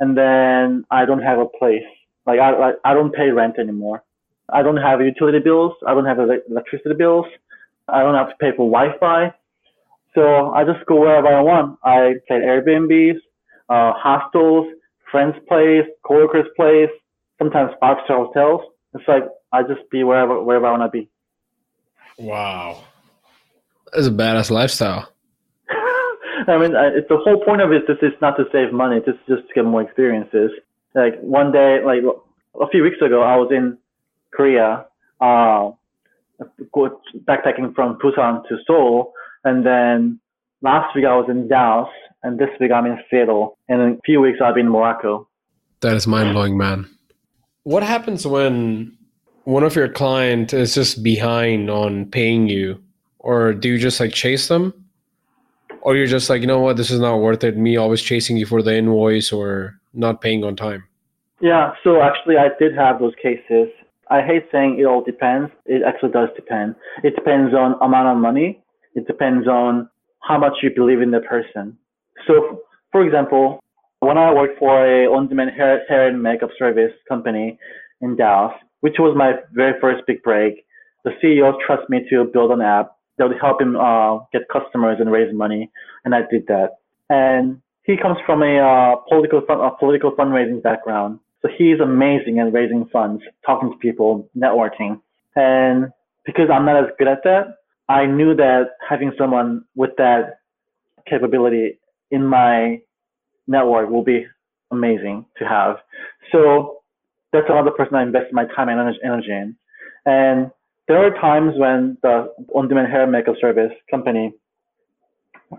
and 0.00 0.18
then 0.18 0.84
I 0.90 1.06
don't 1.06 1.22
have 1.22 1.38
a 1.38 1.46
place. 1.46 1.88
Like 2.26 2.40
I, 2.40 2.58
like, 2.58 2.74
I 2.84 2.94
don't 2.94 3.14
pay 3.14 3.30
rent 3.30 3.58
anymore. 3.58 4.02
I 4.48 4.62
don't 4.62 4.76
have 4.76 5.00
utility 5.00 5.38
bills. 5.38 5.72
I 5.86 5.94
don't 5.94 6.04
have 6.04 6.18
electricity 6.18 6.94
bills. 6.94 7.26
I 7.88 8.02
don't 8.02 8.14
have 8.14 8.28
to 8.28 8.34
pay 8.40 8.50
for 8.50 8.70
Wi-Fi. 8.70 9.32
So 10.14 10.50
I 10.50 10.64
just 10.64 10.84
go 10.86 11.00
wherever 11.00 11.28
I 11.28 11.40
want. 11.40 11.78
I 11.84 12.14
play 12.26 12.38
Airbnbs, 12.38 13.18
uh, 13.68 13.92
hostels, 13.94 14.66
friends' 15.10 15.36
place, 15.46 15.84
coworkers' 16.04 16.46
place, 16.56 16.90
sometimes 17.38 17.72
five-star 17.80 18.24
hotels. 18.24 18.62
It's 18.94 19.06
like 19.06 19.24
I 19.52 19.62
just 19.62 19.88
be 19.90 20.04
wherever 20.04 20.42
wherever 20.42 20.66
I 20.66 20.70
want 20.70 20.82
to 20.84 20.88
be. 20.88 21.10
Wow, 22.18 22.82
that's 23.92 24.06
a 24.06 24.10
badass 24.10 24.50
lifestyle. 24.50 25.12
I 25.68 26.56
mean, 26.58 26.72
it's 26.74 27.08
the 27.08 27.18
whole 27.18 27.44
point 27.44 27.60
of 27.60 27.72
it. 27.72 27.86
This 27.86 27.98
is 28.00 28.12
not 28.22 28.36
to 28.38 28.44
save 28.52 28.72
money. 28.72 29.02
It's 29.06 29.18
just 29.28 29.48
to 29.48 29.54
get 29.54 29.64
more 29.66 29.82
experiences. 29.82 30.50
Like 30.96 31.20
one 31.20 31.52
day, 31.52 31.80
like 31.84 32.00
a 32.58 32.68
few 32.68 32.82
weeks 32.82 32.96
ago, 33.04 33.22
I 33.22 33.36
was 33.36 33.52
in 33.52 33.76
Korea. 34.32 34.86
Uh, 35.20 35.72
go 36.72 37.00
backpacking 37.24 37.74
from 37.74 37.98
Busan 37.98 38.48
to 38.48 38.56
Seoul, 38.66 39.12
and 39.44 39.64
then 39.64 40.18
last 40.62 40.96
week 40.96 41.04
I 41.04 41.14
was 41.14 41.26
in 41.28 41.48
Dallas, 41.48 41.90
and 42.22 42.38
this 42.38 42.48
week 42.58 42.72
I'm 42.72 42.86
in 42.86 42.98
Seattle, 43.10 43.58
and 43.68 43.82
in 43.82 43.88
a 43.92 44.00
few 44.06 44.20
weeks 44.22 44.38
I'll 44.42 44.54
be 44.54 44.60
in 44.62 44.70
Morocco. 44.70 45.28
That 45.80 45.94
is 45.96 46.06
mind 46.06 46.32
blowing, 46.32 46.56
man. 46.56 46.88
What 47.64 47.82
happens 47.82 48.26
when 48.26 48.96
one 49.44 49.64
of 49.64 49.76
your 49.76 49.88
client 49.88 50.54
is 50.54 50.74
just 50.74 51.02
behind 51.02 51.68
on 51.70 52.06
paying 52.06 52.48
you, 52.48 52.82
or 53.18 53.52
do 53.52 53.68
you 53.68 53.78
just 53.78 54.00
like 54.00 54.12
chase 54.12 54.48
them, 54.48 54.72
or 55.82 55.94
you're 55.94 56.06
just 56.06 56.30
like, 56.30 56.40
you 56.40 56.46
know 56.46 56.60
what, 56.60 56.76
this 56.76 56.90
is 56.90 57.00
not 57.00 57.18
worth 57.18 57.44
it. 57.44 57.56
Me 57.56 57.76
always 57.76 58.02
chasing 58.02 58.36
you 58.36 58.46
for 58.46 58.62
the 58.62 58.74
invoice 58.74 59.30
or 59.30 59.78
not 59.96 60.20
paying 60.20 60.44
on 60.44 60.56
time. 60.56 60.84
Yeah, 61.40 61.72
so 61.84 62.00
actually 62.02 62.36
I 62.36 62.48
did 62.58 62.74
have 62.74 62.98
those 62.98 63.14
cases. 63.22 63.68
I 64.08 64.22
hate 64.22 64.46
saying 64.52 64.78
it 64.78 64.84
all 64.84 65.02
depends. 65.02 65.50
It 65.66 65.82
actually 65.86 66.12
does 66.12 66.28
depend. 66.36 66.76
It 67.02 67.14
depends 67.16 67.54
on 67.54 67.74
amount 67.82 68.08
of 68.08 68.18
money. 68.18 68.62
It 68.94 69.06
depends 69.06 69.46
on 69.46 69.88
how 70.20 70.38
much 70.38 70.54
you 70.62 70.70
believe 70.74 71.00
in 71.00 71.10
the 71.10 71.20
person. 71.20 71.76
So, 72.26 72.62
for 72.92 73.04
example, 73.04 73.62
when 74.00 74.16
I 74.16 74.32
worked 74.32 74.58
for 74.58 74.84
a 74.84 75.06
on-demand 75.06 75.50
hair, 75.56 75.84
hair 75.88 76.08
and 76.08 76.22
makeup 76.22 76.50
service 76.58 76.92
company 77.08 77.58
in 78.00 78.16
Dallas, 78.16 78.54
which 78.80 78.96
was 78.98 79.16
my 79.16 79.32
very 79.52 79.78
first 79.80 80.02
big 80.06 80.22
break, 80.22 80.64
the 81.04 81.10
CEO 81.22 81.52
trusted 81.66 81.88
me 81.88 82.06
to 82.10 82.24
build 82.24 82.50
an 82.50 82.60
app 82.60 82.96
that 83.18 83.28
would 83.28 83.38
help 83.40 83.60
him 83.60 83.76
uh, 83.76 84.18
get 84.32 84.42
customers 84.52 84.98
and 85.00 85.10
raise 85.10 85.32
money, 85.34 85.70
and 86.04 86.14
I 86.14 86.20
did 86.30 86.46
that. 86.48 86.78
And 87.08 87.60
he 87.86 87.96
comes 87.96 88.18
from 88.26 88.42
a 88.42 88.58
uh, 88.58 88.96
political 89.08 89.38
a 89.38 89.70
political 89.78 90.10
fundraising 90.12 90.62
background. 90.62 91.20
So 91.42 91.48
he's 91.56 91.78
amazing 91.80 92.40
at 92.40 92.52
raising 92.52 92.86
funds, 92.92 93.22
talking 93.44 93.70
to 93.70 93.78
people, 93.78 94.28
networking. 94.36 95.00
And 95.36 95.92
because 96.24 96.48
I'm 96.52 96.64
not 96.64 96.82
as 96.82 96.90
good 96.98 97.06
at 97.06 97.22
that, 97.24 97.58
I 97.88 98.06
knew 98.06 98.34
that 98.34 98.70
having 98.86 99.12
someone 99.16 99.64
with 99.76 99.90
that 99.98 100.40
capability 101.08 101.78
in 102.10 102.26
my 102.26 102.80
network 103.46 103.90
will 103.90 104.02
be 104.02 104.26
amazing 104.72 105.24
to 105.38 105.44
have. 105.46 105.76
So 106.32 106.78
that's 107.32 107.46
another 107.48 107.70
person 107.70 107.94
I 107.94 108.02
invest 108.02 108.32
my 108.32 108.46
time 108.46 108.68
and 108.68 108.96
energy 109.04 109.30
in. 109.30 109.56
And 110.04 110.50
there 110.88 111.04
are 111.04 111.10
times 111.20 111.52
when 111.56 111.98
the 112.02 112.32
on-demand 112.54 112.90
hair 112.90 113.06
makeup 113.06 113.36
service 113.40 113.72
company 113.90 114.34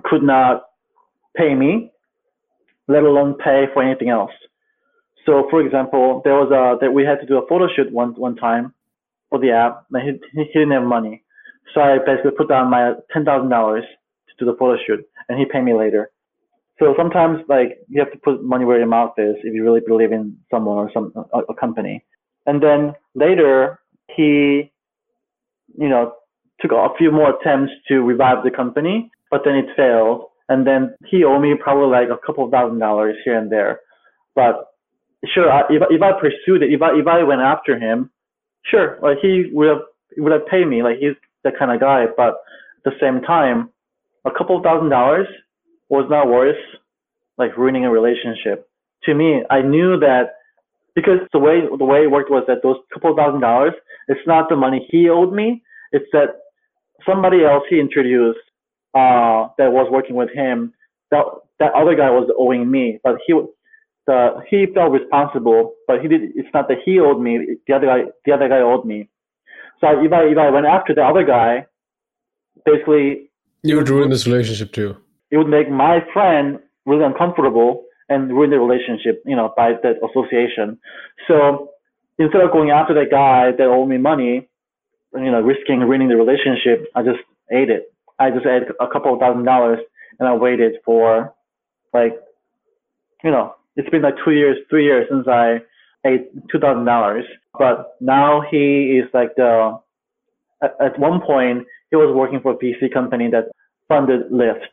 could 0.04 0.24
not 0.24 0.66
pay 1.36 1.54
me, 1.54 1.92
let 2.88 3.04
alone 3.04 3.36
pay 3.44 3.66
for 3.74 3.84
anything 3.84 4.10
else. 4.10 4.32
So 5.26 5.48
for 5.50 5.62
example, 5.62 6.22
there 6.24 6.36
was 6.36 6.52
a 6.52 6.78
that 6.80 6.92
we 6.92 7.04
had 7.04 7.20
to 7.20 7.26
do 7.28 7.38
a 7.38 7.48
photo 7.48 7.68
shoot 7.74 7.92
one 7.92 8.14
one 8.16 8.36
time 8.36 8.74
for 9.30 9.40
the 9.40 9.52
app. 9.52 9.86
And 9.92 10.04
he, 10.04 10.40
he 10.40 10.54
didn't 10.54 10.72
have 10.72 10.84
money, 10.84 11.24
so 11.74 11.82
I 11.82 11.98
basically 11.98 12.32
put 12.32 12.50
down 12.50 12.70
my 12.70 12.94
ten 13.12 13.26
thousand 13.26 13.50
dollars 13.50 13.84
to 14.30 14.34
do 14.40 14.52
the 14.52 14.58
photo 14.58 14.78
shoot, 14.86 15.06
and 15.28 15.38
he 15.38 15.46
paid 15.46 15.64
me 15.64 15.74
later. 15.74 16.12
So 16.80 16.94
sometimes 16.96 17.40
like 17.50 17.80
you 17.90 18.00
have 18.00 18.12
to 18.12 18.20
put 18.20 18.44
money 18.44 18.64
where 18.64 18.78
your 18.78 18.88
mouth 18.88 19.14
is 19.18 19.36
if 19.44 19.54
you 19.54 19.64
really 19.64 19.82
believe 19.86 20.12
in 20.12 20.38
someone 20.52 20.78
or 20.78 20.92
some 20.94 21.12
a, 21.34 21.40
a 21.50 21.56
company. 21.56 22.06
And 22.46 22.62
then 22.62 22.94
later 23.16 23.80
he, 24.16 24.72
you 25.78 25.90
know, 25.90 26.14
took 26.62 26.72
a 26.72 26.88
few 26.98 27.12
more 27.12 27.34
attempts 27.36 27.74
to 27.88 28.02
revive 28.02 28.44
the 28.44 28.52
company, 28.52 29.12
but 29.30 29.42
then 29.44 29.56
it 29.56 29.66
failed. 29.76 30.27
And 30.50 30.66
then 30.66 30.96
he 31.06 31.24
owed 31.24 31.42
me 31.42 31.56
probably 31.60 31.92
like 31.92 32.10
a 32.10 32.26
couple 32.26 32.46
of 32.46 32.52
thousand 32.52 32.80
dollars 32.80 33.16
here 33.26 33.38
and 33.38 33.52
there. 33.52 33.82
But 34.36 34.66
sure, 35.34 35.50
if 35.70 35.84
if 35.90 36.02
I 36.02 36.12
pursued 36.14 36.64
it, 36.64 36.72
if 36.72 36.82
I 36.82 36.98
if 36.98 37.08
I 37.08 37.24
went 37.24 37.42
after 37.42 37.78
him, 37.78 38.12
sure, 38.66 38.98
like 39.02 39.18
he 39.22 39.50
would 39.52 39.68
have 39.68 39.82
would 40.18 40.32
have 40.32 40.48
paid 40.48 40.68
me. 40.68 40.84
Like 40.84 40.98
he's 41.00 41.16
that 41.44 41.58
kind 41.58 41.72
of 41.72 41.80
guy. 41.80 42.06
But 42.16 42.36
at 42.86 42.86
the 42.86 42.92
same 43.02 43.22
time, 43.22 43.70
a 44.26 44.32
couple 44.32 44.58
of 44.58 44.64
thousand 44.64 44.90
dollars 44.90 45.28
was 45.90 46.08
not 46.10 46.28
worth 46.28 46.58
like 47.38 47.58
ruining 47.58 47.86
a 47.86 47.92
relationship. 47.92 48.70
To 49.04 49.14
me, 49.14 49.44
I 49.50 49.62
knew 49.62 50.00
that 50.00 50.36
because 50.96 51.20
the 51.34 51.40
way 51.40 51.62
the 51.78 51.86
way 51.86 52.04
it 52.04 52.12
worked 52.12 52.32
was 52.32 52.44
that 52.48 52.64
those 52.64 52.78
couple 52.94 53.12
of 53.12 53.18
thousand 53.18 53.42
dollars, 53.42 53.74
it's 54.08 54.26
not 54.26 54.50
the 54.50 54.56
money 54.56 54.88
he 54.90 55.10
owed 55.10 55.34
me. 55.34 55.62
It's 55.92 56.08
that 56.14 56.40
somebody 57.06 57.44
else 57.44 57.64
he 57.70 57.80
introduced 57.80 58.40
uh, 58.98 59.50
that 59.58 59.72
was 59.72 59.88
working 59.92 60.16
with 60.16 60.30
him. 60.34 60.74
That 61.12 61.24
that 61.60 61.74
other 61.74 61.96
guy 61.96 62.10
was 62.10 62.30
owing 62.38 62.70
me, 62.70 63.00
but 63.04 63.16
he 63.26 63.34
the 64.08 64.42
he 64.50 64.66
felt 64.74 64.92
responsible, 64.92 65.76
but 65.88 66.02
he 66.02 66.08
did. 66.08 66.22
It's 66.36 66.50
not 66.54 66.68
that 66.70 66.78
he 66.86 67.00
owed 67.00 67.22
me. 67.22 67.58
The 67.68 67.74
other 67.74 67.88
guy, 67.88 68.00
the 68.26 68.32
other 68.32 68.50
guy 68.50 68.60
owed 68.60 68.86
me. 68.86 69.10
So 69.80 69.88
if 70.04 70.12
I 70.12 70.24
if 70.24 70.38
I 70.38 70.50
went 70.50 70.66
after 70.66 70.96
the 70.96 71.04
other 71.04 71.24
guy, 71.24 71.68
basically 72.66 73.30
you 73.64 73.76
would 73.78 73.90
ruin 73.90 74.10
this 74.10 74.26
relationship 74.26 74.72
too. 74.72 74.96
It 75.30 75.38
would 75.38 75.48
make 75.48 75.70
my 75.70 76.00
friend 76.14 76.60
really 76.86 77.04
uncomfortable 77.04 77.84
and 78.10 78.30
ruin 78.30 78.50
the 78.50 78.60
relationship, 78.60 79.22
you 79.26 79.36
know, 79.36 79.54
by 79.58 79.74
that 79.84 79.96
association. 80.08 80.80
So 81.28 81.72
instead 82.18 82.42
of 82.42 82.52
going 82.52 82.70
after 82.72 82.94
that 82.94 83.12
guy 83.12 83.52
that 83.52 83.68
owed 83.68 83.90
me 83.90 83.98
money, 83.98 84.48
you 85.14 85.32
know, 85.32 85.42
risking 85.42 85.82
ruining 85.82 86.08
the 86.08 86.16
relationship, 86.16 86.88
I 86.96 87.04
just 87.04 87.20
ate 87.52 87.70
it. 87.70 87.94
I 88.20 88.32
just 88.32 88.46
ate 88.46 88.64
a 88.80 88.88
couple 88.88 89.14
of 89.14 89.20
thousand 89.20 89.46
dollars 89.46 89.80
and 90.20 90.28
I 90.28 90.34
waited 90.34 90.76
for 90.84 91.34
like, 91.94 92.14
you 93.24 93.32
know, 93.32 93.56
it's 93.76 93.90
been 93.90 94.02
like 94.02 94.16
two 94.24 94.32
years, 94.32 94.58
three 94.70 94.86
years 94.86 95.08
since 95.10 95.28
I 95.28 95.62
ate 96.06 96.30
two 96.52 96.60
thousand 96.60 96.86
dollars. 96.86 97.26
But 97.58 97.96
now 98.00 98.42
he 98.50 99.00
is 99.00 99.10
like 99.14 99.36
the 99.36 99.80
at, 100.62 100.76
at 100.82 101.00
one 101.00 101.22
point 101.22 101.68
he 101.90 101.96
was 101.96 102.14
working 102.16 102.40
for 102.42 102.54
a 102.54 102.58
VC 102.58 102.92
company 102.94 103.30
that 103.32 103.46
funded 103.88 104.30
Lyft, 104.32 104.66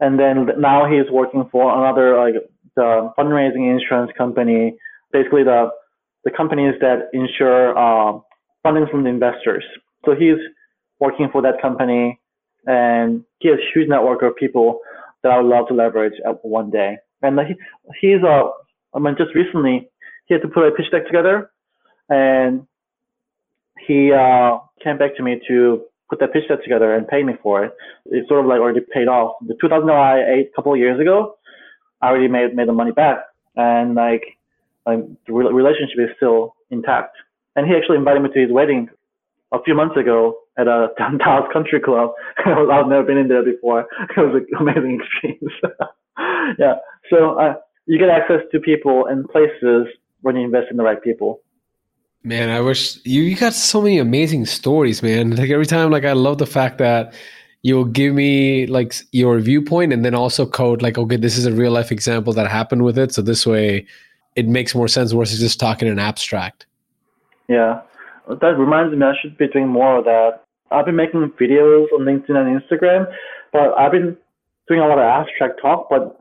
and 0.00 0.18
then 0.18 0.48
now 0.58 0.86
he's 0.90 1.10
working 1.10 1.48
for 1.50 1.72
another 1.72 2.16
like 2.18 2.34
the 2.76 3.12
fundraising 3.18 3.70
insurance 3.70 4.10
company, 4.16 4.76
basically 5.12 5.44
the 5.44 5.70
the 6.24 6.30
companies 6.30 6.74
that 6.80 7.08
insure 7.12 7.76
uh, 7.78 8.18
funding 8.62 8.86
from 8.90 9.04
the 9.04 9.08
investors. 9.08 9.64
So 10.04 10.14
he's 10.14 10.38
working 11.00 11.28
for 11.32 11.42
that 11.42 11.60
company, 11.62 12.20
and 12.66 13.24
he 13.38 13.48
has 13.48 13.58
a 13.58 13.78
huge 13.78 13.88
network 13.88 14.22
of 14.22 14.36
people 14.36 14.80
that 15.22 15.32
I 15.32 15.40
would 15.40 15.48
love 15.48 15.68
to 15.68 15.74
leverage 15.74 16.14
at 16.26 16.44
one 16.44 16.70
day. 16.70 16.98
And 17.22 17.38
he, 17.40 17.54
he's 18.00 18.22
uh, 18.22 18.48
I 18.94 18.98
mean, 18.98 19.16
just 19.18 19.34
recently 19.34 19.90
he 20.26 20.34
had 20.34 20.42
to 20.42 20.48
put 20.48 20.66
a 20.66 20.70
pitch 20.70 20.90
deck 20.90 21.06
together, 21.06 21.50
and 22.08 22.66
he 23.86 24.12
uh, 24.12 24.58
came 24.82 24.98
back 24.98 25.16
to 25.16 25.22
me 25.22 25.40
to 25.48 25.82
put 26.08 26.20
that 26.20 26.32
pitch 26.32 26.48
deck 26.48 26.62
together 26.62 26.94
and 26.94 27.06
pay 27.08 27.22
me 27.22 27.34
for 27.42 27.64
it. 27.64 27.72
It's 28.06 28.28
sort 28.28 28.40
of 28.40 28.46
like 28.46 28.60
already 28.60 28.80
paid 28.80 29.08
off. 29.08 29.36
The 29.46 29.54
2000 29.60 29.90
I 29.90 30.18
ate 30.18 30.50
a 30.52 30.56
couple 30.56 30.72
of 30.72 30.78
years 30.78 31.00
ago, 31.00 31.36
I 32.00 32.08
already 32.08 32.28
made 32.28 32.54
made 32.54 32.68
the 32.68 32.72
money 32.72 32.92
back, 32.92 33.18
and 33.56 33.94
like, 33.94 34.22
like 34.86 35.00
the 35.26 35.32
relationship 35.32 35.98
is 35.98 36.10
still 36.16 36.54
intact. 36.70 37.16
And 37.56 37.66
he 37.66 37.74
actually 37.74 37.96
invited 37.96 38.22
me 38.22 38.30
to 38.32 38.40
his 38.40 38.52
wedding 38.52 38.88
a 39.52 39.62
few 39.62 39.74
months 39.74 39.96
ago 39.96 40.38
at 40.58 40.66
a 40.66 40.88
Dallas 41.18 41.48
Country 41.52 41.80
Club. 41.80 42.10
I've 42.44 42.88
never 42.88 43.04
been 43.04 43.18
in 43.18 43.28
there 43.28 43.44
before. 43.44 43.86
It 44.16 44.20
was 44.20 44.42
an 44.50 44.58
amazing 44.58 45.00
experience. 45.00 45.54
yeah. 46.58 46.74
So 47.10 47.38
uh, 47.38 47.54
you 47.86 47.98
get 47.98 48.10
access 48.10 48.40
to 48.52 48.60
people 48.60 49.06
and 49.06 49.28
places 49.28 49.86
when 50.20 50.36
you 50.36 50.44
invest 50.44 50.66
in 50.70 50.76
the 50.76 50.82
right 50.82 51.02
people. 51.02 51.40
Man, 52.24 52.50
I 52.50 52.60
wish 52.60 52.98
you, 53.04 53.22
you 53.22 53.36
got 53.36 53.54
so 53.54 53.80
many 53.80 53.98
amazing 53.98 54.44
stories, 54.46 55.02
man. 55.02 55.36
Like 55.36 55.50
every 55.50 55.66
time, 55.66 55.90
like 55.90 56.04
I 56.04 56.12
love 56.12 56.38
the 56.38 56.46
fact 56.46 56.78
that 56.78 57.14
you'll 57.62 57.84
give 57.84 58.14
me 58.14 58.66
like 58.66 58.94
your 59.12 59.38
viewpoint 59.38 59.92
and 59.92 60.04
then 60.04 60.14
also 60.14 60.44
code 60.44 60.82
like, 60.82 60.98
okay, 60.98 61.16
this 61.16 61.38
is 61.38 61.46
a 61.46 61.52
real 61.52 61.72
life 61.72 61.92
example 61.92 62.32
that 62.32 62.48
happened 62.48 62.84
with 62.84 62.98
it. 62.98 63.12
So 63.12 63.22
this 63.22 63.46
way 63.46 63.86
it 64.36 64.46
makes 64.46 64.74
more 64.74 64.88
sense 64.88 65.12
versus 65.12 65.40
just 65.40 65.58
talking 65.58 65.88
in 65.88 65.98
abstract. 65.98 66.66
Yeah. 67.48 67.82
That 68.28 68.58
reminds 68.58 68.94
me 68.94 69.04
I 69.04 69.14
should 69.20 69.38
be 69.38 69.48
doing 69.48 69.68
more 69.68 69.98
of 69.98 70.04
that. 70.04 70.44
I've 70.70 70.86
been 70.86 70.96
making 70.96 71.20
videos 71.40 71.86
on 71.92 72.00
LinkedIn 72.00 72.36
and 72.36 72.60
Instagram, 72.60 73.06
but 73.52 73.76
I've 73.78 73.92
been 73.92 74.16
doing 74.68 74.80
a 74.80 74.86
lot 74.86 74.98
of 74.98 75.04
abstract 75.04 75.60
talk, 75.60 75.88
but 75.88 76.20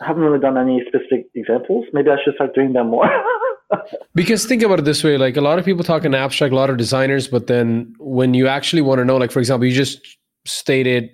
haven't 0.00 0.22
really 0.22 0.40
done 0.40 0.56
any 0.56 0.82
specific 0.86 1.26
examples. 1.34 1.86
Maybe 1.92 2.10
I 2.10 2.16
should 2.24 2.34
start 2.34 2.54
doing 2.54 2.72
them 2.72 2.88
more. 2.88 3.08
because 4.14 4.44
think 4.46 4.62
about 4.62 4.80
it 4.80 4.84
this 4.84 5.04
way 5.04 5.16
like 5.16 5.36
a 5.36 5.40
lot 5.40 5.58
of 5.58 5.64
people 5.64 5.84
talk 5.84 6.04
in 6.04 6.14
abstract 6.14 6.52
a 6.52 6.56
lot 6.56 6.70
of 6.70 6.76
designers 6.76 7.28
but 7.28 7.46
then 7.46 7.94
when 7.98 8.34
you 8.34 8.48
actually 8.48 8.82
want 8.82 8.98
to 8.98 9.04
know 9.04 9.16
like 9.16 9.30
for 9.30 9.38
example 9.38 9.64
you 9.64 9.72
just 9.72 10.00
stated 10.44 11.10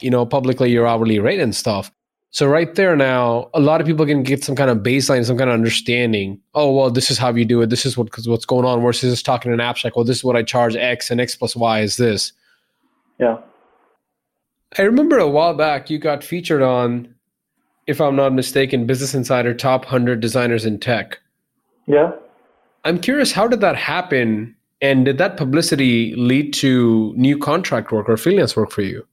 you 0.00 0.08
know 0.08 0.24
publicly 0.24 0.70
your 0.70 0.86
hourly 0.86 1.18
rate 1.18 1.40
and 1.40 1.54
stuff 1.54 1.90
so 2.36 2.46
right 2.46 2.74
there 2.74 2.94
now 2.96 3.48
a 3.54 3.60
lot 3.60 3.80
of 3.80 3.86
people 3.86 4.04
can 4.04 4.22
get 4.22 4.44
some 4.44 4.54
kind 4.54 4.70
of 4.70 4.78
baseline 4.78 5.24
some 5.24 5.38
kind 5.38 5.48
of 5.48 5.54
understanding 5.54 6.40
oh 6.54 6.70
well 6.72 6.90
this 6.90 7.10
is 7.10 7.18
how 7.18 7.34
you 7.34 7.44
do 7.44 7.60
it 7.62 7.70
this 7.70 7.86
is 7.86 7.96
what 7.96 8.08
what's 8.26 8.44
going 8.44 8.64
on 8.64 8.82
versus 8.82 9.12
just 9.12 9.24
talking 9.24 9.50
in 9.50 9.60
an 9.60 9.66
abstract 9.66 9.96
well 9.96 10.04
this 10.04 10.18
is 10.18 10.24
what 10.24 10.36
i 10.36 10.42
charge 10.42 10.76
x 10.76 11.10
and 11.10 11.20
x 11.20 11.34
plus 11.34 11.56
y 11.56 11.80
is 11.80 11.96
this 11.96 12.32
yeah 13.18 13.38
i 14.78 14.82
remember 14.82 15.18
a 15.18 15.28
while 15.28 15.54
back 15.54 15.88
you 15.88 15.98
got 15.98 16.22
featured 16.22 16.62
on 16.62 17.12
if 17.86 18.00
i'm 18.00 18.16
not 18.16 18.32
mistaken 18.32 18.86
business 18.86 19.14
insider 19.14 19.54
top 19.54 19.84
100 19.84 20.20
designers 20.20 20.64
in 20.64 20.78
tech 20.78 21.18
yeah. 21.86 22.12
I'm 22.84 23.00
curious, 23.00 23.32
how 23.32 23.48
did 23.48 23.60
that 23.60 23.76
happen? 23.76 24.54
And 24.82 25.04
did 25.04 25.18
that 25.18 25.36
publicity 25.36 26.14
lead 26.16 26.52
to 26.54 27.14
new 27.16 27.38
contract 27.38 27.90
work 27.92 28.08
or 28.08 28.16
freelance 28.16 28.56
work 28.56 28.70
for 28.70 28.82
you? 28.82 29.06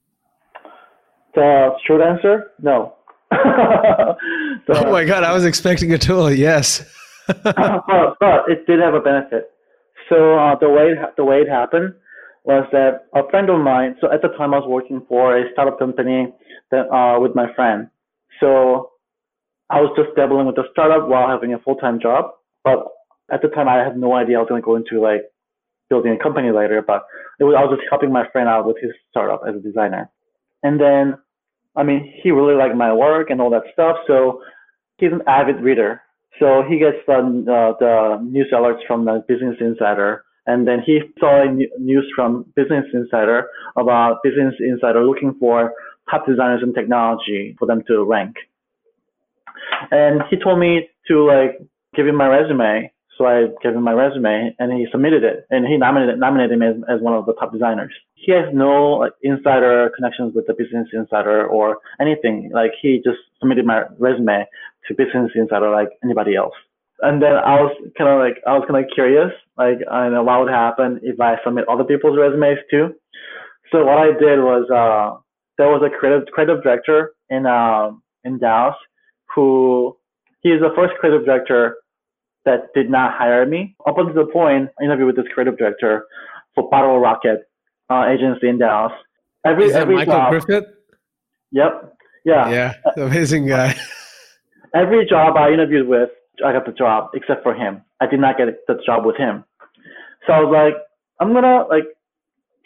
The 1.34 1.70
short 1.86 2.02
answer, 2.02 2.50
no. 2.60 2.93
the, 4.66 4.84
oh 4.86 4.92
my 4.92 5.04
God, 5.04 5.24
I 5.24 5.32
was 5.32 5.44
expecting 5.44 5.92
a 5.92 5.98
tool, 5.98 6.32
yes. 6.32 6.84
but, 7.26 8.16
but, 8.20 8.48
it 8.48 8.66
did 8.66 8.80
have 8.80 8.94
a 8.94 9.00
benefit. 9.00 9.50
So 10.08 10.38
uh, 10.38 10.56
the 10.58 10.68
way 10.68 10.92
it, 10.92 10.98
the 11.16 11.24
way 11.24 11.38
it 11.38 11.48
happened 11.48 11.94
was 12.44 12.66
that 12.72 13.06
a 13.14 13.28
friend 13.30 13.48
of 13.48 13.60
mine. 13.60 13.96
So 14.00 14.12
at 14.12 14.20
the 14.20 14.28
time, 14.36 14.52
I 14.52 14.58
was 14.58 14.68
working 14.68 15.04
for 15.08 15.36
a 15.36 15.50
startup 15.52 15.78
company 15.78 16.32
that 16.70 16.90
uh, 16.92 17.18
with 17.20 17.34
my 17.34 17.52
friend. 17.54 17.88
So 18.40 18.90
I 19.70 19.80
was 19.80 19.92
just 19.96 20.14
dabbling 20.16 20.46
with 20.46 20.56
the 20.56 20.64
startup 20.72 21.08
while 21.08 21.28
having 21.28 21.54
a 21.54 21.58
full 21.58 21.76
time 21.76 21.98
job. 22.00 22.32
But 22.62 22.84
at 23.32 23.40
the 23.40 23.48
time, 23.48 23.68
I 23.68 23.82
had 23.82 23.96
no 23.96 24.14
idea 24.14 24.36
I 24.36 24.40
was 24.40 24.48
going 24.48 24.60
to 24.60 24.66
go 24.66 24.76
into 24.76 25.00
like 25.00 25.22
building 25.88 26.12
a 26.12 26.22
company 26.22 26.50
later. 26.50 26.82
But 26.86 27.06
it 27.40 27.44
was 27.44 27.54
I 27.56 27.64
was 27.64 27.78
just 27.78 27.88
helping 27.88 28.12
my 28.12 28.28
friend 28.30 28.48
out 28.48 28.66
with 28.66 28.76
his 28.80 28.92
startup 29.10 29.42
as 29.48 29.56
a 29.56 29.60
designer. 29.60 30.10
And 30.62 30.80
then, 30.80 31.18
I 31.76 31.82
mean, 31.82 32.12
he 32.22 32.30
really 32.30 32.54
liked 32.54 32.76
my 32.76 32.92
work 32.92 33.30
and 33.30 33.40
all 33.40 33.50
that 33.50 33.64
stuff. 33.72 33.96
So 34.06 34.42
he's 34.98 35.12
an 35.12 35.22
avid 35.26 35.60
reader. 35.60 36.02
So 36.38 36.62
he 36.68 36.78
gets 36.78 36.98
the 37.06 37.14
uh, 37.14 37.78
the 37.78 38.18
news 38.24 38.48
alerts 38.52 38.86
from 38.86 39.04
the 39.04 39.24
Business 39.26 39.56
Insider. 39.60 40.24
And 40.46 40.68
then 40.68 40.80
he 40.84 41.00
saw 41.18 41.44
news 41.78 42.06
from 42.14 42.44
Business 42.54 42.84
Insider 42.92 43.48
about 43.76 44.22
Business 44.22 44.54
Insider 44.60 45.04
looking 45.04 45.34
for 45.40 45.72
top 46.10 46.26
designers 46.26 46.60
in 46.62 46.74
technology 46.74 47.56
for 47.58 47.66
them 47.66 47.82
to 47.88 48.04
rank. 48.04 48.36
And 49.90 50.22
he 50.30 50.36
told 50.36 50.58
me 50.58 50.88
to 51.08 51.26
like 51.26 51.60
give 51.94 52.06
him 52.06 52.16
my 52.16 52.26
resume. 52.26 52.92
So 53.16 53.26
I 53.26 53.46
gave 53.62 53.74
him 53.74 53.82
my 53.82 53.92
resume 53.92 54.54
and 54.58 54.72
he 54.72 54.86
submitted 54.90 55.22
it 55.22 55.46
and 55.50 55.66
he 55.66 55.76
nominated, 55.76 56.18
nominated 56.18 56.58
me 56.58 56.66
as, 56.66 56.76
as 56.88 57.00
one 57.00 57.14
of 57.14 57.26
the 57.26 57.34
top 57.34 57.52
designers. 57.52 57.92
He 58.14 58.32
has 58.32 58.46
no 58.52 58.94
like, 58.94 59.12
insider 59.22 59.90
connections 59.94 60.34
with 60.34 60.46
the 60.46 60.54
Business 60.54 60.88
Insider 60.92 61.46
or 61.46 61.78
anything. 62.00 62.50
Like 62.52 62.72
he 62.80 63.00
just 63.04 63.18
submitted 63.38 63.66
my 63.66 63.82
resume 63.98 64.46
to 64.88 64.94
Business 64.94 65.30
Insider 65.34 65.70
like 65.70 65.90
anybody 66.02 66.34
else. 66.34 66.54
And 67.00 67.22
then 67.22 67.34
I 67.34 67.60
was 67.60 67.72
kind 67.98 68.10
of 68.10 68.18
like, 68.18 68.42
I 68.46 68.56
was 68.56 68.64
kind 68.68 68.82
of 68.82 68.90
curious, 68.94 69.30
like, 69.58 69.78
I 69.90 70.08
know 70.08 70.22
what 70.22 70.40
would 70.40 70.50
happen 70.50 71.00
if 71.02 71.20
I 71.20 71.36
submit 71.44 71.68
other 71.68 71.84
people's 71.84 72.16
resumes 72.18 72.58
too. 72.70 72.94
So 73.70 73.84
what 73.84 73.98
I 73.98 74.06
did 74.18 74.38
was, 74.38 74.64
uh, 74.70 75.20
there 75.58 75.68
was 75.68 75.82
a 75.84 75.90
creative, 75.90 76.26
creative 76.32 76.62
director 76.62 77.12
in, 77.28 77.46
uh, 77.46 77.90
in 78.24 78.38
Dallas 78.38 78.76
who, 79.34 79.96
he 80.40 80.50
is 80.50 80.60
the 80.60 80.72
first 80.76 80.94
creative 81.00 81.24
director 81.24 81.76
that 82.44 82.72
did 82.74 82.90
not 82.90 83.12
hire 83.14 83.46
me. 83.46 83.74
Up 83.86 83.98
until 83.98 84.26
the 84.26 84.30
point, 84.30 84.70
I 84.80 84.84
interviewed 84.84 85.06
with 85.06 85.16
this 85.16 85.32
creative 85.32 85.58
director 85.58 86.06
for 86.54 86.68
Bottle 86.70 86.98
Rocket 86.98 87.48
uh, 87.90 88.06
agency 88.08 88.48
in 88.48 88.58
Dallas. 88.58 88.92
Every, 89.44 89.66
Is 89.66 89.72
that 89.72 89.82
every 89.82 89.96
Michael 89.96 90.14
job, 90.14 90.30
Griffith? 90.30 90.64
Yep. 91.52 91.96
Yeah. 92.24 92.50
Yeah. 92.50 92.74
Amazing 92.96 93.46
guy. 93.46 93.76
every 94.74 95.06
job 95.06 95.36
I 95.36 95.52
interviewed 95.52 95.88
with, 95.88 96.10
I 96.44 96.52
got 96.52 96.66
the 96.66 96.72
job 96.72 97.10
except 97.14 97.42
for 97.42 97.54
him. 97.54 97.82
I 98.00 98.06
did 98.06 98.20
not 98.20 98.36
get 98.36 98.48
the 98.66 98.80
job 98.84 99.04
with 99.04 99.16
him. 99.16 99.44
So 100.26 100.32
I 100.32 100.40
was 100.40 100.52
like, 100.52 100.74
I'm 101.20 101.32
gonna 101.32 101.64
like 101.68 101.84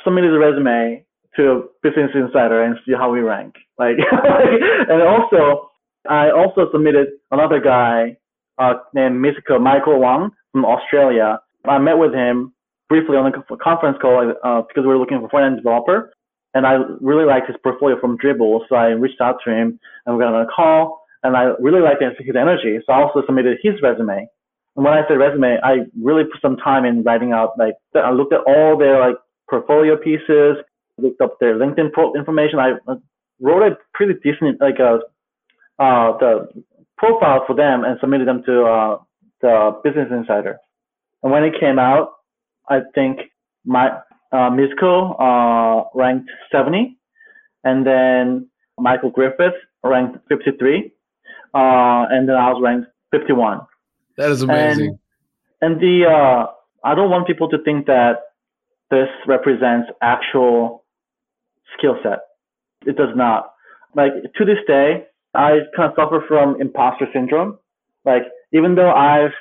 submit 0.04 0.24
his 0.24 0.32
resume 0.38 1.04
to 1.36 1.68
Business 1.82 2.10
Insider 2.14 2.62
and 2.62 2.76
see 2.86 2.92
how 2.92 3.10
we 3.12 3.20
rank. 3.20 3.54
Like, 3.78 3.96
and 4.88 5.02
also 5.02 5.70
I 6.08 6.30
also 6.30 6.70
submitted 6.72 7.08
another 7.30 7.60
guy 7.60 8.16
uh, 8.58 8.74
named. 8.94 9.20
Michael 9.60 10.00
Wang 10.00 10.30
from 10.52 10.64
Australia. 10.64 11.40
I 11.66 11.78
met 11.78 11.98
with 11.98 12.14
him 12.14 12.52
briefly 12.88 13.16
on 13.16 13.32
a 13.32 13.56
conference 13.56 13.98
call 14.00 14.32
uh, 14.42 14.62
because 14.62 14.82
we 14.82 14.88
were 14.88 14.98
looking 14.98 15.18
for 15.20 15.26
a 15.26 15.28
front-end 15.28 15.56
developer. 15.56 16.12
And 16.54 16.66
I 16.66 16.78
really 17.00 17.26
liked 17.26 17.46
his 17.46 17.56
portfolio 17.62 18.00
from 18.00 18.16
Dribbble, 18.18 18.60
so 18.68 18.74
I 18.74 18.86
reached 18.88 19.20
out 19.20 19.36
to 19.44 19.50
him 19.50 19.78
and 20.06 20.16
we 20.16 20.22
got 20.22 20.32
on 20.32 20.42
a 20.42 20.46
call. 20.46 21.02
And 21.22 21.36
I 21.36 21.52
really 21.60 21.80
liked 21.80 22.02
his, 22.02 22.12
his 22.18 22.36
energy, 22.36 22.78
so 22.86 22.92
I 22.92 23.02
also 23.02 23.22
submitted 23.26 23.58
his 23.62 23.74
resume. 23.82 24.26
And 24.76 24.84
when 24.84 24.94
I 24.94 25.02
said 25.08 25.18
resume, 25.18 25.58
I 25.62 25.78
really 26.00 26.24
put 26.24 26.40
some 26.40 26.56
time 26.56 26.84
in 26.84 27.02
writing 27.02 27.32
out 27.32 27.58
like 27.58 27.74
I 27.94 28.12
looked 28.12 28.32
at 28.32 28.40
all 28.46 28.78
their 28.78 29.00
like 29.00 29.16
portfolio 29.50 29.96
pieces, 29.96 30.56
looked 30.96 31.20
up 31.20 31.38
their 31.40 31.56
LinkedIn 31.56 31.92
pro 31.92 32.14
information. 32.14 32.60
I 32.60 32.74
wrote 33.40 33.62
a 33.62 33.76
pretty 33.94 34.14
decent 34.22 34.60
like 34.60 34.78
a 34.78 35.00
uh, 35.80 35.82
uh, 35.82 36.18
the 36.18 36.48
profile 36.98 37.44
for 37.46 37.54
them 37.54 37.84
and 37.84 37.98
submitted 38.00 38.28
them 38.28 38.42
to 38.44 38.64
uh, 38.64 38.98
the 39.40 39.80
Business 39.82 40.08
Insider. 40.10 40.58
And 41.22 41.32
when 41.32 41.44
it 41.44 41.54
came 41.58 41.78
out, 41.78 42.10
I 42.68 42.80
think 42.94 43.20
my 43.64 43.88
uh, 44.32 44.50
uh, 44.50 45.84
ranked 45.94 46.30
70, 46.52 46.98
and 47.64 47.86
then 47.86 48.48
Michael 48.78 49.10
Griffith 49.10 49.54
ranked 49.82 50.18
53, 50.28 50.92
uh, 51.54 52.06
and 52.10 52.28
then 52.28 52.36
I 52.36 52.50
was 52.50 52.60
ranked 52.62 52.88
51. 53.12 53.60
That 54.16 54.30
is 54.30 54.42
amazing. 54.42 54.98
And, 55.60 55.72
and 55.72 55.80
the 55.80 56.06
uh, 56.06 56.46
I 56.84 56.94
don't 56.94 57.10
want 57.10 57.26
people 57.26 57.48
to 57.50 57.58
think 57.62 57.86
that 57.86 58.18
this 58.90 59.08
represents 59.26 59.88
actual 60.02 60.84
skill 61.76 61.96
set. 62.02 62.20
It 62.86 62.96
does 62.96 63.14
not. 63.14 63.52
Like 63.94 64.12
to 64.36 64.44
this 64.44 64.58
day, 64.66 65.07
I 65.34 65.58
kind 65.76 65.90
of 65.90 65.96
suffer 65.96 66.24
from 66.26 66.60
imposter 66.60 67.06
syndrome. 67.12 67.58
Like 68.04 68.22
even 68.52 68.74
though 68.74 68.92
I've 68.92 69.32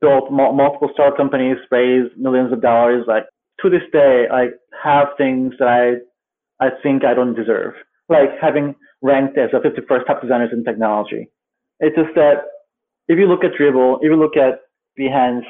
built 0.00 0.30
multiple 0.32 0.90
startup 0.92 1.16
companies, 1.16 1.56
raised 1.70 2.16
millions 2.16 2.52
of 2.52 2.60
dollars, 2.60 3.04
like 3.06 3.24
to 3.60 3.70
this 3.70 3.82
day, 3.92 4.26
I 4.30 4.48
have 4.82 5.08
things 5.16 5.54
that 5.58 5.68
I 5.68 6.64
I 6.64 6.70
think 6.82 7.04
I 7.04 7.14
don't 7.14 7.34
deserve, 7.34 7.74
like 8.08 8.30
having 8.40 8.74
ranked 9.00 9.36
as 9.36 9.50
a 9.52 9.58
51st 9.58 10.06
top 10.06 10.22
designers 10.22 10.50
in 10.52 10.64
technology. 10.64 11.28
It's 11.80 11.96
just 11.96 12.14
that 12.14 12.44
if 13.08 13.18
you 13.18 13.26
look 13.26 13.42
at 13.44 13.52
Dribbble, 13.58 13.98
if 14.00 14.04
you 14.04 14.16
look 14.16 14.36
at 14.36 14.60
Behance, 14.98 15.44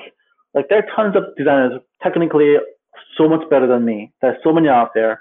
like 0.54 0.68
there 0.68 0.78
are 0.78 0.96
tons 0.96 1.16
of 1.16 1.36
designers 1.36 1.80
technically 2.02 2.56
so 3.16 3.28
much 3.28 3.48
better 3.50 3.66
than 3.66 3.84
me. 3.84 4.12
There's 4.22 4.38
so 4.42 4.52
many 4.52 4.68
out 4.68 4.90
there. 4.94 5.20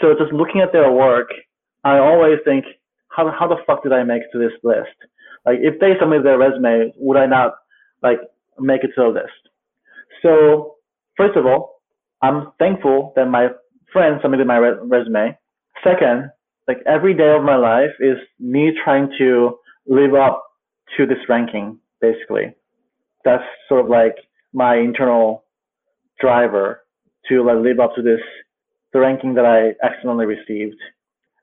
So 0.00 0.14
just 0.18 0.32
looking 0.32 0.60
at 0.60 0.72
their 0.72 0.90
work, 0.92 1.28
I 1.84 1.98
always 1.98 2.38
think, 2.44 2.64
how 3.16 3.32
how 3.38 3.48
the 3.48 3.56
fuck 3.66 3.82
did 3.82 3.92
I 3.92 4.04
make 4.04 4.30
to 4.32 4.38
this 4.38 4.52
list? 4.62 4.96
Like 5.46 5.58
if 5.60 5.80
they 5.80 5.92
submit 5.98 6.22
their 6.22 6.38
resume, 6.38 6.92
would 6.96 7.16
I 7.16 7.26
not 7.26 7.54
like 8.02 8.18
make 8.58 8.84
it 8.84 8.90
to 8.96 9.02
the 9.02 9.08
list? 9.08 9.42
So 10.22 10.76
first 11.16 11.36
of 11.36 11.46
all, 11.46 11.80
I'm 12.22 12.52
thankful 12.58 13.12
that 13.16 13.26
my 13.26 13.48
friend 13.92 14.18
submitted 14.22 14.46
my 14.46 14.56
re- 14.56 14.78
resume. 14.82 15.36
Second, 15.82 16.30
like 16.68 16.78
every 16.86 17.14
day 17.14 17.34
of 17.34 17.42
my 17.42 17.56
life 17.56 17.94
is 18.00 18.16
me 18.38 18.72
trying 18.84 19.08
to 19.18 19.58
live 19.86 20.14
up 20.14 20.42
to 20.96 21.06
this 21.06 21.18
ranking, 21.28 21.78
basically. 22.00 22.54
That's 23.24 23.44
sort 23.68 23.84
of 23.84 23.88
like 23.88 24.16
my 24.52 24.76
internal 24.76 25.44
driver 26.20 26.84
to 27.28 27.44
like 27.44 27.58
live 27.58 27.80
up 27.80 27.94
to 27.96 28.02
this 28.02 28.20
the 28.92 29.00
ranking 29.00 29.34
that 29.34 29.44
I 29.44 29.74
accidentally 29.86 30.26
received. 30.26 30.78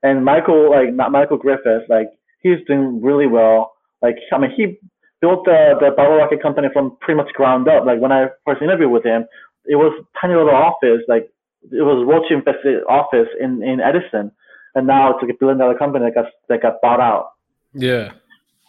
And 0.04 0.24
Michael, 0.26 0.70
like 0.70 0.94
Michael 0.94 1.38
Griffiths, 1.38 1.86
like 1.90 2.10
he's 2.42 2.60
doing 2.68 3.02
really 3.02 3.28
well. 3.28 3.74
Like 4.02 4.18
I 4.32 4.38
mean, 4.38 4.52
he 4.56 4.78
built 5.22 5.46
the 5.46 5.76
the 5.80 5.92
Bottle 5.96 6.18
Rocket 6.18 6.42
company 6.42 6.68
from 6.72 6.98
pretty 7.00 7.18
much 7.18 7.34
ground 7.34 7.68
up. 7.68 7.86
Like 7.86 8.00
when 8.00 8.12
I 8.12 8.28
first 8.46 8.62
interviewed 8.62 8.92
with 8.92 9.06
him, 9.06 9.26
it 9.66 9.76
was 9.76 9.94
tiny 10.20 10.36
little 10.36 10.54
office, 10.54 11.02
like 11.08 11.32
it 11.72 11.82
was 11.82 12.06
roach 12.06 12.30
infested 12.30 12.84
office 12.90 13.30
in 13.40 13.64
in 13.64 13.80
Addison, 13.80 14.32
and 14.76 14.86
now 14.86 15.12
it's 15.12 15.22
like 15.22 15.32
a 15.32 15.38
billion 15.40 15.58
dollar 15.58 15.78
company 15.78 16.06
that 16.06 16.16
got 16.16 16.26
that 16.50 16.62
got 16.62 16.82
bought 16.82 17.00
out. 17.00 17.32
Yeah. 17.74 18.12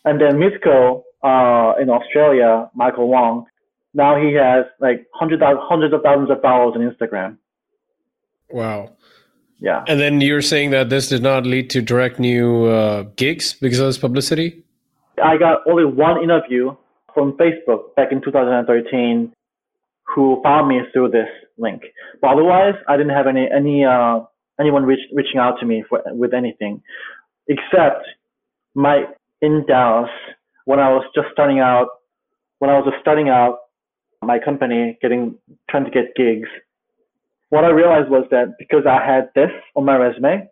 And 0.05 0.21
then 0.21 0.37
Mitsuko 0.37 1.03
uh, 1.23 1.81
in 1.81 1.89
Australia, 1.91 2.71
Michael 2.75 3.09
Wong, 3.09 3.47
now 3.95 4.21
he 4.21 4.35
has 4.35 4.67
like 4.81 5.07
hundreds 5.13 5.43
hundreds 5.43 5.95
of 5.95 6.03
thousands 6.03 6.31
of 6.31 6.41
followers 6.43 6.75
on 6.77 6.83
Instagram. 6.83 7.39
Wow. 8.51 8.93
Yeah. 9.65 9.83
And 9.89 9.99
then 9.99 10.21
you're 10.21 10.43
saying 10.43 10.73
that 10.73 10.91
this 10.91 11.09
did 11.09 11.23
not 11.23 11.47
lead 11.47 11.71
to 11.71 11.81
direct 11.81 12.19
new 12.19 12.67
uh, 12.67 13.05
gigs 13.17 13.55
because 13.55 13.81
of 13.81 13.87
this 13.87 13.97
publicity? 13.97 14.63
I 15.25 15.39
got 15.39 15.61
only 15.67 15.87
one 15.87 16.23
interview 16.23 16.77
from 17.15 17.33
Facebook 17.39 17.95
back 17.97 18.13
in 18.13 18.21
2013 18.21 19.33
who 20.15 20.39
found 20.43 20.69
me 20.69 20.81
through 20.93 21.13
this 21.13 21.29
link. 21.57 21.81
But 22.21 22.33
otherwise, 22.33 22.75
I 22.89 22.99
didn't 22.99 23.15
have 23.15 23.27
any 23.27 23.49
any 23.51 23.87
uh, 23.87 24.21
anyone 24.61 24.85
reach, 24.85 25.01
reaching 25.15 25.41
out 25.41 25.59
to 25.61 25.67
me 25.67 25.83
for, 25.89 26.03
with 26.09 26.35
anything, 26.35 26.83
except 27.49 28.05
my 28.75 29.05
in 29.41 29.65
Dallas 29.67 30.11
when 30.67 30.79
I 30.79 30.91
was 30.91 31.07
just 31.15 31.29
starting 31.33 31.61
out. 31.61 31.89
When 32.59 32.69
I 32.69 32.75
was 32.75 32.85
just 32.85 33.01
starting 33.01 33.31
out 33.31 33.61
my 34.23 34.39
company, 34.39 34.99
getting 35.01 35.37
trying 35.71 35.85
to 35.85 35.91
get 35.91 36.15
gigs, 36.17 36.51
what 37.55 37.65
I 37.65 37.69
realized 37.69 38.11
was 38.11 38.27
that 38.33 38.57
because 38.59 38.85
I 38.85 38.99
had 39.07 39.31
this 39.37 39.53
on 39.77 39.85
my 39.85 39.97
resume, 39.97 40.51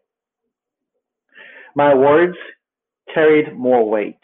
my 1.74 1.92
words 1.94 2.36
carried 3.12 3.58
more 3.58 3.82
weight. 3.88 4.22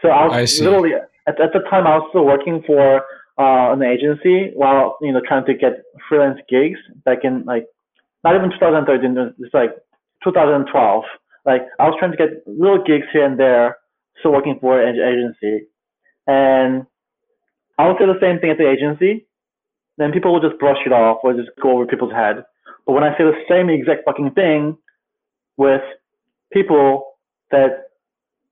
So 0.00 0.08
I 0.08 0.24
was 0.24 0.32
I 0.32 0.64
literally 0.64 0.92
at, 1.28 1.38
at 1.38 1.52
the 1.52 1.60
time 1.68 1.86
I 1.86 1.98
was 1.98 2.06
still 2.08 2.24
working 2.24 2.62
for 2.66 3.02
uh, 3.38 3.74
an 3.74 3.82
agency 3.82 4.52
while 4.54 4.96
you 5.02 5.12
know 5.12 5.20
trying 5.28 5.44
to 5.44 5.52
get 5.52 5.82
freelance 6.08 6.40
gigs 6.48 6.80
back 7.04 7.24
in 7.24 7.44
like 7.44 7.66
not 8.24 8.36
even 8.36 8.50
2013, 8.50 9.34
it's 9.38 9.52
like 9.52 9.76
2012. 10.24 11.04
Like 11.44 11.62
I 11.78 11.84
was 11.84 11.96
trying 11.98 12.12
to 12.12 12.16
get 12.16 12.42
little 12.46 12.82
gigs 12.82 13.06
here 13.12 13.26
and 13.26 13.38
there, 13.38 13.76
still 14.20 14.32
working 14.32 14.56
for 14.62 14.80
an 14.80 14.96
agency, 14.96 15.66
and 16.26 16.86
I 17.78 17.86
would 17.86 17.98
say 17.98 18.06
the 18.06 18.18
same 18.18 18.40
thing 18.40 18.50
at 18.50 18.56
the 18.56 18.70
agency. 18.70 19.26
Then 20.00 20.12
people 20.12 20.32
will 20.32 20.40
just 20.40 20.58
brush 20.58 20.78
it 20.86 20.92
off 20.92 21.18
or 21.22 21.34
just 21.34 21.50
go 21.60 21.72
over 21.72 21.84
people's 21.84 22.12
head. 22.12 22.42
But 22.86 22.92
when 22.94 23.04
I 23.04 23.10
say 23.18 23.24
the 23.24 23.36
same 23.50 23.68
exact 23.68 24.06
fucking 24.06 24.30
thing 24.30 24.78
with 25.58 25.82
people 26.50 27.18
that 27.50 27.90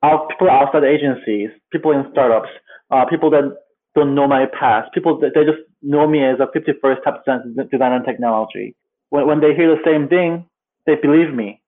are 0.03 0.29
people 0.29 0.51
outside 0.51 0.85
agencies, 0.85 1.49
people 1.73 1.93
in 1.93 2.05
startups, 2.13 2.51
uh, 2.91 3.07
people 3.07 3.31
that 3.31 3.57
don't 3.95 4.15
know 4.15 4.29
my 4.29 4.45
past, 4.61 4.93
people 4.93 5.19
that 5.21 5.31
they 5.35 5.45
just 5.45 5.65
know 5.81 6.07
me 6.07 6.23
as 6.23 6.37
a 6.39 6.53
51st 6.53 7.03
top 7.03 7.25
designer 7.25 7.97
in 7.97 8.05
technology. 8.05 8.77
When, 9.09 9.27
when 9.27 9.41
they 9.41 9.55
hear 9.55 9.75
the 9.75 9.81
same 9.87 10.07
thing, 10.07 10.45
they 10.85 10.97
believe 11.01 11.33
me. 11.33 11.63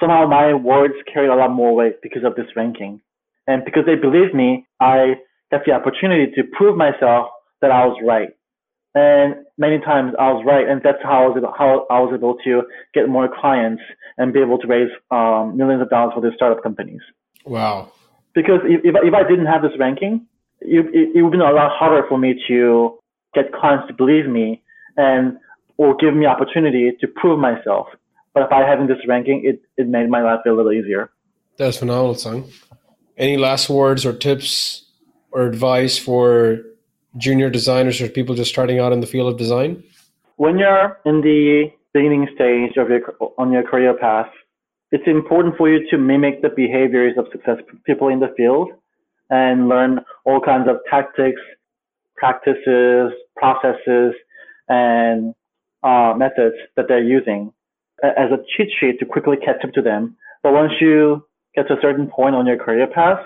Somehow 0.00 0.26
my 0.26 0.54
words 0.54 0.94
carry 1.12 1.28
a 1.28 1.34
lot 1.34 1.50
more 1.50 1.74
weight 1.74 2.00
because 2.02 2.24
of 2.24 2.34
this 2.34 2.46
ranking. 2.56 3.02
And 3.46 3.62
because 3.62 3.84
they 3.84 3.96
believe 3.96 4.32
me, 4.32 4.66
I 4.80 5.16
get 5.50 5.66
the 5.66 5.72
opportunity 5.72 6.32
to 6.32 6.44
prove 6.56 6.78
myself 6.78 7.28
that 7.60 7.70
I 7.70 7.84
was 7.84 7.98
right. 8.02 8.30
And 8.94 9.36
many 9.56 9.78
times 9.78 10.12
I 10.18 10.32
was 10.32 10.44
right, 10.46 10.68
and 10.68 10.82
that's 10.84 11.02
how 11.02 11.24
I 11.24 11.26
was 11.28 11.36
able, 11.38 11.54
how 11.56 11.86
I 11.88 12.00
was 12.00 12.12
able 12.14 12.36
to 12.44 12.62
get 12.92 13.08
more 13.08 13.28
clients 13.40 13.82
and 14.18 14.32
be 14.32 14.40
able 14.40 14.58
to 14.58 14.66
raise 14.66 14.90
um, 15.10 15.56
millions 15.56 15.80
of 15.80 15.88
dollars 15.88 16.12
for 16.14 16.20
these 16.20 16.32
startup 16.36 16.62
companies. 16.62 17.00
Wow! 17.46 17.92
Because 18.34 18.60
if 18.64 18.80
if, 18.84 18.94
if 19.02 19.14
I 19.14 19.22
didn't 19.26 19.46
have 19.46 19.62
this 19.62 19.72
ranking, 19.78 20.26
it, 20.60 20.84
it, 20.92 21.16
it 21.16 21.22
would 21.22 21.32
be 21.32 21.38
a 21.38 21.42
lot 21.42 21.72
harder 21.72 22.06
for 22.06 22.18
me 22.18 22.34
to 22.48 22.98
get 23.34 23.52
clients 23.52 23.88
to 23.88 23.94
believe 23.94 24.26
me 24.26 24.62
and 24.96 25.38
or 25.78 25.96
give 25.96 26.14
me 26.14 26.26
opportunity 26.26 26.92
to 27.00 27.06
prove 27.08 27.38
myself. 27.38 27.86
But 28.34 28.48
by 28.50 28.60
having 28.60 28.86
this 28.86 28.98
ranking, 29.08 29.42
it, 29.44 29.62
it 29.76 29.88
made 29.88 30.08
my 30.08 30.22
life 30.22 30.40
a 30.46 30.50
little 30.50 30.72
easier. 30.72 31.10
That's 31.56 31.78
phenomenal, 31.78 32.14
Sung. 32.14 32.50
Any 33.16 33.36
last 33.36 33.68
words 33.68 34.06
or 34.06 34.12
tips 34.12 34.84
or 35.30 35.46
advice 35.46 35.98
for 35.98 36.60
junior 37.16 37.50
designers 37.50 38.00
or 38.00 38.08
people 38.08 38.34
just 38.34 38.50
starting 38.50 38.78
out 38.78 38.92
in 38.92 39.00
the 39.00 39.06
field 39.06 39.32
of 39.32 39.38
design? 39.38 39.82
When 40.36 40.58
you're 40.58 40.98
in 41.04 41.20
the 41.20 41.70
beginning 41.92 42.26
stage 42.34 42.76
of 42.76 42.88
your 42.88 43.02
on 43.38 43.52
your 43.52 43.62
career 43.62 43.94
path, 43.94 44.30
it's 44.90 45.06
important 45.06 45.56
for 45.56 45.68
you 45.70 45.88
to 45.90 45.98
mimic 45.98 46.42
the 46.42 46.48
behaviors 46.48 47.16
of 47.16 47.26
successful 47.32 47.78
people 47.84 48.08
in 48.08 48.20
the 48.20 48.32
field 48.36 48.70
and 49.30 49.68
learn 49.68 50.00
all 50.24 50.40
kinds 50.40 50.68
of 50.68 50.76
tactics, 50.90 51.40
practices, 52.16 53.12
processes, 53.36 54.14
and 54.68 55.34
uh, 55.82 56.14
methods 56.16 56.56
that 56.76 56.86
they're 56.88 57.02
using 57.02 57.52
as 58.02 58.30
a 58.30 58.38
cheat 58.56 58.68
sheet 58.78 58.98
to 58.98 59.06
quickly 59.06 59.36
catch 59.36 59.64
up 59.64 59.72
to 59.72 59.82
them. 59.82 60.16
But 60.42 60.52
once 60.52 60.72
you 60.80 61.24
get 61.54 61.68
to 61.68 61.74
a 61.74 61.80
certain 61.80 62.08
point 62.08 62.34
on 62.34 62.46
your 62.46 62.58
career 62.58 62.86
path, 62.86 63.20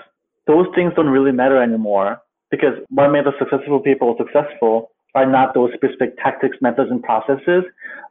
those 0.45 0.67
things 0.75 0.93
don't 0.95 1.09
really 1.09 1.31
matter 1.31 1.61
anymore 1.61 2.21
because 2.51 2.73
what 2.89 3.11
made 3.11 3.25
the 3.25 3.33
successful 3.39 3.79
people 3.79 4.15
successful 4.17 4.91
are 5.15 5.25
not 5.25 5.53
those 5.53 5.71
specific 5.73 6.17
tactics, 6.17 6.57
methods, 6.61 6.89
and 6.91 7.01
processes, 7.03 7.63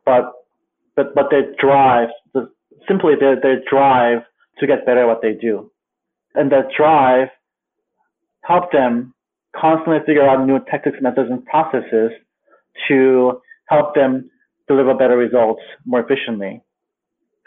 but 0.04 0.32
but 0.94 1.14
but 1.14 1.26
their 1.30 1.54
drive, 1.60 2.08
the, 2.34 2.50
simply 2.88 3.14
their 3.18 3.40
their 3.40 3.60
drive 3.68 4.22
to 4.58 4.66
get 4.66 4.86
better 4.86 5.02
at 5.02 5.06
what 5.06 5.22
they 5.22 5.34
do, 5.34 5.70
and 6.34 6.50
that 6.52 6.68
drive 6.76 7.28
help 8.42 8.72
them 8.72 9.12
constantly 9.54 9.98
figure 10.06 10.26
out 10.28 10.46
new 10.46 10.58
tactics, 10.70 10.98
methods, 11.00 11.30
and 11.30 11.44
processes 11.46 12.12
to 12.88 13.40
help 13.68 13.94
them 13.94 14.30
deliver 14.68 14.94
better 14.94 15.16
results 15.16 15.62
more 15.84 16.00
efficiently. 16.00 16.62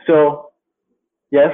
So, 0.07 0.49
yes, 1.31 1.51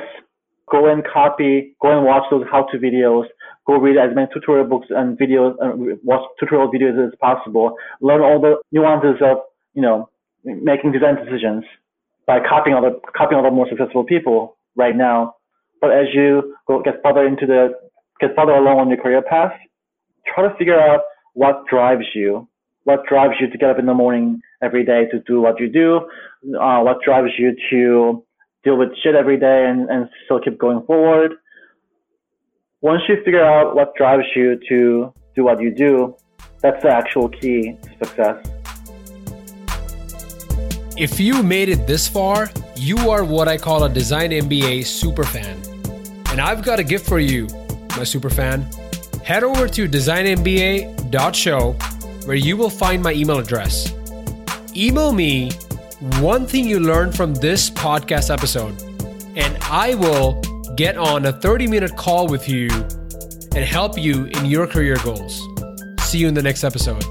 go 0.70 0.92
and 0.92 1.04
copy, 1.06 1.76
go 1.82 1.96
and 1.96 2.06
watch 2.06 2.24
those 2.32 2.46
how-to 2.50 2.78
videos, 2.78 3.26
go 3.66 3.78
read 3.78 3.98
as 3.98 4.16
many 4.16 4.28
tutorial 4.34 4.68
books 4.68 4.88
and 4.90 5.18
videos, 5.18 5.56
and 5.60 6.00
watch 6.04 6.22
tutorial 6.40 6.72
videos 6.72 7.08
as 7.08 7.14
possible, 7.20 7.76
learn 8.02 8.22
all 8.22 8.40
the 8.40 8.56
nuances 8.72 9.22
of, 9.22 9.38
you 9.74 9.82
know, 9.82 10.10
making 10.44 10.92
design 10.92 11.16
decisions 11.16 11.64
by 12.28 12.40
copying 12.40 12.76
other, 12.76 12.92
copying 13.16 13.40
other 13.40 13.52
more 13.52 13.68
successful 13.70 14.04
people 14.04 14.58
right 14.76 14.96
now. 14.96 15.36
But 15.82 15.92
as 15.92 16.08
you 16.14 16.56
go 16.68 16.82
get 16.82 16.96
further 17.04 17.26
into 17.26 17.46
the, 17.46 17.70
get 18.20 18.36
further 18.36 18.54
along 18.54 18.80
on 18.80 18.90
your 18.90 18.98
career 18.98 19.22
path, 19.22 19.54
try 20.34 20.48
to 20.48 20.56
figure 20.58 20.80
out 20.80 21.02
what 21.34 21.66
drives 21.68 22.06
you, 22.14 22.48
what 22.84 23.06
drives 23.06 23.36
you 23.40 23.50
to 23.50 23.58
get 23.58 23.70
up 23.70 23.80
in 23.80 23.88
the 23.88 23.94
morning 23.94 24.42
every 24.62 24.86
day 24.86 25.06
to 25.12 25.20
do 25.28 25.42
what 25.42 25.60
you 25.60 25.68
do, 25.68 25.98
uh, 26.60 26.80
what 26.82 26.98
drives 27.04 27.32
you 27.38 27.56
to 27.72 28.24
deal 28.64 28.78
with 28.78 28.90
shit 29.04 29.16
every 29.16 29.38
day 29.38 29.66
and, 29.68 29.90
and 29.90 30.10
still 30.26 30.40
keep 30.40 30.58
going 30.58 30.84
forward. 30.86 31.34
Once 32.86 33.02
you 33.10 33.16
figure 33.26 33.44
out 33.44 33.76
what 33.76 33.96
drives 33.96 34.28
you 34.36 34.60
to 34.70 35.12
do 35.36 35.44
what 35.44 35.60
you 35.60 35.74
do, 35.74 36.16
that's 36.62 36.84
the 36.84 36.88
actual 36.88 37.28
key 37.28 37.76
to 37.82 37.90
success. 38.06 38.46
If 40.96 41.20
you 41.20 41.42
made 41.42 41.70
it 41.70 41.88
this 41.88 42.08
far, 42.08 42.52
you 42.76 43.10
are 43.10 43.24
what 43.24 43.48
I 43.48 43.58
call 43.58 43.86
a 43.86 43.90
Design 43.90 44.30
MBA 44.30 44.86
super 44.86 45.24
fan. 45.24 45.60
And 46.30 46.40
I've 46.40 46.62
got 46.62 46.78
a 46.78 46.84
gift 46.84 47.08
for 47.10 47.18
you, 47.18 47.48
my 47.98 48.04
super 48.04 48.30
fan. 48.30 48.70
head 49.24 49.44
over 49.44 49.68
to 49.68 49.90
designmba.show 49.90 51.72
where 52.28 52.38
you 52.38 52.56
will 52.56 52.70
find 52.70 53.02
my 53.02 53.14
email 53.14 53.40
address. 53.40 53.92
Email 54.76 55.12
me 55.12 55.50
one 56.20 56.46
thing 56.46 56.68
you 56.68 56.80
learned 56.80 57.16
from 57.16 57.34
this 57.34 57.68
podcast 57.68 58.32
episode, 58.32 58.80
and 59.36 59.58
I 59.64 59.96
will 59.96 60.40
get 60.76 60.98
on 60.98 61.26
a 61.26 61.32
30 61.32 61.68
minute 61.68 61.96
call 61.96 62.28
with 62.28 62.50
you 62.50 62.70
and 63.56 63.64
help 63.64 63.98
you 63.98 64.26
in 64.26 64.46
your 64.46 64.68
career 64.68 64.98
goals. 65.04 65.42
See 66.02 66.20
you 66.20 66.28
in 66.28 66.34
the 66.34 66.44
next 66.44 66.64
episode. 66.64 67.04